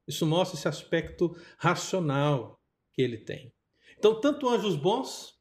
Isso 0.08 0.26
mostra 0.26 0.58
esse 0.58 0.68
aspecto 0.68 1.38
racional 1.60 2.60
que 2.92 3.04
ele 3.04 3.20
tem. 3.20 3.54
Então, 4.00 4.20
tanto 4.20 4.50
anjos 4.50 4.76
bons 4.76 5.36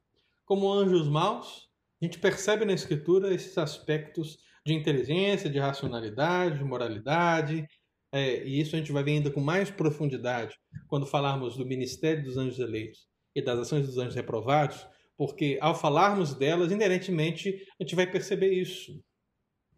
como 0.45 0.71
anjos 0.71 1.09
maus 1.09 1.71
a 1.99 2.05
gente 2.05 2.19
percebe 2.19 2.67
na 2.67 2.75
escritura 2.75 3.33
esses 3.33 3.57
aspectos 3.57 4.37
de 4.67 4.75
inteligência, 4.75 5.49
de 5.49 5.59
racionalidade, 5.59 6.59
de 6.59 6.65
moralidade, 6.65 7.67
é, 8.13 8.45
e 8.45 8.61
isso 8.61 8.75
a 8.75 8.79
gente 8.79 8.93
vai 8.93 9.05
ver 9.05 9.13
ainda 9.13 9.31
com 9.31 9.41
mais 9.41 9.71
profundidade 9.71 10.57
quando 10.89 11.07
falarmos 11.07 11.57
do 11.57 11.65
ministério 11.65 12.25
dos 12.25 12.37
anjos 12.37 12.59
eleitos 12.59 13.09
e 13.35 13.43
das 13.43 13.59
ações 13.59 13.87
dos 13.87 13.99
anjos 13.99 14.15
reprovados, 14.15 14.87
porque 15.17 15.59
ao 15.61 15.75
falarmos 15.75 16.35
delas, 16.35 16.73
inerentemente 16.73 17.65
a 17.79 17.85
gente 17.85 17.95
vai 17.95 18.11
perceber 18.11 18.53
isso, 18.53 19.01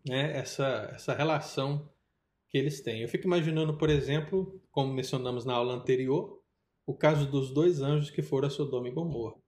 né? 0.07 0.37
essa, 0.37 0.91
essa 0.95 1.13
relação 1.15 1.91
que 2.49 2.57
eles 2.57 2.81
têm. 2.81 3.03
Eu 3.03 3.09
fico 3.09 3.27
imaginando, 3.27 3.77
por 3.77 3.91
exemplo, 3.91 4.63
como 4.71 4.93
mencionamos 4.93 5.45
na 5.45 5.55
aula 5.55 5.75
anterior, 5.75 6.41
o 6.87 6.95
caso 6.95 7.31
dos 7.31 7.53
dois 7.53 7.81
anjos 7.81 8.11
que 8.11 8.23
foram 8.23 8.49
a 8.49 8.51
Sodoma 8.51 8.89
e 8.89 8.93
Gomorra. 8.93 9.41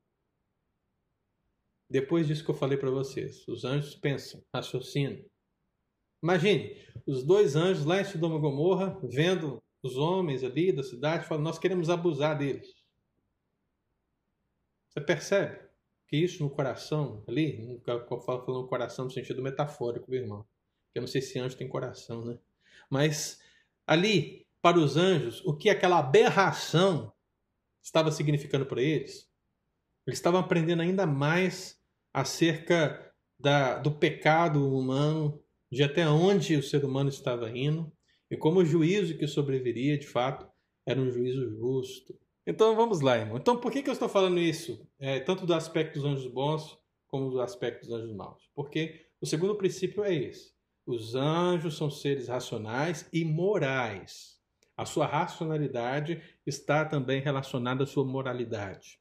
Depois 1.89 2.26
disso 2.26 2.45
que 2.45 2.51
eu 2.51 2.55
falei 2.55 2.76
para 2.76 2.91
vocês, 2.91 3.47
os 3.49 3.64
anjos 3.64 3.95
pensam, 3.95 4.43
raciocinam. 4.55 5.22
Imagine, 6.25 6.75
os 7.07 7.22
dois 7.22 7.55
anjos 7.55 7.85
lá 7.85 8.01
em 8.01 8.05
Sodoma 8.05 8.39
e 8.39 8.41
Gomorra, 8.41 8.99
vendo 9.03 9.62
os 9.83 9.99
homens 9.99 10.43
ali 10.43 10.72
da 10.72 10.83
cidade, 10.83 11.27
falam: 11.27 11.45
Nós 11.45 11.59
queremos 11.59 11.91
abusar 11.91 12.39
deles. 12.39 12.75
Você 14.89 15.03
percebe 15.03 15.68
que 16.09 16.16
isso 16.16 16.43
no 16.43 16.49
coração, 16.49 17.22
ali, 17.29 17.79
falando 18.25 18.66
coração 18.66 19.05
no 19.05 19.11
sentido 19.11 19.43
metafórico, 19.43 20.11
meu 20.11 20.22
irmão. 20.22 20.47
Eu 20.95 21.03
não 21.03 21.07
sei 21.07 21.20
se 21.20 21.39
anjo 21.39 21.59
tem 21.59 21.68
coração, 21.68 22.25
né? 22.25 22.39
Mas 22.89 23.39
ali, 23.87 24.47
para 24.62 24.79
os 24.79 24.97
anjos, 24.97 25.45
o 25.45 25.55
que 25.55 25.68
aquela 25.68 25.99
aberração 25.99 27.12
estava 27.83 28.11
significando 28.11 28.64
para 28.64 28.81
eles? 28.81 29.31
Eles 30.07 30.18
estavam 30.18 30.41
aprendendo 30.41 30.81
ainda 30.81 31.07
mais 31.07 31.79
acerca 32.14 33.12
da, 33.39 33.77
do 33.77 33.91
pecado 33.91 34.75
humano, 34.75 35.44
de 35.75 35.83
até 35.83 36.09
onde 36.09 36.57
o 36.57 36.62
ser 36.62 36.85
humano 36.85 37.09
estava 37.09 37.51
indo, 37.51 37.93
e 38.31 38.37
como 38.37 38.61
o 38.61 38.64
juízo 38.64 39.18
que 39.18 39.27
sobreviria, 39.27 39.99
de 39.99 40.07
fato, 40.07 40.49
era 40.87 41.01
um 41.01 41.11
juízo 41.11 41.51
justo. 41.51 42.16
Então 42.47 42.77
vamos 42.77 43.01
lá, 43.01 43.18
irmão. 43.18 43.39
Então 43.39 43.57
por 43.57 43.72
que, 43.72 43.83
que 43.83 43.89
eu 43.89 43.93
estou 43.93 44.09
falando 44.09 44.39
isso? 44.39 44.87
É, 44.99 45.18
tanto 45.18 45.45
do 45.45 45.53
aspecto 45.53 45.95
dos 45.95 46.05
anjos 46.05 46.27
bons 46.29 46.79
como 47.09 47.31
do 47.31 47.41
aspecto 47.41 47.87
dos 47.87 47.93
anjos 47.93 48.14
maus. 48.14 48.49
Porque 48.55 49.07
o 49.20 49.27
segundo 49.27 49.57
princípio 49.57 50.05
é 50.05 50.14
esse. 50.14 50.55
Os 50.87 51.14
anjos 51.14 51.77
são 51.77 51.91
seres 51.91 52.28
racionais 52.28 53.09
e 53.12 53.24
morais. 53.24 54.39
A 54.77 54.85
sua 54.85 55.07
racionalidade 55.07 56.23
está 56.47 56.85
também 56.85 57.20
relacionada 57.20 57.85
à 57.85 57.86
sua 57.86 58.05
moralidade. 58.05 59.01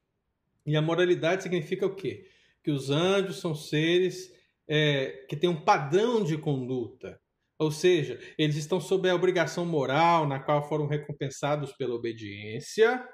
E 0.66 0.76
a 0.76 0.82
moralidade 0.82 1.42
significa 1.42 1.86
o 1.86 1.94
quê? 1.94 2.26
Que 2.62 2.70
os 2.70 2.90
anjos 2.90 3.38
são 3.38 3.54
seres 3.54 4.32
é, 4.68 5.26
que 5.28 5.36
têm 5.36 5.50
um 5.50 5.64
padrão 5.64 6.24
de 6.24 6.38
conduta. 6.38 7.20
Ou 7.58 7.70
seja, 7.70 8.18
eles 8.36 8.56
estão 8.56 8.80
sob 8.80 9.08
a 9.08 9.14
obrigação 9.14 9.64
moral 9.64 10.26
na 10.26 10.40
qual 10.40 10.68
foram 10.68 10.86
recompensados 10.86 11.72
pela 11.72 11.94
obediência. 11.94 13.06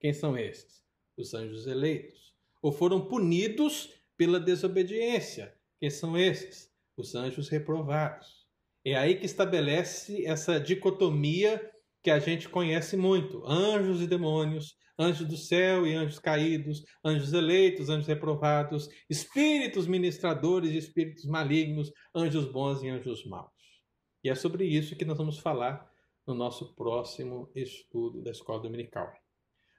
Quem 0.00 0.12
são 0.12 0.36
esses? 0.36 0.82
Os 1.16 1.32
anjos 1.32 1.66
eleitos. 1.66 2.32
Ou 2.62 2.72
foram 2.72 3.06
punidos 3.06 3.88
pela 4.16 4.40
desobediência. 4.40 5.54
Quem 5.80 5.90
são 5.90 6.18
esses? 6.18 6.68
Os 6.96 7.14
anjos 7.14 7.48
reprovados. 7.48 8.44
É 8.84 8.94
aí 8.94 9.16
que 9.16 9.26
estabelece 9.26 10.26
essa 10.26 10.60
dicotomia 10.60 11.70
que 12.02 12.10
a 12.10 12.18
gente 12.18 12.48
conhece 12.48 12.96
muito: 12.96 13.44
anjos 13.46 14.02
e 14.02 14.06
demônios, 14.06 14.76
anjos 14.98 15.26
do 15.26 15.36
céu 15.36 15.86
e 15.86 15.94
anjos 15.94 16.18
caídos, 16.18 16.84
anjos 17.04 17.32
eleitos, 17.32 17.88
anjos 17.88 18.06
reprovados, 18.06 18.88
espíritos 19.08 19.86
ministradores 19.86 20.70
e 20.70 20.78
espíritos 20.78 21.24
malignos, 21.24 21.92
anjos 22.14 22.50
bons 22.50 22.82
e 22.82 22.88
anjos 22.88 23.24
maus. 23.26 23.50
E 24.22 24.30
é 24.30 24.34
sobre 24.34 24.64
isso 24.64 24.96
que 24.96 25.04
nós 25.04 25.18
vamos 25.18 25.38
falar 25.38 25.90
no 26.26 26.34
nosso 26.34 26.74
próximo 26.74 27.50
estudo 27.54 28.22
da 28.22 28.30
escola 28.30 28.62
dominical. 28.62 29.12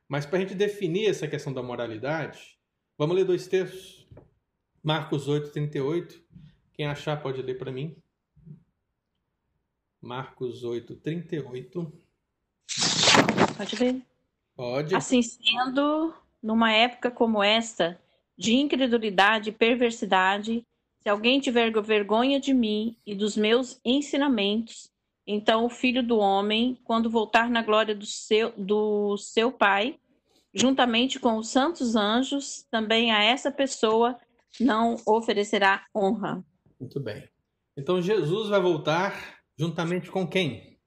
Mas 0.08 0.26
para 0.26 0.38
a 0.38 0.42
gente 0.42 0.54
definir 0.54 1.10
essa 1.10 1.28
questão 1.28 1.52
da 1.52 1.64
moralidade, 1.64 2.60
vamos 2.98 3.16
ler 3.16 3.26
dois 3.26 3.48
textos. 3.48 4.08
Marcos 4.84 5.28
8, 5.28 5.52
38. 5.52 6.24
Quem 6.74 6.86
achar 6.86 7.22
pode 7.22 7.42
ler 7.42 7.58
para 7.58 7.72
mim. 7.72 7.96
Marcos 10.00 10.64
8, 10.64 10.96
38. 10.98 11.92
Pode 13.58 13.76
ler. 13.78 14.15
Pode. 14.56 14.96
Assim 14.96 15.22
sendo, 15.22 16.14
numa 16.42 16.72
época 16.72 17.12
como 17.12 17.44
esta, 17.44 18.00
de 18.38 18.56
incredulidade 18.56 19.50
e 19.50 19.54
perversidade, 19.54 20.66
se 21.02 21.10
alguém 21.10 21.40
tiver 21.40 21.72
vergonha 21.82 22.40
de 22.40 22.54
mim 22.54 22.98
e 23.06 23.14
dos 23.14 23.36
meus 23.36 23.80
ensinamentos, 23.84 24.90
então 25.28 25.66
o 25.66 25.70
filho 25.70 26.02
do 26.02 26.18
homem, 26.18 26.80
quando 26.84 27.10
voltar 27.10 27.50
na 27.50 27.62
glória 27.62 27.96
do 27.96 28.06
seu, 28.06 28.52
do 28.58 29.18
seu 29.18 29.52
Pai 29.52 30.00
juntamente 30.56 31.20
com 31.20 31.38
os 31.38 31.50
santos 31.50 31.98
anjos, 31.98 32.66
também 32.72 33.12
a 33.12 33.22
essa 33.22 33.52
pessoa 33.52 34.18
não 34.60 34.96
oferecerá 35.06 35.86
honra. 35.94 36.44
Muito 36.80 36.98
bem. 37.00 37.30
Então 37.76 38.02
Jesus 38.02 38.48
vai 38.48 38.62
voltar 38.62 39.42
juntamente 39.58 40.10
com 40.10 40.26
quem? 40.26 40.80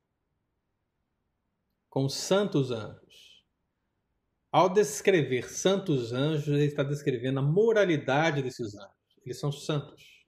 Com 1.90 2.07
os 2.07 2.15
santos 2.15 2.70
anjos. 2.70 3.07
Ao 4.51 4.69
descrever 4.69 5.51
santos 5.51 6.12
anjos, 6.12 6.49
ele 6.49 6.65
está 6.65 6.83
descrevendo 6.83 7.41
a 7.41 7.43
moralidade 7.43 8.43
desses 8.43 8.75
anjos. 8.75 8.97
Eles 9.25 9.39
são 9.39 9.53
santos. 9.53 10.25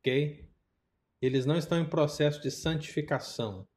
Ok? 0.00 0.48
Eles 1.20 1.44
não 1.44 1.56
estão 1.56 1.78
em 1.78 1.88
processo 1.88 2.40
de 2.40 2.50
santificação. 2.50 3.68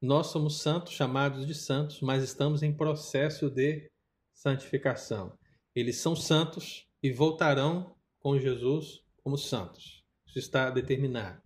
Nós 0.00 0.28
somos 0.28 0.60
santos, 0.60 0.92
chamados 0.92 1.46
de 1.46 1.54
santos, 1.54 2.00
mas 2.00 2.22
estamos 2.22 2.62
em 2.62 2.72
processo 2.72 3.50
de 3.50 3.90
santificação. 4.32 5.36
Eles 5.74 5.96
são 5.96 6.14
santos 6.14 6.86
e 7.02 7.10
voltarão 7.10 7.96
com 8.20 8.38
Jesus 8.38 9.02
como 9.22 9.36
santos. 9.36 10.04
Isso 10.26 10.38
está 10.38 10.70
determinado. 10.70 11.42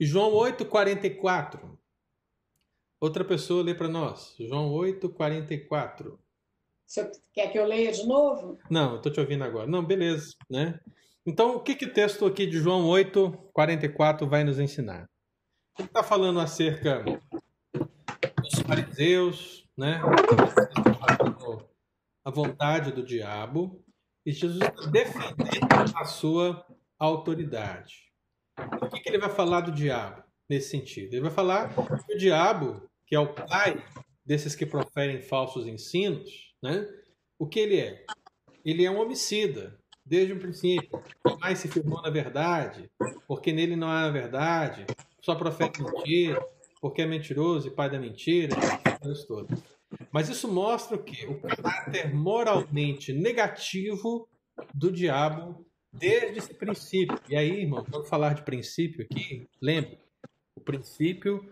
E 0.00 0.06
João 0.06 0.32
8,44. 0.32 1.78
Outra 3.00 3.24
pessoa 3.24 3.62
lê 3.62 3.74
para 3.74 3.86
nós. 3.86 4.34
João 4.38 4.72
8,44. 4.72 6.18
Você 6.94 7.10
quer 7.32 7.50
que 7.50 7.58
eu 7.58 7.66
leia 7.66 7.90
de 7.90 8.06
novo? 8.06 8.56
Não, 8.70 8.94
eu 8.94 9.00
te 9.00 9.18
ouvindo 9.18 9.42
agora. 9.42 9.66
Não, 9.66 9.84
beleza. 9.84 10.36
Né? 10.48 10.78
Então, 11.26 11.56
o 11.56 11.60
que, 11.60 11.74
que 11.74 11.86
o 11.86 11.92
texto 11.92 12.24
aqui 12.24 12.46
de 12.46 12.58
João 12.58 12.84
8,44 12.84 14.28
vai 14.28 14.44
nos 14.44 14.60
ensinar? 14.60 15.10
Ele 15.76 15.88
está 15.88 16.04
falando 16.04 16.38
acerca 16.38 17.02
dos 17.72 18.60
fariseus, 18.64 19.68
né? 19.76 20.00
a 22.24 22.30
vontade 22.30 22.92
do 22.92 23.04
diabo 23.04 23.84
e 24.24 24.30
Jesus 24.30 24.62
está 24.62 24.88
defendendo 24.88 25.96
a 25.96 26.04
sua 26.04 26.64
autoridade. 26.96 28.04
O 28.80 28.88
que, 28.88 29.00
que 29.00 29.08
ele 29.08 29.18
vai 29.18 29.30
falar 29.30 29.62
do 29.62 29.72
diabo 29.72 30.22
nesse 30.48 30.70
sentido? 30.70 31.14
Ele 31.14 31.22
vai 31.22 31.32
falar 31.32 31.74
que 31.74 32.14
o 32.14 32.18
diabo, 32.18 32.88
que 33.04 33.16
é 33.16 33.18
o 33.18 33.34
pai 33.34 33.84
desses 34.24 34.54
que 34.54 34.64
proferem 34.64 35.20
falsos 35.20 35.66
ensinos, 35.66 36.53
né? 36.64 36.88
o 37.38 37.46
que 37.46 37.60
ele 37.60 37.78
é? 37.78 38.04
Ele 38.64 38.86
é 38.86 38.90
um 38.90 38.98
homicida, 38.98 39.78
desde 40.04 40.32
o 40.32 40.38
princípio. 40.38 41.02
Jamais 41.26 41.58
se 41.58 41.68
firmou 41.68 42.00
na 42.00 42.08
verdade, 42.08 42.90
porque 43.28 43.52
nele 43.52 43.76
não 43.76 43.88
há 43.88 44.08
verdade, 44.08 44.86
só 45.20 45.34
profeta 45.34 45.82
mentira, 45.82 46.42
porque 46.80 47.02
é 47.02 47.06
mentiroso 47.06 47.68
e 47.68 47.70
pai 47.70 47.90
da 47.90 47.98
mentira, 47.98 48.56
essas 49.02 49.24
coisas 49.26 49.62
Mas 50.10 50.30
isso 50.30 50.48
mostra 50.48 50.96
o 50.96 51.02
quê? 51.02 51.26
O 51.26 51.38
caráter 51.38 52.14
moralmente 52.14 53.12
negativo 53.12 54.26
do 54.72 54.90
diabo 54.90 55.66
desde 55.92 56.38
esse 56.38 56.54
princípio. 56.54 57.18
E 57.28 57.36
aí, 57.36 57.60
irmão, 57.60 57.84
quando 57.90 58.06
falar 58.06 58.34
de 58.34 58.42
princípio 58.42 59.04
aqui, 59.04 59.46
lembre, 59.60 59.98
o 60.56 60.60
princípio 60.62 61.46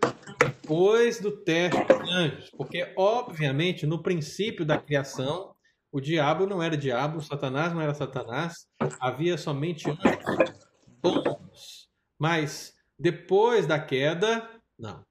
depois 0.45 1.21
do 1.21 1.43
teste 1.43 1.85
dos 1.85 2.11
anjos. 2.11 2.51
Porque, 2.51 2.93
obviamente, 2.97 3.87
no 3.87 4.03
princípio 4.03 4.65
da 4.65 4.79
criação, 4.79 5.55
o 5.91 6.01
diabo 6.01 6.47
não 6.47 6.63
era 6.63 6.77
diabo, 6.77 7.21
Satanás 7.21 7.73
não 7.73 7.81
era 7.81 7.95
Satanás, 7.95 8.67
havia 9.01 9.37
somente 9.37 9.89
anjos 9.91 10.69
bons. 11.03 11.89
Mas 12.19 12.75
depois 12.99 13.67
da 13.67 13.79
queda, 13.79 14.49
não. 14.79 15.05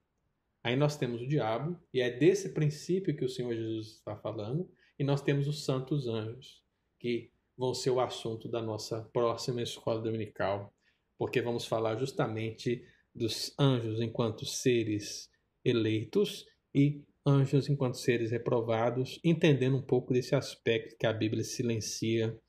Aí 0.64 0.76
nós 0.76 0.95
temos 0.95 1.22
o 1.22 1.28
diabo, 1.28 1.78
e 1.94 2.02
é 2.02 2.10
desse 2.10 2.53
princípio 2.53 3.16
que 3.16 3.26
o 3.26 3.30
Senhor 3.30 3.53
Jesus 3.53 3.95
está 3.95 4.16
falando, 4.16 4.70
e 4.98 5.03
nós 5.03 5.22
temos 5.22 5.48
os 5.48 5.66
santos 5.66 6.08
anjos, 6.08 6.62
que 6.99 7.32
vão 7.58 7.74
ser 7.74 7.90
o 7.90 7.99
assunto 7.99 8.48
da 8.48 8.62
nossa 8.62 9.02
próxima 9.12 9.62
escola 9.62 10.02
dominical, 10.02 10.74
porque 11.18 11.41
vamos 11.41 11.66
falar 11.66 11.98
justamente 11.98 12.84
dos 13.14 13.54
anjos 13.60 14.02
enquanto 14.02 14.46
seres 14.46 15.30
eleitos 15.64 16.46
e 16.74 17.04
anjos 17.26 17.70
enquanto 17.70 17.98
seres 17.98 18.32
reprovados, 18.32 19.20
entendendo 19.24 19.78
um 19.78 19.82
pouco 19.82 20.14
desse 20.14 20.36
aspecto 20.36 20.98
que 20.98 21.06
a 21.06 21.14
Bíblia 21.14 21.44
silencia 21.44 22.40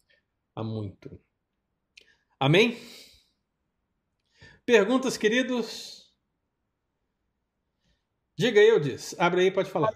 há 0.55 0.63
muito. 0.63 1.21
Amém? 2.39 2.77
Perguntas, 4.65 5.17
queridos? 5.17 6.13
Diga 8.39 8.61
aí, 8.61 8.69
Eudis. 8.69 9.15
Abre 9.19 9.43
aí, 9.43 9.51
pode 9.51 9.71
falar. 9.71 9.93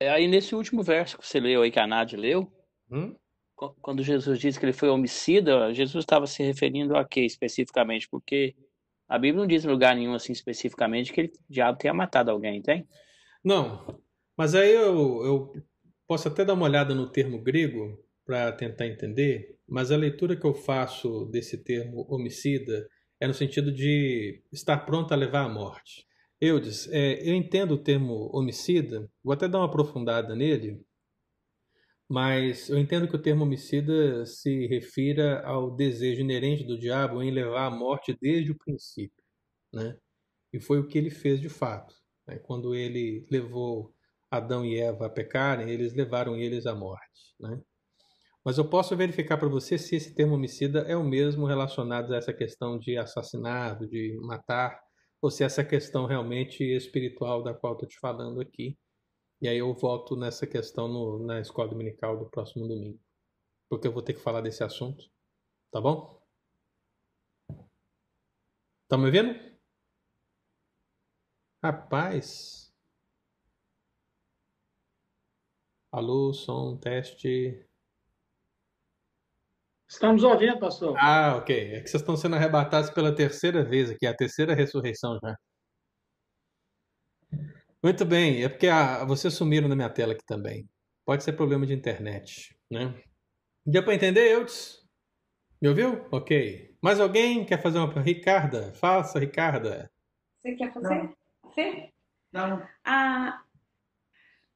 É 0.00 0.10
aí 0.10 0.26
nesse 0.26 0.54
último 0.54 0.82
verso 0.82 1.16
que 1.16 1.26
você 1.26 1.40
leu 1.40 1.62
aí, 1.62 1.70
que 1.70 1.78
a 1.78 1.86
Nádia 1.86 2.18
leu, 2.18 2.52
hum? 2.90 3.16
Quando 3.56 4.02
Jesus 4.02 4.38
disse 4.38 4.60
que 4.60 4.66
ele 4.66 4.72
foi 4.72 4.88
homicida, 4.88 5.72
Jesus 5.72 6.02
estava 6.04 6.26
se 6.26 6.42
referindo 6.42 6.96
a 6.96 7.04
quê 7.04 7.22
especificamente? 7.22 8.08
Porque 8.08 8.54
a 9.08 9.18
Bíblia 9.18 9.40
não 9.40 9.46
diz 9.46 9.64
em 9.64 9.68
lugar 9.68 9.96
nenhum 9.96 10.14
assim 10.14 10.32
especificamente 10.32 11.12
que 11.12 11.20
ele, 11.22 11.32
o 11.48 11.52
diabo 11.52 11.78
tenha 11.78 11.94
matado 11.94 12.30
alguém, 12.30 12.60
tem? 12.60 12.86
Não, 13.42 14.00
mas 14.36 14.54
aí 14.54 14.74
eu, 14.74 15.24
eu 15.24 15.52
posso 16.06 16.28
até 16.28 16.44
dar 16.44 16.54
uma 16.54 16.66
olhada 16.66 16.94
no 16.94 17.10
termo 17.10 17.40
grego 17.40 17.98
para 18.24 18.52
tentar 18.52 18.86
entender, 18.86 19.56
mas 19.66 19.90
a 19.90 19.96
leitura 19.96 20.36
que 20.36 20.44
eu 20.44 20.52
faço 20.52 21.26
desse 21.26 21.62
termo 21.62 22.06
homicida 22.10 22.88
é 23.20 23.26
no 23.26 23.32
sentido 23.32 23.72
de 23.72 24.42
estar 24.52 24.78
pronto 24.78 25.12
a 25.12 25.16
levar 25.16 25.44
à 25.44 25.48
morte. 25.48 26.06
Eudes, 26.40 26.88
é, 26.92 27.26
eu 27.26 27.34
entendo 27.34 27.72
o 27.72 27.82
termo 27.82 28.28
homicida, 28.34 29.08
vou 29.24 29.32
até 29.32 29.48
dar 29.48 29.58
uma 29.58 29.66
aprofundada 29.66 30.34
nele, 30.34 30.84
mas 32.08 32.68
eu 32.68 32.78
entendo 32.78 33.08
que 33.08 33.16
o 33.16 33.22
termo 33.22 33.44
homicida 33.44 34.24
se 34.26 34.66
refira 34.68 35.42
ao 35.44 35.70
desejo 35.74 36.20
inerente 36.20 36.64
do 36.64 36.78
diabo 36.78 37.22
em 37.22 37.30
levar 37.30 37.66
à 37.66 37.70
morte 37.70 38.16
desde 38.20 38.52
o 38.52 38.58
princípio, 38.58 39.22
né? 39.72 39.96
E 40.52 40.60
foi 40.60 40.78
o 40.78 40.86
que 40.86 40.98
ele 40.98 41.10
fez 41.10 41.40
de 41.40 41.48
fato. 41.48 41.94
Né? 42.26 42.38
Quando 42.38 42.74
ele 42.74 43.26
levou 43.30 43.92
Adão 44.30 44.64
e 44.64 44.78
Eva 44.78 45.06
a 45.06 45.10
pecarem, 45.10 45.70
eles 45.70 45.94
levaram 45.94 46.36
eles 46.36 46.66
à 46.66 46.74
morte, 46.74 47.34
né? 47.40 47.60
Mas 48.44 48.58
eu 48.58 48.68
posso 48.68 48.96
verificar 48.96 49.38
para 49.38 49.48
você 49.48 49.76
se 49.76 49.96
esse 49.96 50.14
termo 50.14 50.36
homicida 50.36 50.80
é 50.82 50.96
o 50.96 51.02
mesmo 51.02 51.46
relacionado 51.46 52.14
a 52.14 52.16
essa 52.16 52.32
questão 52.32 52.78
de 52.78 52.96
assassinato, 52.96 53.88
de 53.88 54.16
matar, 54.22 54.80
ou 55.20 55.32
se 55.32 55.42
essa 55.42 55.64
questão 55.64 56.06
realmente 56.06 56.62
espiritual 56.62 57.42
da 57.42 57.52
qual 57.52 57.72
estou 57.72 57.88
te 57.88 57.98
falando 57.98 58.40
aqui. 58.40 58.78
E 59.40 59.48
aí 59.48 59.58
eu 59.58 59.72
volto 59.74 60.16
nessa 60.16 60.46
questão 60.46 60.88
no, 60.88 61.18
na 61.24 61.40
escola 61.40 61.68
dominical 61.68 62.18
do 62.18 62.30
próximo 62.30 62.66
domingo. 62.66 62.98
Porque 63.68 63.86
eu 63.86 63.92
vou 63.92 64.02
ter 64.02 64.14
que 64.14 64.20
falar 64.20 64.40
desse 64.40 64.64
assunto. 64.64 65.04
Tá 65.70 65.80
bom? 65.80 66.22
Tá 68.88 68.96
me 68.96 69.06
ouvindo? 69.06 69.34
Rapaz. 71.62 72.72
Alô, 75.92 76.32
som, 76.32 76.76
teste. 76.78 77.66
Estamos 79.88 80.22
ouvindo, 80.24 80.58
pastor. 80.58 80.96
Ah, 80.98 81.36
ok. 81.36 81.74
É 81.74 81.80
que 81.80 81.88
vocês 81.88 82.02
estão 82.02 82.16
sendo 82.16 82.36
arrebatados 82.36 82.90
pela 82.90 83.14
terceira 83.14 83.64
vez 83.64 83.90
aqui, 83.90 84.06
a 84.06 84.14
terceira 84.14 84.54
ressurreição 84.54 85.18
já. 85.22 85.36
Muito 87.86 88.04
bem, 88.04 88.42
é 88.42 88.48
porque 88.48 88.66
a, 88.66 89.04
vocês 89.04 89.32
sumiram 89.32 89.68
na 89.68 89.76
minha 89.76 89.88
tela 89.88 90.12
aqui 90.12 90.26
também. 90.26 90.68
Pode 91.04 91.22
ser 91.22 91.34
problema 91.34 91.64
de 91.64 91.72
internet, 91.72 92.58
né? 92.68 92.92
Deu 93.64 93.80
para 93.84 93.94
entender, 93.94 94.28
Eudes? 94.28 94.84
Me 95.62 95.68
ouviu? 95.68 96.04
Ok. 96.10 96.76
Mais 96.82 96.98
alguém 96.98 97.46
quer 97.46 97.62
fazer 97.62 97.78
uma... 97.78 98.02
Ricarda, 98.02 98.72
faça, 98.72 99.20
Ricarda. 99.20 99.88
Você 100.40 100.56
quer 100.56 100.72
fazer? 100.72 101.14
Você? 101.44 101.92
Não. 102.32 102.60
Ah, 102.84 103.40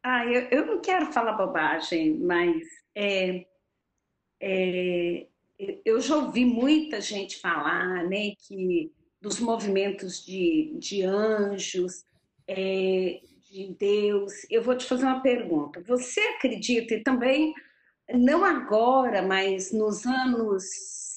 ah 0.03 0.27
eu, 0.27 0.49
eu 0.51 0.67
não 0.67 0.81
quero 0.81 1.13
falar 1.13 1.35
bobagem, 1.35 2.19
mas 2.19 2.67
é, 2.97 3.47
é, 4.41 5.29
eu 5.85 6.01
já 6.01 6.17
ouvi 6.17 6.45
muita 6.45 7.01
gente 7.01 7.39
falar 7.39 8.09
né, 8.09 8.33
que 8.41 8.93
dos 9.21 9.39
movimentos 9.39 10.21
de, 10.27 10.75
de 10.81 11.05
anjos, 11.05 12.10
é, 12.51 13.21
de 13.51 13.77
Deus. 13.79 14.33
Eu 14.51 14.63
vou 14.63 14.77
te 14.77 14.85
fazer 14.87 15.05
uma 15.05 15.23
pergunta. 15.23 15.81
Você 15.87 16.21
acredita, 16.21 16.95
e 16.95 17.03
também, 17.03 17.55
não 18.13 18.45
agora, 18.45 19.23
mas 19.23 19.73
nos 19.73 20.05
anos 20.05 20.65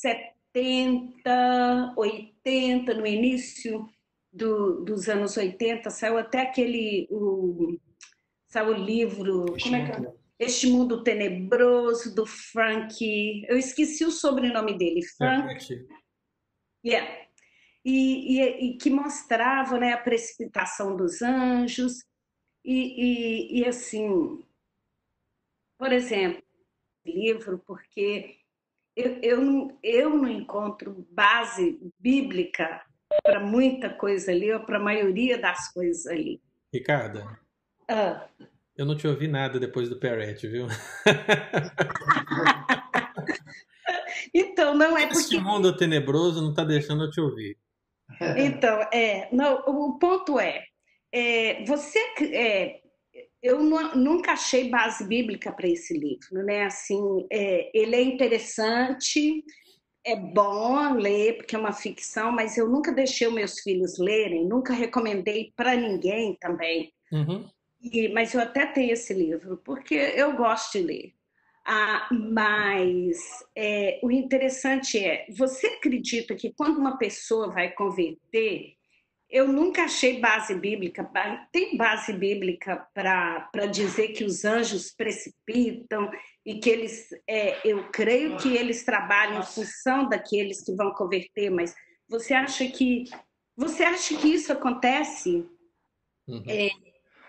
70, 0.02 1.94
80, 1.98 2.94
no 2.94 3.08
início 3.08 3.90
do, 4.32 4.84
dos 4.84 5.10
anos 5.10 5.36
80, 5.36 5.90
saiu 5.90 6.18
até 6.18 6.42
aquele. 6.42 7.08
O, 7.10 7.78
saiu 8.48 8.70
o 8.70 8.74
livro. 8.74 9.46
Como 9.62 9.76
é 9.76 9.86
que 9.86 9.92
é? 9.92 10.14
Este 10.40 10.68
Mundo 10.68 11.04
Tenebroso, 11.04 12.14
do 12.14 12.26
Frank. 12.26 13.46
Eu 13.48 13.58
esqueci 13.58 14.06
o 14.06 14.12
sobrenome 14.12 14.78
dele. 14.78 15.02
Frank. 15.18 15.66
Yeah. 16.86 17.23
E, 17.86 18.40
e, 18.40 18.68
e 18.68 18.78
que 18.78 18.90
mostrava 18.90 19.78
né, 19.78 19.94
a 19.94 19.98
precipitação 19.98 20.96
dos 20.96 21.22
anjos. 21.22 22.04
E, 22.64 23.60
e, 23.60 23.66
assim, 23.66 24.42
por 25.78 25.92
exemplo, 25.92 26.42
livro, 27.06 27.62
porque 27.66 28.38
eu, 28.96 29.20
eu, 29.22 29.42
não, 29.42 29.78
eu 29.84 30.10
não 30.12 30.30
encontro 30.30 31.06
base 31.12 31.78
bíblica 32.00 32.82
para 33.22 33.40
muita 33.40 33.90
coisa 33.90 34.32
ali, 34.32 34.52
ou 34.52 34.62
para 34.62 34.78
a 34.78 34.84
maioria 34.84 35.38
das 35.38 35.72
coisas 35.74 36.08
ali. 36.08 36.42
Ricarda, 36.74 37.38
ah. 37.90 38.28
eu 38.78 38.86
não 38.86 38.96
te 38.96 39.08
ouvi 39.08 39.28
nada 39.28 39.60
depois 39.60 39.90
do 39.90 40.00
Perrette, 40.00 40.48
viu? 40.48 40.68
então, 44.34 44.74
não 44.74 44.98
é 44.98 45.06
porque... 45.06 45.20
Esse 45.20 45.38
mundo 45.38 45.76
tenebroso 45.76 46.42
não 46.42 46.52
está 46.52 46.64
deixando 46.64 47.04
eu 47.04 47.12
te 47.12 47.20
ouvir. 47.20 47.58
Então, 48.38 48.82
é, 48.92 49.28
não, 49.32 49.56
o 49.68 49.98
ponto 49.98 50.40
é, 50.40 50.64
é 51.12 51.64
você 51.66 52.00
é, 52.32 52.80
eu 53.42 53.62
nunca 53.62 54.32
achei 54.32 54.70
base 54.70 55.06
bíblica 55.06 55.52
para 55.52 55.68
esse 55.68 55.94
livro, 55.98 56.44
né? 56.46 56.64
Assim, 56.64 57.28
é, 57.30 57.70
ele 57.78 57.96
é 57.96 58.02
interessante, 58.02 59.44
é 60.06 60.16
bom 60.16 60.94
ler 60.94 61.38
porque 61.38 61.56
é 61.56 61.60
uma 61.60 61.74
ficção, 61.74 62.32
mas 62.32 62.58
eu 62.58 62.70
nunca 62.70 62.94
deixei 62.94 63.28
os 63.28 63.34
meus 63.34 63.60
filhos 63.60 63.98
lerem, 63.98 64.48
nunca 64.48 64.74
recomendei 64.74 65.52
para 65.56 65.76
ninguém 65.76 66.38
também. 66.40 66.94
Uhum. 67.12 67.46
E, 67.82 68.08
mas 68.10 68.34
eu 68.34 68.40
até 68.40 68.66
tenho 68.66 68.94
esse 68.94 69.14
livro 69.14 69.58
porque 69.58 69.96
eu 69.96 70.36
gosto 70.38 70.78
de 70.78 70.84
ler. 70.86 71.14
Ah, 71.66 72.10
mas 72.12 73.18
é, 73.56 74.00
o 74.04 74.12
interessante 74.12 75.00
é, 75.00 75.26
você 75.30 75.68
acredita 75.68 76.36
que 76.36 76.54
quando 76.54 76.78
uma 76.78 76.98
pessoa 76.98 77.50
vai 77.52 77.72
converter, 77.72 78.74
eu 79.30 79.48
nunca 79.48 79.86
achei 79.86 80.20
base 80.20 80.54
bíblica, 80.54 81.10
tem 81.52 81.76
base 81.76 82.14
bíblica 82.14 82.86
para 82.94 83.66
dizer 83.72 84.10
que 84.10 84.24
os 84.24 84.44
anjos 84.46 84.92
precipitam 84.92 86.12
e 86.46 86.60
que 86.60 86.70
eles, 86.70 87.08
é, 87.28 87.60
eu 87.68 87.90
creio 87.92 88.38
que 88.38 88.56
eles 88.56 88.84
trabalham 88.84 89.40
em 89.40 89.44
função 89.44 90.08
daqueles 90.08 90.62
que 90.64 90.76
vão 90.76 90.94
converter, 90.94 91.50
mas 91.50 91.74
você 92.08 92.34
acha 92.34 92.68
que 92.68 93.06
você 93.56 93.84
acha 93.84 94.18
que 94.18 94.28
isso 94.28 94.52
acontece? 94.52 95.48
Uhum. 96.28 96.44
É, 96.48 96.70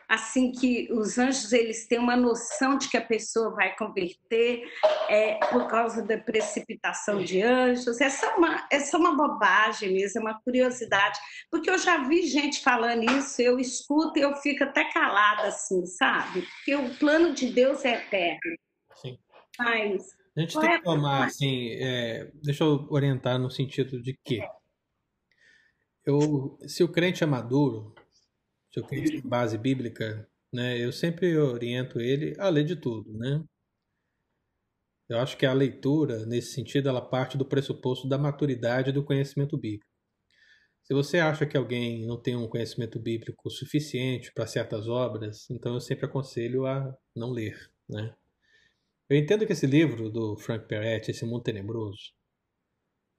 assim 0.09 0.53
que 0.53 0.89
os 0.93 1.19
anjos 1.19 1.53
eles 1.53 1.87
têm 1.87 1.99
uma 1.99 2.17
noção 2.17 2.79
de 2.79 2.89
que 2.89 2.97
a 2.97 3.05
pessoa 3.05 3.51
vai 3.55 3.75
converter 3.77 4.63
é, 5.09 5.35
por 5.47 5.69
causa 5.69 6.03
da 6.03 6.19
precipitação 6.19 7.23
de 7.23 7.43
anjos. 7.43 8.01
Essa 8.01 8.27
é 8.27 8.35
uma, 8.35 8.67
essa 8.71 8.97
é 8.97 9.01
uma 9.01 9.17
bobagem 9.17 9.93
mesmo, 9.93 10.21
é 10.21 10.23
uma 10.23 10.41
curiosidade, 10.43 11.19
porque 11.51 11.71
eu 11.71 11.79
já 11.79 12.07
vi 12.07 12.27
gente 12.27 12.63
falando 12.63 13.05
isso, 13.19 13.41
eu 13.41 13.59
escuto 13.59 14.19
e 14.19 14.23
eu 14.23 14.35
fico 14.37 14.65
até 14.65 14.85
calada 14.93 15.49
assim, 15.49 15.85
sabe? 15.87 16.43
Porque 16.43 16.75
o 16.75 16.95
plano 16.97 17.35
de 17.35 17.53
Deus 17.53 17.85
é 17.85 17.95
eterno. 17.95 18.57
Sim. 18.97 19.19
Mas 19.59 20.17
a 20.37 20.41
gente 20.41 20.59
tem 20.59 20.71
que 20.71 20.83
tomar 20.83 21.27
assim, 21.27 21.71
é, 21.75 22.31
deixa 22.43 22.65
eu 22.65 22.87
orientar 22.91 23.39
no 23.39 23.51
sentido 23.51 24.03
de 24.03 24.19
que 24.25 24.43
eu, 26.05 26.59
se 26.67 26.83
o 26.83 26.89
crente 26.89 27.23
é 27.23 27.27
maduro, 27.27 27.95
se 28.75 28.81
eu 28.81 28.85
crente 28.85 29.13
tem 29.13 29.21
base 29.21 29.57
bíblica, 29.57 30.29
né, 30.53 30.77
eu 30.85 30.91
sempre 30.91 31.39
oriento 31.39 32.01
ele 32.01 32.35
a 32.41 32.49
ler 32.49 32.65
de 32.65 32.75
tudo, 32.75 33.17
né? 33.17 33.41
Eu 35.09 35.19
acho 35.19 35.37
que 35.37 35.47
a 35.47 35.53
leitura, 35.53 36.27
nesse 36.27 36.55
sentido, 36.55 36.89
ela 36.89 37.01
parte 37.01 37.39
do 37.39 37.45
pressuposto 37.45 38.09
da 38.09 38.19
maturidade 38.19 38.91
do 38.91 39.05
conhecimento 39.05 39.57
bíblico. 39.57 39.93
Se 40.83 40.93
você 40.93 41.19
acha 41.19 41.47
que 41.47 41.57
alguém 41.57 42.05
não 42.05 42.21
tem 42.21 42.35
um 42.35 42.49
conhecimento 42.49 42.99
bíblico 42.99 43.49
suficiente 43.49 44.33
para 44.33 44.47
certas 44.47 44.89
obras, 44.89 45.49
então 45.51 45.75
eu 45.75 45.81
sempre 45.81 46.07
aconselho 46.07 46.67
a 46.67 46.97
não 47.15 47.31
ler, 47.31 47.71
né? 47.89 48.13
Eu 49.09 49.17
entendo 49.17 49.47
que 49.47 49.53
esse 49.53 49.67
livro 49.67 50.11
do 50.11 50.37
Frank 50.37 50.67
Peretti, 50.67 51.11
Esse 51.13 51.25
Mundo 51.25 51.45
Tenebroso, 51.45 52.13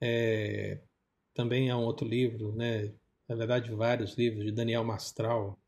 é, 0.01 0.81
também 1.33 1.69
há 1.69 1.77
um 1.77 1.83
outro 1.83 2.05
livro, 2.05 2.53
né, 2.55 2.93
na 3.27 3.35
verdade, 3.35 3.73
vários 3.73 4.17
livros 4.17 4.45
de 4.45 4.51
Daniel 4.51 4.83
Mastral 4.83 5.59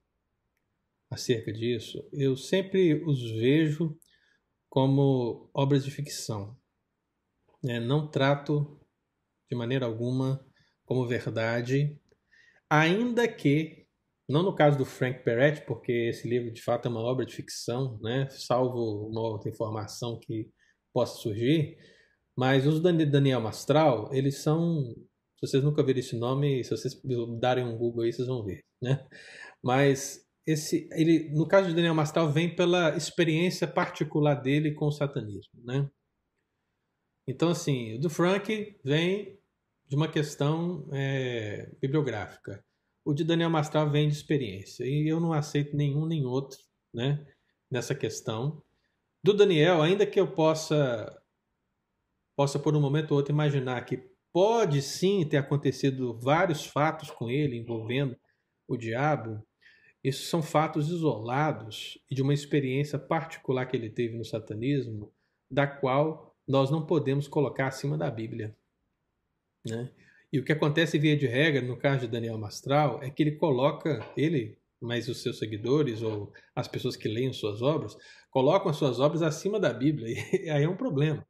acerca 1.09 1.51
disso, 1.51 2.07
eu 2.11 2.35
sempre 2.35 3.03
os 3.05 3.21
vejo 3.31 3.97
como 4.69 5.49
obras 5.53 5.83
de 5.83 5.91
ficção. 5.91 6.57
Né? 7.63 7.79
Não 7.79 8.09
trato 8.09 8.79
de 9.49 9.55
maneira 9.55 9.85
alguma 9.85 10.45
como 10.85 11.07
verdade, 11.07 11.99
ainda 12.69 13.27
que, 13.27 13.87
não 14.27 14.43
no 14.43 14.55
caso 14.55 14.77
do 14.77 14.85
Frank 14.85 15.23
Peretti, 15.23 15.65
porque 15.65 15.91
esse 15.91 16.27
livro 16.27 16.51
de 16.51 16.61
fato 16.61 16.87
é 16.87 16.91
uma 16.91 17.01
obra 17.01 17.25
de 17.25 17.33
ficção, 17.33 17.97
né? 18.01 18.29
salvo 18.29 19.07
uma 19.09 19.21
outra 19.21 19.49
informação 19.49 20.19
que 20.19 20.49
possa 20.93 21.17
surgir, 21.21 21.77
mas 22.35 22.67
os 22.67 22.81
Daniel 22.81 23.41
Mastral, 23.41 24.13
eles 24.13 24.39
são 24.43 24.93
se 25.39 25.47
vocês 25.47 25.63
nunca 25.63 25.83
viram 25.83 25.99
esse 25.99 26.17
nome, 26.17 26.63
se 26.63 26.71
vocês 26.71 26.99
darem 27.39 27.63
um 27.63 27.77
Google 27.77 28.03
aí, 28.03 28.11
vocês 28.11 28.27
vão 28.27 28.43
ver, 28.43 28.63
né? 28.81 29.07
Mas 29.63 30.25
esse, 30.45 30.89
ele, 30.93 31.29
no 31.31 31.47
caso 31.47 31.69
de 31.69 31.75
Daniel 31.75 31.93
Mastral, 31.93 32.31
vem 32.31 32.55
pela 32.55 32.95
experiência 32.95 33.67
particular 33.67 34.35
dele 34.35 34.73
com 34.73 34.87
o 34.87 34.91
satanismo, 34.91 35.61
né? 35.63 35.87
Então, 37.27 37.49
assim, 37.49 37.95
o 37.95 37.99
do 37.99 38.09
Frank 38.09 38.79
vem 38.83 39.37
de 39.87 39.95
uma 39.95 40.09
questão 40.09 40.89
é, 40.93 41.69
bibliográfica. 41.81 42.63
O 43.05 43.13
de 43.13 43.23
Daniel 43.23 43.49
Mastral 43.49 43.91
vem 43.91 44.07
de 44.07 44.15
experiência. 44.15 44.85
E 44.85 45.07
eu 45.07 45.19
não 45.19 45.33
aceito 45.33 45.75
nenhum 45.75 46.05
nem 46.05 46.25
outro, 46.25 46.57
né? 46.93 47.25
Nessa 47.69 47.93
questão. 47.93 48.63
Do 49.23 49.33
Daniel, 49.33 49.81
ainda 49.81 50.05
que 50.05 50.19
eu 50.19 50.33
possa, 50.33 51.21
possa 52.35 52.57
por 52.57 52.75
um 52.75 52.81
momento 52.81 53.11
ou 53.11 53.17
outro 53.17 53.33
imaginar 53.33 53.83
que 53.85 54.09
Pode 54.39 54.83
sim 54.83 55.27
ter 55.27 55.37
acontecido 55.37 56.13
vários 56.13 56.63
fatos 56.63 57.09
com 57.09 57.27
ele 57.27 57.57
envolvendo 57.57 58.15
o 58.67 58.77
diabo. 58.77 59.43
Isso 60.03 60.29
são 60.29 60.43
fatos 60.43 60.89
isolados 60.89 61.97
e 62.07 62.13
de 62.13 62.21
uma 62.21 62.35
experiência 62.35 62.99
particular 62.99 63.65
que 63.65 63.75
ele 63.75 63.89
teve 63.89 64.15
no 64.15 64.23
satanismo, 64.23 65.11
da 65.49 65.65
qual 65.65 66.37
nós 66.47 66.69
não 66.69 66.85
podemos 66.85 67.27
colocar 67.27 67.65
acima 67.65 67.97
da 67.97 68.11
Bíblia. 68.11 68.55
Né? 69.65 69.91
E 70.31 70.37
o 70.37 70.45
que 70.45 70.51
acontece 70.51 70.99
via 70.99 71.17
de 71.17 71.25
regra, 71.25 71.63
no 71.63 71.75
caso 71.75 72.01
de 72.01 72.11
Daniel 72.11 72.37
Mastral, 72.37 73.01
é 73.01 73.09
que 73.09 73.23
ele 73.23 73.37
coloca, 73.37 74.07
ele, 74.15 74.59
mas 74.79 75.07
os 75.07 75.23
seus 75.23 75.39
seguidores 75.39 76.03
ou 76.03 76.31
as 76.55 76.67
pessoas 76.67 76.95
que 76.95 77.07
leem 77.07 77.33
suas 77.33 77.63
obras, 77.63 77.97
colocam 78.29 78.69
as 78.69 78.77
suas 78.77 78.99
obras 78.99 79.23
acima 79.23 79.59
da 79.59 79.73
Bíblia. 79.73 80.15
E 80.45 80.47
aí 80.47 80.63
é 80.63 80.69
um 80.69 80.77
problema. 80.77 81.25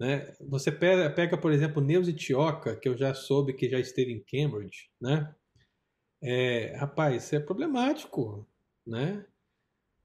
Né? 0.00 0.32
Você 0.40 0.72
pega, 0.72 1.10
pega, 1.10 1.38
por 1.38 1.52
exemplo, 1.52 1.82
Neuza 1.82 2.12
Tioca, 2.12 2.76
que 2.76 2.88
eu 2.88 2.96
já 2.96 3.14
soube 3.14 3.54
que 3.54 3.68
já 3.68 3.78
esteve 3.78 4.12
em 4.12 4.22
Cambridge. 4.22 4.90
Né? 5.00 5.34
É, 6.22 6.76
rapaz, 6.76 7.24
isso 7.24 7.36
é 7.36 7.40
problemático. 7.40 8.46
Né? 8.86 9.24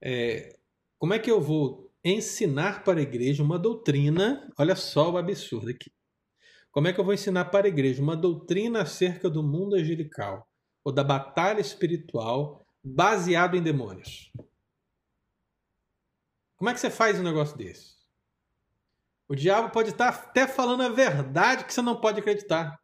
É, 0.02 0.58
como 0.98 1.14
é 1.14 1.20
que 1.20 1.32
eu 1.32 1.42
vou 1.42 1.92
ensinar 2.04 2.84
para 2.84 3.00
a 3.00 3.04
igreja 3.04 3.44
uma 3.44 3.58
doutrina? 3.60 4.52
Olha 4.58 4.76
só 4.76 5.12
o 5.12 5.18
absurdo 5.18 5.70
aqui. 5.70 5.92
Como 6.72 6.88
é 6.88 6.94
que 6.94 7.00
eu 7.00 7.04
vou 7.04 7.14
ensinar 7.14 7.46
para 7.46 7.66
a 7.66 7.70
igreja 7.70 8.02
uma 8.02 8.16
doutrina 8.16 8.84
acerca 8.84 9.30
do 9.30 9.42
mundo 9.42 9.76
angelical 9.76 10.48
ou 10.84 10.94
da 10.94 11.04
batalha 11.04 11.60
espiritual 11.60 12.66
baseado 12.84 13.56
em 13.58 13.64
demônios? 13.64 14.32
Como 16.56 16.70
é 16.70 16.74
que 16.74 16.80
você 16.80 16.90
faz 16.90 17.20
um 17.20 17.24
negócio 17.24 17.58
desse? 17.58 17.99
O 19.30 19.36
diabo 19.36 19.72
pode 19.72 19.92
estar 19.92 20.10
até 20.10 20.48
falando 20.48 20.82
a 20.82 20.90
verdade 20.90 21.64
que 21.64 21.72
você 21.72 21.84
não 21.84 22.02
pode 22.02 22.20
acreditar. 22.20 22.78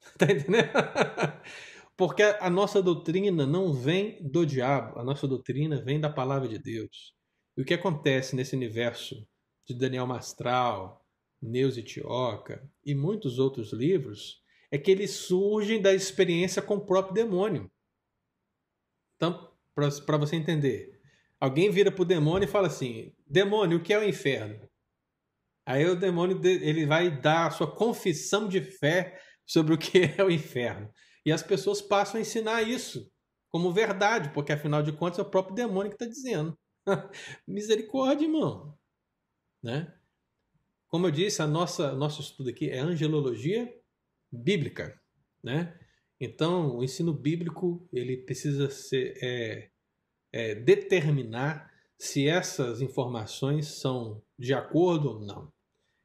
Tá 0.18 0.26
entendendo? 0.26 0.68
Porque 1.96 2.22
a 2.22 2.48
nossa 2.48 2.82
doutrina 2.82 3.46
não 3.46 3.72
vem 3.72 4.18
do 4.22 4.46
diabo, 4.46 4.98
a 4.98 5.04
nossa 5.04 5.28
doutrina 5.28 5.82
vem 5.82 6.00
da 6.00 6.08
palavra 6.08 6.48
de 6.48 6.58
Deus. 6.58 7.14
E 7.56 7.60
o 7.60 7.64
que 7.64 7.74
acontece 7.74 8.34
nesse 8.34 8.56
universo 8.56 9.26
de 9.66 9.74
Daniel 9.74 10.06
Mastral, 10.06 11.06
Neuza 11.40 11.82
Tioca 11.82 12.66
e 12.84 12.94
muitos 12.94 13.38
outros 13.38 13.72
livros 13.72 14.42
é 14.70 14.78
que 14.78 14.90
eles 14.90 15.10
surgem 15.10 15.80
da 15.80 15.92
experiência 15.92 16.62
com 16.62 16.76
o 16.76 16.86
próprio 16.86 17.14
demônio. 17.14 17.70
Então, 19.16 19.52
para 19.74 20.16
você 20.16 20.36
entender, 20.36 21.00
alguém 21.38 21.70
vira 21.70 21.92
para 21.92 22.02
o 22.02 22.06
demônio 22.06 22.46
e 22.46 22.50
fala 22.50 22.68
assim: 22.68 23.14
Demônio, 23.26 23.78
o 23.78 23.82
que 23.82 23.92
é 23.92 23.98
o 23.98 24.08
inferno? 24.08 24.69
Aí 25.70 25.86
o 25.86 25.94
demônio 25.94 26.40
ele 26.44 26.84
vai 26.84 27.20
dar 27.20 27.46
a 27.46 27.50
sua 27.52 27.70
confissão 27.70 28.48
de 28.48 28.60
fé 28.60 29.16
sobre 29.46 29.72
o 29.72 29.78
que 29.78 30.00
é 30.18 30.24
o 30.24 30.28
inferno. 30.28 30.90
E 31.24 31.30
as 31.30 31.44
pessoas 31.44 31.80
passam 31.80 32.18
a 32.18 32.20
ensinar 32.20 32.62
isso 32.62 33.08
como 33.48 33.72
verdade, 33.72 34.30
porque 34.34 34.52
afinal 34.52 34.82
de 34.82 34.90
contas 34.90 35.20
é 35.20 35.22
o 35.22 35.30
próprio 35.30 35.54
demônio 35.54 35.88
que 35.88 35.94
está 35.94 36.06
dizendo. 36.06 36.58
Misericórdia, 37.46 38.24
irmão. 38.24 38.76
Né? 39.62 39.94
Como 40.88 41.06
eu 41.06 41.12
disse, 41.12 41.40
a 41.40 41.46
nossa 41.46 41.92
nosso 41.94 42.20
estudo 42.20 42.50
aqui 42.50 42.68
é 42.68 42.80
angelologia 42.80 43.72
bíblica, 44.32 45.00
né? 45.42 45.78
Então, 46.18 46.78
o 46.78 46.82
ensino 46.82 47.14
bíblico 47.14 47.88
ele 47.92 48.16
precisa 48.16 48.68
ser 48.70 49.16
é, 49.22 49.70
é, 50.32 50.54
determinar 50.56 51.70
se 51.96 52.26
essas 52.26 52.80
informações 52.80 53.68
são 53.68 54.20
de 54.36 54.52
acordo 54.52 55.10
ou 55.10 55.20
não. 55.20 55.52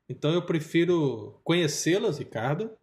Então 0.08 0.34
eu 0.34 0.46
prefiro 0.46 1.40
conhecê-las, 1.44 2.20
Ricardo. 2.20 2.76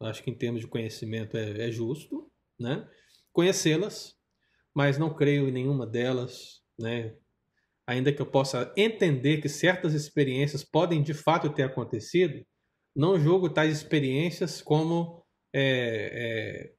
Acho 0.00 0.22
que 0.22 0.30
em 0.30 0.34
termos 0.34 0.60
de 0.60 0.66
conhecimento 0.66 1.36
é, 1.36 1.68
é 1.68 1.70
justo, 1.70 2.30
né? 2.58 2.88
Conhecê-las, 3.32 4.16
mas 4.74 4.98
não 4.98 5.14
creio 5.14 5.48
em 5.48 5.52
nenhuma 5.52 5.86
delas, 5.86 6.62
né? 6.78 7.16
Ainda 7.86 8.12
que 8.12 8.22
eu 8.22 8.26
possa 8.26 8.72
entender 8.76 9.40
que 9.40 9.48
certas 9.48 9.94
experiências 9.94 10.64
podem 10.64 11.02
de 11.02 11.14
fato 11.14 11.52
ter 11.52 11.64
acontecido, 11.64 12.44
não 12.94 13.18
julgo 13.18 13.52
tais 13.52 13.76
experiências 13.76 14.62
como 14.62 15.24
é, 15.52 15.60
é, 16.12 16.74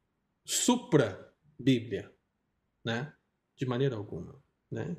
supra-Bíblia, 0.46 2.12
né? 2.84 3.14
De 3.58 3.66
maneira 3.66 3.96
alguma, 3.96 4.42
né? 4.70 4.98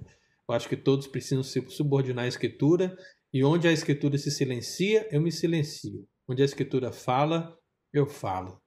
Eu 0.49 0.55
acho 0.55 0.69
que 0.69 0.77
todos 0.77 1.07
precisam 1.07 1.43
se 1.43 1.61
subordinar 1.69 2.25
à 2.25 2.29
Escritura 2.29 2.97
e 3.33 3.43
onde 3.43 3.67
a 3.67 3.73
Escritura 3.73 4.19
se 4.19 4.31
silencia, 4.31 5.09
eu 5.11 5.21
me 5.21 5.33
silencio. 5.33 6.07
Onde 6.29 6.43
a 6.43 6.45
Escritura 6.45 6.93
fala, 6.93 7.57
eu 7.93 8.07
falo. 8.07 8.61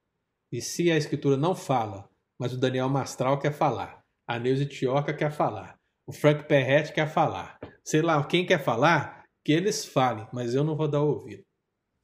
E 0.50 0.60
se 0.60 0.90
a 0.90 0.96
Escritura 0.96 1.36
não 1.36 1.54
fala, 1.54 2.08
mas 2.38 2.52
o 2.52 2.58
Daniel 2.58 2.88
Mastral 2.88 3.38
quer 3.38 3.52
falar, 3.52 4.02
a 4.26 4.38
Neuza 4.38 4.66
Tioca 4.66 5.14
quer 5.14 5.30
falar, 5.30 5.78
o 6.06 6.12
Frank 6.12 6.46
Perret 6.48 6.92
quer 6.92 7.08
falar, 7.08 7.58
sei 7.84 8.02
lá, 8.02 8.22
quem 8.24 8.44
quer 8.44 8.62
falar, 8.62 9.24
que 9.44 9.52
eles 9.52 9.84
falem, 9.84 10.26
mas 10.32 10.54
eu 10.54 10.64
não 10.64 10.76
vou 10.76 10.88
dar 10.88 11.02
ouvido. 11.02 11.44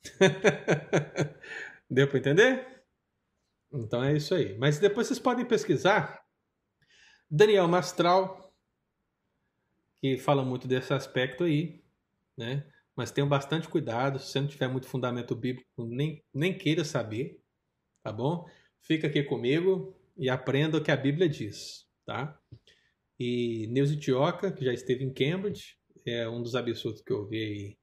Deu 1.90 2.08
para 2.08 2.18
entender? 2.18 2.84
Então 3.72 4.02
é 4.02 4.16
isso 4.16 4.34
aí. 4.34 4.56
Mas 4.58 4.78
depois 4.78 5.06
vocês 5.06 5.18
podem 5.18 5.44
pesquisar 5.44 6.22
Daniel 7.30 7.66
Mastral, 7.66 8.52
que 10.00 10.18
fala 10.18 10.44
muito 10.44 10.68
desse 10.68 10.92
aspecto 10.92 11.44
aí, 11.44 11.82
né? 12.36 12.66
Mas 12.94 13.10
tenham 13.10 13.28
bastante 13.28 13.68
cuidado, 13.68 14.18
se 14.18 14.38
não 14.40 14.46
tiver 14.46 14.68
muito 14.68 14.86
fundamento 14.86 15.34
bíblico, 15.34 15.66
nem, 15.78 16.22
nem 16.32 16.56
queira 16.56 16.84
saber, 16.84 17.40
tá 18.02 18.12
bom? 18.12 18.46
Fica 18.82 19.06
aqui 19.06 19.22
comigo 19.22 19.96
e 20.16 20.28
aprenda 20.28 20.76
o 20.76 20.82
que 20.82 20.90
a 20.90 20.96
Bíblia 20.96 21.28
diz, 21.28 21.86
tá? 22.04 22.38
E 23.18 23.66
Neuza 23.68 23.96
Tioca, 23.96 24.52
que 24.52 24.64
já 24.64 24.72
esteve 24.72 25.04
em 25.04 25.12
Cambridge, 25.12 25.76
é 26.04 26.28
um 26.28 26.42
dos 26.42 26.54
absurdos 26.54 27.00
que 27.02 27.12
eu 27.12 27.26
vi 27.26 27.44
aí 27.44 27.78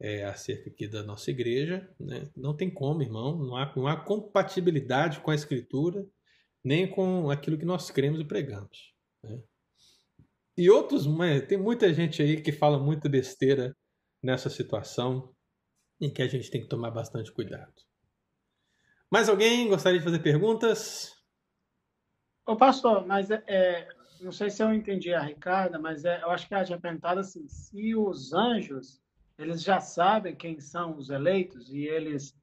é, 0.00 0.24
acerca 0.24 0.70
aqui 0.70 0.88
da 0.88 1.02
nossa 1.02 1.30
igreja. 1.30 1.88
Né? 1.98 2.30
Não 2.36 2.56
tem 2.56 2.70
como, 2.70 3.02
irmão, 3.02 3.36
não 3.38 3.56
há, 3.56 3.72
não 3.76 3.86
há 3.86 3.96
compatibilidade 3.96 5.20
com 5.20 5.30
a 5.30 5.34
Escritura, 5.34 6.06
nem 6.64 6.88
com 6.88 7.30
aquilo 7.30 7.58
que 7.58 7.64
nós 7.64 7.90
cremos 7.90 8.20
e 8.20 8.24
pregamos. 8.24 8.94
Né? 9.22 9.40
E 10.56 10.70
outros, 10.70 11.04
tem 11.48 11.58
muita 11.58 11.92
gente 11.92 12.22
aí 12.22 12.40
que 12.40 12.50
fala 12.50 12.78
muita 12.78 13.08
besteira 13.08 13.76
nessa 14.22 14.48
situação 14.48 15.34
em 16.00 16.12
que 16.12 16.22
a 16.22 16.26
gente 16.26 16.50
tem 16.50 16.62
que 16.62 16.68
tomar 16.68 16.90
bastante 16.90 17.32
cuidado. 17.32 17.74
Mais 19.10 19.28
alguém 19.28 19.68
gostaria 19.68 19.98
de 19.98 20.04
fazer 20.04 20.18
perguntas? 20.20 21.12
Ô 22.46 22.56
pastor, 22.56 23.06
mas 23.06 23.30
é, 23.30 23.42
é 23.46 23.88
não 24.20 24.32
sei 24.32 24.50
se 24.50 24.62
eu 24.62 24.72
entendi 24.72 25.12
a 25.12 25.20
Ricarda, 25.20 25.78
mas 25.78 26.04
é, 26.04 26.22
eu 26.22 26.30
acho 26.30 26.48
que 26.48 26.54
ela 26.54 26.64
tinha 26.64 26.80
perguntado 26.80 27.20
assim, 27.20 27.46
se 27.48 27.94
os 27.94 28.32
anjos 28.32 29.00
eles 29.38 29.62
já 29.62 29.80
sabem 29.80 30.34
quem 30.34 30.58
são 30.60 30.96
os 30.96 31.10
eleitos 31.10 31.68
e 31.70 31.84
eles, 31.84 32.34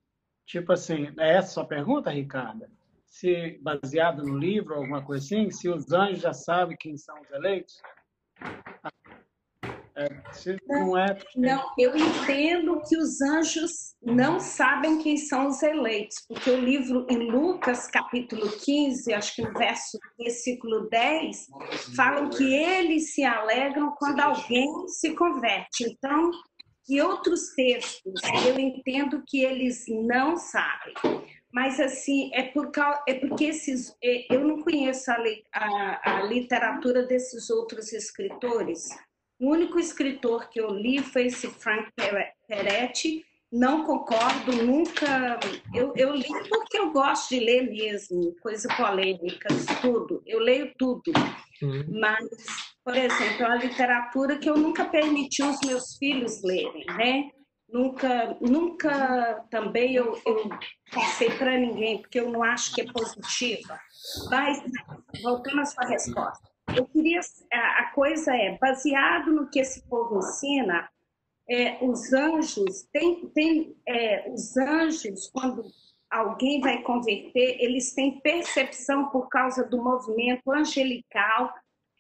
tipo 0.46 0.72
assim, 0.72 1.12
é 1.18 1.36
essa 1.36 1.48
a 1.48 1.54
sua 1.54 1.66
pergunta, 1.66 2.12
Ricardo? 2.12 2.68
Se 3.08 3.60
baseado 3.62 4.24
no 4.24 4.38
livro, 4.38 4.76
alguma 4.76 5.04
coisa 5.04 5.26
assim, 5.26 5.50
se 5.50 5.70
os 5.70 5.92
anjos 5.92 6.22
já 6.22 6.34
sabem 6.34 6.78
quem 6.78 6.96
são 6.96 7.20
os 7.22 7.32
eleitos? 7.32 7.82
É, 9.96 10.10
não, 10.68 10.98
é 10.98 11.16
não, 11.36 11.72
eu 11.78 11.96
entendo 11.96 12.82
que 12.82 12.98
os 12.98 13.22
anjos 13.22 13.94
não 14.02 14.40
sabem 14.40 14.98
quem 15.04 15.18
são 15.18 15.50
os 15.50 15.62
eleitos, 15.62 16.16
porque 16.28 16.50
o 16.50 16.60
livro 16.60 17.06
em 17.08 17.30
Lucas, 17.30 17.86
capítulo 17.88 18.50
15, 18.66 19.14
acho 19.14 19.36
que 19.36 19.44
no 19.44 19.54
verso, 19.54 20.00
versículo 20.18 20.90
10, 20.90 21.48
falam 21.96 22.28
que 22.32 22.44
eles 22.56 23.14
se 23.14 23.24
alegram 23.24 23.94
quando 24.00 24.20
alguém 24.20 24.68
se 24.88 25.14
converte. 25.14 25.84
Então, 25.84 26.32
e 26.90 27.00
outros 27.00 27.54
textos, 27.56 28.22
eu 28.48 28.60
entendo 28.60 29.24
que 29.28 29.44
eles 29.44 29.86
não 29.88 30.38
sabem. 30.38 30.94
Mas, 31.54 31.80
assim, 31.80 32.32
é, 32.34 32.42
por, 32.42 32.72
é 33.08 33.14
porque 33.14 33.46
esses, 33.46 33.96
é, 34.04 34.34
eu 34.34 34.44
não 34.44 34.64
conheço 34.64 35.12
a, 35.12 35.18
a, 35.54 36.18
a 36.18 36.24
literatura 36.24 37.04
desses 37.04 37.50
outros 37.52 37.94
escritores. 37.94 38.90
O 39.40 39.52
único 39.52 39.80
escritor 39.80 40.50
que 40.50 40.60
eu 40.60 40.72
li 40.72 41.00
foi 41.00 41.28
esse 41.28 41.48
Frank 41.48 41.92
Peretti, 42.48 43.24
não 43.52 43.84
concordo, 43.84 44.52
nunca. 44.64 45.40
Eu, 45.76 45.94
eu 45.96 46.16
li 46.16 46.28
porque 46.50 46.76
eu 46.80 46.92
gosto 46.92 47.30
de 47.30 47.40
ler 47.40 47.70
mesmo, 47.70 48.36
coisa 48.42 48.68
polêmica, 48.76 49.48
tudo. 49.80 50.24
Eu 50.26 50.40
leio 50.40 50.74
tudo. 50.76 51.12
Uhum. 51.62 51.86
Mas, 52.00 52.28
por 52.84 52.98
exemplo, 52.98 53.44
é 53.44 53.46
uma 53.46 53.58
literatura 53.58 54.40
que 54.40 54.50
eu 54.50 54.58
nunca 54.58 54.86
permiti 54.86 55.44
os 55.44 55.60
meus 55.68 55.98
filhos 55.98 56.42
lerem, 56.42 56.84
né? 56.98 57.30
Nunca, 57.70 58.38
nunca 58.42 59.46
também 59.52 59.96
eu, 59.96 60.20
eu 60.26 60.50
passei 60.94 61.30
para 61.38 61.58
ninguém, 61.58 62.02
porque 62.02 62.20
eu 62.20 62.30
não 62.30 62.44
acho 62.44 62.74
que 62.74 62.82
é 62.82 62.92
positiva. 62.92 63.80
Mas, 64.30 64.62
voltando 65.22 65.62
à 65.62 65.66
sua 65.66 65.86
resposta, 65.86 66.50
eu 66.76 66.86
queria. 66.86 67.20
A 67.52 67.92
coisa 67.94 68.36
é, 68.36 68.58
baseado 68.58 69.32
no 69.32 69.50
que 69.50 69.60
esse 69.60 69.88
povo 69.88 70.20
ensina, 70.20 70.90
é, 71.50 71.78
os 71.84 72.14
anjos, 72.14 72.84
tem, 72.92 73.28
tem 73.30 73.76
é, 73.88 74.32
os 74.32 74.56
anjos, 74.58 75.30
quando 75.32 75.64
alguém 76.10 76.62
vai 76.62 76.82
converter, 76.84 77.58
eles 77.60 77.94
têm 77.94 78.20
percepção 78.22 79.10
por 79.10 79.28
causa 79.30 79.64
do 79.68 79.84
movimento 79.84 80.52
angelical 80.52 81.54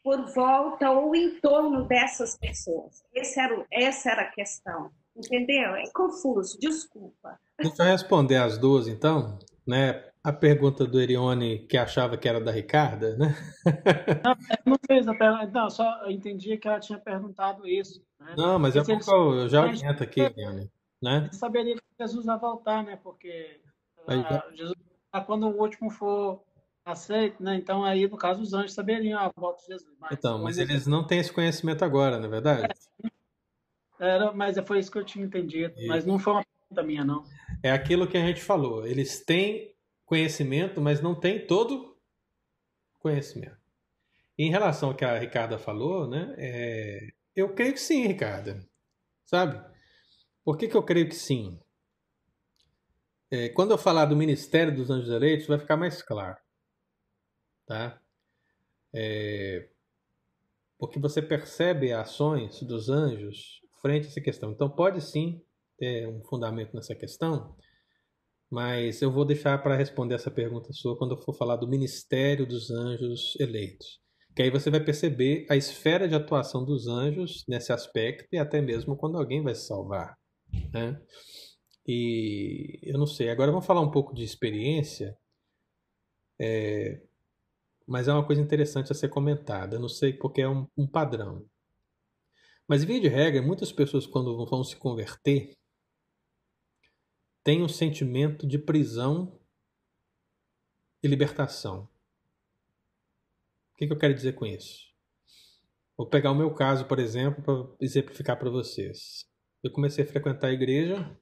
por 0.04 0.34
volta 0.34 0.92
ou 0.92 1.16
em 1.16 1.40
torno 1.40 1.88
dessas 1.88 2.38
pessoas. 2.38 3.04
Era, 3.16 3.66
essa 3.72 4.12
era 4.12 4.22
a 4.24 4.32
questão. 4.32 4.92
Entendeu? 5.16 5.76
É 5.76 5.84
confuso, 5.94 6.60
desculpa. 6.60 7.40
Deixa 7.60 7.84
eu 7.84 7.86
responder 7.86 8.38
as 8.38 8.58
duas, 8.58 8.88
então. 8.88 9.38
Né? 9.66 10.04
A 10.24 10.32
pergunta 10.32 10.86
do 10.86 11.00
Erione, 11.00 11.60
que 11.68 11.78
achava 11.78 12.18
que 12.18 12.28
era 12.28 12.40
da 12.40 12.52
Ricarda, 12.52 13.16
né? 13.18 13.36
Não, 14.24 14.36
não 14.66 14.78
fez 14.88 15.08
a 15.08 15.14
pergunta. 15.14 15.48
Não, 15.48 15.70
só 15.70 16.10
entendi 16.10 16.58
que 16.58 16.68
ela 16.68 16.80
tinha 16.80 16.98
perguntado 16.98 17.68
isso. 17.68 18.02
Né? 18.20 18.34
Não, 18.38 18.58
mas 18.58 18.76
é 18.76 18.84
porque 18.84 19.12
eu 19.12 19.50
já 19.50 19.62
oriento 19.62 20.02
aqui, 20.02 20.22
Erione. 20.22 20.72
Né? 21.02 21.30
Saberia 21.34 21.76
que 21.76 21.82
Jesus 22.00 22.26
vai 22.26 22.40
voltar, 22.40 22.84
né? 22.84 22.98
Porque 23.04 23.60
ah, 24.08 24.44
Jesus, 24.54 24.76
quando 25.26 25.48
o 25.48 25.62
último 25.62 25.90
for 25.90 26.42
aceito, 26.86 27.42
né? 27.42 27.56
Então 27.56 27.84
aí, 27.84 28.08
no 28.08 28.18
caso, 28.18 28.42
os 28.42 28.54
anjos 28.54 28.74
saberiam 28.74 29.20
a 29.20 29.32
volta 29.36 29.62
de 29.62 29.68
Jesus. 29.68 29.96
Mas, 30.00 30.12
então, 30.12 30.42
mas 30.42 30.58
eles 30.58 30.86
não 30.86 31.06
têm 31.06 31.20
esse 31.20 31.32
conhecimento 31.32 31.84
agora, 31.84 32.18
não 32.18 32.26
é 32.26 32.30
verdade? 32.30 32.64
É, 32.64 33.10
era, 34.00 34.32
mas 34.32 34.58
foi 34.66 34.80
isso 34.80 34.92
que 34.92 34.98
eu 34.98 35.06
tinha 35.06 35.26
entendido. 35.26 35.74
Isso. 35.78 35.88
Mas 35.88 36.06
não 36.06 36.20
foi 36.20 36.34
uma 36.34 36.46
pergunta 36.46 36.84
minha, 36.88 37.06
não. 37.06 37.24
É 37.62 37.72
aquilo 37.72 38.08
que 38.08 38.18
a 38.18 38.26
gente 38.26 38.42
falou. 38.42 38.86
Eles 38.86 39.24
têm 39.24 39.74
conhecimento, 40.06 40.82
mas 40.82 41.02
não 41.02 41.16
têm 41.16 41.46
todo 41.46 41.98
conhecimento. 43.00 43.58
em 44.38 44.50
relação 44.50 44.90
ao 44.90 44.96
que 44.96 45.06
a 45.06 45.18
Ricarda 45.18 45.58
falou, 45.60 46.08
né? 46.08 46.34
É... 46.38 47.10
Eu 47.36 47.54
creio 47.54 47.74
que 47.74 47.80
sim, 47.80 48.08
Ricarda. 48.08 48.66
Sabe? 49.26 49.60
Por 50.44 50.58
que, 50.58 50.68
que 50.68 50.76
eu 50.76 50.84
creio 50.84 51.08
que 51.08 51.16
sim? 51.16 51.60
É, 53.32 53.50
quando 53.50 53.72
eu 53.72 53.78
falar 53.78 54.06
do 54.06 54.16
ministério 54.16 54.76
dos 54.76 54.90
anjos 54.90 55.10
eleitos, 55.10 55.48
vai 55.48 55.58
ficar 55.58 55.76
mais 55.76 56.02
claro. 56.04 56.38
Tá? 57.66 58.00
É, 58.94 59.70
porque 60.78 61.00
você 61.00 61.22
percebe 61.22 61.92
ações 61.92 62.62
dos 62.62 62.90
anjos 62.90 63.63
frente 63.84 64.06
a 64.06 64.10
essa 64.10 64.22
questão. 64.22 64.52
Então 64.52 64.70
pode 64.70 65.02
sim 65.02 65.42
ter 65.78 66.08
um 66.08 66.24
fundamento 66.24 66.74
nessa 66.74 66.96
questão, 66.96 67.54
mas 68.50 69.02
eu 69.02 69.12
vou 69.12 69.26
deixar 69.26 69.62
para 69.62 69.76
responder 69.76 70.16
essa 70.16 70.32
pergunta 70.32 70.72
sua 70.72 70.98
quando 70.98 71.16
eu 71.16 71.22
for 71.22 71.36
falar 71.36 71.58
do 71.58 71.68
ministério 71.68 72.48
dos 72.48 72.72
anjos 72.72 73.36
eleitos. 73.40 74.00
Que 74.34 74.44
aí 74.44 74.50
você 74.50 74.72
vai 74.72 74.80
perceber 74.80 75.46
a 75.50 75.56
esfera 75.56 76.08
de 76.08 76.16
atuação 76.16 76.66
dos 76.66 76.88
anjos 76.88 77.44
nesse 77.48 77.74
aspecto 77.74 78.28
e 78.32 78.38
até 78.38 78.62
mesmo 78.62 78.96
quando 78.96 79.18
alguém 79.18 79.44
vai 79.44 79.54
se 79.54 79.68
salvar. 79.68 80.18
Né? 80.74 81.00
E 81.86 82.80
eu 82.84 82.98
não 82.98 83.06
sei, 83.06 83.30
agora 83.30 83.52
vamos 83.52 83.66
falar 83.66 83.82
um 83.82 83.92
pouco 83.92 84.16
de 84.16 84.24
experiência. 84.24 85.18
É, 86.40 87.02
mas 87.86 88.08
é 88.08 88.14
uma 88.14 88.26
coisa 88.26 88.42
interessante 88.42 88.92
a 88.92 88.96
ser 88.96 89.10
comentada. 89.10 89.76
Eu 89.76 89.80
não 89.80 89.90
sei 89.90 90.14
porque 90.14 90.42
é 90.42 90.50
um, 90.50 90.68
um 90.78 90.88
padrão. 90.88 91.46
Mas, 92.68 92.84
via 92.84 93.00
de 93.00 93.08
regra, 93.08 93.42
muitas 93.42 93.72
pessoas, 93.72 94.08
quando 94.08 94.46
vão 94.46 94.64
se 94.64 94.76
converter, 94.76 95.54
têm 97.44 97.62
um 97.62 97.68
sentimento 97.68 98.48
de 98.48 98.58
prisão 98.58 99.40
e 101.04 101.08
libertação. 101.08 101.90
O 103.74 103.78
que, 103.78 103.88
que 103.88 103.94
eu 103.94 103.98
quero 103.98 104.14
dizer 104.14 104.34
com 104.34 104.46
isso? 104.46 104.94
Vou 105.98 106.08
pegar 106.08 106.32
o 106.32 106.36
meu 106.36 106.54
caso, 106.54 106.86
por 106.86 107.00
exemplo, 107.00 107.44
para 107.44 107.86
exemplificar 107.86 108.40
para 108.40 108.50
vocês. 108.50 109.26
Eu 109.64 109.72
comecei 109.72 110.04
a 110.04 110.08
frequentar 110.08 110.48
a 110.48 110.54
igreja 110.54 111.18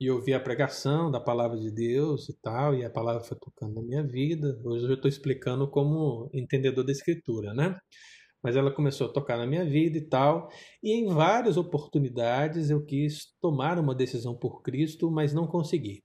e 0.00 0.10
ouvir 0.10 0.34
a 0.34 0.40
pregação 0.40 1.10
da 1.10 1.20
palavra 1.20 1.58
de 1.58 1.70
Deus 1.70 2.28
e 2.28 2.38
tal, 2.40 2.74
e 2.74 2.84
a 2.84 2.90
palavra 2.90 3.22
foi 3.22 3.38
tocando 3.38 3.74
na 3.74 3.82
minha 3.82 4.02
vida. 4.06 4.60
Hoje 4.64 4.86
eu 4.86 4.94
estou 4.94 5.08
explicando 5.08 5.70
como 5.70 6.28
entendedor 6.34 6.84
da 6.84 6.92
escritura, 6.92 7.54
né? 7.54 7.78
Mas 8.44 8.56
ela 8.56 8.70
começou 8.70 9.08
a 9.08 9.12
tocar 9.12 9.38
na 9.38 9.46
minha 9.46 9.64
vida 9.64 9.96
e 9.96 10.02
tal, 10.02 10.50
e 10.82 10.92
em 10.92 11.06
várias 11.08 11.56
oportunidades 11.56 12.68
eu 12.68 12.84
quis 12.84 13.34
tomar 13.40 13.78
uma 13.78 13.94
decisão 13.94 14.36
por 14.36 14.60
Cristo, 14.60 15.10
mas 15.10 15.32
não 15.32 15.46
consegui. 15.46 16.04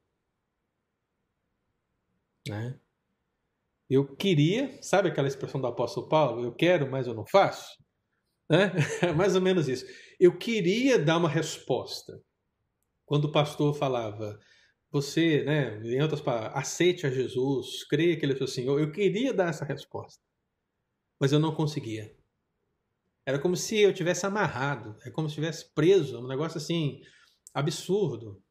Né? 2.47 2.79
Eu 3.89 4.15
queria, 4.15 4.81
sabe 4.81 5.09
aquela 5.09 5.27
expressão 5.27 5.59
do 5.59 5.67
apóstolo 5.67 6.07
Paulo? 6.07 6.43
Eu 6.43 6.53
quero, 6.53 6.89
mas 6.89 7.07
eu 7.07 7.13
não 7.13 7.25
faço? 7.25 7.77
Né? 8.49 8.71
Mais 9.17 9.35
ou 9.35 9.41
menos 9.41 9.67
isso. 9.67 9.85
Eu 10.17 10.37
queria 10.37 10.97
dar 10.97 11.17
uma 11.17 11.29
resposta 11.29 12.23
quando 13.05 13.25
o 13.25 13.31
pastor 13.31 13.73
falava, 13.73 14.39
você, 14.91 15.43
né, 15.43 15.81
em 15.83 16.01
outras 16.01 16.21
palavras, 16.21 16.55
aceite 16.55 17.05
a 17.05 17.09
Jesus, 17.09 17.83
creia 17.83 18.15
que 18.17 18.23
ele 18.23 18.33
é 18.33 18.37
seu 18.37 18.47
Senhor, 18.47 18.79
eu 18.79 18.91
queria 18.91 19.33
dar 19.33 19.49
essa 19.49 19.65
resposta, 19.65 20.21
mas 21.19 21.31
eu 21.31 21.39
não 21.39 21.53
conseguia. 21.53 22.15
Era 23.29 23.37
como 23.37 23.55
se 23.55 23.77
eu 23.77 23.93
tivesse 23.93 24.25
amarrado, 24.25 24.97
é 25.05 25.11
como 25.11 25.29
se 25.29 25.35
tivesse 25.35 25.71
preso, 25.75 26.17
um 26.19 26.27
negócio 26.27 26.57
assim 26.57 26.99
absurdo. 27.53 28.41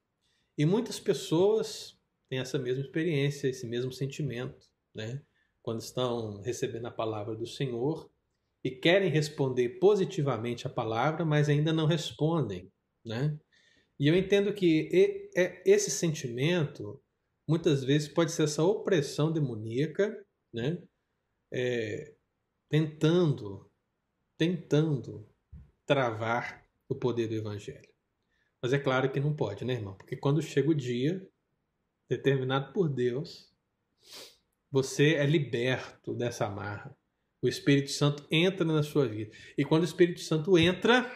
E 0.57 0.65
muitas 0.65 1.01
pessoas 1.01 1.99
têm 2.31 2.39
essa 2.39 2.61
mesma 2.61 2.85
experiência, 2.85 3.49
esse 3.49 3.67
mesmo 3.67 3.91
sentimento, 3.91 4.69
né? 4.95 5.21
Quando 5.63 5.81
estão 5.81 6.41
recebendo 6.43 6.87
a 6.87 6.93
palavra 6.93 7.35
do 7.35 7.45
Senhor 7.45 8.09
e 8.63 8.71
querem 8.71 9.11
responder 9.11 9.81
positivamente 9.81 10.69
a 10.69 10.71
palavra, 10.71 11.25
mas 11.25 11.49
ainda 11.49 11.73
não 11.73 11.87
respondem, 11.87 12.71
né? 13.05 13.37
E 13.99 14.07
eu 14.07 14.17
entendo 14.17 14.55
que 14.55 14.89
esse 15.67 15.91
sentimento, 15.91 17.03
muitas 17.49 17.83
vezes, 17.83 18.07
pode 18.07 18.31
ser 18.31 18.45
essa 18.45 18.63
opressão 18.63 19.33
demoníaca, 19.33 20.25
né? 20.55 20.81
É, 21.53 22.15
tentando, 22.71 23.68
tentando 24.39 25.29
travar 25.85 26.65
o 26.89 26.95
poder 26.95 27.27
do 27.27 27.35
evangelho. 27.35 27.89
Mas 28.63 28.73
é 28.73 28.79
claro 28.79 29.11
que 29.11 29.21
não 29.21 29.35
pode, 29.35 29.65
né, 29.65 29.75
irmão? 29.75 29.95
Porque 29.97 30.17
quando 30.17 30.41
chega 30.41 30.71
o 30.71 30.75
dia 30.75 31.29
determinado 32.09 32.73
por 32.73 32.89
Deus, 32.89 33.53
você 34.71 35.15
é 35.15 35.27
liberto 35.27 36.15
dessa 36.15 36.47
amarra. 36.47 36.97
O 37.43 37.49
Espírito 37.49 37.91
Santo 37.91 38.27
entra 38.31 38.65
na 38.65 38.83
sua 38.83 39.07
vida. 39.07 39.31
E 39.57 39.65
quando 39.65 39.83
o 39.83 39.87
Espírito 39.87 40.21
Santo 40.21 40.57
entra, 40.59 41.11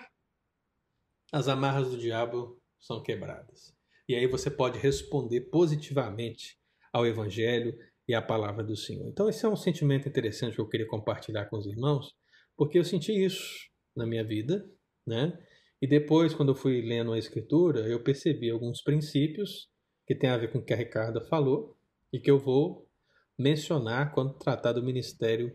as 1.32 1.48
amarras 1.48 1.90
do 1.90 1.98
diabo 1.98 2.60
são 2.78 3.02
quebradas. 3.02 3.74
E 4.08 4.14
aí 4.14 4.26
você 4.26 4.50
pode 4.50 4.78
responder 4.78 5.42
positivamente 5.42 6.58
ao 6.92 7.06
Evangelho 7.06 7.76
e 8.06 8.14
à 8.14 8.20
palavra 8.20 8.62
do 8.62 8.76
Senhor. 8.76 9.08
Então, 9.08 9.28
esse 9.28 9.44
é 9.44 9.48
um 9.48 9.56
sentimento 9.56 10.08
interessante 10.08 10.54
que 10.54 10.60
eu 10.60 10.68
queria 10.68 10.86
compartilhar 10.86 11.46
com 11.46 11.56
os 11.56 11.66
irmãos, 11.66 12.14
porque 12.62 12.78
eu 12.78 12.84
senti 12.84 13.12
isso 13.12 13.68
na 13.96 14.06
minha 14.06 14.22
vida, 14.22 14.64
né? 15.04 15.36
E 15.80 15.86
depois, 15.88 16.32
quando 16.32 16.50
eu 16.50 16.54
fui 16.54 16.80
lendo 16.80 17.12
a 17.12 17.18
Escritura, 17.18 17.80
eu 17.88 18.00
percebi 18.00 18.48
alguns 18.50 18.80
princípios 18.84 19.68
que 20.06 20.14
têm 20.14 20.30
a 20.30 20.36
ver 20.36 20.52
com 20.52 20.58
o 20.58 20.64
que 20.64 20.72
a 20.72 20.76
Ricarda 20.76 21.20
falou 21.26 21.76
e 22.12 22.20
que 22.20 22.30
eu 22.30 22.38
vou 22.38 22.88
mencionar 23.36 24.14
quando 24.14 24.38
tratar 24.38 24.74
do 24.74 24.82
ministério 24.82 25.52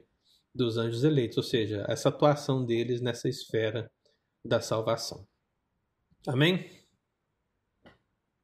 dos 0.54 0.78
anjos 0.78 1.06
eleitos, 1.06 1.38
ou 1.38 1.44
seja, 1.44 1.86
essa 1.88 2.10
atuação 2.10 2.66
deles 2.66 3.00
nessa 3.00 3.30
esfera 3.30 3.90
da 4.44 4.60
salvação. 4.60 5.26
Amém? 6.28 6.70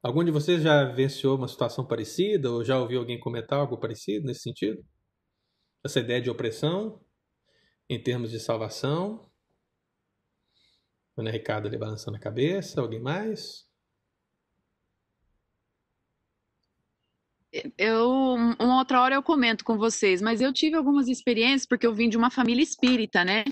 Algum 0.02 0.24
de 0.24 0.30
vocês 0.30 0.62
já 0.62 0.86
vivenciou 0.86 1.36
uma 1.36 1.48
situação 1.48 1.86
parecida 1.86 2.50
ou 2.50 2.64
já 2.64 2.80
ouviu 2.80 3.00
alguém 3.00 3.20
comentar 3.20 3.58
algo 3.58 3.76
parecido 3.76 4.24
nesse 4.24 4.40
sentido? 4.40 4.82
Essa 5.84 6.00
ideia 6.00 6.22
de 6.22 6.30
opressão 6.30 7.03
em 7.88 8.02
termos 8.02 8.30
de 8.30 8.40
salvação? 8.40 9.30
Ana 11.16 11.30
Ricardo 11.30 11.68
ali 11.68 11.78
balançando 11.78 12.16
a 12.16 12.20
cabeça. 12.20 12.80
Alguém 12.80 13.00
mais? 13.00 13.66
Eu, 17.78 18.34
uma 18.58 18.78
outra 18.78 19.00
hora 19.00 19.14
eu 19.14 19.22
comento 19.22 19.64
com 19.64 19.78
vocês, 19.78 20.20
mas 20.20 20.40
eu 20.40 20.52
tive 20.52 20.74
algumas 20.74 21.06
experiências 21.06 21.66
porque 21.66 21.86
eu 21.86 21.94
vim 21.94 22.08
de 22.08 22.16
uma 22.16 22.30
família 22.30 22.62
espírita, 22.62 23.24
né? 23.24 23.44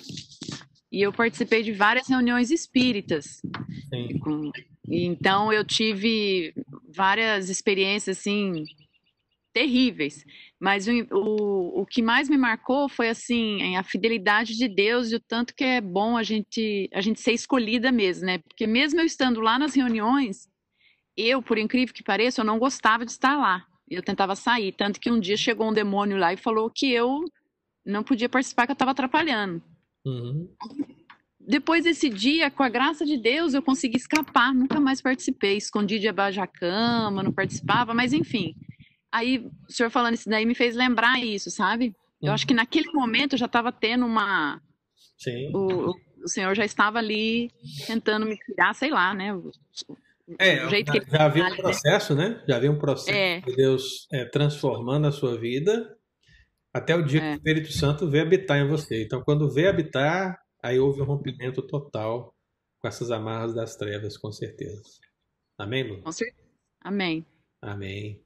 E 0.90 1.00
eu 1.00 1.12
participei 1.12 1.62
de 1.62 1.72
várias 1.72 2.08
reuniões 2.08 2.50
espíritas. 2.50 3.40
Sim. 3.88 4.18
Com, 4.18 4.50
então 4.88 5.52
eu 5.52 5.64
tive 5.64 6.52
várias 6.94 7.48
experiências 7.48 8.18
assim 8.18 8.64
terríveis, 9.52 10.24
mas 10.62 10.86
o, 10.86 10.92
o, 11.10 11.80
o 11.80 11.86
que 11.86 12.00
mais 12.00 12.28
me 12.28 12.38
marcou 12.38 12.88
foi 12.88 13.08
assim 13.08 13.74
a 13.74 13.82
fidelidade 13.82 14.56
de 14.56 14.68
Deus 14.68 15.10
e 15.10 15.16
o 15.16 15.20
tanto 15.20 15.52
que 15.56 15.64
é 15.64 15.80
bom 15.80 16.16
a 16.16 16.22
gente 16.22 16.88
a 16.94 17.00
gente 17.00 17.20
ser 17.20 17.32
escolhida 17.32 17.90
mesmo, 17.90 18.26
né? 18.26 18.38
Porque 18.38 18.64
mesmo 18.64 19.00
eu 19.00 19.04
estando 19.04 19.40
lá 19.40 19.58
nas 19.58 19.74
reuniões, 19.74 20.48
eu, 21.16 21.42
por 21.42 21.58
incrível 21.58 21.92
que 21.92 22.04
pareça, 22.04 22.42
eu 22.42 22.44
não 22.44 22.60
gostava 22.60 23.04
de 23.04 23.10
estar 23.10 23.36
lá. 23.36 23.66
Eu 23.90 24.04
tentava 24.04 24.36
sair, 24.36 24.70
tanto 24.70 25.00
que 25.00 25.10
um 25.10 25.18
dia 25.18 25.36
chegou 25.36 25.68
um 25.68 25.72
demônio 25.72 26.16
lá 26.16 26.32
e 26.32 26.36
falou 26.36 26.70
que 26.70 26.92
eu 26.92 27.24
não 27.84 28.04
podia 28.04 28.28
participar, 28.28 28.64
que 28.64 28.70
eu 28.70 28.74
estava 28.74 28.92
atrapalhando. 28.92 29.60
Uhum 30.06 30.48
depois 31.46 31.84
desse 31.84 32.08
dia, 32.08 32.50
com 32.50 32.62
a 32.62 32.68
graça 32.68 33.04
de 33.04 33.16
Deus, 33.16 33.52
eu 33.52 33.62
consegui 33.62 33.96
escapar, 33.96 34.54
nunca 34.54 34.78
mais 34.78 35.00
participei, 35.00 35.56
escondi 35.56 35.98
debaixo 35.98 36.38
da 36.38 36.46
cama, 36.46 37.22
não 37.22 37.32
participava, 37.32 37.92
mas 37.92 38.12
enfim. 38.12 38.54
Aí, 39.12 39.46
o 39.68 39.72
senhor 39.72 39.90
falando 39.90 40.14
isso 40.14 40.28
daí 40.28 40.46
me 40.46 40.54
fez 40.54 40.74
lembrar 40.74 41.20
isso, 41.22 41.50
sabe? 41.50 41.94
Eu 42.20 42.28
uhum. 42.28 42.34
acho 42.34 42.46
que 42.46 42.54
naquele 42.54 42.90
momento 42.92 43.34
eu 43.34 43.38
já 43.38 43.46
estava 43.46 43.70
tendo 43.70 44.06
uma. 44.06 44.60
Sim. 45.18 45.54
O, 45.54 45.94
o, 46.24 46.28
senhor 46.28 46.54
já 46.54 46.64
estava 46.64 46.98
ali 46.98 47.50
tentando 47.86 48.24
me 48.26 48.36
tirar, 48.38 48.74
sei 48.74 48.90
lá, 48.90 49.12
né? 49.12 49.34
O, 49.34 49.50
é, 50.38 50.68
jeito 50.70 50.92
já, 50.92 51.00
que 51.00 51.10
já 51.10 51.24
havia 51.24 51.44
um 51.44 51.50
né? 51.50 51.56
processo, 51.56 52.14
né? 52.14 52.42
Já 52.48 52.56
havia 52.56 52.70
um 52.70 52.78
processo 52.78 53.10
é. 53.16 53.40
de 53.40 53.54
Deus 53.54 54.06
é, 54.10 54.24
transformando 54.24 55.06
a 55.06 55.12
sua 55.12 55.38
vida 55.38 55.94
até 56.72 56.96
o 56.96 57.02
dia 57.02 57.20
é. 57.20 57.22
que 57.22 57.32
o 57.32 57.36
Espírito 57.36 57.72
Santo 57.72 58.08
veio 58.08 58.24
habitar 58.24 58.56
em 58.58 58.66
você. 58.66 59.02
Então, 59.02 59.22
quando 59.22 59.52
veio 59.52 59.68
habitar, 59.68 60.42
Aí 60.62 60.78
houve 60.78 61.02
um 61.02 61.04
rompimento 61.04 61.60
total 61.60 62.32
com 62.78 62.86
essas 62.86 63.10
amarras 63.10 63.52
das 63.52 63.74
trevas, 63.74 64.16
com 64.16 64.30
certeza. 64.30 64.84
Amém, 65.58 65.82
Lu? 65.82 66.02
Com 66.02 66.12
certeza. 66.12 66.48
Amém. 66.80 67.26
Amém. 67.60 68.21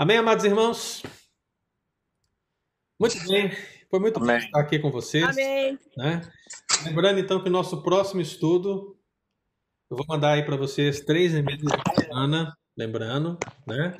Amém, 0.00 0.16
amados 0.16 0.46
irmãos? 0.46 1.02
Muito 2.98 3.22
bem. 3.28 3.50
Foi 3.90 4.00
muito 4.00 4.18
bom 4.18 4.32
estar 4.34 4.58
aqui 4.58 4.78
com 4.78 4.90
vocês. 4.90 5.28
Amém. 5.28 5.78
Né? 5.94 6.22
Lembrando, 6.86 7.20
então, 7.20 7.42
que 7.42 7.50
o 7.50 7.52
nosso 7.52 7.82
próximo 7.82 8.22
estudo, 8.22 8.98
eu 9.90 9.98
vou 9.98 10.06
mandar 10.08 10.32
aí 10.32 10.42
para 10.42 10.56
vocês 10.56 11.02
três 11.02 11.34
e-mails 11.34 11.60
de 11.60 12.02
semana, 12.02 12.56
lembrando, 12.74 13.38
né? 13.66 13.94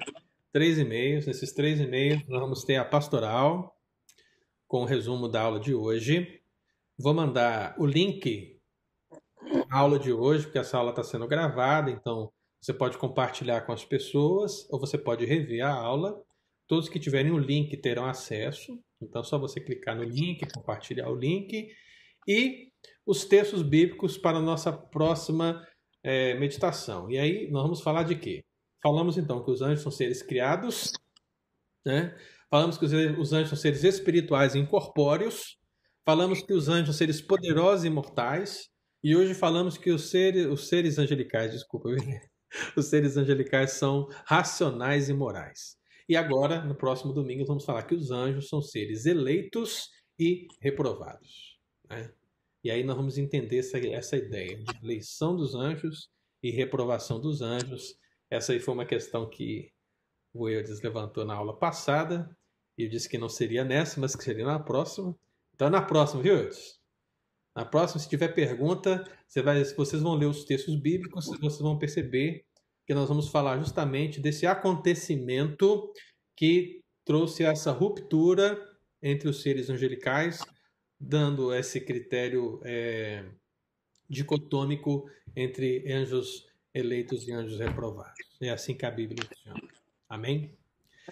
Três 0.50 0.78
e-mails. 0.78 1.26
Nesses 1.26 1.52
três 1.52 1.78
e-mails, 1.78 2.26
nós 2.26 2.40
vamos 2.40 2.64
ter 2.64 2.76
a 2.76 2.84
pastoral, 2.86 3.78
com 4.66 4.80
o 4.80 4.86
resumo 4.86 5.28
da 5.28 5.42
aula 5.42 5.60
de 5.60 5.74
hoje. 5.74 6.40
Vou 6.98 7.12
mandar 7.12 7.74
o 7.78 7.84
link 7.84 8.58
da 9.68 9.76
aula 9.76 9.98
de 9.98 10.14
hoje, 10.14 10.44
porque 10.44 10.60
essa 10.60 10.78
aula 10.78 10.92
está 10.92 11.04
sendo 11.04 11.28
gravada, 11.28 11.90
então 11.90 12.32
você 12.60 12.74
pode 12.74 12.98
compartilhar 12.98 13.62
com 13.62 13.72
as 13.72 13.84
pessoas 13.84 14.68
ou 14.70 14.78
você 14.78 14.98
pode 14.98 15.24
rever 15.24 15.64
a 15.64 15.72
aula. 15.72 16.20
Todos 16.68 16.88
que 16.88 17.00
tiverem 17.00 17.32
o 17.32 17.38
link 17.38 17.76
terão 17.78 18.06
acesso. 18.06 18.78
Então 19.00 19.22
é 19.22 19.24
só 19.24 19.38
você 19.38 19.60
clicar 19.60 19.96
no 19.96 20.04
link, 20.04 20.46
compartilhar 20.52 21.08
o 21.08 21.16
link 21.16 21.68
e 22.28 22.68
os 23.06 23.24
textos 23.24 23.62
bíblicos 23.62 24.18
para 24.18 24.38
a 24.38 24.42
nossa 24.42 24.72
próxima 24.72 25.66
é, 26.02 26.34
meditação. 26.34 27.10
E 27.10 27.18
aí 27.18 27.50
nós 27.50 27.62
vamos 27.62 27.80
falar 27.80 28.02
de 28.02 28.14
quê? 28.14 28.44
Falamos 28.82 29.16
então 29.16 29.42
que 29.44 29.50
os 29.50 29.62
anjos 29.62 29.82
são 29.82 29.90
seres 29.90 30.22
criados, 30.22 30.92
né? 31.84 32.16
Falamos 32.50 32.76
que 32.76 32.84
os 32.84 33.32
anjos 33.32 33.48
são 33.48 33.58
seres 33.58 33.84
espirituais 33.84 34.54
e 34.54 34.58
incorpóreos, 34.58 35.60
Falamos 36.04 36.42
que 36.42 36.52
os 36.52 36.68
anjos 36.68 36.86
são 36.86 36.94
seres 36.94 37.20
poderosos 37.20 37.84
e 37.84 37.88
imortais. 37.88 38.68
E 39.02 39.14
hoje 39.14 39.34
falamos 39.34 39.78
que 39.78 39.90
os 39.90 40.10
seres, 40.10 40.46
os 40.46 40.68
seres 40.68 40.98
angelicais, 40.98 41.52
desculpa, 41.52 41.88
os 42.76 42.86
seres 42.86 43.16
angelicais 43.16 43.72
são 43.72 44.08
racionais 44.24 45.08
e 45.08 45.14
morais. 45.14 45.76
E 46.08 46.16
agora, 46.16 46.64
no 46.64 46.74
próximo 46.74 47.12
domingo, 47.12 47.46
vamos 47.46 47.64
falar 47.64 47.84
que 47.84 47.94
os 47.94 48.10
anjos 48.10 48.48
são 48.48 48.60
seres 48.60 49.06
eleitos 49.06 49.88
e 50.18 50.48
reprovados. 50.60 51.58
Né? 51.88 52.12
E 52.64 52.70
aí 52.70 52.82
nós 52.82 52.96
vamos 52.96 53.16
entender 53.16 53.58
essa, 53.58 53.78
essa 53.78 54.16
ideia 54.16 54.58
de 54.58 54.76
eleição 54.82 55.36
dos 55.36 55.54
anjos 55.54 56.10
e 56.42 56.50
reprovação 56.50 57.20
dos 57.20 57.40
anjos. 57.40 57.94
Essa 58.28 58.52
aí 58.52 58.60
foi 58.60 58.74
uma 58.74 58.84
questão 58.84 59.28
que 59.28 59.72
o 60.34 60.48
Eudes 60.48 60.82
levantou 60.82 61.24
na 61.24 61.34
aula 61.34 61.56
passada. 61.56 62.36
E 62.76 62.84
eu 62.84 62.88
disse 62.88 63.08
que 63.08 63.18
não 63.18 63.28
seria 63.28 63.64
nessa, 63.64 64.00
mas 64.00 64.16
que 64.16 64.24
seria 64.24 64.44
na 64.44 64.58
próxima. 64.58 65.16
Então, 65.54 65.70
na 65.70 65.82
próxima, 65.82 66.22
viu, 66.22 66.34
Eudes? 66.36 66.79
Na 67.54 67.64
próxima, 67.64 68.00
se 68.00 68.08
tiver 68.08 68.28
pergunta, 68.28 69.04
você 69.26 69.42
vai, 69.42 69.62
vocês 69.64 70.02
vão 70.02 70.14
ler 70.14 70.26
os 70.26 70.44
textos 70.44 70.76
bíblicos, 70.76 71.26
vocês 71.40 71.60
vão 71.60 71.78
perceber 71.78 72.44
que 72.86 72.94
nós 72.94 73.08
vamos 73.08 73.28
falar 73.28 73.58
justamente 73.58 74.20
desse 74.20 74.46
acontecimento 74.46 75.92
que 76.36 76.80
trouxe 77.04 77.44
essa 77.44 77.72
ruptura 77.72 78.58
entre 79.02 79.28
os 79.28 79.42
seres 79.42 79.68
angelicais, 79.68 80.40
dando 80.98 81.52
esse 81.54 81.80
critério 81.80 82.60
é, 82.64 83.24
dicotômico 84.08 85.08
entre 85.34 85.90
anjos 85.92 86.46
eleitos 86.74 87.26
e 87.26 87.32
anjos 87.32 87.58
reprovados. 87.58 88.18
É 88.40 88.50
assim 88.50 88.74
que 88.74 88.86
a 88.86 88.90
Bíblia 88.90 89.28
chama. 89.42 89.68
Amém? 90.08 90.56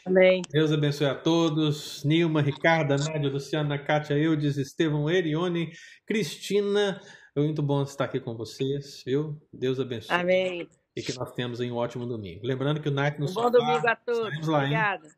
Amém. 0.05 0.43
Deus 0.51 0.73
abençoe 0.73 1.07
a 1.07 1.15
todos. 1.15 2.05
Nilma, 2.05 2.41
Ricarda, 2.41 2.97
Nádia, 2.97 3.31
Luciana, 3.31 3.79
Kátia, 3.79 4.15
Eudes, 4.15 4.57
Estevão, 4.57 5.11
Erione, 5.11 5.73
Cristina. 6.07 7.01
É 7.37 7.41
muito 7.41 7.63
bom 7.63 7.83
estar 7.83 8.05
aqui 8.05 8.19
com 8.19 8.37
vocês, 8.37 9.03
viu? 9.07 9.41
Deus 9.53 9.79
abençoe. 9.79 10.15
Amém. 10.15 10.69
E 10.97 11.03
que 11.03 11.17
nós 11.17 11.33
temos 11.33 11.61
um 11.61 11.75
ótimo 11.77 12.07
domingo. 12.07 12.41
Lembrando 12.45 12.81
que 12.81 12.89
o 12.89 12.93
Night 12.93 13.21
no 13.21 13.31
um 13.31 13.33
Bom 13.33 13.51
domingo 13.51 13.87
a 13.87 13.97
todos. 13.97 14.47
Lá, 14.47 14.59
Obrigada. 14.59 15.09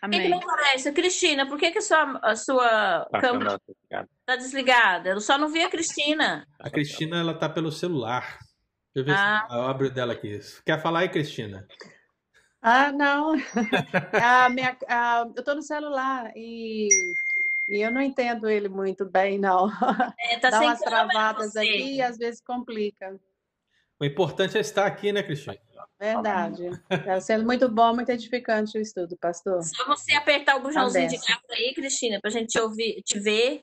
Amém. 0.00 0.22
que 0.22 0.28
não 0.28 0.38
aparece? 0.38 0.92
Cristina, 0.92 1.46
por 1.46 1.58
que, 1.58 1.70
que 1.70 1.78
a 1.78 1.82
sua, 1.82 2.20
a 2.22 2.36
sua 2.36 3.08
tá 3.10 3.20
câmera 3.20 3.60
está 3.90 4.36
desligada? 4.36 5.10
Eu 5.10 5.20
só 5.20 5.36
não 5.36 5.48
vi 5.48 5.62
a 5.62 5.68
Cristina. 5.68 6.46
A 6.58 6.70
Cristina, 6.70 7.18
ela 7.18 7.34
tá 7.34 7.48
pelo 7.48 7.72
celular. 7.72 8.38
Deixa 8.94 8.96
eu 8.96 9.04
ver 9.04 9.12
ah. 9.12 9.46
se 9.48 9.56
eu 9.56 9.62
abro 9.62 9.90
dela 9.90 10.12
aqui. 10.12 10.38
Quer 10.64 10.80
falar 10.80 11.00
aí, 11.00 11.08
Cristina? 11.08 11.66
Ah, 12.60 12.92
não. 12.92 13.34
a 14.22 14.48
minha, 14.48 14.76
a, 14.88 15.26
eu 15.34 15.40
estou 15.40 15.54
no 15.54 15.62
celular 15.62 16.32
e, 16.34 16.88
e 17.68 17.80
eu 17.80 17.90
não 17.90 18.00
entendo 18.00 18.48
ele 18.48 18.68
muito 18.68 19.04
bem, 19.04 19.38
não. 19.38 19.70
É, 20.18 20.38
tá 20.38 20.50
Dá 20.50 20.60
umas 20.60 20.80
travadas 20.80 21.56
aqui 21.56 21.96
e 21.96 22.02
às 22.02 22.18
vezes 22.18 22.40
complica. 22.40 23.18
O 24.00 24.04
importante 24.04 24.56
é 24.56 24.60
estar 24.60 24.86
aqui, 24.86 25.12
né, 25.12 25.22
Cristina? 25.22 25.58
Verdade. 25.98 26.70
Está 26.88 27.20
sendo 27.20 27.44
muito 27.44 27.68
bom, 27.68 27.94
muito 27.94 28.10
edificante 28.10 28.78
o 28.78 28.80
estudo, 28.80 29.16
pastor. 29.16 29.62
Só 29.64 29.84
você 29.86 30.14
apertar 30.14 30.56
o 30.56 30.60
botãozinho 30.60 31.08
de 31.08 31.16
graça 31.16 31.42
aí, 31.50 31.74
Cristina, 31.74 32.20
para 32.20 32.30
a 32.30 32.32
gente 32.32 32.50
te 32.50 32.60
ouvir, 32.60 33.02
te 33.02 33.18
ver. 33.18 33.62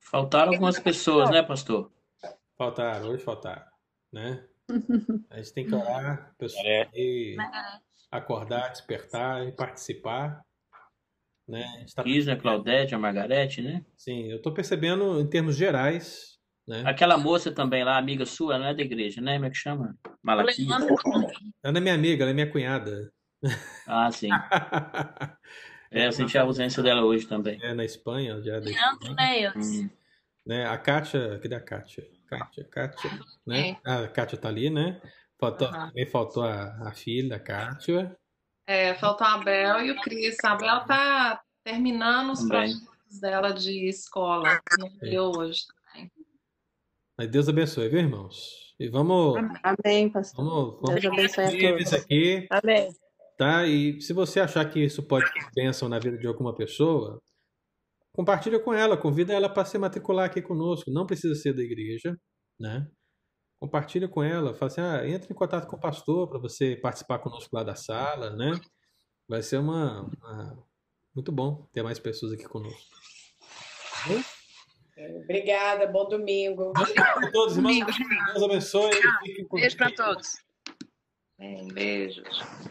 Faltaram 0.00 0.52
algumas 0.52 0.78
pessoas, 0.78 1.30
né, 1.30 1.42
pastor? 1.42 1.90
Faltaram, 2.56 3.08
hoje 3.08 3.22
faltaram, 3.22 3.64
né? 4.12 4.44
A 5.30 5.36
gente 5.36 5.52
tem 5.52 5.66
que 5.66 5.74
orar, 5.74 6.34
pessoal, 6.38 6.64
é. 6.64 6.88
e 6.94 7.36
acordar, 8.10 8.70
despertar 8.70 9.46
e 9.46 9.52
participar. 9.52 10.42
Né? 11.46 11.84
Tá 11.94 12.02
Isna, 12.06 12.36
Claudete, 12.36 12.94
a 12.94 12.98
Margarete, 12.98 13.60
né? 13.60 13.84
Sim, 13.96 14.30
eu 14.30 14.36
estou 14.38 14.54
percebendo 14.54 15.20
em 15.20 15.28
termos 15.28 15.56
gerais. 15.56 16.38
Né? 16.66 16.82
Aquela 16.86 17.18
moça 17.18 17.52
também 17.52 17.84
lá, 17.84 17.98
amiga 17.98 18.24
sua, 18.24 18.58
não 18.58 18.66
é 18.66 18.74
da 18.74 18.82
igreja, 18.82 19.20
né? 19.20 19.34
Como 19.34 19.44
é 19.44 19.50
que 19.50 19.56
chama? 19.56 19.94
Malaquia. 20.22 20.66
Ela 21.62 21.72
não 21.72 21.78
é 21.78 21.80
minha 21.80 21.94
amiga, 21.94 22.24
ela 22.24 22.30
é 22.30 22.34
minha 22.34 22.50
cunhada. 22.50 23.12
Ah, 23.86 24.10
sim. 24.10 24.30
é, 25.90 26.06
eu 26.06 26.12
senti 26.12 26.38
a 26.38 26.42
ausência 26.42 26.82
dela 26.82 27.02
hoje 27.02 27.26
também. 27.26 27.62
É, 27.62 27.74
na 27.74 27.84
Espanha. 27.84 28.40
Já 28.42 28.56
Leandro, 28.56 29.14
né, 29.14 29.52
hum. 29.54 29.90
né? 30.46 30.66
A 30.66 30.78
Kátia, 30.78 31.38
cadê 31.42 31.54
a 31.54 31.60
Kátia? 31.60 32.08
Kátia, 32.26 32.64
Kátia, 32.64 33.10
né? 33.46 33.70
É. 33.70 33.76
Ah, 33.84 34.00
a 34.00 34.08
Kátia 34.08 34.38
tá 34.38 34.48
ali, 34.48 34.70
né? 34.70 35.00
Faltou, 35.38 35.68
uhum. 35.68 35.88
Também 35.88 36.06
faltou 36.06 36.42
a, 36.42 36.88
a 36.88 36.92
filha, 36.92 37.36
a 37.36 37.40
Kátia. 37.40 38.16
É, 38.66 38.94
faltou 38.94 39.26
a 39.26 39.38
Bel 39.38 39.84
e 39.84 39.90
o 39.90 40.00
Cris. 40.00 40.36
A 40.44 40.54
Bel 40.54 40.84
tá 40.84 41.42
terminando 41.62 42.32
os 42.32 42.40
também. 42.40 42.72
projetos 42.72 43.20
dela 43.20 43.50
de 43.52 43.88
escola. 43.88 44.60
Não 44.78 44.88
deu 44.98 45.30
hoje 45.36 45.62
também. 45.66 46.10
Mas 47.16 47.28
Deus 47.28 47.48
abençoe, 47.48 47.88
viu, 47.88 48.00
irmãos? 48.00 48.74
E 48.78 48.88
vamos. 48.88 49.36
Amém, 49.62 50.10
pastor. 50.10 50.44
Vamos, 50.44 50.80
vamos 50.80 51.00
Deus 51.00 51.12
abençoe 51.12 51.44
a 51.44 51.70
todos. 51.70 51.92
aqui. 51.92 52.46
Amém. 52.50 52.88
Tá? 53.36 53.66
E 53.66 54.00
se 54.00 54.12
você 54.12 54.40
achar 54.40 54.64
que 54.68 54.80
isso 54.80 55.02
pode 55.02 55.26
ser 55.30 55.50
bênção 55.54 55.88
na 55.88 55.98
vida 55.98 56.16
de 56.16 56.26
alguma 56.26 56.54
pessoa, 56.54 57.20
compartilha 58.14 58.60
com 58.60 58.72
ela, 58.72 58.96
convida 58.96 59.34
ela 59.34 59.48
para 59.48 59.64
se 59.64 59.76
matricular 59.76 60.26
aqui 60.26 60.40
conosco. 60.40 60.90
Não 60.90 61.04
precisa 61.04 61.34
ser 61.34 61.52
da 61.52 61.62
igreja, 61.62 62.16
né? 62.58 62.86
Compartilha 63.60 64.08
com 64.08 64.22
ela, 64.22 64.54
fala 64.54 64.70
assim, 64.70 64.80
ah, 64.80 65.08
entra 65.08 65.32
em 65.32 65.34
contato 65.34 65.66
com 65.66 65.76
o 65.76 65.80
pastor 65.80 66.28
para 66.28 66.38
você 66.38 66.76
participar 66.76 67.18
conosco 67.18 67.54
lá 67.54 67.64
da 67.64 67.74
sala, 67.74 68.34
né? 68.36 68.52
Vai 69.28 69.42
ser 69.42 69.58
uma, 69.58 70.02
uma... 70.02 70.64
muito 71.14 71.32
bom 71.32 71.66
ter 71.72 71.82
mais 71.82 71.98
pessoas 71.98 72.32
aqui 72.32 72.44
conosco. 72.44 72.96
Obrigada, 75.22 75.86
bom 75.86 76.06
domingo. 76.08 76.72
Obrigado 76.76 77.24
a 77.24 77.32
todos, 77.32 77.56
irmãos. 77.56 77.86
Deus 78.32 78.42
abençoe. 78.42 78.90
Beijo 79.50 79.76
para 79.76 79.92
todos. 79.92 80.28
Beijos. 81.72 82.70